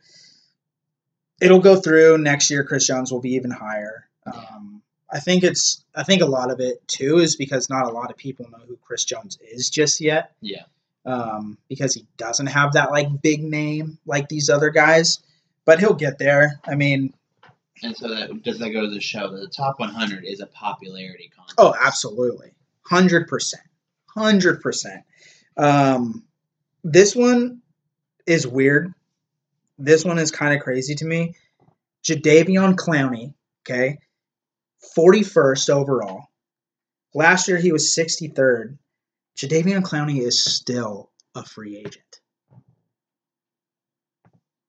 it'll 1.41 1.59
go 1.59 1.75
through 1.75 2.19
next 2.19 2.49
year. 2.51 2.63
Chris 2.63 2.85
Jones 2.85 3.11
will 3.11 3.21
be 3.21 3.33
even 3.33 3.51
higher. 3.51 4.07
Um, 4.31 4.72
I 5.13 5.19
think 5.19 5.43
it's. 5.43 5.83
I 5.95 6.03
think 6.03 6.23
a 6.23 6.25
lot 6.25 6.49
of 6.51 6.59
it 6.59 6.85
too 6.87 7.19
is 7.19 7.35
because 7.35 7.69
not 7.69 7.85
a 7.85 7.93
lot 7.93 8.09
of 8.09 8.17
people 8.17 8.49
know 8.49 8.63
who 8.67 8.77
Chris 8.77 9.05
Jones 9.05 9.37
is 9.41 9.69
just 9.69 10.01
yet. 10.01 10.31
Yeah. 10.41 10.63
Um, 11.05 11.57
because 11.69 11.93
he 11.93 12.07
doesn't 12.17 12.47
have 12.47 12.73
that 12.73 12.91
like 12.91 13.21
big 13.21 13.43
name 13.43 13.99
like 14.05 14.27
these 14.27 14.49
other 14.49 14.69
guys, 14.71 15.19
but 15.65 15.79
he'll 15.79 15.93
get 15.93 16.17
there. 16.17 16.59
I 16.65 16.75
mean, 16.75 17.13
And 17.83 17.95
so 17.95 18.07
that 18.07 18.41
does 18.41 18.57
that 18.59 18.69
go 18.71 18.81
to 18.81 18.89
the 18.89 19.01
show 19.01 19.29
that 19.29 19.39
the 19.39 19.47
top 19.47 19.79
100 19.79 20.23
is 20.25 20.39
a 20.39 20.47
popularity 20.47 21.29
contest. 21.35 21.55
Oh, 21.57 21.75
absolutely. 21.79 22.51
100%. 22.89 23.53
100%. 24.15 25.03
Um, 25.57 26.23
this 26.83 27.15
one 27.15 27.61
is 28.25 28.47
weird. 28.47 28.93
This 29.77 30.05
one 30.05 30.17
is 30.17 30.31
kind 30.31 30.55
of 30.55 30.61
crazy 30.61 30.95
to 30.95 31.05
me. 31.05 31.35
Jadeveon 32.03 32.75
Clowney, 32.75 33.33
okay, 33.61 33.99
41st 34.97 35.69
overall. 35.69 36.27
Last 37.13 37.47
year 37.47 37.57
he 37.57 37.71
was 37.71 37.95
63rd. 37.97 38.77
Jadeveon 39.37 39.81
Clowney 39.83 40.21
is 40.21 40.43
still 40.43 41.11
a 41.35 41.43
free 41.43 41.77
agent. 41.77 42.19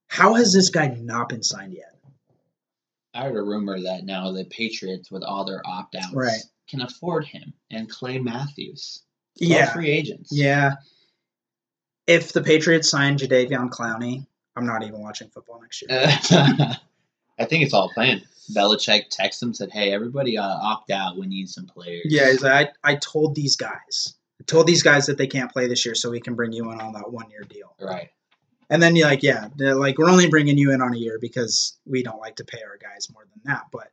How 0.08 0.34
has 0.34 0.52
this 0.52 0.70
guy 0.70 0.88
not 0.88 1.28
been 1.28 1.42
signed 1.42 1.72
yet? 1.74 1.94
I 3.14 3.24
heard 3.24 3.36
a 3.36 3.42
rumor 3.42 3.80
that 3.80 4.04
now 4.04 4.32
the 4.32 4.44
Patriots, 4.44 5.10
with 5.10 5.22
all 5.22 5.44
their 5.44 5.62
opt 5.64 5.94
outs, 5.94 6.12
Right. 6.14 6.40
can 6.68 6.82
afford 6.82 7.26
him 7.26 7.52
and 7.70 7.88
Clay 7.88 8.18
Matthews. 8.18 9.02
Yeah. 9.36 9.72
free 9.72 9.90
agents. 9.90 10.30
Yeah. 10.32 10.74
If 12.06 12.32
the 12.32 12.42
Patriots 12.42 12.88
sign 12.90 13.18
Jadeveon 13.18 13.70
Clowney, 13.70 14.26
I'm 14.56 14.66
not 14.66 14.82
even 14.84 15.00
watching 15.00 15.28
football 15.30 15.60
next 15.60 15.82
year. 15.82 15.90
I 17.38 17.44
think 17.44 17.64
it's 17.64 17.74
all 17.74 17.90
planned. 17.90 18.24
Belichick 18.54 19.08
texted 19.08 19.42
him, 19.42 19.54
said, 19.54 19.70
"Hey, 19.70 19.92
everybody, 19.92 20.36
uh, 20.36 20.44
opt 20.44 20.90
out. 20.90 21.16
We 21.18 21.26
need 21.26 21.48
some 21.48 21.66
players." 21.66 22.06
yeah, 22.08 22.30
he's 22.30 22.42
like, 22.42 22.74
I, 22.84 22.92
I 22.92 22.94
told 22.96 23.34
these 23.34 23.56
guys. 23.56 24.14
I 24.40 24.44
told 24.44 24.66
these 24.66 24.82
guys 24.82 25.06
that 25.06 25.16
they 25.16 25.26
can't 25.26 25.50
play 25.50 25.66
this 25.66 25.84
year, 25.86 25.94
so 25.94 26.10
we 26.10 26.20
can 26.20 26.34
bring 26.34 26.52
you 26.52 26.70
in 26.70 26.80
on 26.80 26.92
that 26.92 27.10
one 27.10 27.30
year 27.30 27.42
deal. 27.42 27.74
right. 27.80 28.10
And 28.70 28.82
then 28.82 28.96
you're 28.96 29.06
like, 29.06 29.22
yeah, 29.22 29.48
they're 29.56 29.74
like 29.74 29.98
we're 29.98 30.10
only 30.10 30.28
bringing 30.28 30.56
you 30.58 30.72
in 30.72 30.80
on 30.80 30.94
a 30.94 30.96
year 30.96 31.18
because 31.20 31.76
we 31.84 32.02
don't 32.02 32.18
like 32.18 32.36
to 32.36 32.44
pay 32.44 32.60
our 32.62 32.78
guys 32.78 33.08
more 33.12 33.22
than 33.22 33.40
that. 33.44 33.66
But 33.70 33.90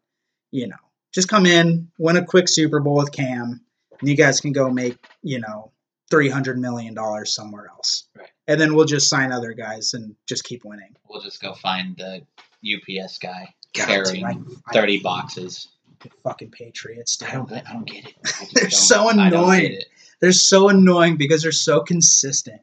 you 0.50 0.68
know, 0.68 0.78
just 1.12 1.28
come 1.28 1.46
in, 1.46 1.89
win 1.98 2.18
a 2.18 2.26
quick 2.26 2.48
Super 2.48 2.80
Bowl 2.80 2.96
with 2.96 3.12
Cam, 3.12 3.62
and 4.00 4.10
you 4.10 4.16
guys 4.16 4.39
can 4.39 4.54
go 4.54 4.70
make 4.70 4.98
you 5.22 5.39
know 5.39 5.72
three 6.10 6.30
hundred 6.30 6.58
million 6.58 6.94
dollars 6.94 7.34
somewhere 7.34 7.68
else. 7.68 8.08
Right. 8.18 8.30
And 8.48 8.60
then 8.60 8.74
we'll 8.76 8.86
just 8.86 9.10
sign 9.10 9.32
other 9.32 9.54
guys 9.54 9.94
and 9.94 10.16
just 10.28 10.44
keep 10.44 10.64
winning. 10.66 10.96
We'll 11.10 11.22
just 11.22 11.42
go 11.42 11.54
find 11.54 11.98
the 11.98 12.22
UPS 12.64 13.18
guy 13.18 13.53
God, 13.74 13.88
carrying 13.88 14.26
dude, 14.26 14.57
I- 14.66 14.70
I- 14.70 14.74
thirty 14.74 14.99
boxes. 14.99 15.68
the 16.01 16.09
fucking 16.24 16.51
Patriots. 16.51 17.18
Dude. 17.18 17.30
I 17.30 17.34
don't. 17.34 17.51
I 17.51 17.74
don't 17.74 17.88
get 17.88 18.05
it. 18.05 18.16
I 18.26 18.47
They're 18.53 18.70
so 18.70 19.07
I 19.09 19.28
annoying. 19.28 19.80
They're 20.20 20.32
so 20.32 20.70
annoying 20.70 21.18
because 21.18 21.41
they're 21.43 21.51
so 21.51 21.82
consistent. 21.82 22.62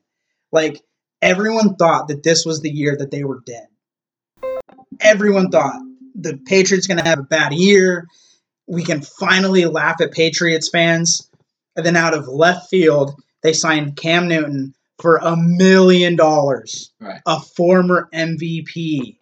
Like 0.53 0.82
everyone 1.20 1.76
thought 1.76 2.09
that 2.09 2.22
this 2.22 2.44
was 2.44 2.61
the 2.61 2.70
year 2.70 2.96
that 2.96 3.11
they 3.11 3.24
were 3.24 3.40
dead. 3.44 3.66
Everyone 5.01 5.51
thought 5.51 5.80
the 6.14 6.36
Patriots 6.36 6.86
going 6.86 6.99
to 6.99 7.09
have 7.09 7.18
a 7.18 7.24
bad 7.24 7.53
year. 7.53 8.07
We 8.66 8.84
can 8.84 9.03
finally 9.03 9.64
laugh 9.66 10.01
at 10.01 10.12
Patriots 10.12 10.68
fans. 10.68 11.28
And 11.76 11.86
then 11.86 11.96
out 11.96 12.14
of 12.14 12.26
left 12.26 12.68
field, 12.70 13.14
they 13.42 13.53
signed 13.53 13.96
Cam 13.96 14.26
Newton, 14.28 14.74
for 15.01 15.16
a 15.16 15.36
million 15.36 16.16
dollars. 16.16 16.90
Right. 17.01 17.20
A 17.26 17.40
former 17.40 18.09
MVP. 18.12 19.18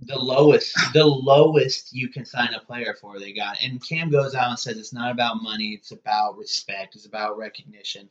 The 0.00 0.18
lowest 0.18 0.76
the 0.92 1.04
lowest 1.04 1.92
you 1.92 2.08
can 2.08 2.24
sign 2.24 2.52
a 2.54 2.60
player 2.60 2.94
for 3.00 3.18
they 3.18 3.32
got. 3.32 3.62
And 3.62 3.82
cam 3.86 4.10
goes 4.10 4.34
out 4.34 4.50
and 4.50 4.58
says 4.58 4.76
it's 4.76 4.92
not 4.92 5.10
about 5.10 5.42
money 5.42 5.70
it's 5.70 5.90
about 5.90 6.36
respect 6.36 6.94
it's 6.96 7.06
about 7.06 7.38
recognition. 7.38 8.08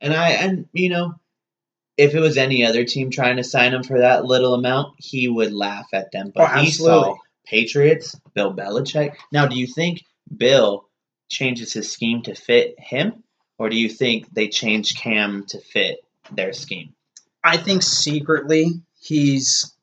And 0.00 0.14
i 0.14 0.30
and 0.30 0.66
you 0.72 0.88
know 0.88 1.14
if 1.96 2.14
it 2.14 2.20
was 2.20 2.38
any 2.38 2.64
other 2.64 2.84
team 2.84 3.10
trying 3.10 3.36
to 3.36 3.44
sign 3.44 3.74
him 3.74 3.82
for 3.82 3.98
that 3.98 4.24
little 4.24 4.54
amount 4.54 4.94
he 4.98 5.28
would 5.28 5.52
laugh 5.52 5.88
at 5.92 6.10
them. 6.12 6.32
But 6.34 6.50
Oh, 6.54 6.60
he 6.60 6.70
saw 6.70 7.16
patriots 7.44 8.14
bill 8.34 8.54
belichick. 8.54 9.14
Now 9.30 9.46
do 9.46 9.56
you 9.56 9.66
think 9.66 10.02
bill 10.34 10.88
changes 11.28 11.72
his 11.72 11.92
scheme 11.92 12.22
to 12.22 12.34
fit 12.34 12.76
him? 12.78 13.22
Or 13.58 13.68
do 13.68 13.76
you 13.76 13.90
think 13.90 14.32
they 14.32 14.48
change 14.48 14.96
cam 14.96 15.44
to 15.48 15.60
fit 15.60 15.98
their 16.32 16.54
scheme? 16.54 16.94
I 17.44 17.58
think 17.58 17.82
secretly 17.82 18.80
he's 18.98 19.74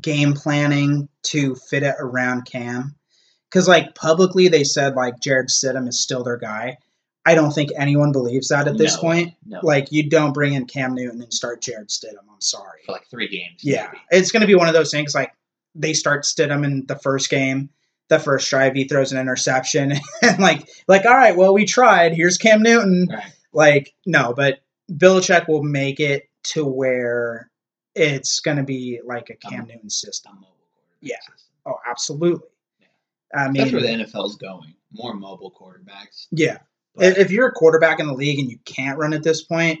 game 0.00 0.34
planning 0.34 1.08
to 1.24 1.54
fit 1.54 1.82
it 1.82 1.94
around 1.98 2.44
Cam. 2.46 2.94
Because, 3.50 3.68
like, 3.68 3.94
publicly 3.94 4.48
they 4.48 4.64
said, 4.64 4.94
like, 4.94 5.20
Jarrett 5.20 5.48
Stidham 5.50 5.86
is 5.88 6.00
still 6.00 6.22
their 6.24 6.38
guy. 6.38 6.78
I 7.26 7.34
don't 7.34 7.52
think 7.52 7.70
anyone 7.76 8.10
believes 8.10 8.48
that 8.48 8.66
at 8.66 8.78
this 8.78 8.94
No, 8.96 9.00
point. 9.00 9.34
no 9.46 9.60
Like, 9.62 9.92
you 9.92 10.08
don't 10.08 10.32
bring 10.32 10.54
in 10.54 10.66
Cam 10.66 10.94
Newton 10.94 11.22
and 11.22 11.32
start 11.32 11.60
Jarrett 11.62 11.88
Stidham. 11.88 12.24
I'm 12.32 12.40
sorry. 12.40 12.80
for 12.86 12.92
like 12.92 13.06
three 13.10 13.28
games 13.28 13.60
Yeah. 13.62 13.88
maybe. 13.92 13.98
It's 14.10 14.32
going 14.32 14.40
to 14.40 14.46
be 14.46 14.54
one 14.54 14.68
of 14.68 14.74
those 14.74 14.90
things 14.90 15.14
like 15.14 15.32
they 15.74 15.92
start 15.92 16.24
Stidham 16.24 16.64
in 16.64 16.84
the 16.86 16.96
first 16.96 17.30
game. 17.30 17.70
The 18.08 18.18
first 18.18 18.50
drive, 18.50 18.74
he 18.74 18.84
throws 18.88 19.12
an 19.12 19.18
interception, 19.20 19.92
and 20.22 20.38
like, 20.38 20.68
like, 20.88 21.06
all 21.06 21.14
right, 21.16 21.34
well, 21.36 21.54
we 21.54 21.64
tried. 21.64 22.12
Here's 22.14 22.36
Cam 22.36 22.60
Newton. 22.62 23.06
right 23.10 23.32
Like, 23.54 23.94
no, 24.04 24.34
but 24.34 24.58
Belichick 24.90 25.48
will 25.48 25.62
make 25.62 25.98
it 26.00 26.28
to 26.48 26.64
where 26.64 27.48
it's 27.94 28.40
going 28.40 28.56
to 28.56 28.62
be 28.62 29.00
like 29.04 29.30
a 29.30 29.34
Cam 29.36 29.62
Um, 29.62 29.66
Newton 29.66 29.90
system. 29.90 30.34
mobile 30.36 30.56
quarterback 30.74 30.98
Yeah. 31.00 31.20
system. 31.20 31.52
Oh, 31.66 31.76
absolutely. 31.86 32.48
Yeah. 32.80 32.86
I 33.34 33.44
mean, 33.48 33.54
That's 33.62 33.72
where 33.72 33.82
the 33.82 33.88
NFL's 33.88 34.36
going. 34.36 34.74
More 34.92 35.14
mobile 35.14 35.50
quarterbacks. 35.52 36.26
yeah. 36.30 36.58
But 36.94 37.06
If 37.06 37.18
if 37.18 37.30
you're 37.30 37.48
a 37.48 37.52
quarterback 37.52 38.00
in 38.00 38.06
the 38.06 38.12
league 38.12 38.38
and 38.38 38.50
you 38.50 38.58
can't 38.66 38.98
run 38.98 39.14
at 39.14 39.22
this 39.22 39.42
point, 39.44 39.80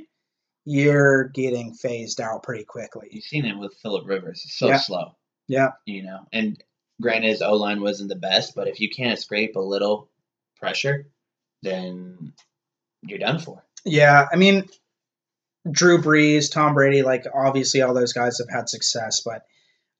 you're 0.64 1.24
getting 1.30 1.74
phased 1.74 2.20
out 2.20 2.42
pretty 2.42 2.64
quickly. 2.64 3.08
you've 3.10 3.24
seen 3.24 3.44
it 3.44 3.58
with 3.58 3.74
Philip 3.82 4.06
Rivers. 4.06 4.42
It's 4.44 4.54
so 4.56 4.68
Yeah. 4.68 4.78
slow, 4.78 5.16
Yeah. 5.48 5.72
you 5.86 6.02
know. 6.02 6.26
And 6.32 6.62
granted, 7.00 7.28
his 7.28 7.42
O 7.42 7.54
line 7.54 7.80
wasn't 7.80 8.08
the 8.08 8.16
best, 8.16 8.54
but 8.54 8.68
if 8.68 8.80
you 8.80 8.88
can't 8.88 9.18
scrape 9.18 9.56
a 9.56 9.60
little 9.60 10.08
pressure, 10.56 11.10
then 11.62 12.32
you're 13.02 13.18
done 13.18 13.38
for. 13.40 13.64
Yeah. 13.84 14.28
I 14.32 14.36
mean, 14.36 14.68
Drew 15.70 15.98
Brees, 16.02 16.50
Tom 16.50 16.74
Brady, 16.74 17.02
like 17.02 17.24
obviously 17.32 17.82
all 17.82 17.94
those 17.94 18.12
guys 18.12 18.38
have 18.38 18.48
had 18.54 18.68
success, 18.68 19.20
but 19.24 19.44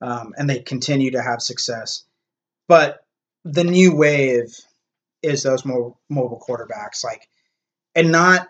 um, 0.00 0.34
and 0.36 0.50
they 0.50 0.58
continue 0.60 1.12
to 1.12 1.22
have 1.22 1.40
success. 1.40 2.04
But 2.68 3.04
the 3.44 3.64
new 3.64 3.94
wave 3.94 4.54
is 5.22 5.42
those 5.44 5.64
mo- 5.64 5.96
mobile 6.08 6.42
quarterbacks, 6.46 7.04
like, 7.04 7.28
and 7.94 8.10
not 8.10 8.48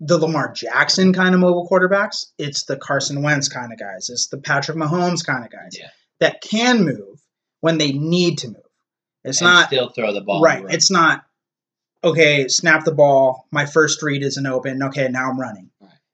the 0.00 0.18
Lamar 0.18 0.52
Jackson 0.52 1.12
kind 1.12 1.34
of 1.34 1.40
mobile 1.40 1.68
quarterbacks. 1.70 2.26
It's 2.38 2.64
the 2.64 2.76
Carson 2.76 3.22
Wentz 3.22 3.48
kind 3.48 3.72
of 3.72 3.78
guys. 3.78 4.10
It's 4.10 4.26
the 4.28 4.38
Patrick 4.38 4.76
Mahomes 4.76 5.24
kind 5.24 5.44
of 5.44 5.50
guys 5.50 5.76
Yeah. 5.78 5.88
that 6.20 6.40
can 6.40 6.84
move 6.84 7.20
when 7.60 7.78
they 7.78 7.92
need 7.92 8.38
to 8.38 8.48
move. 8.48 8.56
It's 9.24 9.40
and 9.40 9.50
not 9.50 9.66
still 9.68 9.90
throw 9.90 10.12
the 10.12 10.20
ball. 10.20 10.40
right. 10.40 10.64
It's 10.68 10.90
not 10.90 11.24
okay. 12.02 12.48
Snap 12.48 12.84
the 12.84 12.92
ball. 12.94 13.46
My 13.50 13.66
first 13.66 14.02
read 14.02 14.22
isn't 14.22 14.46
open. 14.46 14.82
Okay, 14.84 15.08
now 15.08 15.30
I'm 15.30 15.38
running. 15.40 15.70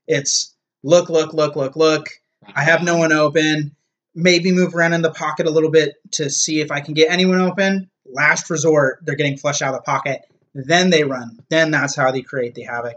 It's 0.06 0.54
look, 0.82 1.08
look, 1.08 1.32
look, 1.34 1.56
look, 1.56 1.76
look. 1.76 2.08
I 2.54 2.62
have 2.64 2.82
no 2.82 2.96
one 2.98 3.12
open. 3.12 3.74
Maybe 4.14 4.52
move 4.52 4.74
around 4.74 4.92
in 4.92 5.02
the 5.02 5.10
pocket 5.10 5.46
a 5.46 5.50
little 5.50 5.70
bit 5.70 5.94
to 6.12 6.30
see 6.30 6.60
if 6.60 6.70
I 6.70 6.80
can 6.80 6.94
get 6.94 7.10
anyone 7.10 7.40
open. 7.40 7.90
Last 8.06 8.50
resort, 8.50 9.00
they're 9.02 9.16
getting 9.16 9.38
flushed 9.38 9.62
out 9.62 9.74
of 9.74 9.80
the 9.80 9.82
pocket. 9.82 10.22
Then 10.54 10.90
they 10.90 11.02
run. 11.04 11.38
Then 11.48 11.70
that's 11.70 11.96
how 11.96 12.12
they 12.12 12.22
create 12.22 12.54
the 12.54 12.62
havoc. 12.62 12.96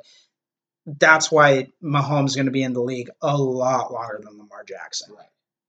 That's 0.86 1.32
why 1.32 1.68
Mahomes 1.84 2.28
is 2.28 2.36
going 2.36 2.46
to 2.46 2.52
be 2.52 2.64
in 2.64 2.74
the 2.74 2.82
league 2.82 3.10
a 3.22 3.36
lot 3.36 3.92
longer 3.92 4.20
than 4.24 4.38
Lamar 4.38 4.64
Jackson. 4.64 5.14
Right. 5.16 5.26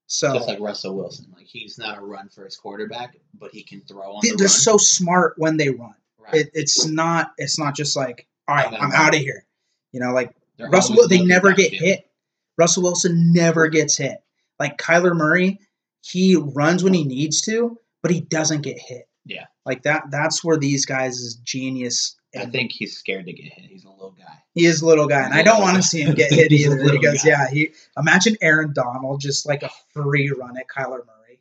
So 0.06 0.34
Just 0.34 0.48
like 0.48 0.60
Russell 0.60 0.96
Wilson. 0.96 1.26
Like 1.34 1.46
he's 1.46 1.78
not 1.78 1.98
a 1.98 2.00
run 2.00 2.28
first 2.28 2.60
quarterback, 2.62 3.16
but 3.38 3.50
he 3.52 3.62
can 3.62 3.80
throw 3.82 4.14
on 4.14 4.20
they- 4.22 4.30
the 4.30 4.36
they're 4.36 4.44
run. 4.44 4.48
so 4.48 4.76
smart 4.76 5.34
when 5.38 5.56
they 5.56 5.70
run. 5.70 5.94
right. 6.18 6.34
It, 6.34 6.50
it's 6.54 6.86
not. 6.86 7.32
It's 7.38 7.58
not 7.58 7.74
just 7.74 7.96
like 7.96 8.26
all 8.46 8.54
right, 8.54 8.72
I'm 8.72 8.92
out 8.92 9.14
of 9.14 9.20
here. 9.20 9.44
You 9.92 10.00
know, 10.00 10.12
like 10.12 10.34
They're 10.58 10.68
Russell. 10.70 11.08
They 11.08 11.22
never 11.22 11.52
get 11.52 11.72
downfield. 11.72 11.78
hit. 11.78 12.10
Russell 12.56 12.82
Wilson 12.82 13.32
never 13.32 13.68
gets 13.68 13.96
hit. 13.96 14.18
Like 14.58 14.76
Kyler 14.78 15.14
Murray, 15.16 15.60
he 16.02 16.36
runs 16.36 16.82
when 16.82 16.92
he 16.94 17.04
needs 17.04 17.40
to, 17.42 17.78
but 18.02 18.10
he 18.10 18.20
doesn't 18.20 18.62
get 18.62 18.78
hit. 18.78 19.08
Yeah. 19.24 19.44
Like 19.64 19.82
that. 19.84 20.10
That's 20.10 20.42
where 20.42 20.56
these 20.56 20.84
guys' 20.84 21.18
is 21.18 21.36
genius. 21.36 22.16
I 22.38 22.44
think 22.46 22.72
he's 22.72 22.96
scared 22.96 23.26
to 23.26 23.32
get 23.32 23.44
hit. 23.52 23.70
He's 23.70 23.84
a 23.84 23.90
little 23.90 24.10
guy. 24.18 24.34
he 24.54 24.66
is 24.66 24.82
a 24.82 24.86
little 24.86 25.06
guy, 25.06 25.22
and 25.24 25.32
I 25.34 25.42
don't 25.42 25.62
want 25.62 25.76
to 25.76 25.82
see 25.82 26.02
him 26.02 26.14
get 26.14 26.30
hit 26.32 26.52
either. 26.52 26.76
little 26.76 27.00
Because 27.00 27.22
guy. 27.22 27.30
yeah, 27.30 27.48
he 27.50 27.70
imagine 27.96 28.36
Aaron 28.42 28.72
Donald 28.74 29.20
just 29.20 29.46
like 29.46 29.62
a 29.62 29.70
free 29.94 30.30
run 30.30 30.56
at 30.58 30.66
Kyler 30.68 31.06
Murray. 31.06 31.40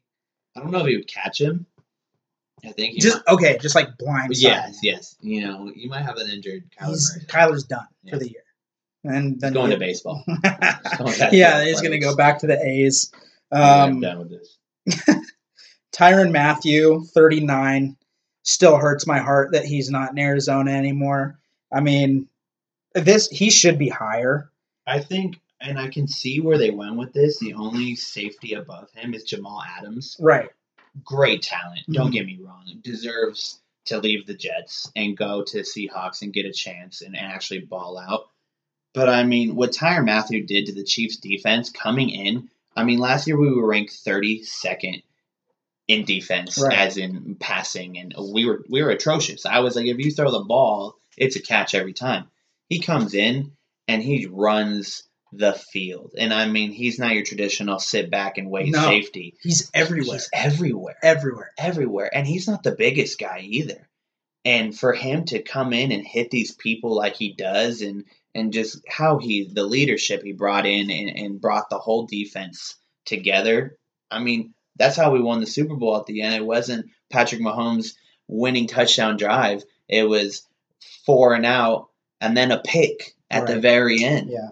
I 0.55 0.59
don't 0.61 0.72
know 0.72 0.80
if 0.80 0.88
he 0.88 0.95
would 0.95 1.07
catch 1.07 1.41
him. 1.41 1.65
I 2.65 2.72
think 2.72 2.93
he 2.93 2.99
Just 2.99 3.18
might. 3.28 3.34
okay, 3.34 3.57
just 3.61 3.76
like 3.76 3.97
blind. 3.97 4.32
Yes, 4.36 4.80
yes. 4.82 5.15
You 5.22 5.45
know, 5.45 5.72
you 5.76 5.89
might 5.89 6.01
have 6.03 6.18
an 6.18 6.30
injured 6.30 6.63
Kyler. 6.80 7.26
Kyler's 7.28 7.63
done 7.65 7.86
Yeah. 8.03 8.13
for 8.13 8.20
the 8.20 8.30
year, 8.32 8.41
and 9.08 9.39
then 9.39 9.53
going 9.53 9.72
to 9.72 9.78
baseball. 9.78 10.24
going 10.97 11.14
to 11.14 11.30
yeah, 11.32 11.64
he's 11.64 11.82
going 11.82 11.91
to 11.93 11.99
go 11.99 12.16
back 12.16 12.39
to 12.39 12.47
the 12.47 12.60
A's. 12.64 13.12
I'm 13.51 13.93
Um, 13.95 14.01
done 14.01 14.20
with 14.20 14.30
this. 14.30 14.58
Tyrann 15.93 16.32
Mathieu, 16.32 17.03
39, 17.14 17.95
still 18.43 18.78
hurts 18.78 19.08
my 19.08 19.20
heart 19.20 19.53
that 19.53 19.66
he's 19.66 19.89
not 19.89 20.12
in 20.12 20.20
Arizona 20.20 20.72
anymore. 20.72 21.39
I 21.74 21.80
mean, 21.82 22.28
this 22.93 23.28
he 23.30 23.49
should 23.49 23.78
be 23.80 23.89
higher. 23.89 24.51
I 24.86 24.99
think, 24.99 25.39
and 25.60 25.80
I 25.80 25.89
can 25.89 26.08
see 26.08 26.39
where 26.39 26.58
they 26.58 26.70
went 26.70 26.95
with 26.97 27.14
this. 27.14 27.39
The 27.39 27.53
only 27.53 27.95
safety 27.95 28.53
above 28.53 28.89
him 28.93 29.14
is 29.14 29.24
Jamal 29.24 29.62
Adams. 29.78 30.16
Right. 30.20 30.49
Great 31.03 31.41
talent. 31.41 31.82
Don't 31.91 32.10
Mhm. 32.10 32.14
get 32.14 32.26
me 32.26 32.39
wrong. 32.41 32.64
Deserves 32.82 33.60
to 33.86 33.97
leave 33.99 34.26
the 34.26 34.34
Jets 34.34 34.91
and 34.95 35.16
go 35.18 35.43
to 35.43 35.60
Seahawks 35.60 36.22
and 36.22 36.34
get 36.34 36.45
a 36.45 36.51
chance 36.51 37.01
and 37.01 37.16
actually 37.18 37.60
ball 37.60 37.97
out. 37.97 38.30
But 38.98 39.10
I 39.10 39.24
mean, 39.24 39.56
what 39.56 39.74
Tyrann 39.74 40.06
Mathieu 40.06 40.43
did 40.43 40.66
to 40.66 40.74
the 40.74 40.84
Chiefs 40.84 41.18
defense 41.18 41.70
coming 41.70 42.10
in, 42.10 42.50
I 42.76 42.84
mean, 42.84 42.98
last 42.98 43.28
year 43.28 43.38
we 43.39 43.52
were 43.54 43.68
ranked 43.68 43.93
32nd 43.93 45.04
in 45.88 46.04
defense, 46.04 46.58
Right. 46.60 46.76
as 46.80 46.98
in 46.98 47.36
passing, 47.39 48.00
and 48.00 48.16
we 48.34 48.48
were 48.48 48.64
we 48.68 48.82
were 48.82 48.89
atrocious. 48.89 49.45
I 49.45 49.60
was 49.60 49.76
like, 49.76 49.86
if 49.86 50.00
you 50.00 50.10
throw 50.12 50.32
the 50.32 50.43
ball, 50.45 50.95
it's 51.16 51.36
a 51.36 51.41
catch 51.41 51.76
every 51.76 51.93
time. 51.93 52.26
He 52.70 52.80
comes 52.80 53.14
in 53.14 53.52
and 53.88 54.02
he 54.02 54.26
runs 54.26 55.04
the 55.32 55.54
field, 55.54 56.14
and 56.18 56.34
I 56.34 56.48
mean, 56.48 56.72
he's 56.72 56.98
not 56.98 57.14
your 57.14 57.24
traditional 57.24 57.78
sit 57.78 58.10
back 58.10 58.39
and 58.39 58.50
wait 58.50 58.72
No. 58.72 58.82
safety. 58.82 59.36
He's 59.43 59.70
everywhere. 59.76 60.16
He's 60.16 60.30
everywhere 60.34 60.98
everywhere. 61.04 61.52
everywhere, 61.58 62.10
and 62.16 62.26
he's 62.26 62.48
not 62.48 62.64
the 62.64 62.76
biggest 62.76 63.20
guy 63.20 63.41
either. 63.43 63.88
And 64.43 64.78
for 64.78 64.93
him 64.93 65.26
to 65.26 65.41
come 65.43 65.72
in 65.74 65.91
and 65.91 66.04
hit 66.08 66.32
these 66.32 66.52
people 66.52 66.95
like 66.95 67.16
he 67.16 67.34
does, 67.34 67.82
and 67.82 68.06
and 68.38 68.53
just 68.53 68.79
how 68.88 69.17
he 69.17 69.49
the 69.51 69.63
leadership 69.65 70.23
he 70.23 70.31
brought 70.33 70.65
in 70.65 70.89
and, 70.91 71.09
and 71.17 71.41
brought 71.41 71.69
the 71.69 71.79
whole 71.79 72.05
defense 72.05 72.75
together. 73.05 73.77
I 74.11 74.19
mean, 74.19 74.53
that's 74.77 74.95
how 74.95 75.11
we 75.11 75.21
won 75.21 75.39
the 75.39 75.45
Super 75.47 75.75
Bowl 75.75 75.97
at 75.97 76.05
the 76.05 76.21
end. 76.21 76.35
It 76.35 76.45
wasn't 76.45 76.85
Patrick 77.11 77.41
Mahomes 77.41 77.93
winning 78.27 78.67
touchdown 78.67 79.17
drive. 79.17 79.63
It 79.89 80.03
was 80.03 80.43
four 81.05 81.33
and 81.33 81.45
out, 81.45 81.89
and 82.21 82.35
then 82.38 82.51
a 82.51 82.59
pick 82.59 83.15
at 83.29 83.47
the 83.47 83.59
very 83.59 84.03
end 84.03 84.29
Yeah. 84.29 84.49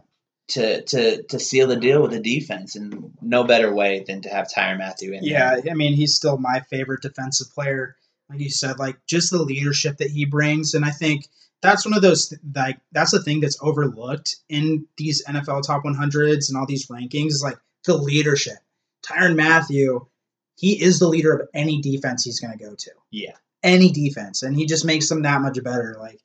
to 0.50 0.82
to 0.82 1.24
to 1.24 1.40
seal 1.40 1.68
the 1.68 1.76
deal 1.76 2.02
with 2.02 2.12
the 2.12 2.20
defense. 2.20 2.76
And 2.76 3.12
no 3.22 3.44
better 3.44 3.74
way 3.74 4.04
than 4.08 4.22
to 4.24 4.30
have 4.30 4.48
Tyrann 4.48 4.80
Mathieu 4.80 5.14
in. 5.14 5.22
there. 5.24 5.60
Yeah, 5.64 5.72
I 5.72 5.76
mean, 5.76 5.94
he's 5.94 6.16
still 6.16 6.38
my 6.38 6.62
favorite 6.70 7.02
defensive 7.02 7.54
player. 7.54 7.96
Like 8.30 8.40
you 8.40 8.50
said, 8.50 8.80
like 8.80 8.98
just 9.06 9.32
the 9.32 9.42
leadership 9.44 9.98
that 9.98 10.10
he 10.10 10.26
brings, 10.26 10.74
and 10.74 10.84
I 10.84 10.90
think 10.90 11.28
that's 11.66 11.86
one 11.86 11.96
of 11.96 12.02
those 12.02 12.34
like 12.56 12.80
that's 12.92 13.12
the 13.12 13.22
thing 13.22 13.42
that's 13.42 13.58
overlooked 13.62 14.38
in 14.50 14.88
these 14.98 15.26
NFL 15.26 15.64
top 15.66 15.84
100s 15.84 16.50
and 16.50 16.58
all 16.58 16.66
these 16.66 16.88
rankings 16.88 17.28
is 17.30 17.44
like 17.44 17.58
the 17.86 17.98
leadership. 17.98 18.58
Tyrann 19.04 19.36
Mathieu, 19.36 20.08
he 20.56 20.82
is 20.82 21.00
the 21.00 21.08
leader 21.08 21.34
of 21.34 21.48
any 21.54 21.82
defense 21.82 22.24
he's 22.24 22.40
going 22.40 22.58
to 22.58 22.64
go 22.64 22.74
to. 22.76 22.92
Yeah. 23.12 23.34
any 23.64 23.92
defense, 23.92 24.44
and 24.44 24.56
he 24.56 24.66
just 24.66 24.86
makes 24.86 25.10
them 25.10 25.24
that 25.24 25.42
much 25.42 25.62
better. 25.64 25.98
Like 26.00 26.20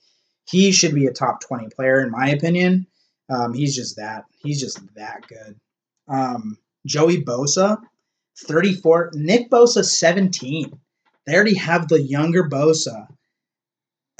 he 0.48 0.72
should 0.72 0.94
be 0.94 1.06
a 1.06 1.12
top 1.12 1.40
20 1.40 1.68
player 1.70 2.00
in 2.00 2.10
my 2.10 2.28
opinion. 2.30 2.86
Um, 3.28 3.54
he's 3.54 3.74
just 3.76 3.96
that. 3.96 4.24
He's 4.42 4.60
just 4.60 4.78
that 4.94 5.26
good. 5.28 5.56
Um, 6.08 6.58
Joey 6.86 7.22
Bosa, 7.22 7.78
34. 8.46 9.12
Nick 9.14 9.50
Bosa, 9.50 9.84
17. 9.84 10.72
They 11.26 11.34
already 11.34 11.54
have 11.54 11.86
the 11.88 12.00
younger 12.02 12.48
Bosa 12.48 13.06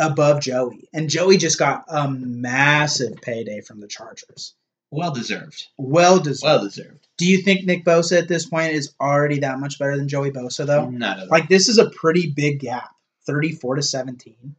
above 0.01 0.41
Joey. 0.41 0.89
And 0.93 1.09
Joey 1.09 1.37
just 1.37 1.59
got 1.59 1.85
a 1.89 2.11
massive 2.11 3.21
payday 3.21 3.61
from 3.61 3.81
the 3.81 3.87
Chargers. 3.87 4.55
Well 4.91 5.13
deserved. 5.13 5.69
Well 5.77 6.19
deserved. 6.19 6.43
Well 6.43 6.65
deserved. 6.65 7.07
Do 7.17 7.27
you 7.27 7.43
think 7.43 7.65
Nick 7.65 7.85
Bosa 7.85 8.19
at 8.19 8.29
this 8.29 8.47
point 8.47 8.73
is 8.73 8.95
already 9.01 9.41
that 9.41 9.61
much 9.61 9.79
better 9.79 9.97
than 9.97 10.09
Joey 10.09 10.33
Bosa 10.33 10.67
though? 10.67 10.91
Not 10.91 11.19
at 11.19 11.23
all. 11.25 11.29
Like 11.29 11.49
this 11.49 11.69
is 11.69 11.79
a 11.79 11.91
pretty 11.91 12.33
big 12.35 12.61
gap. 12.61 12.91
34 13.27 13.77
to 13.77 13.83
17. 13.83 14.57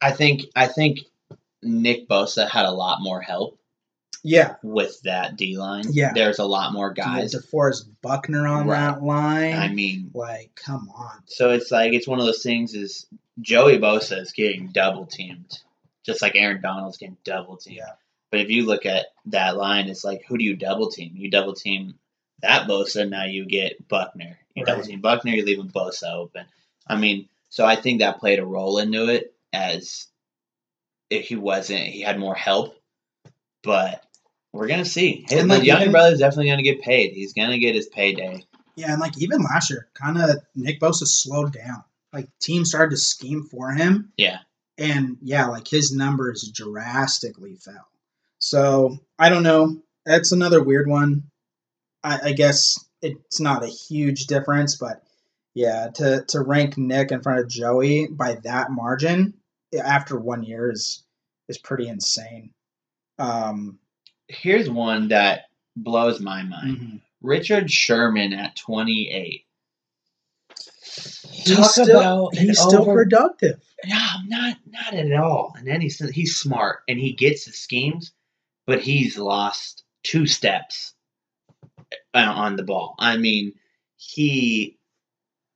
I 0.00 0.12
think 0.12 0.42
I 0.54 0.68
think 0.68 1.00
Nick 1.62 2.08
Bosa 2.08 2.48
had 2.48 2.64
a 2.64 2.70
lot 2.70 3.02
more 3.02 3.20
help 3.20 3.58
Yeah. 4.24 4.56
with 4.62 5.00
that 5.02 5.36
D 5.36 5.56
line. 5.58 5.84
Yeah. 5.90 6.12
There's 6.14 6.38
a 6.38 6.44
lot 6.44 6.72
more 6.72 6.92
Guys. 6.92 7.32
guys. 7.32 7.42
DeForest 7.42 7.88
Buckner 8.02 8.46
on 8.46 8.66
Right. 8.66 8.78
that 8.80 9.02
line. 9.02 9.54
I 9.54 9.68
mean, 9.68 10.10
like, 10.14 10.54
come 10.54 10.90
on. 10.94 11.22
so 11.26 11.50
it's 11.50 11.70
like 11.70 11.92
it's 11.92 12.08
one 12.08 12.18
of 12.20 12.26
those 12.26 12.42
things 12.42 12.74
is 12.74 13.06
Joey 13.40 13.78
Bosa 13.78 14.18
is 14.20 14.32
getting 14.32 14.68
double 14.68 15.06
teamed. 15.06 15.58
Just 16.04 16.22
like 16.22 16.36
Aaron 16.36 16.60
Donald's 16.62 16.96
getting 16.98 17.16
double 17.24 17.56
teamed. 17.56 17.76
Yeah. 17.78 17.92
But 18.30 18.40
if 18.40 18.50
you 18.50 18.66
look 18.66 18.84
at 18.86 19.06
that 19.26 19.56
line, 19.56 19.88
it's 19.88 20.04
like 20.04 20.24
who 20.26 20.36
do 20.38 20.44
you 20.44 20.56
double 20.56 20.90
team? 20.90 21.12
You 21.16 21.30
double 21.30 21.54
team 21.54 21.94
that 22.40 22.68
Bosa, 22.68 23.08
now 23.08 23.24
you 23.24 23.46
get 23.46 23.88
Buckner. 23.88 24.38
You 24.54 24.64
double 24.64 24.82
team 24.82 25.00
Buckner, 25.00 25.32
you're 25.32 25.46
leaving 25.46 25.68
Bosa 25.70 26.14
open. 26.14 26.44
I 26.86 26.96
mean, 26.96 27.28
so 27.48 27.64
I 27.64 27.76
think 27.76 28.00
that 28.00 28.20
played 28.20 28.38
a 28.38 28.44
role 28.46 28.78
into 28.78 29.08
it 29.08 29.34
as 29.52 30.06
if 31.10 31.26
he 31.28 31.36
wasn't 31.36 31.80
he 31.86 32.02
had 32.02 32.18
more 32.18 32.34
help. 32.34 32.74
But 33.62 34.04
we're 34.52 34.66
gonna 34.68 34.84
see. 34.84 35.26
His, 35.28 35.44
like, 35.44 35.64
younger 35.64 35.82
even- 35.84 35.92
brother's 35.92 36.18
definitely 36.18 36.50
gonna 36.50 36.62
get 36.62 36.80
paid. 36.82 37.12
He's 37.12 37.32
gonna 37.32 37.58
get 37.58 37.74
his 37.74 37.86
payday. 37.86 38.44
Yeah, 38.76 38.92
and 38.92 39.00
like 39.00 39.20
even 39.20 39.42
last 39.42 39.70
year, 39.70 39.88
kind 39.94 40.18
of 40.18 40.38
Nick 40.54 40.80
Bosa 40.80 41.06
slowed 41.06 41.52
down. 41.52 41.82
Like 42.12 42.28
teams 42.40 42.70
started 42.70 42.92
to 42.92 42.96
scheme 42.96 43.42
for 43.50 43.72
him. 43.72 44.12
Yeah. 44.16 44.38
And 44.78 45.18
yeah, 45.20 45.46
like 45.46 45.66
his 45.66 45.92
numbers 45.92 46.48
drastically 46.54 47.56
fell. 47.56 47.88
So 48.38 48.98
I 49.18 49.28
don't 49.28 49.42
know. 49.42 49.82
That's 50.06 50.30
another 50.32 50.62
weird 50.62 50.88
one. 50.88 51.24
I, 52.04 52.20
I 52.26 52.32
guess 52.32 52.78
it's 53.02 53.40
not 53.40 53.64
a 53.64 53.68
huge 53.68 54.26
difference, 54.26 54.76
but 54.76 55.02
yeah, 55.54 55.88
to 55.94 56.24
to 56.28 56.40
rank 56.40 56.78
Nick 56.78 57.10
in 57.10 57.20
front 57.20 57.40
of 57.40 57.48
Joey 57.48 58.06
by 58.06 58.36
that 58.44 58.70
margin 58.70 59.34
after 59.76 60.16
one 60.18 60.44
year 60.44 60.70
is 60.70 61.04
is 61.48 61.58
pretty 61.58 61.88
insane. 61.88 62.52
Um, 63.18 63.80
Here's 64.28 64.68
one 64.70 65.08
that 65.08 65.46
blows 65.76 66.20
my 66.20 66.42
mind. 66.42 66.78
mhm. 66.78 67.00
Richard 67.22 67.70
Sherman 67.70 68.32
at 68.32 68.54
28. 68.56 69.44
He's 71.32 71.56
Talk 71.56 71.70
still 71.70 72.00
about 72.00 72.34
he's 72.36 72.58
still 72.60 72.82
over- 72.82 72.94
productive. 72.94 73.60
No, 73.86 74.06
not 74.26 74.56
not 74.66 74.94
at 74.94 75.12
all. 75.12 75.54
And 75.56 75.66
then 75.66 75.80
he's 75.80 75.98
he's 76.10 76.36
smart 76.36 76.80
and 76.88 76.98
he 76.98 77.12
gets 77.12 77.44
the 77.44 77.52
schemes, 77.52 78.12
but 78.66 78.80
he's 78.80 79.16
lost 79.18 79.84
two 80.02 80.26
steps 80.26 80.94
uh, 82.14 82.18
on 82.18 82.56
the 82.56 82.64
ball. 82.64 82.94
I 82.98 83.16
mean, 83.16 83.54
he 83.96 84.78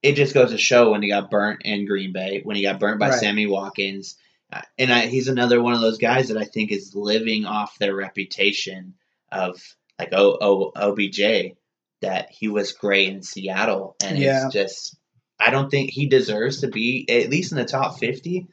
it 0.02 0.14
just 0.14 0.34
goes 0.34 0.50
to 0.50 0.58
show 0.58 0.90
when 0.92 1.02
he 1.02 1.08
got 1.08 1.30
burnt 1.30 1.62
in 1.64 1.86
Green 1.86 2.12
Bay, 2.12 2.40
when 2.44 2.56
he 2.56 2.62
got 2.62 2.80
burnt 2.80 3.00
by 3.00 3.10
Right. 3.10 3.18
Sammy 3.20 3.46
Watkins, 3.46 4.16
and 4.78 4.92
I, 4.92 5.06
he's 5.06 5.28
another 5.28 5.62
one 5.62 5.74
of 5.74 5.80
those 5.80 5.98
guys 5.98 6.28
that 6.28 6.36
I 6.36 6.44
think 6.44 6.72
is 6.72 6.94
living 6.94 7.44
off 7.44 7.78
their 7.78 7.94
reputation 7.94 8.94
of 9.30 9.60
like 9.98 10.10
oh 10.12 10.38
o, 10.40 10.72
OBJ 10.74 11.54
that 12.02 12.30
he 12.30 12.48
was 12.48 12.72
great 12.72 13.08
in 13.08 13.22
Seattle, 13.22 13.96
and 14.04 14.18
Yeah. 14.18 14.46
it's 14.46 14.52
just 14.52 14.96
I 15.38 15.50
don't 15.50 15.70
think 15.70 15.90
he 15.90 16.06
deserves 16.06 16.60
to 16.60 16.68
be 16.68 17.06
at 17.08 17.30
least 17.30 17.52
in 17.52 17.58
the 17.58 17.64
top 17.64 17.98
fifty, 17.98 18.46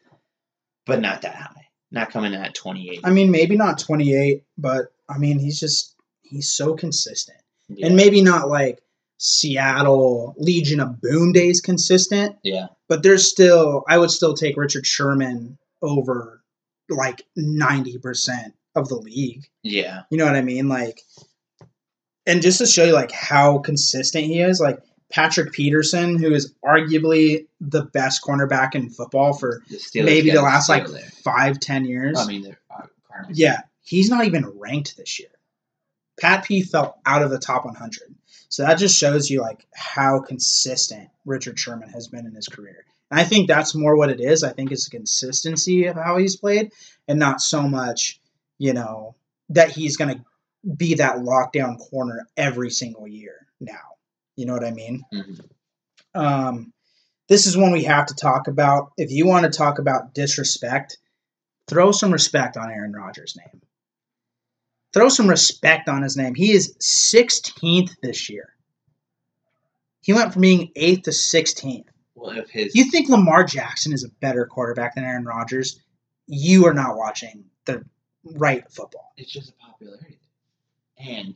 but 0.85 1.01
not 1.01 1.21
that 1.23 1.35
high. 1.35 1.67
Not 1.91 2.11
coming 2.11 2.33
in 2.33 2.39
at 2.41 2.55
twenty 2.55 2.89
eight. 2.91 3.01
I 3.03 3.09
mean, 3.11 3.31
maybe 3.31 3.57
not 3.57 3.79
28, 3.79 4.43
but 4.57 4.93
I 5.09 5.17
mean, 5.17 5.39
he's 5.39 5.59
just 5.59 5.95
he's 6.21 6.49
so 6.49 6.75
consistent. 6.75 7.39
And 7.83 7.95
maybe 7.95 8.21
not 8.21 8.47
like 8.49 8.79
Seattle 9.17 10.35
Legion 10.37 10.79
of 10.79 11.01
Boom 11.01 11.31
days 11.33 11.61
consistent, 11.61 12.35
yeah, 12.43 12.67
but 12.87 13.03
there's 13.03 13.29
still 13.29 13.83
I 13.87 13.97
would 13.97 14.11
still 14.11 14.33
take 14.33 14.57
Richard 14.57 14.85
Sherman 14.85 15.57
over 15.81 16.43
like 16.89 17.23
90% 17.37 18.53
of 18.75 18.87
the 18.89 18.95
league. 18.95 19.45
yeah, 19.63 20.03
You 20.09 20.17
know 20.17 20.25
what 20.25 20.35
I 20.35 20.41
mean? 20.41 20.69
Like 20.69 21.01
and 22.29 22.41
just 22.41 22.59
to 22.59 22.67
show 22.67 22.83
you 22.83 22.93
like 22.93 23.11
how 23.11 23.57
consistent 23.57 24.25
he 24.25 24.39
is, 24.39 24.59
like 24.59 24.79
Patrick 25.11 25.51
Peterson, 25.51 26.19
who 26.19 26.33
is 26.33 26.53
arguably 26.63 27.47
the 27.59 27.83
best 27.85 28.21
cornerback 28.23 28.75
in 28.75 28.89
football 28.89 29.33
for 29.33 29.63
the 29.93 30.03
maybe 30.03 30.29
the 30.29 30.41
last 30.41 30.69
like 30.69 30.87
there. 30.87 31.09
five, 31.23 31.59
ten 31.59 31.85
years. 31.85 32.19
I 32.19 32.27
mean, 32.27 32.55
uh, 32.69 32.83
Yeah, 33.31 33.61
he's 33.81 34.09
not 34.09 34.25
even 34.25 34.45
ranked 34.59 34.95
this 34.95 35.19
year. 35.19 35.29
Pat 36.21 36.45
P 36.45 36.61
fell 36.61 36.99
out 37.05 37.23
of 37.23 37.31
the 37.31 37.39
top 37.39 37.65
100. 37.65 38.15
So 38.49 38.63
that 38.63 38.77
just 38.77 38.97
shows 38.97 39.29
you 39.29 39.41
like 39.41 39.65
how 39.73 40.19
consistent 40.19 41.09
Richard 41.25 41.57
Sherman 41.57 41.89
has 41.89 42.07
been 42.07 42.25
in 42.25 42.35
his 42.35 42.47
career. 42.47 42.85
And 43.11 43.19
I 43.19 43.23
think 43.23 43.47
that's 43.47 43.75
more 43.75 43.95
what 43.97 44.09
it 44.09 44.19
is. 44.21 44.43
I 44.43 44.51
think 44.51 44.71
it's 44.71 44.85
the 44.89 44.97
consistency 44.97 45.85
of 45.85 45.95
how 45.95 46.17
he's 46.17 46.35
played 46.35 46.71
and 47.07 47.19
not 47.19 47.41
so 47.41 47.63
much, 47.63 48.19
you 48.57 48.73
know, 48.73 49.15
that 49.49 49.71
he's 49.71 49.97
going 49.97 50.15
to 50.15 50.23
be 50.75 50.95
that 50.95 51.17
lockdown 51.17 51.79
corner 51.79 52.27
every 52.37 52.69
single 52.69 53.07
year 53.07 53.47
now. 53.59 53.95
You 54.35 54.45
know 54.45 54.53
what 54.53 54.65
I 54.65 54.71
mean? 54.71 55.03
Mhm. 55.13 55.49
Um, 56.13 56.73
this 57.27 57.45
is 57.45 57.57
one 57.57 57.71
we 57.71 57.83
have 57.83 58.07
to 58.07 58.15
talk 58.15 58.47
about. 58.47 58.91
If 58.97 59.11
you 59.11 59.25
want 59.25 59.45
to 59.45 59.57
talk 59.57 59.79
about 59.79 60.13
disrespect, 60.13 60.97
throw 61.67 61.91
some 61.91 62.11
respect 62.11 62.57
on 62.57 62.71
Aaron 62.71 62.93
Rodgers' 62.93 63.35
name. 63.37 63.61
Throw 64.93 65.09
some 65.09 65.27
respect 65.27 65.87
on 65.87 66.01
his 66.01 66.17
name. 66.17 66.33
He 66.33 66.51
is 66.51 66.75
16th 66.79 67.95
this 68.01 68.29
year. 68.29 68.55
He 70.01 70.13
went 70.13 70.33
from 70.33 70.41
being 70.41 70.71
8th 70.75 71.03
to 71.03 71.11
16th. 71.11 71.89
Well, 72.19 72.37
if 72.37 72.49
his 72.49 72.75
You 72.75 72.85
think 72.85 73.09
Lamar 73.09 73.43
Jackson 73.43 73.93
is 73.93 74.03
a 74.03 74.09
better 74.09 74.45
quarterback 74.45 74.95
than 74.95 75.03
Aaron 75.03 75.25
Rodgers? 75.25 75.79
You 76.27 76.65
are 76.67 76.73
not 76.73 76.97
watching 76.97 77.45
the 77.65 77.83
right 78.23 78.69
football. 78.71 79.13
it's 79.17 79.31
just 79.31 79.49
a 79.49 79.53
popularity, 79.53 80.19
and 80.97 81.35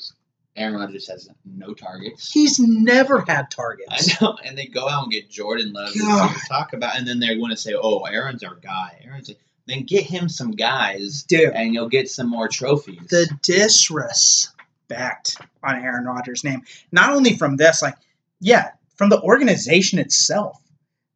Aaron 0.56 0.76
Rodgers 0.76 1.08
has 1.08 1.30
no 1.46 1.74
targets. 1.74 2.32
He's 2.32 2.60
never 2.60 3.22
had 3.22 3.50
targets. 3.50 3.90
I 3.90 4.26
know, 4.26 4.38
and 4.46 4.56
they 4.58 4.66
go 4.68 4.88
out 4.88 5.04
and 5.04 5.12
get 5.12 5.30
Jordan 5.30 5.74
Love 5.74 5.94
to 5.94 6.40
talk 6.48 6.74
about, 6.74 6.98
and 6.98 7.08
then 7.08 7.20
they're 7.20 7.38
going 7.38 7.50
to 7.52 7.58
say, 7.58 7.74
"Oh, 7.76 8.02
Aaron's 8.04 8.44
our 8.44 8.56
guy." 8.56 9.02
Aaron's 9.04 9.30
a, 9.30 9.36
then 9.66 9.84
get 9.84 10.04
him 10.04 10.28
some 10.30 10.52
guys, 10.52 11.24
Dude, 11.24 11.54
and 11.54 11.74
you'll 11.74 11.90
get 11.90 12.10
some 12.10 12.30
more 12.30 12.48
trophies. 12.50 13.00
the 13.10 13.28
disrespect 13.42 15.38
on 15.64 15.76
Aaron 15.76 16.06
Rodgers' 16.06 16.44
name, 16.44 16.62
not 16.92 17.12
only 17.14 17.38
from 17.38 17.56
this, 17.56 17.82
like, 17.82 17.96
yeah, 18.40 18.72
from 18.98 19.10
the 19.10 19.22
organization 19.22 20.00
itself, 20.00 20.60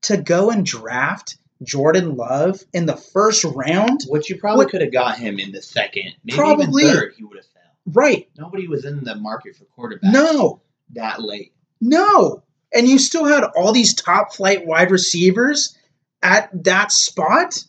to 0.03 0.17
go 0.17 0.49
and 0.51 0.65
draft 0.65 1.37
Jordan 1.63 2.15
Love 2.15 2.61
in 2.73 2.85
the 2.85 2.95
first 2.95 3.43
round, 3.43 4.01
Which 4.07 4.29
you 4.29 4.37
probably 4.37 4.65
What- 4.65 4.71
could 4.71 4.81
have 4.81 4.91
got 4.93 5.17
him 5.17 5.39
in 5.39 5.51
the 5.51 5.61
second, 5.61 6.13
maybe 6.23 6.37
Probably. 6.37 6.83
even 6.83 6.95
third. 6.95 7.13
He 7.17 7.23
would 7.23 7.37
have 7.37 7.45
fell. 7.45 7.53
right? 7.93 8.29
Nobody 8.37 8.67
was 8.67 8.85
in 8.85 9.03
the 9.03 9.15
market 9.15 9.55
for 9.55 9.65
quarterback. 9.65 10.11
No, 10.11 10.61
that 10.93 11.21
late. 11.21 11.53
no. 11.81 12.43
And 12.73 12.85
you 12.87 12.99
still 12.99 13.23
had 13.25 13.43
all 13.55 13.71
these 13.71 13.93
top 13.95 14.33
flight 14.35 14.67
wide 14.67 14.91
receivers 14.91 15.75
at 16.21 16.49
that 16.65 16.91
spot, 16.91 17.63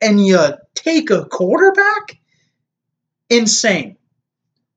and 0.00 0.24
you 0.26 0.38
take 0.74 1.08
a 1.10 1.24
quarterback? 1.24 2.18
Insane. 3.28 3.96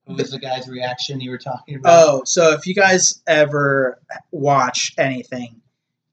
Who 0.05 0.13
was 0.15 0.29
the 0.31 0.37
guy's 0.39 0.67
reaction 0.67 1.21
you 1.21 1.31
were 1.31 1.37
talking 1.39 1.75
about? 1.77 2.07
Oh, 2.07 2.21
so 2.25 2.51
if 2.51 2.67
you 2.67 2.75
guys 2.75 3.21
ever 3.25 3.99
watch 4.31 4.93
anything, 4.97 5.61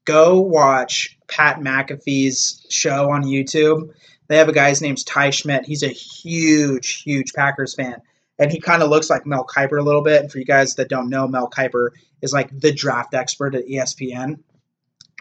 go 0.05 0.39
watch 0.39 1.17
Pat 1.27 1.59
McAfee's 1.59 2.65
show 2.69 3.11
on 3.11 3.23
YouTube. 3.23 3.93
They 4.27 4.37
have 4.37 4.49
a 4.49 4.53
guy, 4.53 4.69
his 4.69 4.81
name's 4.81 5.03
Ty 5.03 5.31
Schmidt. 5.31 5.65
He's 5.65 5.83
a 5.83 5.89
huge, 5.89 7.01
huge 7.03 7.33
Packers 7.33 7.75
fan. 7.75 8.01
And 8.39 8.51
he 8.51 8.59
kind 8.59 8.81
of 8.81 8.89
looks 8.89 9.09
like 9.09 9.25
Mel 9.25 9.45
Kiper 9.45 9.79
a 9.79 9.83
little 9.83 10.01
bit. 10.01 10.21
And 10.21 10.31
for 10.31 10.39
you 10.39 10.45
guys 10.45 10.75
that 10.75 10.89
don't 10.89 11.09
know, 11.09 11.27
Mel 11.27 11.49
Kiper 11.49 11.89
is 12.21 12.33
like 12.33 12.49
the 12.57 12.71
draft 12.71 13.13
expert 13.13 13.55
at 13.55 13.67
ESPN. 13.67 14.39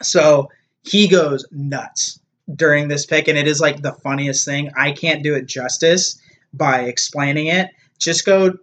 So 0.02 0.48
he 0.84 1.08
goes 1.08 1.46
nuts 1.50 2.20
during 2.54 2.88
this 2.88 3.04
pick. 3.04 3.28
And 3.28 3.36
it 3.36 3.46
is 3.46 3.60
like 3.60 3.82
the 3.82 3.92
funniest 3.92 4.44
thing. 4.44 4.70
I 4.76 4.92
can't 4.92 5.22
do 5.22 5.34
it 5.34 5.46
justice 5.46 6.20
by 6.54 6.82
explaining 6.82 7.48
it. 7.48 7.68
Just 7.98 8.24
go 8.24 8.54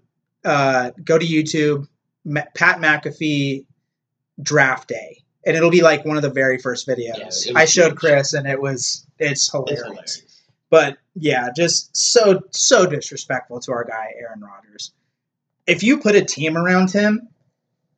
uh, 0.45 0.91
go 1.03 1.17
to 1.17 1.25
YouTube, 1.25 1.87
Pat 2.55 2.79
McAfee 2.79 3.65
draft 4.41 4.87
day, 4.87 5.23
and 5.47 5.55
it'll 5.57 5.71
be 5.71 5.81
like 5.81 6.05
one 6.05 6.17
of 6.17 6.21
the 6.21 6.29
very 6.29 6.59
first 6.59 6.87
videos. 6.87 7.47
Yeah, 7.47 7.53
I 7.55 7.65
showed 7.65 7.91
huge. 7.93 7.97
Chris, 7.99 8.33
and 8.33 8.45
it 8.47 8.61
was 8.61 9.07
it's 9.17 9.43
It's 9.43 9.51
hilarious. 9.51 9.81
hilarious. 9.83 10.23
But 10.69 10.97
yeah, 11.15 11.47
just 11.55 11.95
so 11.97 12.41
so 12.51 12.85
disrespectful 12.85 13.61
to 13.61 13.71
our 13.71 13.85
guy 13.85 14.11
Aaron 14.19 14.41
Rodgers. 14.41 14.91
If 15.65 15.81
you 15.83 15.97
put 15.99 16.15
a 16.15 16.23
team 16.23 16.57
around 16.57 16.91
him, 16.91 17.29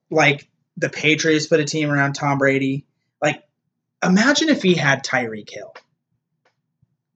like 0.09 0.47
the 0.77 0.89
Patriots 0.89 1.47
put 1.47 1.59
a 1.59 1.65
team 1.65 1.89
around 1.91 2.13
Tom 2.13 2.38
Brady, 2.38 2.85
like 3.21 3.43
imagine 4.03 4.49
if 4.49 4.61
he 4.63 4.76
had 4.76 5.03
Tyreek 5.03 5.49
Hill. 5.49 5.73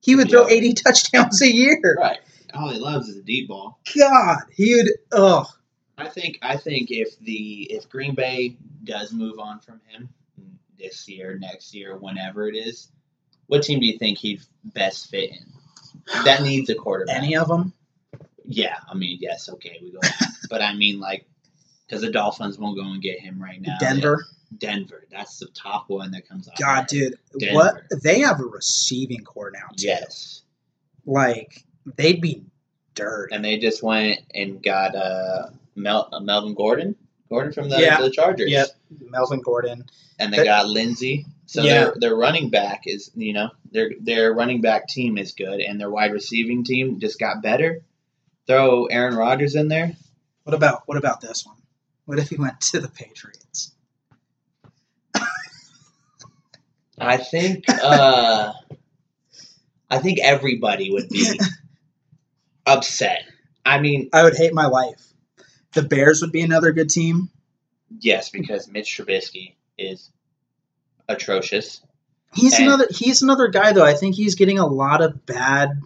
He 0.02 0.16
would 0.16 0.28
Yeah. 0.32 0.40
throw 0.40 0.50
80 0.50 0.74
touchdowns 0.86 1.42
a 1.42 1.52
year. 1.52 1.96
Right. 2.00 2.20
all 2.54 2.70
he 2.70 2.80
loves 2.80 3.08
is 3.08 3.18
a 3.18 3.24
deep 3.24 3.48
ball. 3.48 3.80
God, 3.98 4.40
he 4.52 4.76
would. 4.76 4.90
Oh, 5.12 5.46
I 5.98 6.08
think 6.10 6.40
I 6.42 6.58
think 6.58 6.90
if 6.92 7.18
the 7.20 7.72
if 7.72 7.88
Green 7.90 8.16
Bay 8.16 8.58
does 8.84 9.14
move 9.14 9.40
on 9.40 9.60
from 9.60 9.80
him 9.88 10.10
this 10.84 11.08
year, 11.08 11.38
next 11.40 11.74
year, 11.74 11.98
whenever 11.98 12.48
it 12.48 12.56
is, 12.56 12.92
what 13.48 13.64
team 13.64 13.80
do 13.80 13.86
you 13.86 13.98
think 13.98 14.18
he'd 14.18 14.42
best 14.64 15.10
fit 15.10 15.32
in? 15.32 16.24
That 16.26 16.42
needs 16.44 16.70
a 16.70 16.76
quarterback. 16.76 17.18
any 17.18 17.36
of 17.36 17.48
them? 17.48 17.74
Yeah, 18.46 18.78
I 18.90 18.94
mean, 18.94 19.18
yes, 19.22 19.50
okay, 19.50 19.80
we 19.82 19.92
go. 19.92 20.00
but 20.50 20.62
I 20.62 20.76
mean, 20.76 21.00
like, 21.00 21.26
because 21.88 22.02
the 22.02 22.12
Dolphins 22.12 22.58
won't 22.58 22.78
go 22.78 22.86
and 22.86 23.02
get 23.02 23.20
him 23.20 23.42
right 23.42 23.62
now. 23.62 23.78
Denver. 23.80 24.26
Denver. 24.58 25.06
That's 25.12 25.40
the 25.40 25.48
top 25.48 25.86
one 25.88 26.12
that 26.12 26.28
comes 26.28 26.48
off. 26.48 26.58
God, 26.60 26.88
dude, 26.88 27.16
Denver. 27.40 27.56
what 27.56 27.84
they 28.04 28.20
have 28.20 28.40
a 28.40 28.46
receiving 28.46 29.24
corps 29.24 29.52
now 29.52 29.68
too. 29.76 29.88
Yes. 29.88 30.44
Like 31.06 31.64
they'd 31.96 32.22
be 32.22 32.44
dirt. 32.94 33.30
And 33.32 33.44
they 33.44 33.58
just 33.58 33.82
went 33.82 34.20
and 34.34 34.62
got 34.62 34.96
uh, 34.96 35.50
Mel- 35.76 36.10
uh 36.12 36.20
Melvin 36.20 36.54
Gordon. 36.54 36.96
Gordon 37.34 37.52
from 37.52 37.70
the, 37.70 37.80
Yeah. 37.80 38.00
the 38.00 38.12
Chargers. 38.12 38.52
Yep. 38.52 38.68
Melvin 39.10 39.42
Gordon. 39.42 39.86
And 40.20 40.32
they 40.32 40.44
got 40.44 40.68
Lindsay. 40.68 41.26
So 41.48 41.64
Yeah. 41.64 41.74
their 41.74 41.94
their 41.98 42.16
running 42.16 42.50
back 42.52 42.84
is 42.86 43.10
you 43.16 43.34
know 43.34 43.50
their 43.72 43.92
their 44.00 44.34
running 44.34 44.62
back 44.62 44.88
team 44.88 45.18
is 45.18 45.32
good, 45.34 45.60
and 45.60 45.80
their 45.80 45.90
wide 45.90 46.14
receiving 46.14 46.64
team 46.64 47.00
just 47.00 47.20
got 47.20 47.42
better. 47.42 47.84
Throw 48.48 48.86
Aaron 48.86 49.16
Rodgers 49.16 49.56
in 49.56 49.68
there. 49.68 49.96
What 50.44 50.54
about 50.54 50.84
what 50.86 50.98
about 50.98 51.22
this 51.22 51.46
one? 51.46 51.58
What 52.06 52.20
if 52.20 52.30
he 52.30 52.36
went 52.38 52.62
to 52.62 52.80
the 52.80 52.90
Patriots? 52.90 53.72
I 57.00 57.18
think 57.18 57.66
uh, 57.70 58.54
I 59.90 59.98
think 60.00 60.20
everybody 60.22 60.92
would 60.92 61.10
be 61.10 61.40
upset. 62.66 63.26
I 63.66 63.80
mean, 63.80 64.10
I 64.14 64.24
would 64.24 64.36
hate 64.38 64.54
my 64.54 64.68
life. 64.68 65.13
The 65.74 65.82
Bears 65.84 66.22
would 66.22 66.32
be 66.32 66.42
another 66.42 66.72
good 66.72 66.90
team. 66.90 67.30
yes, 68.00 68.30
because 68.30 68.68
Mitch 68.68 68.98
Trubisky 68.98 69.54
is 69.78 70.10
atrocious. 71.08 71.82
He's 72.34 72.54
And- 72.58 72.68
another 72.68 72.88
he's 72.90 73.22
another 73.22 73.48
guy 73.50 73.74
though. 73.74 73.86
I 73.86 73.94
think 73.94 74.16
he's 74.16 74.36
getting 74.36 74.60
a 74.60 74.66
lot 74.68 75.02
of 75.02 75.26
bad 75.26 75.82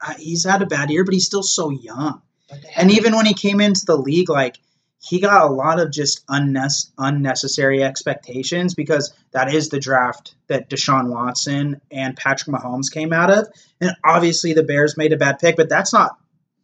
uh, 0.00 0.14
he's 0.18 0.44
had 0.44 0.62
a 0.62 0.66
bad 0.66 0.90
year, 0.90 1.04
but 1.04 1.12
he's 1.12 1.26
still 1.26 1.42
so 1.42 1.68
young. 1.70 2.22
And 2.76 2.90
even 2.90 3.14
when 3.14 3.26
he 3.26 3.34
came 3.34 3.60
into 3.60 3.84
the 3.84 3.96
league, 3.96 4.30
like 4.30 4.56
he 5.02 5.20
got 5.20 5.44
a 5.44 5.52
lot 5.52 5.78
of 5.78 5.90
just 5.90 6.26
unnes- 6.26 6.90
unnecessary 6.98 7.82
expectations 7.82 8.74
because 8.74 9.12
that 9.32 9.52
is 9.52 9.68
the 9.68 9.78
draft 9.78 10.34
that 10.48 10.68
Deshaun 10.70 11.08
Watson 11.10 11.80
and 11.90 12.16
Patrick 12.16 12.54
Mahomes 12.54 12.90
came 12.92 13.12
out 13.12 13.30
of. 13.30 13.48
And 13.80 13.92
obviously 14.04 14.52
the 14.52 14.62
Bears 14.62 14.96
made 14.96 15.12
a 15.12 15.16
bad 15.16 15.38
pick, 15.38 15.56
but 15.56 15.68
that's 15.68 15.92
not 15.92 16.16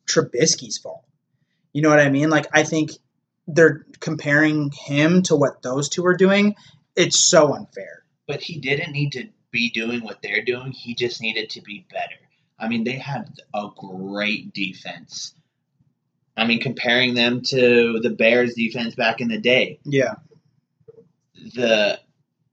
Trubisky's 0.06 0.78
fault. 0.78 1.02
You 1.76 1.82
know 1.82 1.90
what 1.90 2.00
I 2.00 2.08
mean? 2.08 2.30
Like 2.30 2.46
I 2.54 2.62
think 2.62 2.92
they're 3.46 3.84
comparing 4.00 4.70
him 4.70 5.22
to 5.24 5.36
what 5.36 5.60
those 5.60 5.90
two 5.90 6.06
are 6.06 6.16
doing. 6.16 6.54
It's 6.96 7.18
so 7.18 7.52
unfair. 7.54 8.02
but 8.26 8.40
he 8.40 8.58
didn't 8.58 8.92
need 8.92 9.12
to 9.12 9.28
be 9.50 9.68
doing 9.70 10.02
what 10.02 10.22
they're 10.22 10.42
doing. 10.42 10.72
He 10.72 10.94
just 10.94 11.20
needed 11.20 11.50
to 11.50 11.60
be 11.60 11.86
better. 11.92 12.16
I 12.58 12.68
mean, 12.68 12.84
they 12.84 12.92
had 12.96 13.28
a 13.54 13.68
great 13.76 14.54
defense. 14.54 15.34
I 16.34 16.46
mean, 16.46 16.60
comparing 16.62 17.12
them 17.12 17.42
to 17.42 18.00
the 18.02 18.10
Bears 18.10 18.54
defense 18.54 18.94
back 18.94 19.20
in 19.20 19.28
the 19.28 19.38
day, 19.38 19.78
Yeah. 19.84 20.14
the 21.54 22.00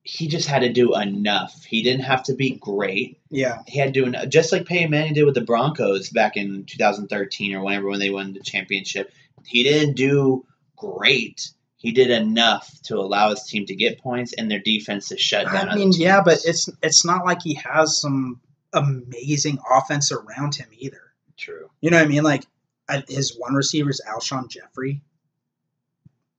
he 0.04 0.28
just 0.28 0.48
had 0.48 0.60
to 0.60 0.72
do 0.72 0.96
enough. 0.96 1.64
He 1.64 1.82
didn't 1.82 2.04
have 2.04 2.24
to 2.24 2.34
be 2.34 2.52
great. 2.52 3.20
Yeah. 3.30 3.64
He 3.68 3.80
had 3.80 3.94
to 3.94 4.00
do 4.02 4.06
enough, 4.06 4.28
just 4.28 4.52
like 4.52 4.66
Peyton 4.66 4.92
Manning 4.92 5.14
did 5.14 5.24
with 5.24 5.36
the 5.36 5.42
Broncos 5.42 6.10
back 6.10 6.36
in 6.36 6.66
2013 6.66 7.56
or 7.56 7.64
whenever 7.64 7.88
when 7.88 8.00
they 8.00 8.10
won 8.10 8.34
the 8.34 8.42
championship. 8.42 9.12
He 9.46 9.64
didn't 9.64 9.96
do 9.96 10.46
great. 10.76 11.52
He 11.78 11.92
did 11.92 12.12
enough 12.12 12.70
to 12.84 12.98
allow 12.98 13.30
his 13.30 13.44
team 13.44 13.66
to 13.66 13.76
get 13.76 14.00
points 14.02 14.34
and 14.34 14.52
their 14.52 14.60
defense 14.60 15.10
to 15.10 15.18
shut 15.18 15.46
down. 15.46 15.70
I 15.70 15.76
mean, 15.76 15.92
yeah, 15.94 16.22
but 16.22 16.40
it's 16.46 16.70
it's 16.82 17.04
not 17.06 17.26
like 17.26 17.42
he 17.42 17.56
has 17.56 18.00
some 18.00 18.40
amazing 18.72 19.60
offense 19.70 20.12
around 20.12 20.56
him 20.56 20.68
either. 20.78 21.14
true. 21.38 21.70
You 21.82 21.92
know 21.92 21.98
what 21.98 22.06
I 22.06 22.10
mean? 22.10 22.24
Like 22.24 22.46
uh, 22.88 23.02
his 23.08 23.38
one 23.38 23.54
receiver 23.54 23.90
is 23.90 24.02
Alshon 24.08 24.50
Jeffery. 24.50 25.02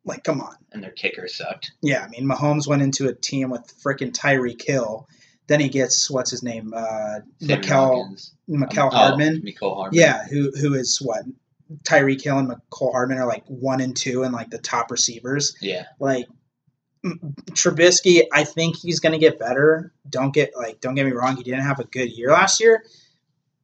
Like, 0.05 0.25
come 0.25 0.41
on. 0.41 0.55
And 0.73 0.83
their 0.83 0.91
kicker 0.91 1.29
sucked. 1.29 1.73
Yeah, 1.83 2.05
I 2.05 2.09
mean, 2.09 2.29
Mahomes 2.29 2.67
went 2.67 2.83
into 2.83 3.09
a 3.09 3.15
team 3.15 3.51
with 3.51 3.63
freaking 3.83 4.13
Tyreek 4.13 4.63
Hill. 4.63 5.09
Then 5.47 5.61
he 5.61 5.69
gets 5.69 6.11
what's 6.11 6.31
his 6.31 6.43
name, 6.43 6.73
uh, 6.75 7.21
Mecole 7.43 8.05
Um, 8.05 8.63
oh, 8.63 8.91
Hardman. 8.91 9.43
Mecole 9.43 9.77
Hardman. 9.77 10.01
Yeah, 10.01 10.25
who 10.27 10.51
who 10.53 10.75
is 10.75 10.99
what 11.03 11.25
Tyreek 11.85 12.23
Hill 12.23 12.39
and 12.39 12.49
Mecole 12.49 12.93
Hardman 12.93 13.19
are 13.19 13.27
like 13.27 13.45
one 13.47 13.81
and 13.81 13.97
two 13.97 14.23
and 14.23 14.33
like 14.33 14.51
the 14.51 14.59
top 14.59 14.91
receivers. 14.91 15.55
Yeah. 15.61 15.85
Like 16.01 16.27
Trubisky, 17.51 18.23
I 18.33 18.45
think 18.45 18.77
he's 18.77 19.01
going 19.01 19.13
to 19.13 19.19
get 19.19 19.39
better. 19.39 19.93
Don't 20.09 20.33
get 20.33 20.53
like 20.57 20.81
don't 20.81 20.95
get 20.95 21.05
me 21.05 21.13
wrong, 21.13 21.37
he 21.37 21.43
didn't 21.43 21.61
have 21.61 21.81
a 21.81 21.85
good 21.85 22.11
year 22.11 22.31
last 22.31 22.61
year, 22.61 22.83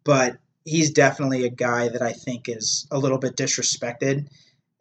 but 0.04 0.36
he's 0.64 0.90
definitely 0.90 1.44
a 1.46 1.50
guy 1.50 1.88
that 1.88 2.02
I 2.02 2.12
think 2.12 2.48
is 2.48 2.86
a 2.90 2.98
little 2.98 3.18
bit 3.18 3.36
disrespected, 3.36 4.28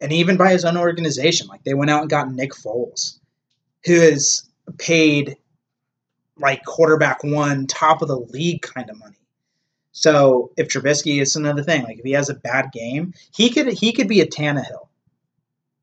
and 0.00 0.12
even 0.12 0.36
by 0.36 0.52
his 0.52 0.64
own 0.64 0.76
organization. 0.76 1.46
Like 1.46 1.64
they 1.64 1.74
went 1.74 1.90
out 1.90 2.02
and 2.02 2.10
got 2.10 2.32
Nick 2.32 2.52
Foles, 2.52 3.18
who 3.84 3.92
is 3.94 4.48
paid 4.78 5.36
like 6.38 6.64
quarterback 6.64 7.22
one, 7.22 7.66
top 7.66 8.02
of 8.02 8.08
the 8.08 8.18
league 8.18 8.62
kind 8.62 8.88
of 8.88 8.98
money. 8.98 9.16
So 9.92 10.52
if 10.56 10.68
Trubisky 10.68 11.20
is 11.20 11.36
another 11.36 11.62
thing, 11.62 11.82
like 11.82 11.98
if 11.98 12.04
he 12.04 12.12
has 12.12 12.30
a 12.30 12.34
bad 12.34 12.70
game, 12.72 13.12
he 13.34 13.50
could 13.50 13.72
he 13.72 13.92
could 13.92 14.08
be 14.08 14.20
a 14.20 14.26
Tannehill. 14.26 14.88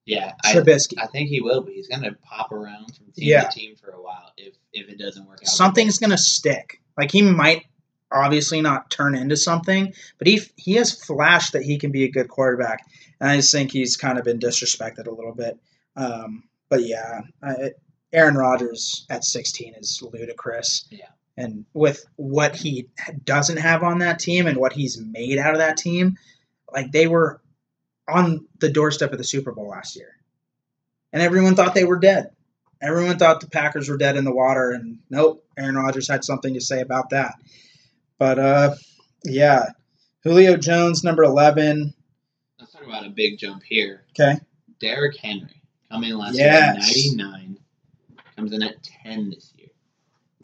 Yeah. 0.05 0.33
I, 0.43 0.53
Trubisky. 0.53 0.93
I 0.97 1.05
think 1.07 1.29
he 1.29 1.41
will 1.41 1.61
be. 1.61 1.73
He's 1.73 1.89
going 1.89 2.03
to 2.03 2.13
pop 2.23 2.51
around 2.53 2.95
from 2.95 3.07
team 3.07 3.27
Yeah. 3.27 3.43
to 3.43 3.59
team 3.59 3.75
for 3.75 3.89
a 3.91 4.01
while 4.01 4.31
if, 4.37 4.55
if 4.71 4.87
it 4.89 4.97
doesn't 4.97 5.27
work 5.27 5.39
out. 5.41 5.47
something's 5.47 5.99
gonna 5.99 6.17
stick. 6.17 6.81
Like 6.97 7.11
he 7.11 7.21
might 7.21 7.65
obviously 8.11 8.61
not 8.61 8.89
turn 8.89 9.15
into 9.15 9.35
something, 9.35 9.93
but 10.17 10.27
he 10.27 10.41
he 10.55 10.73
has 10.75 10.93
flashed 10.93 11.51
that 11.53 11.63
he 11.63 11.77
can 11.77 11.91
be 11.91 12.05
a 12.05 12.09
good 12.09 12.29
quarterback, 12.29 12.85
and 13.19 13.29
I 13.29 13.35
just 13.37 13.51
think 13.51 13.71
he's 13.71 13.97
kind 13.97 14.17
of 14.17 14.25
been 14.25 14.39
disrespected 14.39 15.07
a 15.07 15.13
little 15.13 15.33
bit. 15.33 15.57
Um, 15.95 16.43
but 16.69 16.83
yeah, 16.83 17.21
I, 17.41 17.71
Aaron 18.13 18.35
Rodgers 18.35 19.05
at 19.09 19.23
16 19.23 19.75
is 19.75 20.01
ludicrous. 20.01 20.87
Yeah. 20.89 21.07
And 21.35 21.65
with 21.73 22.05
what 22.15 22.55
he 22.55 22.87
doesn't 23.23 23.57
have 23.57 23.83
on 23.83 23.99
that 23.99 24.19
team 24.19 24.47
and 24.47 24.57
what 24.57 24.73
he's 24.73 24.99
made 24.99 25.37
out 25.37 25.53
of 25.53 25.59
that 25.59 25.77
team, 25.77 26.17
like 26.71 26.91
they 26.91 27.07
were 27.07 27.41
on 28.07 28.47
the 28.59 28.69
doorstep 28.69 29.11
of 29.11 29.17
the 29.17 29.23
Super 29.23 29.51
Bowl 29.51 29.67
last 29.67 29.95
year. 29.95 30.15
And 31.13 31.21
everyone 31.21 31.55
thought 31.55 31.75
they 31.75 31.83
were 31.83 31.99
dead. 31.99 32.31
Everyone 32.81 33.17
thought 33.17 33.41
the 33.41 33.49
Packers 33.49 33.89
were 33.89 33.97
dead 33.97 34.17
in 34.17 34.23
the 34.23 34.33
water, 34.33 34.71
and 34.71 34.99
nope, 35.09 35.43
Aaron 35.57 35.75
Rodgers 35.75 36.07
had 36.07 36.23
something 36.23 36.53
to 36.53 36.61
say 36.61 36.81
about 36.81 37.09
that. 37.09 37.33
But 38.19 38.37
uh, 38.37 38.75
yeah, 39.23 39.69
Julio 40.23 40.57
Jones, 40.57 41.03
number 41.03 41.23
11 41.23 41.93
about 42.87 43.05
a 43.05 43.09
big 43.09 43.37
jump 43.37 43.63
here. 43.63 44.03
Okay, 44.11 44.39
Derrick 44.79 45.17
Henry 45.17 45.61
coming 45.91 46.09
in 46.11 46.17
last 46.17 46.35
Yes. 46.35 46.53
year 47.05 47.13
at 47.13 47.17
99, 47.17 47.57
comes 48.35 48.53
in 48.53 48.63
at 48.63 48.83
10 48.83 49.29
this 49.31 49.51
year. 49.57 49.69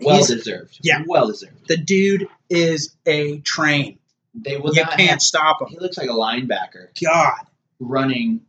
Well 0.01 0.15
He's- 0.17 0.27
deserved. 0.29 0.79
yeah. 0.81 1.03
Well 1.07 1.27
deserved. 1.27 1.67
the 1.67 1.77
dude 1.77 2.27
is 2.49 2.95
a 3.05 3.39
train. 3.39 3.99
They 4.35 4.57
will 4.57 4.73
you 4.73 4.83
can't 4.83 4.99
have- 5.11 5.21
stop 5.21 5.61
him. 5.61 5.67
he 5.69 5.77
looks 5.79 5.97
like 5.97 6.09
a 6.09 6.13
linebacker 6.13 6.87
God, 7.01 7.45
running 7.79 8.41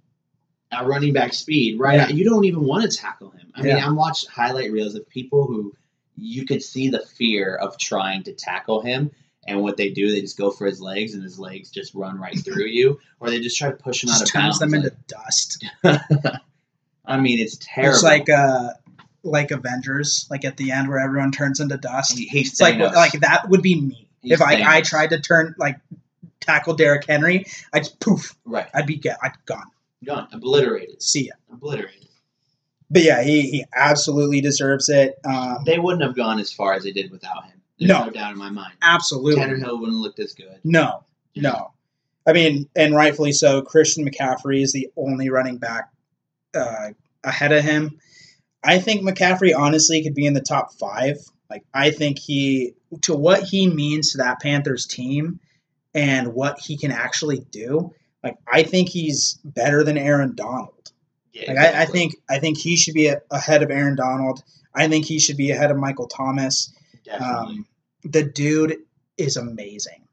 at 0.72 0.86
running 0.86 1.12
back 1.12 1.34
speed. 1.34 1.78
Right, 1.78 1.96
Yeah. 1.96 2.08
you 2.08 2.24
don't 2.24 2.44
even 2.46 2.64
want 2.64 2.90
to 2.90 2.96
tackle 2.96 3.30
him. 3.30 3.52
I 3.54 3.62
mean, 3.62 3.76
I'm 3.76 3.94
watching 3.94 4.30
highlight 4.30 4.72
reels 4.72 4.94
of 4.94 5.08
people 5.08 5.46
who 5.46 5.74
you 6.16 6.46
could 6.46 6.62
see 6.62 6.88
the 6.88 7.00
fear 7.00 7.54
of 7.54 7.76
trying 7.78 8.22
to 8.24 8.32
tackle 8.32 8.80
him. 8.82 9.10
And 9.46 9.60
what 9.60 9.76
they 9.76 9.90
do, 9.90 10.10
they 10.10 10.20
just 10.20 10.38
go 10.38 10.50
for 10.50 10.66
his 10.66 10.80
legs, 10.80 11.14
and 11.14 11.22
his 11.22 11.38
legs 11.38 11.70
just 11.70 11.94
run 11.94 12.18
right 12.18 12.38
through 12.38 12.66
you, 12.66 12.98
or 13.20 13.30
they 13.30 13.40
just 13.40 13.58
try 13.58 13.70
to 13.70 13.76
push 13.76 14.02
him 14.02 14.10
out 14.10 14.20
just 14.20 14.22
of 14.22 14.28
turns 14.32 14.58
bounds. 14.58 14.58
them 14.60 14.74
into 14.74 14.92
dust. 15.06 15.64
I 17.06 17.20
mean, 17.20 17.38
it's 17.38 17.58
terrible. 17.60 17.94
It's 17.94 18.02
like 18.02 18.28
uh, 18.30 18.70
like 19.22 19.50
Avengers, 19.50 20.26
like 20.30 20.44
at 20.44 20.56
the 20.56 20.70
end 20.72 20.88
where 20.88 20.98
everyone 20.98 21.32
turns 21.32 21.60
into 21.60 21.76
dust. 21.76 22.16
He- 22.18 22.26
he's 22.26 22.52
It's 22.52 22.60
like 22.60 22.78
like 22.78 23.12
that 23.20 23.48
would 23.48 23.62
be 23.62 23.80
me 23.80 24.08
He's 24.22 24.32
if 24.32 24.42
I, 24.42 24.78
I 24.78 24.80
tried 24.80 25.10
to 25.10 25.20
turn 25.20 25.54
like 25.58 25.78
tackle 26.40 26.74
Derrick 26.74 27.04
Henry. 27.06 27.44
I'd 27.72 27.84
just 27.84 28.00
poof, 28.00 28.34
right, 28.46 28.68
I'd 28.74 28.86
be 28.86 28.96
get, 28.96 29.18
I'd 29.22 29.32
gone. 29.44 29.66
gone, 30.04 30.28
obliterated, 30.32 31.02
See 31.02 31.26
ya. 31.26 31.32
obliterated. 31.52 32.08
But 32.90 33.02
yeah, 33.02 33.22
he, 33.22 33.42
he 33.50 33.64
absolutely 33.74 34.40
deserves 34.40 34.88
it. 34.88 35.18
Um, 35.24 35.58
They 35.66 35.78
wouldn't 35.78 36.02
have 36.02 36.14
gone 36.14 36.38
as 36.38 36.52
far 36.52 36.74
as 36.74 36.84
they 36.84 36.92
did 36.92 37.10
without 37.10 37.44
him. 37.46 37.60
No. 37.80 38.04
no, 38.04 38.10
doubt 38.10 38.32
in 38.32 38.38
my 38.38 38.50
mind. 38.50 38.74
absolutely. 38.82 39.42
Tannehill 39.42 39.80
wouldn't 39.80 39.98
looked 39.98 40.20
as 40.20 40.32
good. 40.32 40.58
No, 40.62 41.04
no. 41.34 41.72
I 42.26 42.32
mean, 42.32 42.68
and 42.74 42.94
rightfully 42.94 43.32
so. 43.32 43.62
Christian 43.62 44.08
McCaffrey 44.08 44.62
is 44.62 44.72
the 44.72 44.88
only 44.96 45.28
running 45.28 45.58
back 45.58 45.90
uh, 46.54 46.90
ahead 47.22 47.52
of 47.52 47.64
him. 47.64 47.98
I 48.62 48.78
think 48.78 49.02
McCaffrey 49.02 49.54
honestly 49.54 50.02
could 50.02 50.14
be 50.14 50.24
in 50.24 50.32
the 50.32 50.40
top 50.40 50.72
five. 50.74 51.18
Like, 51.50 51.64
I 51.74 51.90
think 51.90 52.18
he, 52.18 52.74
to 53.02 53.14
what 53.14 53.42
he 53.42 53.68
means 53.68 54.12
to 54.12 54.18
that 54.18 54.40
Panthers 54.40 54.86
team, 54.86 55.40
and 55.94 56.34
what 56.34 56.58
he 56.58 56.76
can 56.76 56.90
actually 56.90 57.38
do, 57.50 57.94
like 58.22 58.36
I 58.50 58.64
think 58.64 58.88
he's 58.88 59.38
better 59.44 59.84
than 59.84 59.96
Aaron 59.96 60.34
Donald. 60.34 60.92
Yeah, 61.32 61.52
Like 61.52 61.58
I, 61.58 61.82
I 61.82 61.86
think 61.86 62.16
I 62.28 62.38
think 62.38 62.58
he 62.58 62.76
should 62.76 62.94
be 62.94 63.06
a, 63.06 63.22
ahead 63.30 63.62
of 63.62 63.70
Aaron 63.70 63.96
Donald. 63.96 64.42
I 64.74 64.88
think 64.88 65.04
he 65.04 65.20
should 65.20 65.36
be 65.36 65.50
ahead 65.52 65.70
of 65.70 65.76
Michael 65.76 66.08
Thomas. 66.08 66.72
Definitely. 67.04 67.56
Um, 67.56 67.66
the 68.04 68.22
dude 68.22 68.78
is 69.18 69.36
amazing. 69.36 70.06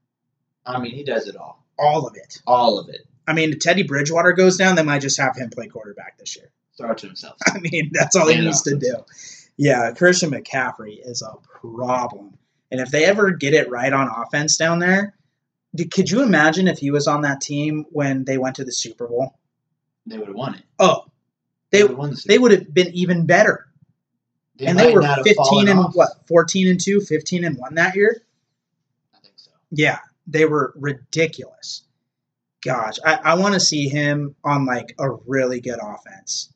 I 0.65 0.79
mean, 0.79 0.93
he 0.93 1.03
does 1.03 1.27
it 1.27 1.35
all, 1.35 1.65
All 1.79 2.05
of 2.07 2.15
it. 2.15 2.41
all 2.45 2.79
of 2.79 2.89
it. 2.89 3.01
I 3.27 3.33
mean, 3.33 3.51
if 3.53 3.59
Teddy 3.59 3.83
Bridgewater 3.83 4.33
goes 4.33 4.57
down, 4.57 4.75
they 4.75 4.83
might 4.83 5.01
just 5.01 5.19
have 5.19 5.35
him 5.35 5.49
play 5.49 5.67
quarterback 5.67 6.17
this 6.17 6.35
year. 6.35 6.51
Throw 6.77 6.91
it 6.91 6.99
to 6.99 7.07
himself. 7.07 7.37
I 7.47 7.59
mean, 7.59 7.91
that's 7.93 8.15
all 8.15 8.27
he 8.27 8.39
needs 8.39 8.61
to 8.63 8.75
do. 8.75 8.95
Yeah, 9.57 9.91
Christian 9.91 10.31
McCaffrey 10.31 10.97
is 11.03 11.21
a 11.21 11.33
problem. 11.47 12.37
And 12.71 12.79
if 12.79 12.89
they 12.89 13.05
ever 13.05 13.31
get 13.31 13.53
it 13.53 13.69
right 13.69 13.91
on 13.91 14.07
offense 14.07 14.57
down 14.57 14.79
there, 14.79 15.13
could 15.91 16.09
you 16.09 16.21
imagine 16.23 16.67
if 16.67 16.79
he 16.79 16.91
was 16.91 17.07
on 17.07 17.21
that 17.21 17.41
team 17.41 17.85
when 17.91 18.23
they 18.25 18.37
went 18.37 18.55
to 18.57 18.63
the 18.65 18.71
Super 18.71 19.07
Bowl? 19.07 19.37
They 20.05 20.17
would 20.17 20.27
have 20.27 20.35
won 20.35 20.55
it. 20.55 20.63
Oh, 20.79 21.05
they 21.71 21.83
would've 21.83 22.15
the 22.15 22.23
they 22.27 22.39
would 22.39 22.51
have 22.51 22.73
been 22.73 22.91
even 22.93 23.25
better. 23.25 23.67
They 24.61 24.67
and 24.67 24.77
they 24.79 24.93
were 24.93 25.01
15 25.01 25.67
and 25.67 25.79
off. 25.79 25.95
what? 25.95 26.09
14 26.27 26.67
and 26.67 26.79
2, 26.79 27.01
15 27.01 27.43
and 27.45 27.57
1 27.57 27.75
that 27.75 27.95
year? 27.95 28.21
I 29.13 29.17
think 29.19 29.33
so. 29.37 29.49
Yeah, 29.71 29.97
they 30.27 30.45
were 30.45 30.71
ridiculous. 30.75 31.83
Gosh, 32.63 32.97
I, 33.03 33.15
I 33.23 33.33
want 33.35 33.55
to 33.55 33.59
see 33.59 33.89
him 33.89 34.35
on 34.43 34.67
like 34.67 34.93
a 34.99 35.09
really 35.25 35.61
good 35.61 35.79
offense. 35.81 36.53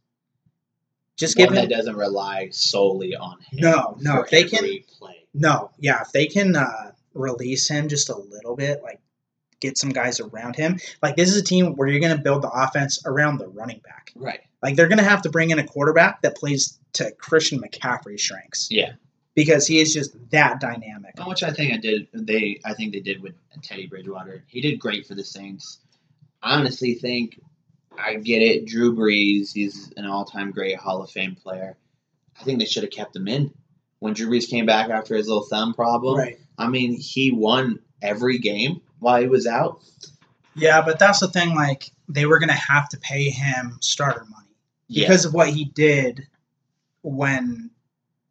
Just 1.17 1.35
give 1.35 1.49
him 1.49 1.55
that 1.55 1.69
doesn't 1.69 1.95
rely 1.95 2.49
solely 2.51 3.15
on 3.15 3.39
him. 3.39 3.59
No, 3.61 3.97
no, 3.99 4.21
for 4.21 4.27
they 4.29 4.43
can- 4.43 4.59
play. 4.99 5.25
No, 5.33 5.71
yeah, 5.79 6.01
if 6.01 6.11
they 6.11 6.27
can 6.27 6.55
uh, 6.55 6.91
release 7.13 7.67
him 7.67 7.89
just 7.89 8.09
a 8.09 8.17
little 8.17 8.55
bit, 8.55 8.81
like 8.83 9.01
get 9.59 9.77
some 9.77 9.89
guys 9.89 10.19
around 10.19 10.55
him. 10.55 10.79
Like 11.01 11.15
this 11.15 11.29
is 11.29 11.37
a 11.37 11.43
team 11.43 11.75
where 11.75 11.87
you're 11.87 11.99
going 11.99 12.15
to 12.15 12.21
build 12.21 12.41
the 12.41 12.49
offense 12.49 13.01
around 13.05 13.37
the 13.37 13.47
running 13.47 13.79
back. 13.83 14.11
Right. 14.15 14.41
Like 14.61 14.75
they're 14.75 14.87
going 14.87 14.99
to 14.99 15.03
have 15.03 15.21
to 15.23 15.29
bring 15.29 15.51
in 15.51 15.59
a 15.59 15.65
quarterback 15.67 16.21
that 16.21 16.35
plays 16.37 16.77
to 16.93 17.11
Christian 17.11 17.61
McCaffrey's 17.61 18.21
strengths 18.23 18.69
Yeah. 18.71 18.93
because 19.35 19.67
he 19.67 19.79
is 19.79 19.93
just 19.93 20.15
that 20.31 20.59
dynamic. 20.59 21.13
Which 21.25 21.43
I 21.43 21.51
think 21.51 21.73
I 21.73 21.77
did. 21.77 22.07
They 22.13 22.59
I 22.65 22.73
think 22.73 22.93
they 22.93 22.99
did 23.01 23.21
with 23.21 23.33
Teddy 23.61 23.87
Bridgewater. 23.87 24.43
He 24.47 24.61
did 24.61 24.79
great 24.79 25.05
for 25.07 25.15
the 25.15 25.23
Saints. 25.23 25.79
I 26.41 26.57
honestly 26.57 26.95
think 26.95 27.39
I 27.97 28.15
get 28.15 28.41
it. 28.41 28.65
Drew 28.65 28.95
Brees, 28.95 29.53
he's 29.53 29.91
an 29.95 30.05
all-time 30.05 30.51
great 30.51 30.75
Hall 30.77 31.01
of 31.01 31.09
Fame 31.09 31.35
player. 31.35 31.77
I 32.39 32.43
think 32.43 32.59
they 32.59 32.65
should 32.65 32.83
have 32.83 32.91
kept 32.91 33.15
him 33.15 33.27
in 33.29 33.53
when 33.99 34.13
Drew 34.13 34.27
Brees 34.29 34.49
came 34.49 34.65
back 34.65 34.89
after 34.89 35.15
his 35.15 35.27
little 35.27 35.45
thumb 35.45 35.73
problem. 35.73 36.17
Right. 36.17 36.37
I 36.57 36.67
mean, 36.67 36.99
he 36.99 37.31
won 37.31 37.79
every 38.01 38.39
game 38.39 38.81
while 39.05 39.21
he 39.21 39.27
was 39.27 39.45
out. 39.45 39.81
Yeah, 40.55 40.81
but 40.81 40.97
that's 40.99 41.19
the 41.19 41.27
thing. 41.27 41.53
Like 41.53 41.91
they 42.09 42.25
were 42.25 42.39
going 42.39 42.49
to 42.49 42.55
have 42.55 42.89
to 42.89 42.97
pay 42.97 43.29
him 43.29 43.77
starter 43.81 44.25
money 44.29 44.49
Yeah. 44.87 45.07
because 45.07 45.25
of 45.25 45.33
what 45.33 45.49
he 45.49 45.65
did 45.65 46.27
when 47.03 47.69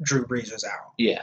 Drew 0.03 0.27
Brees 0.27 0.53
was 0.53 0.65
out. 0.65 0.93
yeah. 0.99 1.23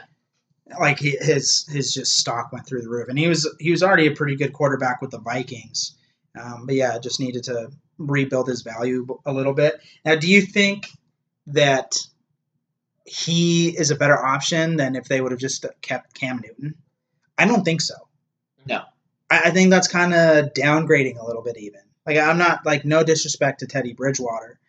like 0.80 1.00
his 1.00 1.68
his 1.70 1.94
just 1.94 2.16
stock 2.16 2.54
went 2.54 2.66
through 2.66 2.82
the 2.82 2.90
roof, 2.90 3.10
and 3.10 3.20
he 3.20 3.28
was 3.28 3.48
he 3.60 3.72
was 3.72 3.84
already 3.84 4.08
a 4.08 4.12
pretty 4.16 4.38
good 4.38 4.54
quarterback 4.54 5.02
with 5.02 5.12
the 5.12 5.20
Vikings, 5.20 5.98
um, 6.42 6.66
but 6.66 6.76
yeah, 6.76 6.98
just 6.98 7.20
needed 7.20 7.44
to 7.44 7.70
rebuild 7.98 8.48
his 8.48 8.62
value 8.62 9.06
a 9.26 9.34
little 9.34 9.54
bit. 9.54 9.82
Now, 10.06 10.16
do 10.16 10.28
you 10.30 10.42
think 10.42 10.88
that 11.48 11.98
he 13.06 13.70
is 13.78 13.92
a 13.92 13.96
better 13.96 14.18
option 14.18 14.78
than 14.78 14.96
if 14.96 15.06
they 15.10 15.20
would 15.20 15.32
have 15.34 15.42
just 15.42 15.66
kept 15.82 16.14
Cam 16.14 16.40
Newton? 16.42 16.76
I 17.38 17.46
don't 17.48 17.66
think 17.66 17.82
so. 17.82 17.96
No. 18.66 18.84
I, 19.32 19.40
I 19.46 19.52
think 19.52 19.72
that's 19.72 19.88
kind 19.88 20.14
of 20.14 20.54
downgrading 20.54 21.18
a 21.20 21.26
little 21.26 21.42
bit, 21.42 21.58
even. 21.58 21.82
Like 22.06 22.18
I'm 22.18 22.38
not 22.38 22.66
like 22.66 22.84
no 22.86 23.04
disrespect 23.04 23.60
to 23.62 23.68
Teddy 23.68 23.94
Bridgewater, 23.94 24.60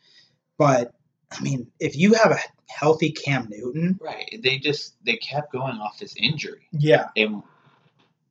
but 0.58 0.94
I 1.30 1.40
mean, 1.42 1.66
if 1.80 1.96
you 1.96 2.14
have 2.14 2.30
a 2.32 2.38
healthy 2.68 3.10
Cam 3.10 3.48
Newton, 3.50 3.98
Right. 4.00 4.38
They 4.42 4.58
just 4.58 4.94
they 5.04 5.16
kept 5.16 5.52
going 5.52 5.76
off 5.78 5.98
his 5.98 6.14
injury, 6.16 6.68
yeah. 6.72 7.08
and 7.16 7.42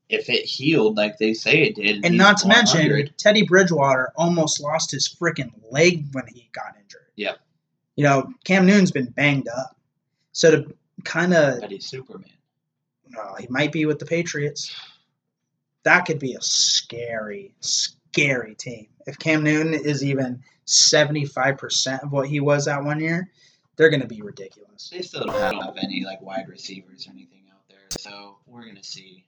if 0.09 0.29
it 0.29 0.45
healed 0.45 0.97
like 0.97 1.17
they 1.17 1.33
say 1.33 1.63
it 1.63 1.75
did, 1.75 2.05
And 2.05 2.17
not 2.17 2.37
to 2.39 2.47
mention, 2.47 3.09
Teddy 3.17 3.43
Bridgewater 3.43 4.11
almost 4.15 4.59
lost 4.59 4.91
his 4.91 5.07
freaking 5.07 5.51
leg 5.71 6.05
when 6.11 6.27
he 6.27 6.49
got 6.53 6.75
injured. 6.79 7.07
Yeah, 7.15 7.35
You 7.95 8.03
know, 8.03 8.33
Cam 8.43 8.65
Newton's 8.65 8.91
been 8.91 9.05
banged 9.05 9.47
up. 9.47 9.75
So 10.33 10.51
to 10.51 10.75
kind 11.05 11.33
of, 11.33 11.61
but 11.61 11.71
he's 11.71 11.85
Superman. 11.85 12.29
uh, 13.17 13.35
he 13.35 13.47
might 13.49 13.71
be 13.71 13.85
with 13.85 13.99
the 13.99 14.05
Patriots. 14.05 14.75
That 15.83 16.05
could 16.05 16.19
be 16.19 16.33
a 16.33 16.41
scary, 16.41 17.53
scary 17.59 18.55
team. 18.55 18.87
If 19.07 19.17
Cam 19.17 19.43
Newton 19.43 19.73
is 19.73 20.03
even 20.03 20.43
75% 20.67 22.03
of 22.03 22.11
what 22.11 22.27
he 22.27 22.39
was 22.39 22.65
that 22.65 22.83
one 22.83 22.99
year, 22.99 23.29
they're 23.75 23.89
going 23.89 24.01
to 24.01 24.07
be 24.07 24.21
ridiculous. 24.21 24.89
They 24.89 25.01
still 25.01 25.25
don't 25.25 25.63
have 25.63 25.77
any 25.81 26.03
like 26.05 26.21
wide 26.21 26.47
receivers 26.47 27.07
or 27.07 27.11
anything 27.11 27.43
out 27.51 27.63
there, 27.69 27.79
so 27.97 28.37
we're 28.45 28.65
gonna 28.65 28.83
see. 28.83 29.25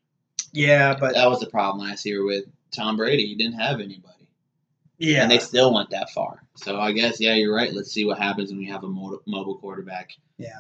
Yeah, 0.52 0.96
but 1.00 1.16
that 1.16 1.30
was 1.30 1.40
the 1.40 1.48
problem 1.48 1.88
last 1.88 2.06
year 2.06 2.24
with 2.24 2.46
Tom 2.72 2.98
Brady. 2.98 3.26
He 3.26 3.36
didn't 3.36 3.60
have 3.60 3.80
anybody, 3.80 4.28
yeah. 4.98 5.24
and 5.24 5.32
they 5.32 5.40
still 5.40 5.74
went 5.74 5.90
that 5.92 6.12
far. 6.12 6.44
So 6.56 6.80
I 6.80 6.92
guess 6.92 7.20
yeah, 7.20 7.34
you're 7.34 7.56
right. 7.56 7.74
Let's 7.74 7.92
see 7.92 8.06
what 8.06 8.20
happens 8.20 8.50
when 8.50 8.60
we 8.60 8.68
have 8.68 8.84
a 8.84 8.88
mo- 8.88 9.22
mobile 9.26 9.58
quarterback. 9.58 10.12
Yeah. 10.38 10.60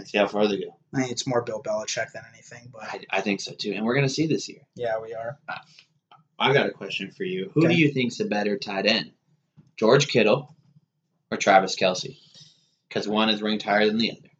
And 0.00 0.08
see 0.08 0.18
how 0.18 0.26
far 0.26 0.48
they 0.48 0.56
go. 0.58 0.76
I 0.94 1.00
think 1.00 1.12
it's 1.12 1.26
more 1.26 1.42
Bill 1.42 1.62
Belichick 1.62 2.10
than 2.12 2.22
anything, 2.32 2.70
but 2.72 2.82
I, 2.84 3.00
I 3.10 3.20
think 3.20 3.40
so 3.40 3.52
too, 3.52 3.72
and 3.72 3.84
we're 3.84 3.94
gonna 3.94 4.08
see 4.08 4.26
this 4.26 4.48
year. 4.48 4.60
yeah, 4.74 4.98
we 5.00 5.12
are. 5.14 5.38
Uh, 5.48 5.58
I've 6.38 6.54
got 6.54 6.66
a 6.66 6.70
question 6.72 7.10
for 7.10 7.24
you. 7.24 7.50
Who 7.54 7.66
Okay. 7.66 7.74
do 7.74 7.80
you 7.80 7.92
think's 7.92 8.18
a 8.20 8.24
better 8.24 8.56
tight 8.58 8.86
end, 8.86 9.12
George 9.76 10.08
Kittle 10.08 10.56
or 11.30 11.36
Travis 11.36 11.76
Kelce? 11.76 12.16
Because 12.88 13.06
one 13.06 13.28
is 13.28 13.42
ranked 13.42 13.62
higher 13.62 13.86
than 13.86 13.98
the 13.98 14.12
other. 14.12 14.30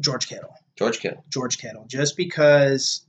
George 0.00 0.28
Kittle. 0.28 0.54
George 0.76 1.00
Kittle. 1.00 1.24
George 1.30 1.58
Kittle 1.58 1.84
just 1.88 2.16
because 2.16 3.04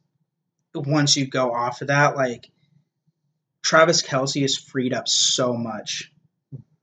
once 0.74 1.16
you 1.16 1.28
go 1.28 1.54
off 1.54 1.82
of 1.82 1.88
that, 1.90 2.16
like 2.16 2.49
Travis 3.62 4.02
Kelce 4.02 4.44
is 4.44 4.58
freed 4.58 4.94
up 4.94 5.08
so 5.08 5.54
much 5.54 6.12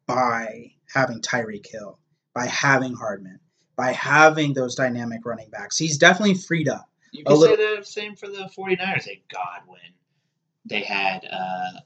by 0.07 0.73
having 0.93 1.21
Tyreek 1.21 1.66
Hill, 1.66 1.99
by 2.35 2.47
having 2.47 2.95
Hardman, 2.95 3.41
by 3.77 3.93
having 3.93 4.53
those 4.55 4.75
dynamic 4.75 5.25
running 5.25 5.51
backs. 5.51 5.77
He's 5.77 5.99
definitely 5.99 6.35
freed 6.35 6.69
up. 6.69 6.89
You 7.13 7.25
could 7.25 7.37
little- 7.37 7.57
say 7.57 7.77
the 7.79 7.85
same 7.85 8.17
for 8.17 8.29
the 8.29 8.51
49ers. 8.57 9.05
They 9.05 9.23
Godwin. 9.33 9.81
They 10.67 10.81
had 10.83 11.27
uh 11.31 11.81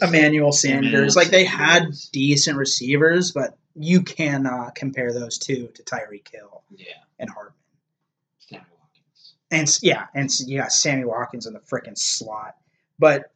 Emmanuel 0.00 0.52
Sanders, 0.52 0.86
Emmanuel 0.92 1.12
like 1.16 1.28
they 1.28 1.44
had 1.44 1.92
decent 2.12 2.56
receivers, 2.56 3.32
but 3.32 3.58
you 3.74 4.02
cannot 4.02 4.74
compare 4.74 5.12
those 5.12 5.36
two 5.36 5.68
to 5.74 5.82
Tyreek 5.82 6.28
Hill 6.30 6.62
Yeah. 6.74 6.86
and 7.18 7.28
Hardman. 7.28 7.54
Sammy 8.38 8.64
Watkins. 8.78 9.34
And 9.50 9.78
yeah, 9.82 10.06
and 10.14 10.30
you 10.46 10.58
got 10.58 10.72
Sammy 10.72 11.04
Watkins 11.04 11.46
in 11.46 11.52
the 11.52 11.60
freaking 11.60 11.98
slot. 11.98 12.54
But 12.98 13.30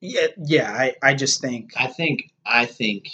yeah, 0.00 0.26
yeah, 0.36 0.70
I, 0.70 0.94
I 1.02 1.14
just 1.14 1.40
think 1.40 1.72
I 1.76 1.86
think 1.86 2.32
I 2.44 2.66
think 2.66 3.08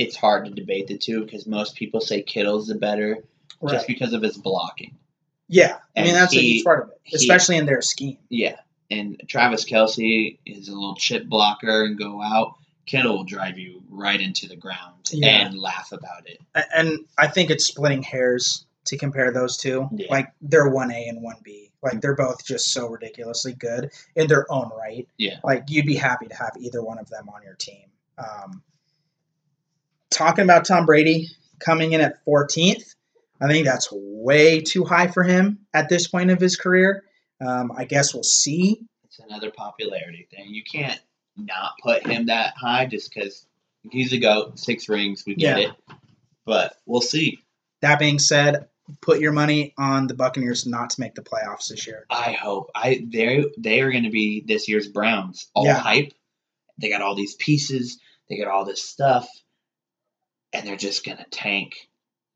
it's 0.00 0.16
hard 0.16 0.46
to 0.46 0.50
debate 0.50 0.86
the 0.86 0.96
two 0.98 1.24
because 1.24 1.46
most 1.46 1.76
people 1.76 2.00
say 2.00 2.22
Kittle's 2.22 2.68
the 2.68 2.74
better 2.74 3.22
right. 3.60 3.72
just 3.72 3.86
because 3.86 4.12
of 4.12 4.22
his 4.22 4.38
blocking. 4.38 4.96
Yeah, 5.48 5.78
I 5.96 6.00
mean 6.00 6.08
And 6.10 6.16
that's 6.16 6.34
a 6.34 6.40
huge 6.40 6.64
part 6.64 6.84
of 6.84 6.88
it, 6.90 7.00
he- 7.04 7.16
especially 7.16 7.56
in 7.56 7.66
their 7.66 7.82
scheme. 7.82 8.18
Yeah. 8.28 8.56
And 8.90 9.22
Travis 9.28 9.64
Kelce 9.64 10.38
is 10.46 10.68
a 10.68 10.72
little 10.72 10.96
chip 10.96 11.26
blocker 11.26 11.84
and 11.84 11.98
go 11.98 12.20
out. 12.22 12.54
Kittle 12.86 13.18
will 13.18 13.24
drive 13.24 13.56
you 13.58 13.82
right 13.88 14.20
into 14.20 14.48
the 14.48 14.56
ground 14.56 15.08
Yeah. 15.12 15.46
and 15.46 15.58
laugh 15.58 15.92
about 15.92 16.28
it. 16.28 16.38
And 16.74 17.06
I 17.18 17.28
think 17.28 17.50
it's 17.50 17.66
splitting 17.66 18.02
hairs 18.02 18.64
to 18.86 18.96
compare 18.96 19.32
those 19.32 19.56
two. 19.58 19.88
Yeah. 19.92 20.06
Like 20.10 20.32
they're 20.40 20.68
one 20.68 20.90
A 20.90 21.06
and 21.08 21.22
one 21.22 21.36
B. 21.44 21.70
Like 21.82 22.00
they're 22.00 22.16
both 22.16 22.44
just 22.44 22.72
so 22.72 22.88
ridiculously 22.88 23.52
good 23.52 23.90
in 24.16 24.26
their 24.26 24.50
own 24.50 24.70
right. 24.76 25.06
Yeah. 25.18 25.38
Like 25.44 25.64
you'd 25.68 25.86
be 25.86 25.94
happy 25.96 26.26
to 26.26 26.34
have 26.34 26.52
either 26.58 26.82
one 26.82 26.98
of 26.98 27.08
them 27.10 27.28
on 27.28 27.42
your 27.42 27.54
team. 27.54 27.86
Um, 28.18 28.62
talking 30.10 30.44
about 30.44 30.64
Tom 30.66 30.86
Brady 30.86 31.28
coming 31.58 31.92
in 31.92 32.00
at 32.00 32.24
14th, 32.26 32.94
I 33.40 33.48
think 33.48 33.66
that's 33.66 33.88
way 33.92 34.60
too 34.60 34.84
high 34.84 35.06
for 35.08 35.22
him 35.22 35.60
at 35.72 35.88
this 35.88 36.06
point 36.08 36.30
of 36.30 36.40
his 36.40 36.56
career. 36.56 37.04
Um, 37.40 37.72
I 37.76 37.84
guess 37.84 38.12
we'll 38.12 38.22
see. 38.22 38.82
It's 39.04 39.18
another 39.18 39.50
popularity 39.50 40.28
thing. 40.30 40.46
You 40.48 40.62
can't 40.62 41.00
not 41.36 41.72
put 41.82 42.06
him 42.06 42.26
that 42.26 42.54
high 42.56 42.86
just 42.86 43.12
because 43.12 43.46
he's 43.90 44.12
a 44.12 44.18
goat. 44.18 44.58
Six 44.58 44.88
rings, 44.88 45.24
we 45.26 45.34
get 45.34 45.58
Yeah. 45.58 45.68
it. 45.68 45.96
But 46.44 46.76
we'll 46.86 47.00
see. 47.00 47.38
That 47.80 47.98
being 47.98 48.18
said, 48.18 48.68
put 49.00 49.20
your 49.20 49.32
money 49.32 49.72
on 49.78 50.06
the 50.06 50.14
Buccaneers 50.14 50.66
not 50.66 50.90
to 50.90 51.00
make 51.00 51.14
the 51.14 51.22
playoffs 51.22 51.68
this 51.68 51.86
year. 51.86 52.04
I 52.10 52.32
hope. 52.32 52.70
I 52.74 53.06
they 53.10 53.44
they 53.56 53.80
are 53.80 53.90
going 53.90 54.04
to 54.04 54.10
be 54.10 54.42
this 54.46 54.68
year's 54.68 54.88
Browns. 54.88 55.48
All 55.54 55.64
Yeah. 55.64 55.78
hype. 55.78 56.12
They 56.78 56.90
got 56.90 57.00
all 57.02 57.14
these 57.14 57.34
pieces. 57.36 57.98
They 58.28 58.36
got 58.36 58.48
all 58.48 58.64
this 58.64 58.82
stuff, 58.82 59.28
and 60.52 60.66
they're 60.66 60.76
just 60.76 61.04
going 61.04 61.18
to 61.18 61.24
tank, 61.30 61.74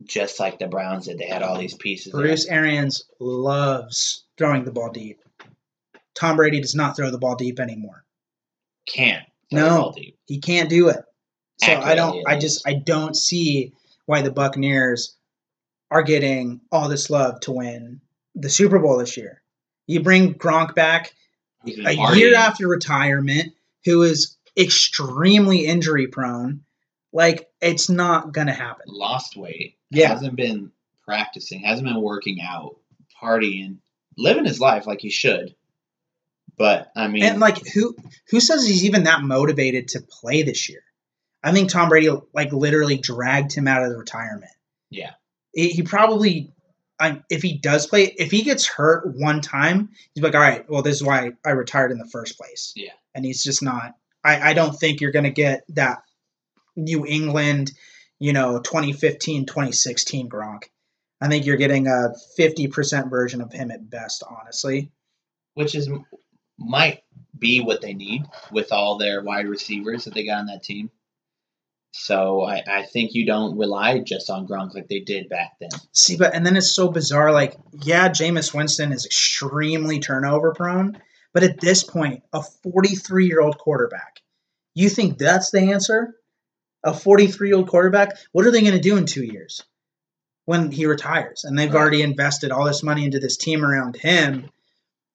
just 0.04 0.38
like 0.40 0.58
the 0.58 0.66
Browns 0.66 1.06
did. 1.06 1.18
They 1.18 1.26
had 1.26 1.42
all 1.42 1.58
these 1.58 1.74
pieces. 1.74 2.12
there. 2.12 2.22
Bruce 2.22 2.46
Arians 2.46 3.04
loves 3.20 4.24
throwing 4.38 4.64
the 4.64 4.72
ball 4.72 4.90
deep. 4.90 5.20
Tom 6.14 6.36
Brady 6.36 6.60
does 6.60 6.74
not 6.74 6.96
throw 6.96 7.10
the 7.10 7.18
ball 7.18 7.34
deep 7.36 7.58
anymore. 7.58 8.04
Can't. 8.86 9.24
throw 9.50 9.60
No. 9.60 9.68
the 9.68 9.80
ball 9.80 9.92
deep. 9.92 10.18
He 10.26 10.40
can't 10.40 10.68
do 10.70 10.88
it. 10.88 11.00
So 11.58 11.72
I 11.72 11.94
don't. 11.94 12.26
I 12.26 12.38
just. 12.38 12.66
I 12.66 12.74
don't 12.74 13.16
see 13.16 13.72
why 14.06 14.22
the 14.22 14.30
Buccaneers 14.32 15.16
are 15.90 16.02
getting 16.02 16.60
all 16.72 16.88
this 16.88 17.08
love 17.10 17.38
to 17.40 17.52
win 17.52 18.00
the 18.34 18.50
Super 18.50 18.78
Bowl 18.80 18.98
this 18.98 19.16
year. 19.16 19.40
You 19.86 20.02
bring 20.02 20.34
Gronk 20.34 20.74
back 20.74 21.14
a 21.64 21.70
partying. 21.70 22.16
year 22.16 22.34
after 22.34 22.66
retirement, 22.68 23.52
who 23.84 24.02
is 24.02 24.36
extremely 24.58 25.64
injury 25.66 26.08
prone. 26.08 26.64
Like 27.14 27.48
it's 27.62 27.88
not 27.88 28.32
gonna 28.32 28.52
happen. 28.52 28.86
lost 28.88 29.36
weight. 29.36 29.78
Yeah. 29.90 30.08
Hasn't 30.08 30.36
been 30.36 30.72
practicing, 31.04 31.60
hasn't 31.60 31.86
been 31.86 32.00
working 32.00 32.40
out, 32.42 32.76
partying, 33.22 33.78
living 34.18 34.44
his 34.44 34.60
life 34.60 34.86
like 34.86 35.00
he 35.00 35.10
should. 35.10 35.54
But 36.58 36.90
I 36.96 37.06
mean, 37.08 37.22
And 37.22 37.40
like 37.40 37.66
who 37.68 37.96
who 38.30 38.40
says 38.40 38.66
he's 38.66 38.84
even 38.84 39.04
that 39.04 39.22
motivated 39.22 39.88
to 39.88 40.00
play 40.00 40.42
this 40.42 40.68
year? 40.68 40.82
I 41.42 41.52
think 41.52 41.70
Tom 41.70 41.88
Brady 41.88 42.10
like 42.34 42.52
literally 42.52 42.98
dragged 42.98 43.54
him 43.54 43.68
out 43.68 43.84
of 43.84 43.90
the 43.90 43.96
retirement. 43.96 44.52
Yeah. 44.90 45.12
He, 45.52 45.68
he 45.70 45.82
probably 45.82 46.52
I, 46.98 47.22
if 47.30 47.42
he 47.42 47.58
does 47.58 47.86
play, 47.86 48.04
if 48.04 48.30
he 48.30 48.42
gets 48.42 48.66
hurt 48.66 49.14
one 49.16 49.40
time, 49.40 49.90
he's 50.14 50.22
like, 50.22 50.34
all 50.34 50.40
right, 50.40 50.68
well, 50.68 50.82
this 50.82 50.96
is 50.96 51.02
why 51.02 51.32
I 51.44 51.50
retired 51.50 51.90
in 51.92 51.98
the 51.98 52.08
first 52.08 52.38
place. 52.38 52.72
Yeah. 52.76 52.92
And 53.14 53.24
he's 53.24 53.42
just 53.42 53.62
not. 53.62 53.94
I, 54.24 54.50
I 54.50 54.54
don't 54.54 54.74
think 54.74 55.00
you're 55.00 55.12
going 55.12 55.24
to 55.24 55.30
get 55.30 55.64
that 55.70 56.02
New 56.76 57.06
England, 57.06 57.72
you 58.18 58.32
know, 58.32 58.58
2015, 58.60 59.46
2016 59.46 60.28
Gronk. 60.28 60.64
I 61.20 61.28
think 61.28 61.46
you're 61.46 61.56
getting 61.56 61.86
a 61.86 62.12
50% 62.38 63.10
version 63.10 63.40
of 63.40 63.52
him 63.52 63.70
at 63.70 63.88
best, 63.88 64.22
honestly. 64.28 64.90
which 65.54 65.74
is 65.74 65.88
might 66.58 67.02
be 67.36 67.60
what 67.60 67.80
they 67.80 67.94
need 67.94 68.22
with 68.52 68.72
all 68.72 68.98
their 68.98 69.22
wide 69.22 69.48
receivers 69.48 70.04
that 70.04 70.14
they 70.14 70.24
got 70.24 70.38
on 70.38 70.46
that 70.46 70.62
team. 70.62 70.90
So 71.92 72.42
I, 72.42 72.62
I 72.66 72.82
think 72.82 73.14
you 73.14 73.24
don't 73.24 73.56
rely 73.56 74.00
just 74.00 74.28
on 74.28 74.48
Gronk 74.48 74.74
like 74.74 74.88
they 74.88 75.00
did 75.00 75.28
back 75.28 75.52
then. 75.60 75.70
See, 75.92 76.16
but 76.16 76.34
and 76.34 76.44
then 76.44 76.56
it's 76.56 76.74
so 76.74 76.88
bizarre. 76.88 77.32
Like, 77.32 77.56
yeah, 77.82 78.08
Jameis 78.08 78.52
Winston 78.52 78.92
is 78.92 79.06
extremely 79.06 80.00
turnover 80.00 80.52
prone, 80.52 81.00
but 81.32 81.44
at 81.44 81.60
this 81.60 81.84
point, 81.84 82.22
a 82.32 82.42
43 82.42 83.26
year 83.26 83.40
old 83.40 83.58
quarterback, 83.58 84.20
you 84.74 84.88
think 84.88 85.18
that's 85.18 85.52
the 85.52 85.72
answer? 85.72 86.16
A 86.84 86.92
43 86.94 87.48
year 87.48 87.56
old 87.56 87.68
quarterback? 87.68 88.10
What 88.32 88.46
are 88.46 88.50
they 88.50 88.60
going 88.60 88.74
to 88.74 88.80
do 88.80 88.96
in 88.96 89.06
two 89.06 89.24
years 89.24 89.62
when 90.44 90.70
he 90.70 90.86
retires? 90.86 91.44
And 91.44 91.58
they've 91.58 91.72
Right. 91.72 91.80
already 91.80 92.02
invested 92.02 92.50
all 92.52 92.64
this 92.66 92.82
money 92.82 93.04
into 93.04 93.18
this 93.18 93.36
team 93.36 93.64
around 93.64 93.96
him. 93.96 94.50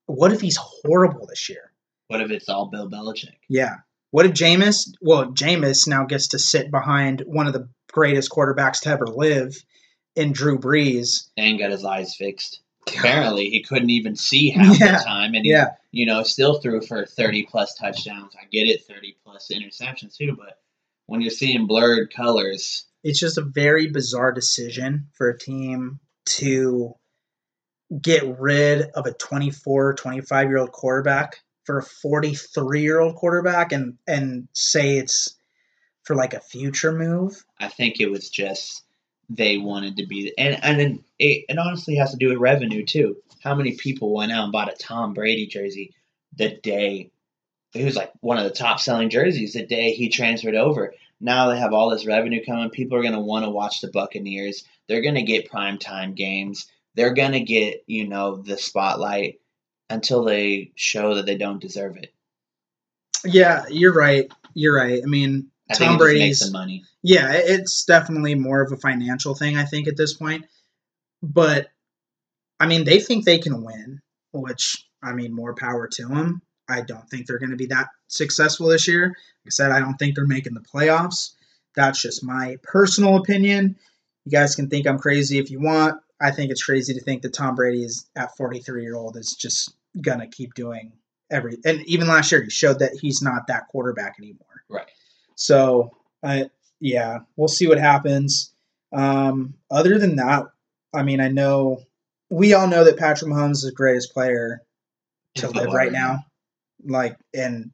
What 0.08 0.34
if 0.34 0.42
he's 0.42 0.58
horrible 0.58 1.28
this 1.28 1.48
year? 1.50 1.72
What 2.08 2.22
if 2.22 2.32
it's 2.32 2.50
all 2.50 2.66
Bill 2.68 2.90
Belichick? 2.90 3.36
Yeah. 3.48 3.76
What 4.12 4.26
if 4.26 4.32
Jameis? 4.32 4.92
Well, 5.02 5.28
Jameis 5.32 5.88
now 5.88 6.06
gets 6.06 6.30
to 6.30 6.40
sit 6.40 6.72
behind 6.72 7.22
one 7.28 7.46
of 7.46 7.54
the 7.54 7.70
greatest 7.92 8.32
quarterbacks 8.32 8.82
to 8.82 8.90
ever 8.90 9.06
live 9.06 9.56
in 10.16 10.32
Drew 10.32 10.58
Brees. 10.58 11.30
And 11.38 11.60
got 11.60 11.70
his 11.70 11.86
eyes 11.86 12.16
fixed. 12.16 12.62
Apparently, 12.88 13.52
he 13.52 13.62
couldn't 13.62 13.92
even 13.92 14.16
see 14.16 14.50
half 14.50 14.80
Yeah. 14.80 14.98
the 14.98 15.04
time, 15.04 15.36
and 15.36 15.46
he, 15.46 15.52
Yeah. 15.52 15.76
you 15.92 16.08
know, 16.08 16.24
still 16.24 16.60
threw 16.60 16.82
for 16.82 17.06
thirty 17.06 17.44
plus 17.44 17.76
touchdowns. 17.76 18.34
I 18.36 18.46
get 18.52 18.68
it, 18.68 18.84
thirty 18.86 19.16
plus 19.24 19.52
interceptions 19.54 20.16
too, 20.18 20.36
but 20.36 20.58
when 21.10 21.22
you're 21.22 21.32
seeing 21.32 21.68
blurred 21.68 22.14
colors, 22.14 22.86
it's 23.04 23.20
just 23.20 23.38
a 23.38 23.42
very 23.44 23.88
bizarre 23.88 24.32
decision 24.32 25.08
for 25.14 25.30
a 25.30 25.38
team 25.38 26.00
to 26.26 26.94
get 28.02 28.40
rid 28.40 28.84
of 28.92 29.08
a 29.08 29.14
24 29.14 29.96
25 29.96 30.48
year 30.48 30.58
old 30.60 30.72
quarterback 30.72 31.40
for 31.64 31.80
a 31.80 31.84
43 31.84 32.82
year 32.82 33.00
old 33.00 33.16
quarterback 33.16 33.72
and 33.72 33.98
and 34.08 34.48
say 34.54 34.98
it's 34.98 35.36
for 36.04 36.16
like 36.16 36.36
a 36.36 36.40
future 36.40 36.92
move 36.92 37.44
I 37.60 37.68
think 37.68 38.00
it 38.00 38.12
was 38.12 38.30
just 38.30 38.84
they 39.30 39.58
wanted 39.58 39.98
to 39.98 40.08
be, 40.08 40.34
and 40.38 40.64
and 40.64 40.80
then 40.80 41.04
it, 41.20 41.46
it 41.48 41.58
honestly 41.58 41.96
has 41.96 42.12
to 42.12 42.18
do 42.18 42.30
with 42.30 42.40
revenue 42.40 42.84
too. 42.84 43.18
How 43.42 43.56
many 43.56 43.76
people 43.76 44.14
went 44.14 44.32
out 44.32 44.44
and 44.44 44.52
bought 44.52 44.74
a 44.74 44.76
Tom 44.76 45.14
Brady 45.14 45.46
jersey 45.46 45.94
the 46.36 46.50
day 46.50 47.12
it 47.74 47.86
was 47.86 47.96
like 47.96 48.12
one 48.22 48.38
of 48.38 48.44
the 48.46 48.50
top 48.50 48.80
selling 48.80 49.10
jerseys 49.10 49.54
the 49.54 49.66
day 49.66 49.92
he 49.94 50.10
transferred 50.10 50.56
over? 50.56 50.94
Now 51.22 51.50
they 51.50 51.60
have 51.60 51.74
all 51.74 51.90
this 51.90 52.06
revenue 52.06 52.44
coming. 52.46 52.70
People 52.70 52.98
are 52.98 53.02
going 53.02 53.14
to 53.14 53.20
want 53.20 53.46
to 53.46 53.52
watch 53.52 53.82
the 53.82 53.90
Buccaneers. 53.90 54.64
They're 54.88 55.02
going 55.02 55.16
to 55.16 55.22
get 55.24 55.50
primetime 55.52 56.16
games. 56.16 56.68
They're 56.96 57.14
going 57.14 57.34
to 57.34 57.42
get 57.42 57.84
you 57.88 58.08
know 58.08 58.38
the 58.38 58.58
spotlight 58.58 59.40
until 59.90 60.24
they 60.24 60.72
show 60.76 61.16
that 61.16 61.26
they 61.26 61.38
don't 61.38 61.62
deserve 61.62 61.98
it. 61.98 62.14
yeah 63.26 63.66
you're 63.70 63.94
right 63.94 64.32
you're 64.54 64.76
right 64.76 65.02
i 65.04 65.06
mean 65.08 65.50
I 65.70 65.74
Tom 65.76 65.98
Brady's- 65.98 66.52
money. 66.52 66.84
yeah 67.04 67.32
it's 67.34 67.86
definitely 67.86 68.36
more 68.36 68.62
of 68.62 68.72
a 68.72 68.78
financial 68.78 69.34
thing 69.36 69.58
i 69.58 69.66
think 69.66 69.88
at 69.88 69.98
this 69.98 70.14
point 70.14 70.46
but 71.24 71.68
i 72.60 72.66
mean 72.68 72.84
they 72.86 73.00
think 73.00 73.26
they 73.26 73.40
can 73.40 73.64
win 73.64 74.00
which 74.32 74.86
i 75.04 75.12
mean 75.14 75.34
more 75.34 75.54
power 75.56 75.88
to 75.88 76.08
them 76.08 76.42
i 76.70 76.82
don't 76.82 77.10
think 77.10 77.26
they're 77.26 77.40
going 77.40 77.50
to 77.50 77.56
be 77.56 77.68
that 77.68 77.88
successful 78.08 78.68
this 78.68 78.88
year 78.88 79.08
like 79.08 79.48
i 79.48 79.50
said 79.50 79.72
i 79.72 79.80
don't 79.80 79.96
think 79.96 80.16
they're 80.16 80.26
making 80.28 80.54
the 80.54 80.62
playoffs 80.62 81.32
that's 81.76 82.02
just 82.02 82.24
my 82.24 82.58
personal 82.64 83.18
opinion 83.18 83.76
you 84.26 84.32
guys 84.32 84.56
can 84.56 84.70
think 84.70 84.88
i'm 84.88 85.00
crazy 85.00 85.38
if 85.38 85.52
you 85.52 85.60
want 85.60 86.00
i 86.22 86.32
think 86.32 86.52
it's 86.52 86.64
crazy 86.64 86.94
to 86.94 87.02
think 87.02 87.22
that 87.22 87.34
tom 87.34 87.56
brady 87.56 87.84
is 87.84 88.08
at 88.16 88.36
43 88.38 88.82
year 88.82 88.96
old 88.96 89.18
is 89.18 89.34
just 89.34 89.74
going 90.02 90.20
to 90.20 90.28
keep 90.28 90.54
doing 90.54 90.92
every 91.32 91.58
and 91.66 91.82
even 91.88 92.08
last 92.08 92.32
year 92.32 92.44
he 92.44 92.50
showed 92.50 92.80
that 92.80 92.94
he's 93.00 93.22
not 93.22 93.48
that 93.48 93.68
quarterback 93.68 94.16
anymore 94.20 94.46
Right. 94.70 94.88
so 95.36 95.96
I, 96.24 96.50
yeah, 96.80 97.20
we'll 97.36 97.48
see 97.48 97.68
what 97.68 97.80
happens. 97.80 98.54
Um, 98.92 99.56
other 99.70 99.98
than 99.98 100.18
that, 100.18 100.46
I 100.94 101.04
mean, 101.04 101.22
I 101.22 101.28
know 101.30 101.84
we 102.30 102.54
all 102.54 102.68
know 102.68 102.84
that 102.84 102.98
Patrick 102.98 103.32
Mahomes 103.32 103.52
is 103.52 103.64
the 103.64 103.72
greatest 103.72 104.14
player 104.14 104.62
to 105.36 105.48
live 105.52 105.68
right 105.68 105.76
right 105.76 105.92
now. 105.92 106.26
Like, 106.86 107.18
and 107.34 107.72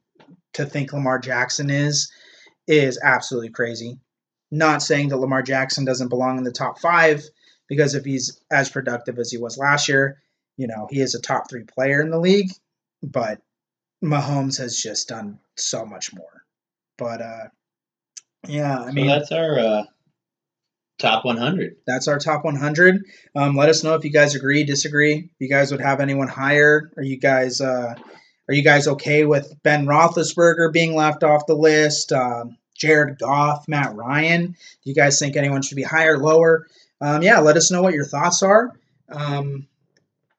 to 0.54 0.66
think 0.66 0.92
Lamar 0.92 1.18
Jackson 1.18 1.70
is 1.70 2.10
is 2.66 3.00
absolutely 3.02 3.50
crazy. 3.50 3.98
Not 4.50 4.82
saying 4.82 5.08
that 5.10 5.18
Lamar 5.18 5.42
Jackson 5.42 5.84
doesn't 5.84 6.08
belong 6.08 6.38
in 6.38 6.44
the 6.44 6.52
top 6.52 6.78
five 6.80 7.22
because 7.68 7.94
if 7.94 8.04
he's 8.04 8.40
as 8.50 8.70
productive 8.70 9.18
as 9.18 9.30
he 9.30 9.38
was 9.38 9.58
last 9.58 9.88
year, 9.88 10.22
you 10.56 10.66
know, 10.68 10.88
he 10.90 11.00
is 11.00 11.14
a 11.14 11.20
top 11.20 11.50
three 11.50 11.64
player 11.64 12.00
in 12.00 12.10
the 12.10 12.18
league. 12.20 12.50
But 13.02 13.40
Mahomes 14.04 14.58
has 14.58 14.76
just 14.76 15.08
done 15.08 15.40
so 15.56 15.84
much 15.86 16.14
more. 16.14 16.44
But 16.98 17.22
uh, 17.22 17.44
yeah, 18.48 18.78
I 18.80 18.90
So 18.90 18.92
mean, 18.92 19.06
that's 19.06 19.32
our 19.32 19.58
uh, 19.58 19.84
top 20.98 21.24
100. 21.24 21.76
that's 21.86 22.08
our 22.08 22.18
top 22.18 22.44
100. 22.44 23.04
Um, 23.34 23.56
let 23.56 23.68
us 23.68 23.84
know 23.84 23.94
if 23.94 24.04
you 24.04 24.10
guys 24.10 24.34
agree, 24.34 24.64
disagree. 24.64 25.14
If 25.16 25.30
you 25.40 25.48
guys 25.48 25.70
would 25.70 25.80
have 25.80 26.00
anyone 26.00 26.28
higher. 26.28 26.90
Are 26.96 27.02
you 27.02 27.18
guys 27.18 27.60
uh, 27.60 27.94
are 28.48 28.54
you 28.54 28.62
guys 28.62 28.86
okay 28.88 29.24
with 29.24 29.54
Ben 29.62 29.86
Roethlisberger 29.86 30.72
being 30.72 30.94
left 30.94 31.22
off 31.24 31.46
the 31.46 31.54
list? 31.54 32.12
Um, 32.12 32.56
Jared 32.76 33.18
Goff, 33.18 33.66
Matt 33.68 33.94
Ryan. 33.94 34.48
Do 34.48 34.56
you 34.84 34.94
guys 34.94 35.18
think 35.18 35.36
anyone 35.36 35.62
should 35.62 35.76
be 35.76 35.82
higher, 35.82 36.18
lower? 36.18 36.66
Um, 37.00 37.22
yeah, 37.22 37.38
let 37.40 37.56
us 37.56 37.70
know 37.70 37.82
what 37.82 37.94
your 37.94 38.04
thoughts 38.04 38.42
are. 38.42 38.70
Um, 39.08 39.66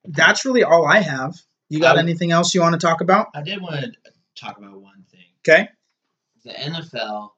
that's 0.05 0.45
really 0.45 0.63
all 0.63 0.85
I 0.87 0.99
have. 0.99 1.35
You 1.69 1.79
got 1.79 1.97
I- 1.97 1.99
anything 2.01 2.31
else 2.31 2.53
you 2.53 2.61
want 2.61 2.73
to 2.73 2.79
talk 2.79 3.01
about? 3.01 3.27
I 3.35 3.41
did 3.41 3.61
want 3.61 3.81
to 3.81 3.91
talk 4.39 4.57
about 4.57 4.79
one 4.81 5.03
thing. 5.11 5.19
Okay, 5.47 5.69
The 6.45 6.51
NFL 6.53 7.31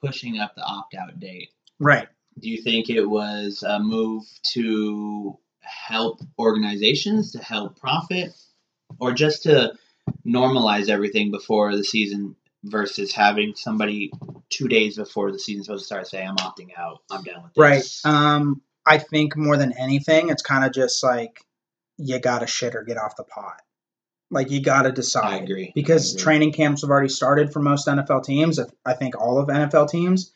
pushing 0.00 0.38
up 0.38 0.54
the 0.54 0.62
opt 0.62 0.94
out 0.94 1.18
date. 1.20 1.48
right. 1.78 2.08
Do 2.40 2.48
you 2.48 2.62
think 2.62 2.88
it 2.88 3.04
was 3.04 3.62
a 3.62 3.78
move 3.78 4.24
to 4.54 5.38
help 5.60 6.20
organizations, 6.38 7.32
to 7.32 7.38
help 7.38 7.78
profit, 7.78 8.32
or 9.00 9.12
just 9.12 9.44
to 9.44 9.74
normalize 10.26 10.88
everything 10.88 11.30
before 11.30 11.74
the 11.76 11.84
season 11.84 12.36
versus 12.64 13.12
having 13.12 13.54
somebody 13.56 14.10
two 14.50 14.68
days 14.68 14.96
before 14.96 15.32
the 15.32 15.38
season's 15.38 15.66
supposed 15.66 15.82
to 15.82 15.86
start 15.86 16.06
say, 16.06 16.24
I'm 16.24 16.36
opting 16.36 16.70
out, 16.76 17.00
I'm 17.10 17.22
done 17.22 17.42
with 17.42 17.54
this? 17.54 18.02
Right. 18.04 18.14
Um, 18.14 18.62
I 18.86 18.98
think 18.98 19.36
more 19.36 19.56
than 19.56 19.72
anything, 19.78 20.28
it's 20.28 20.42
kind 20.42 20.64
of 20.64 20.72
just 20.72 21.02
like 21.02 21.44
you 21.98 22.18
gotta 22.18 22.46
shit 22.46 22.74
or 22.74 22.82
get 22.82 22.98
off 22.98 23.16
the 23.16 23.24
pot. 23.24 23.60
Like 24.30 24.50
you 24.50 24.60
gotta 24.60 24.92
decide. 24.92 25.24
I 25.24 25.36
agree. 25.36 25.72
Because 25.74 26.12
I 26.12 26.14
agree. 26.14 26.22
training 26.22 26.52
camps 26.52 26.82
have 26.82 26.90
already 26.90 27.08
started 27.08 27.52
for 27.52 27.60
most 27.60 27.86
NFL 27.86 28.24
teams. 28.24 28.58
if- 28.58 28.70
I 28.84 28.94
think 28.94 29.20
all 29.20 29.38
of 29.38 29.48
NFL 29.48 29.90
teams. 29.90 30.32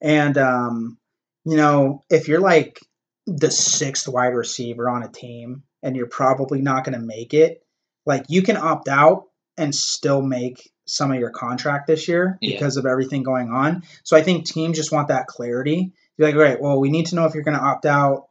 And 0.00 0.36
um, 0.38 0.98
you 1.44 1.56
know, 1.56 2.04
if 2.10 2.28
you're 2.28 2.40
like 2.40 2.80
the 3.26 3.50
sixth 3.50 4.08
wide 4.08 4.34
receiver 4.34 4.88
on 4.88 5.02
a 5.02 5.08
team 5.08 5.62
and 5.82 5.96
you're 5.96 6.06
probably 6.06 6.60
not 6.60 6.84
going 6.84 6.98
to 6.98 7.04
make 7.04 7.34
it, 7.34 7.61
like 8.06 8.24
you 8.28 8.42
can 8.42 8.56
opt 8.56 8.88
out 8.88 9.24
and 9.56 9.74
still 9.74 10.22
make 10.22 10.70
some 10.86 11.12
of 11.12 11.18
your 11.20 11.30
contract 11.30 11.86
this 11.86 12.08
year 12.08 12.38
Yeah. 12.40 12.54
because 12.54 12.76
of 12.76 12.86
everything 12.86 13.22
going 13.22 13.50
on. 13.50 13.84
So 14.02 14.16
I 14.16 14.22
think 14.22 14.46
teams 14.46 14.76
just 14.76 14.92
want 14.92 15.08
that 15.08 15.26
clarity. 15.26 15.92
You're 16.16 16.28
like, 16.28 16.34
all 16.34 16.42
right, 16.42 16.60
well, 16.60 16.80
we 16.80 16.90
need 16.90 17.06
to 17.06 17.14
know 17.14 17.24
if 17.26 17.34
you're 17.34 17.42
going 17.44 17.56
to 17.56 17.62
opt 17.62 17.86
out 17.86 18.28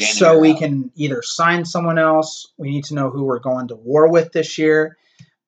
so 0.00 0.38
we 0.38 0.52
out. 0.52 0.58
can 0.58 0.90
either 0.96 1.22
sign 1.22 1.64
someone 1.64 1.98
else. 1.98 2.52
We 2.58 2.70
need 2.70 2.84
to 2.86 2.94
know 2.94 3.10
who 3.10 3.24
we're 3.24 3.38
going 3.38 3.68
to 3.68 3.76
war 3.76 4.10
with 4.10 4.32
this 4.32 4.58
year. 4.58 4.96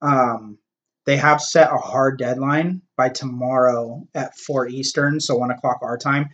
Um, 0.01 0.57
they 1.05 1.17
have 1.17 1.41
set 1.41 1.71
a 1.71 1.77
hard 1.77 2.17
deadline 2.17 2.81
by 2.97 3.09
tomorrow 3.09 4.07
at 4.15 4.37
four 4.37 4.67
Eastern, 4.67 5.19
so 5.19 5.35
one 5.35 5.51
o'clock 5.51 5.79
our 5.81 5.97
time. 5.97 6.29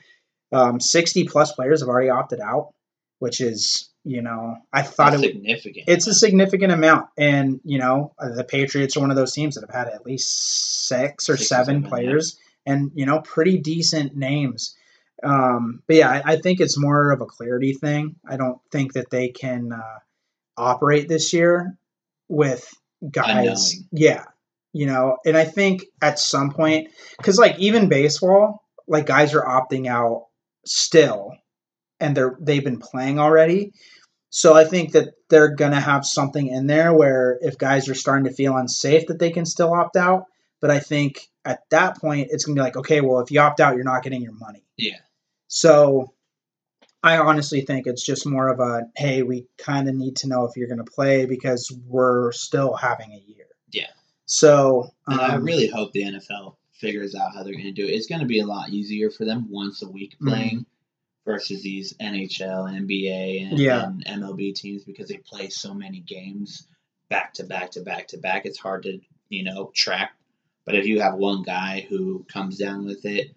Um, 0.52 0.80
Sixty 0.80 1.26
plus 1.26 1.52
players 1.54 1.82
have 1.82 1.90
already 1.90 2.10
opted 2.10 2.40
out, 2.40 2.74
which 3.20 3.42
is 3.42 3.90
you 4.06 4.22
know 4.22 4.56
I 4.72 4.84
thought 4.84 5.12
That's 5.12 5.24
it. 5.24 5.34
significant. 5.34 5.86
It's 5.90 6.08
a 6.08 6.14
significant 6.14 6.72
amount, 6.72 7.10
and 7.18 7.60
you 7.66 7.80
know 7.80 8.14
the 8.20 8.46
Patriots 8.46 8.96
are 8.96 9.02
one 9.02 9.10
of 9.10 9.18
those 9.18 9.34
teams 9.34 9.56
that 9.56 9.62
have 9.62 9.76
had 9.88 9.94
at 9.94 10.06
least 10.06 10.88
six 10.88 11.28
or 11.30 11.36
Six 11.36 11.50
seven 11.50 11.66
seven, 11.66 11.84
yeah. 11.84 11.90
players, 11.90 12.40
and 12.66 12.92
you 12.96 13.06
know 13.06 13.20
pretty 13.22 13.58
decent 13.58 14.16
names. 14.16 14.78
Um, 15.24 15.82
but 15.88 15.96
yeah, 15.96 16.10
I, 16.10 16.34
I 16.34 16.36
think 16.38 16.60
it's 16.60 16.78
more 16.80 17.12
of 17.12 17.22
a 17.22 17.26
clarity 17.26 17.74
thing. 17.74 18.16
I 18.30 18.38
don't 18.38 18.60
think 18.72 18.94
that 18.94 19.10
they 19.10 19.30
can 19.30 19.72
uh, 19.74 20.00
operate 20.58 21.10
this 21.10 21.34
year 21.34 21.78
with 22.28 22.72
guys. 23.12 23.76
Yeah, 23.92 24.26
you 24.74 24.86
know, 24.86 25.18
and 25.26 25.36
I 25.36 25.46
think 25.46 25.86
at 26.02 26.20
some 26.20 26.52
point, 26.52 26.90
because 27.18 27.40
like 27.40 27.58
even 27.60 27.90
baseball, 27.90 28.64
like 28.88 29.06
guys 29.08 29.34
are 29.34 29.44
opting 29.44 29.88
out 29.88 30.28
still, 30.66 31.32
and 32.06 32.16
they're 32.16 32.38
they've 32.40 32.64
been 32.64 32.80
playing 32.80 33.20
already. 33.20 33.74
So 34.30 34.54
I 34.54 34.66
think 34.66 34.92
that 34.92 35.14
they're 35.30 35.56
gonna 35.56 35.82
have 35.82 36.06
something 36.06 36.48
in 36.48 36.68
there 36.68 36.94
where 36.94 37.40
if 37.42 37.58
guys 37.58 37.90
are 37.90 37.96
starting 37.96 38.26
to 38.26 38.34
feel 38.34 38.56
unsafe, 38.56 39.08
that 39.08 39.20
they 39.20 39.32
can 39.32 39.46
still 39.46 39.74
opt 39.74 39.96
out. 39.96 40.26
But 40.62 40.72
I 40.72 40.80
think 40.80 41.28
at 41.44 41.62
that 41.72 42.00
point, 42.00 42.30
it's 42.32 42.46
gonna 42.46 42.56
be 42.56 42.62
like, 42.62 42.78
okay, 42.78 43.02
well, 43.02 43.20
if 43.22 43.32
you 43.32 43.40
opt 43.40 43.60
out, 43.60 43.76
you're 43.76 43.84
not 43.84 44.04
getting 44.04 44.22
your 44.22 44.34
money. 44.34 44.64
Yeah. 44.78 45.00
So 45.48 46.14
I 47.02 47.18
honestly 47.18 47.62
think 47.62 47.88
it's 47.88 48.06
just 48.06 48.26
more 48.26 48.48
of 48.50 48.60
a 48.60 48.88
hey, 48.96 49.24
we 49.24 49.48
kind 49.58 49.88
of 49.88 49.96
need 49.96 50.18
to 50.18 50.28
know 50.28 50.46
if 50.46 50.58
you're 50.58 50.68
going 50.68 50.84
to 50.84 50.92
play 50.92 51.26
because 51.26 51.72
we're 51.88 52.32
still 52.32 52.74
having 52.74 53.12
a 53.14 53.32
year. 53.32 53.46
Yeah. 53.72 53.92
So 54.26 54.92
And 55.08 55.22
I 55.22 55.36
um, 55.36 55.44
really 55.44 55.68
hope 55.68 55.92
the 55.92 56.04
NFL 56.04 56.56
figures 56.74 57.16
out 57.16 57.34
how 57.34 57.44
they're 57.44 57.54
going 57.54 57.66
to 57.66 57.72
do 57.72 57.86
it. 57.86 57.92
It's 57.92 58.08
going 58.08 58.22
to 58.22 58.28
be 58.28 58.40
a 58.40 58.46
lot 58.46 58.70
easier 58.70 59.12
for 59.12 59.24
them 59.24 59.48
once 59.50 59.84
a 59.84 59.90
week 59.90 60.16
Mm-hmm. 60.20 60.60
Versus 61.26 61.62
these 61.64 61.94
NHL, 62.00 62.70
NBA, 62.70 63.50
and, 63.50 63.60
Yeah. 63.60 63.86
and 63.88 64.06
MLB 64.06 64.54
teams 64.56 64.84
because 64.84 65.10
they 65.10 65.18
play 65.18 65.50
so 65.50 65.74
many 65.74 66.00
games 66.00 66.68
back 67.10 67.34
to 67.36 67.44
back 67.44 67.72
to 67.72 67.82
back 67.82 68.08
to 68.10 68.18
back. 68.18 68.46
It's 68.46 68.60
hard 68.60 68.84
to 68.84 69.00
you 69.30 69.44
know 69.44 69.72
track. 69.74 70.14
But 70.66 70.76
if 70.76 70.86
you 70.86 71.02
have 71.02 71.16
one 71.16 71.44
guy 71.44 71.86
who 71.90 72.26
comes 72.32 72.58
down 72.58 72.86
with 72.86 73.06
it, 73.06 73.32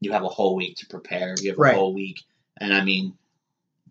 you 0.00 0.12
have 0.12 0.22
a 0.24 0.28
whole 0.28 0.54
week 0.56 0.76
to 0.78 0.86
prepare. 0.86 1.34
You 1.40 1.50
have 1.50 1.58
a 1.58 1.62
Right. 1.62 1.74
whole 1.74 1.94
week, 1.94 2.20
and 2.58 2.72
I 2.74 2.84
mean. 2.84 3.14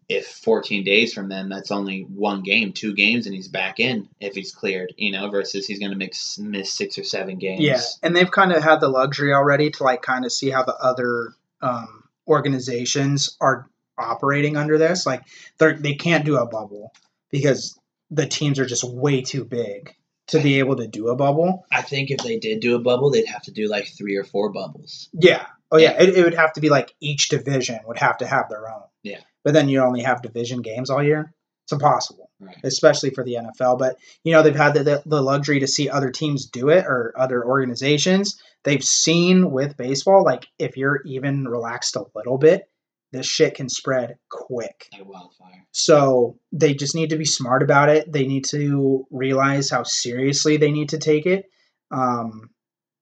If 0.09 0.25
14 0.25 0.85
days 0.85 1.13
from 1.13 1.27
then, 1.27 1.49
that's 1.49 1.69
only 1.69 2.03
one 2.03 2.41
game, 2.41 2.71
two 2.71 2.93
games, 2.93 3.25
and 3.25 3.35
he's 3.35 3.49
back 3.49 3.81
in 3.81 4.07
if 4.21 4.35
he's 4.35 4.55
cleared, 4.55 4.93
you 4.95 5.11
know, 5.11 5.29
versus 5.29 5.67
he's 5.67 5.79
going 5.79 5.91
to 5.91 5.97
miss, 5.97 6.39
miss 6.39 6.73
six 6.73 6.97
or 6.97 7.03
seven 7.03 7.37
games. 7.39 7.59
yeah, 7.61 7.81
and 8.01 8.15
they've 8.15 8.31
kind 8.31 8.53
of 8.53 8.63
had 8.63 8.79
the 8.79 8.87
luxury 8.87 9.33
already 9.33 9.69
to 9.69 9.83
like 9.83 10.01
kind 10.01 10.23
of 10.23 10.31
see 10.31 10.49
how 10.49 10.63
the 10.63 10.77
other 10.77 11.33
um, 11.61 12.05
organizations 12.27 13.37
are 13.39 13.69
operating 13.97 14.57
under 14.57 14.77
this. 14.77 15.05
Like 15.05 15.23
they 15.57 15.73
they 15.73 15.95
can't 15.95 16.25
do 16.25 16.37
a 16.37 16.45
bubble 16.45 16.93
because 17.31 17.79
the 18.11 18.25
teams 18.25 18.59
are 18.59 18.65
just 18.65 18.83
way 18.83 19.21
too 19.21 19.43
big 19.43 19.95
to 20.27 20.41
be 20.41 20.59
able 20.59 20.75
to 20.77 20.87
do 20.87 21.07
a 21.07 21.15
bubble. 21.15 21.65
I 21.71 21.81
think 21.81 22.11
if 22.11 22.19
they 22.19 22.37
did 22.37 22.59
do 22.59 22.75
a 22.75 22.79
bubble, 22.79 23.11
they'd 23.11 23.27
have 23.27 23.43
to 23.43 23.51
do 23.51 23.67
like 23.67 23.87
three 23.87 24.17
or 24.17 24.23
four 24.23 24.51
bubbles. 24.51 25.09
Yeah. 25.13 25.45
Oh 25.71 25.77
yeah. 25.77 26.01
It, 26.01 26.17
it 26.17 26.23
would 26.23 26.33
have 26.33 26.53
to 26.53 26.61
be 26.61 26.69
like 26.69 26.93
each 26.99 27.29
division 27.29 27.79
would 27.87 27.99
have 27.99 28.17
to 28.19 28.27
have 28.27 28.49
their 28.49 28.69
own. 28.69 28.83
Yeah. 29.03 29.19
But 29.43 29.53
then 29.53 29.69
you 29.69 29.81
only 29.81 30.01
have 30.01 30.21
division 30.21 30.61
games 30.61 30.89
all 30.89 31.03
year. 31.03 31.33
It's 31.65 31.73
impossible, 31.73 32.26
Right. 32.39 32.55
especially 32.63 33.09
for 33.09 33.23
the 33.23 33.35
NFL. 33.35 33.79
But 33.79 33.97
you 34.23 34.31
know 34.31 34.43
they've 34.43 34.55
had 34.55 34.75
the, 34.75 35.01
the, 35.05 35.21
luxury 35.23 35.61
to 35.61 35.67
see 35.67 35.89
other 35.89 36.11
teams 36.11 36.45
do 36.45 36.69
it 36.69 36.85
or 36.85 37.11
other 37.17 37.43
organizations. 37.43 38.39
They've 38.63 38.83
seen 38.83 39.49
with 39.49 39.75
baseball, 39.75 40.23
like 40.23 40.45
if 40.59 40.77
you're 40.77 41.01
even 41.05 41.47
relaxed 41.47 41.95
a 41.95 42.05
little 42.13 42.37
bit, 42.37 42.69
this 43.11 43.25
shit 43.25 43.55
can 43.55 43.69
spread 43.69 44.17
quick. 44.29 44.87
Like 44.91 45.07
wildfire. 45.07 45.65
So 45.71 46.37
they 46.51 46.73
just 46.73 46.95
need 46.95 47.09
to 47.11 47.17
be 47.17 47.25
smart 47.25 47.63
about 47.63 47.89
it. 47.89 48.11
They 48.11 48.27
need 48.27 48.45
to 48.49 49.07
realize 49.09 49.69
how 49.69 49.83
seriously 49.83 50.57
they 50.57 50.71
need 50.71 50.89
to 50.89 50.97
take 50.97 51.25
it. 51.25 51.45
Um, 51.91 52.49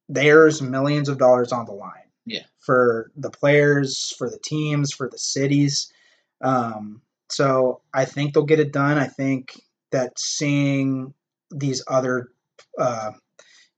there's 0.07 0.61
millions 0.61 1.09
of 1.09 1.17
dollars 1.17 1.51
on 1.51 1.65
the 1.65 1.73
line. 1.73 1.91
Yeah. 2.25 2.43
For 2.59 3.11
the 3.15 3.31
players, 3.31 4.13
for 4.17 4.29
the 4.29 4.39
teams, 4.39 4.93
for 4.93 5.09
the 5.09 5.17
cities. 5.17 5.91
Um, 6.41 7.01
so 7.29 7.81
I 7.93 8.05
think 8.05 8.33
they'll 8.33 8.43
get 8.43 8.59
it 8.59 8.71
done. 8.71 8.97
I 8.97 9.07
think 9.07 9.59
that 9.91 10.19
seeing 10.19 11.13
these 11.51 11.83
other, 11.87 12.29
uh, 12.77 13.11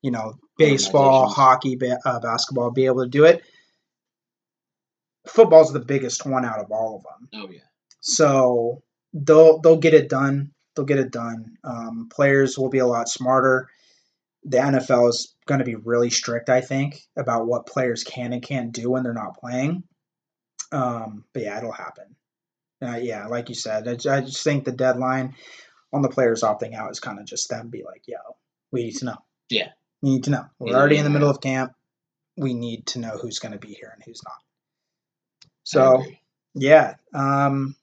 you 0.01 0.11
know, 0.11 0.33
baseball, 0.57 1.27
hockey, 1.29 1.75
ba- 1.75 1.99
uh, 2.05 2.19
basketball 2.19 2.71
be 2.71 2.85
able 2.85 3.03
to 3.03 3.09
do 3.09 3.25
it. 3.25 3.43
Football's 5.27 5.73
the 5.73 5.79
biggest 5.79 6.25
one 6.25 6.45
out 6.45 6.59
of 6.59 6.71
all 6.71 6.97
of 6.97 7.03
them. 7.03 7.41
Oh 7.41 7.51
yeah. 7.51 7.59
So 8.01 8.83
they'll 9.13 9.59
they'll 9.59 9.77
get 9.77 9.93
it 9.93 10.09
done. 10.09 10.51
They'll 10.75 10.85
get 10.85 10.99
it 10.99 11.11
done. 11.11 11.57
Um, 11.63 12.09
players 12.13 12.57
will 12.57 12.69
be 12.69 12.79
a 12.79 12.87
lot 12.87 13.09
smarter. 13.09 13.67
The 14.43 14.57
NFL 14.57 15.09
is 15.09 15.35
going 15.45 15.59
to 15.59 15.65
be 15.65 15.75
really 15.75 16.09
strict, 16.09 16.49
I 16.49 16.61
think, 16.61 17.01
about 17.17 17.47
what 17.47 17.65
players 17.65 18.03
can 18.03 18.31
and 18.31 18.41
can't 18.41 18.71
do 18.71 18.91
when 18.91 19.03
they're 19.03 19.13
not 19.13 19.37
playing. 19.39 19.83
Um, 20.71 21.25
but 21.33 21.43
yeah, 21.43 21.57
it'll 21.57 21.71
happen. 21.71 22.15
Uh, 22.81 22.97
yeah, 23.01 23.27
like 23.27 23.49
you 23.49 23.55
said, 23.55 23.87
I, 23.87 23.91
I 23.91 24.21
just 24.21 24.43
think 24.43 24.63
the 24.63 24.71
deadline 24.71 25.35
on 25.91 26.01
the 26.01 26.09
players 26.09 26.43
opting 26.43 26.75
out 26.75 26.91
is 26.91 26.99
kind 26.99 27.19
of 27.19 27.25
just 27.25 27.49
them 27.49 27.69
be 27.69 27.83
like, 27.83 28.03
"Yo, 28.07 28.17
we 28.71 28.83
need 28.83 28.97
to 28.97 29.05
know. 29.05 29.17
Yeah. 29.49 29.69
we 30.01 30.11
need 30.11 30.25
to 30.25 30.29
know. 30.29 30.45
We're 30.59 30.69
Either 30.69 30.77
already 30.77 30.97
in 30.97 31.03
the 31.03 31.09
middle 31.09 31.29
of 31.29 31.41
camp. 31.41 31.73
We 32.35 32.53
need 32.53 32.85
to 32.87 32.99
know 32.99 33.17
who's 33.17 33.39
going 33.39 33.53
to 33.53 33.57
be 33.57 33.73
here 33.73 33.91
and 33.93 34.03
who's 34.03 34.21
not." 34.23 34.37
So 35.63 36.03
yeah, 36.53 36.95
um, 37.13 37.75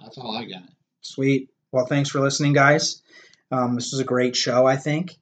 that's 0.00 0.18
all 0.18 0.36
I 0.36 0.44
got. 0.44 0.62
Sweet. 1.00 1.50
Well, 1.72 1.86
thanks 1.86 2.08
for 2.08 2.20
listening, 2.20 2.52
guys. 2.52 3.02
Um, 3.50 3.74
this 3.74 3.92
was 3.92 4.00
a 4.00 4.04
great 4.04 4.36
show, 4.36 4.66
I 4.66 4.76
think. 4.76 5.16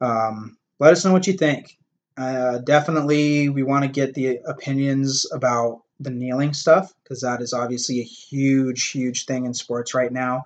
Um, 0.00 0.56
let 0.78 0.92
us 0.92 1.04
know 1.04 1.12
what 1.12 1.26
you 1.26 1.32
think. 1.32 1.78
Uh, 2.16 2.58
definitely, 2.58 3.48
we 3.48 3.62
want 3.62 3.84
to 3.84 3.88
get 3.88 4.14
the 4.14 4.40
opinions 4.46 5.26
about 5.32 5.82
the 6.02 6.10
kneeling 6.10 6.54
stuff 6.54 6.92
because 7.02 7.20
that 7.20 7.40
is 7.40 7.52
obviously 7.52 8.00
a 8.00 8.04
huge, 8.04 8.90
huge 8.90 9.26
thing 9.26 9.46
in 9.46 9.54
sports 9.54 9.94
right 9.94 10.12
now. 10.12 10.44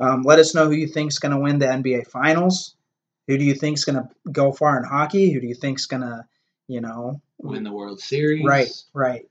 Um, 0.00 0.22
let 0.22 0.38
us 0.38 0.54
know 0.54 0.66
who 0.66 0.72
you 0.72 0.86
think 0.86 1.10
is 1.10 1.18
going 1.18 1.32
to 1.32 1.40
win 1.40 1.58
the 1.58 1.66
NBA 1.66 2.08
Finals. 2.08 2.74
Who 3.26 3.36
do 3.36 3.44
you 3.44 3.54
think 3.54 3.76
is 3.78 3.84
going 3.84 3.96
to 3.96 4.08
go 4.30 4.52
far 4.52 4.78
in 4.78 4.84
hockey? 4.84 5.32
Who 5.32 5.40
do 5.40 5.46
you 5.46 5.54
think 5.54 5.78
is 5.78 5.86
going 5.86 6.02
to, 6.02 6.24
you 6.66 6.80
know, 6.80 7.20
Win 7.38 7.62
the 7.62 7.72
World 7.72 8.00
Series. 8.00 8.44
Right, 8.44 8.70
right. 8.92 9.28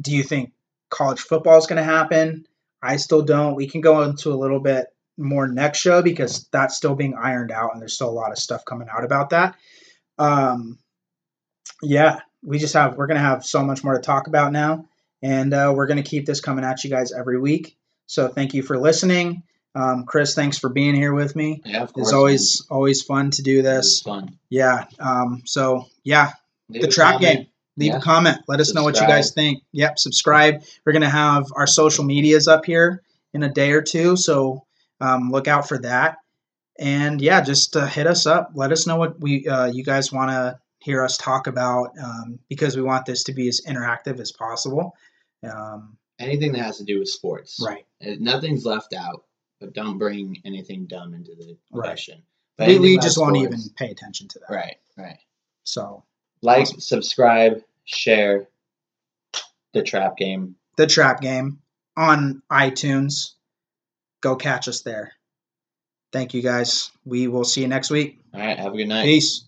Do 0.00 0.12
you 0.12 0.22
think 0.22 0.52
college 0.88 1.20
football 1.20 1.58
is 1.58 1.66
going 1.66 1.78
to 1.78 1.82
happen? 1.82 2.46
I 2.82 2.96
still 2.96 3.22
don't. 3.22 3.56
We 3.56 3.66
can 3.66 3.80
go 3.80 4.02
into 4.02 4.32
a 4.32 4.36
little 4.36 4.60
bit 4.60 4.86
more 5.18 5.46
next 5.46 5.80
show 5.80 6.00
because 6.02 6.48
that's 6.52 6.76
still 6.76 6.94
being 6.94 7.14
ironed 7.14 7.50
out 7.50 7.72
and 7.72 7.80
there's 7.80 7.94
still 7.94 8.08
a 8.08 8.12
lot 8.12 8.32
of 8.32 8.38
stuff 8.38 8.64
coming 8.64 8.88
out 8.88 9.04
about 9.04 9.30
that. 9.30 9.56
Um, 10.18 10.78
yeah, 11.82 12.20
we 12.42 12.58
just 12.58 12.74
have, 12.74 12.96
we're 12.96 13.06
going 13.06 13.16
to 13.16 13.22
have 13.22 13.44
so 13.44 13.62
much 13.62 13.84
more 13.84 13.94
to 13.94 14.00
talk 14.00 14.28
about 14.28 14.52
now. 14.52 14.86
And 15.22 15.52
uh, 15.52 15.72
we're 15.76 15.86
going 15.86 16.02
to 16.02 16.08
keep 16.08 16.26
this 16.26 16.40
coming 16.40 16.64
at 16.64 16.82
you 16.84 16.90
guys 16.90 17.12
every 17.12 17.38
week. 17.38 17.76
So 18.06 18.28
thank 18.28 18.54
you 18.54 18.62
for 18.62 18.78
listening. 18.78 19.42
Um, 19.74 20.04
Chris, 20.04 20.34
thanks 20.34 20.58
for 20.58 20.68
being 20.68 20.94
here 20.94 21.14
with 21.14 21.36
me. 21.36 21.62
Yeah, 21.64 21.82
of 21.82 21.92
course. 21.92 22.08
It's 22.08 22.12
always 22.14 22.66
always 22.70 23.02
fun 23.02 23.30
to 23.32 23.42
do 23.42 23.62
man. 23.62 23.74
This. 23.74 24.00
fun. 24.00 24.38
Yeah. 24.48 24.86
Um, 24.98 25.42
so 25.44 25.86
yeah, 26.02 26.32
Leave 26.68 26.82
the 26.82 26.88
trap 26.88 27.20
game. 27.20 27.46
Leave 27.76 27.92
Yeah. 27.92 27.98
a 27.98 28.00
comment. 28.00 28.38
Let 28.48 28.60
us 28.60 28.74
know 28.74 28.82
what 28.82 29.00
you 29.00 29.06
guys 29.06 29.30
think. 29.32 29.62
Yep, 29.72 29.98
subscribe. 29.98 30.62
We're 30.84 30.92
gonna 30.92 31.08
have 31.08 31.46
our 31.54 31.68
social 31.68 32.04
medias 32.04 32.48
up 32.48 32.64
here 32.64 33.02
in 33.32 33.42
a 33.44 33.48
day 33.48 33.70
or 33.72 33.80
two, 33.82 34.16
so 34.16 34.64
um, 35.00 35.30
look 35.30 35.46
out 35.46 35.68
for 35.68 35.78
that. 35.78 36.16
And 36.78 37.20
yeah, 37.20 37.40
just 37.40 37.76
uh, 37.76 37.86
hit 37.86 38.06
us 38.08 38.26
up. 38.26 38.50
Let 38.54 38.72
us 38.72 38.86
know 38.88 38.96
what 38.96 39.20
we 39.20 39.46
uh, 39.46 39.66
you 39.66 39.84
guys 39.84 40.12
want 40.12 40.30
to 40.30 40.58
hear 40.80 41.04
us 41.04 41.16
talk 41.16 41.46
about 41.46 41.90
um, 42.02 42.38
because 42.48 42.74
we 42.74 42.82
want 42.82 43.06
this 43.06 43.22
to 43.24 43.32
be 43.32 43.48
as 43.48 43.60
interactive 43.68 44.18
as 44.18 44.32
possible. 44.32 44.96
Um, 45.48 45.96
Anything 46.18 46.52
that 46.52 46.62
has 46.62 46.76
to 46.78 46.84
do 46.84 46.98
with 46.98 47.08
sports. 47.08 47.58
right. 47.64 47.84
Nothing's 48.20 48.66
left 48.66 48.92
out, 48.92 49.24
but 49.58 49.72
don't 49.72 49.96
bring 49.98 50.40
anything 50.44 50.86
dumb 50.86 51.14
into 51.14 51.34
the 51.34 51.56
Right. 51.72 51.86
question. 51.86 52.22
But 52.58 52.68
We, 52.68 52.78
we 52.78 52.98
just 52.98 53.16
won't 53.16 53.36
sports- 53.36 53.54
even 53.66 53.74
pay 53.74 53.90
attention 53.90 54.28
to 54.28 54.38
that. 54.40 54.50
Right, 54.54 54.76
right. 54.98 55.18
So 55.64 56.04
Like, 56.42 56.62
Awesome. 56.62 56.80
subscribe, 56.80 57.62
share 57.84 58.48
the 59.72 59.82
trap 59.82 60.16
game. 60.18 60.56
the 60.76 60.86
trap 60.86 61.20
game 61.22 61.60
on 61.96 62.42
iTunes. 62.50 63.32
Go 64.22 64.36
catch 64.36 64.68
us 64.68 64.82
there. 64.82 65.12
Thank 66.12 66.34
you 66.34 66.42
guys. 66.42 66.90
We 67.04 67.28
will 67.28 67.44
see 67.44 67.60
you 67.62 67.68
next 67.68 67.90
week. 67.90 68.20
All 68.34 68.40
right, 68.40 68.58
have 68.58 68.74
a 68.74 68.76
good 68.76 68.88
night. 68.88 69.04
Peace. 69.04 69.44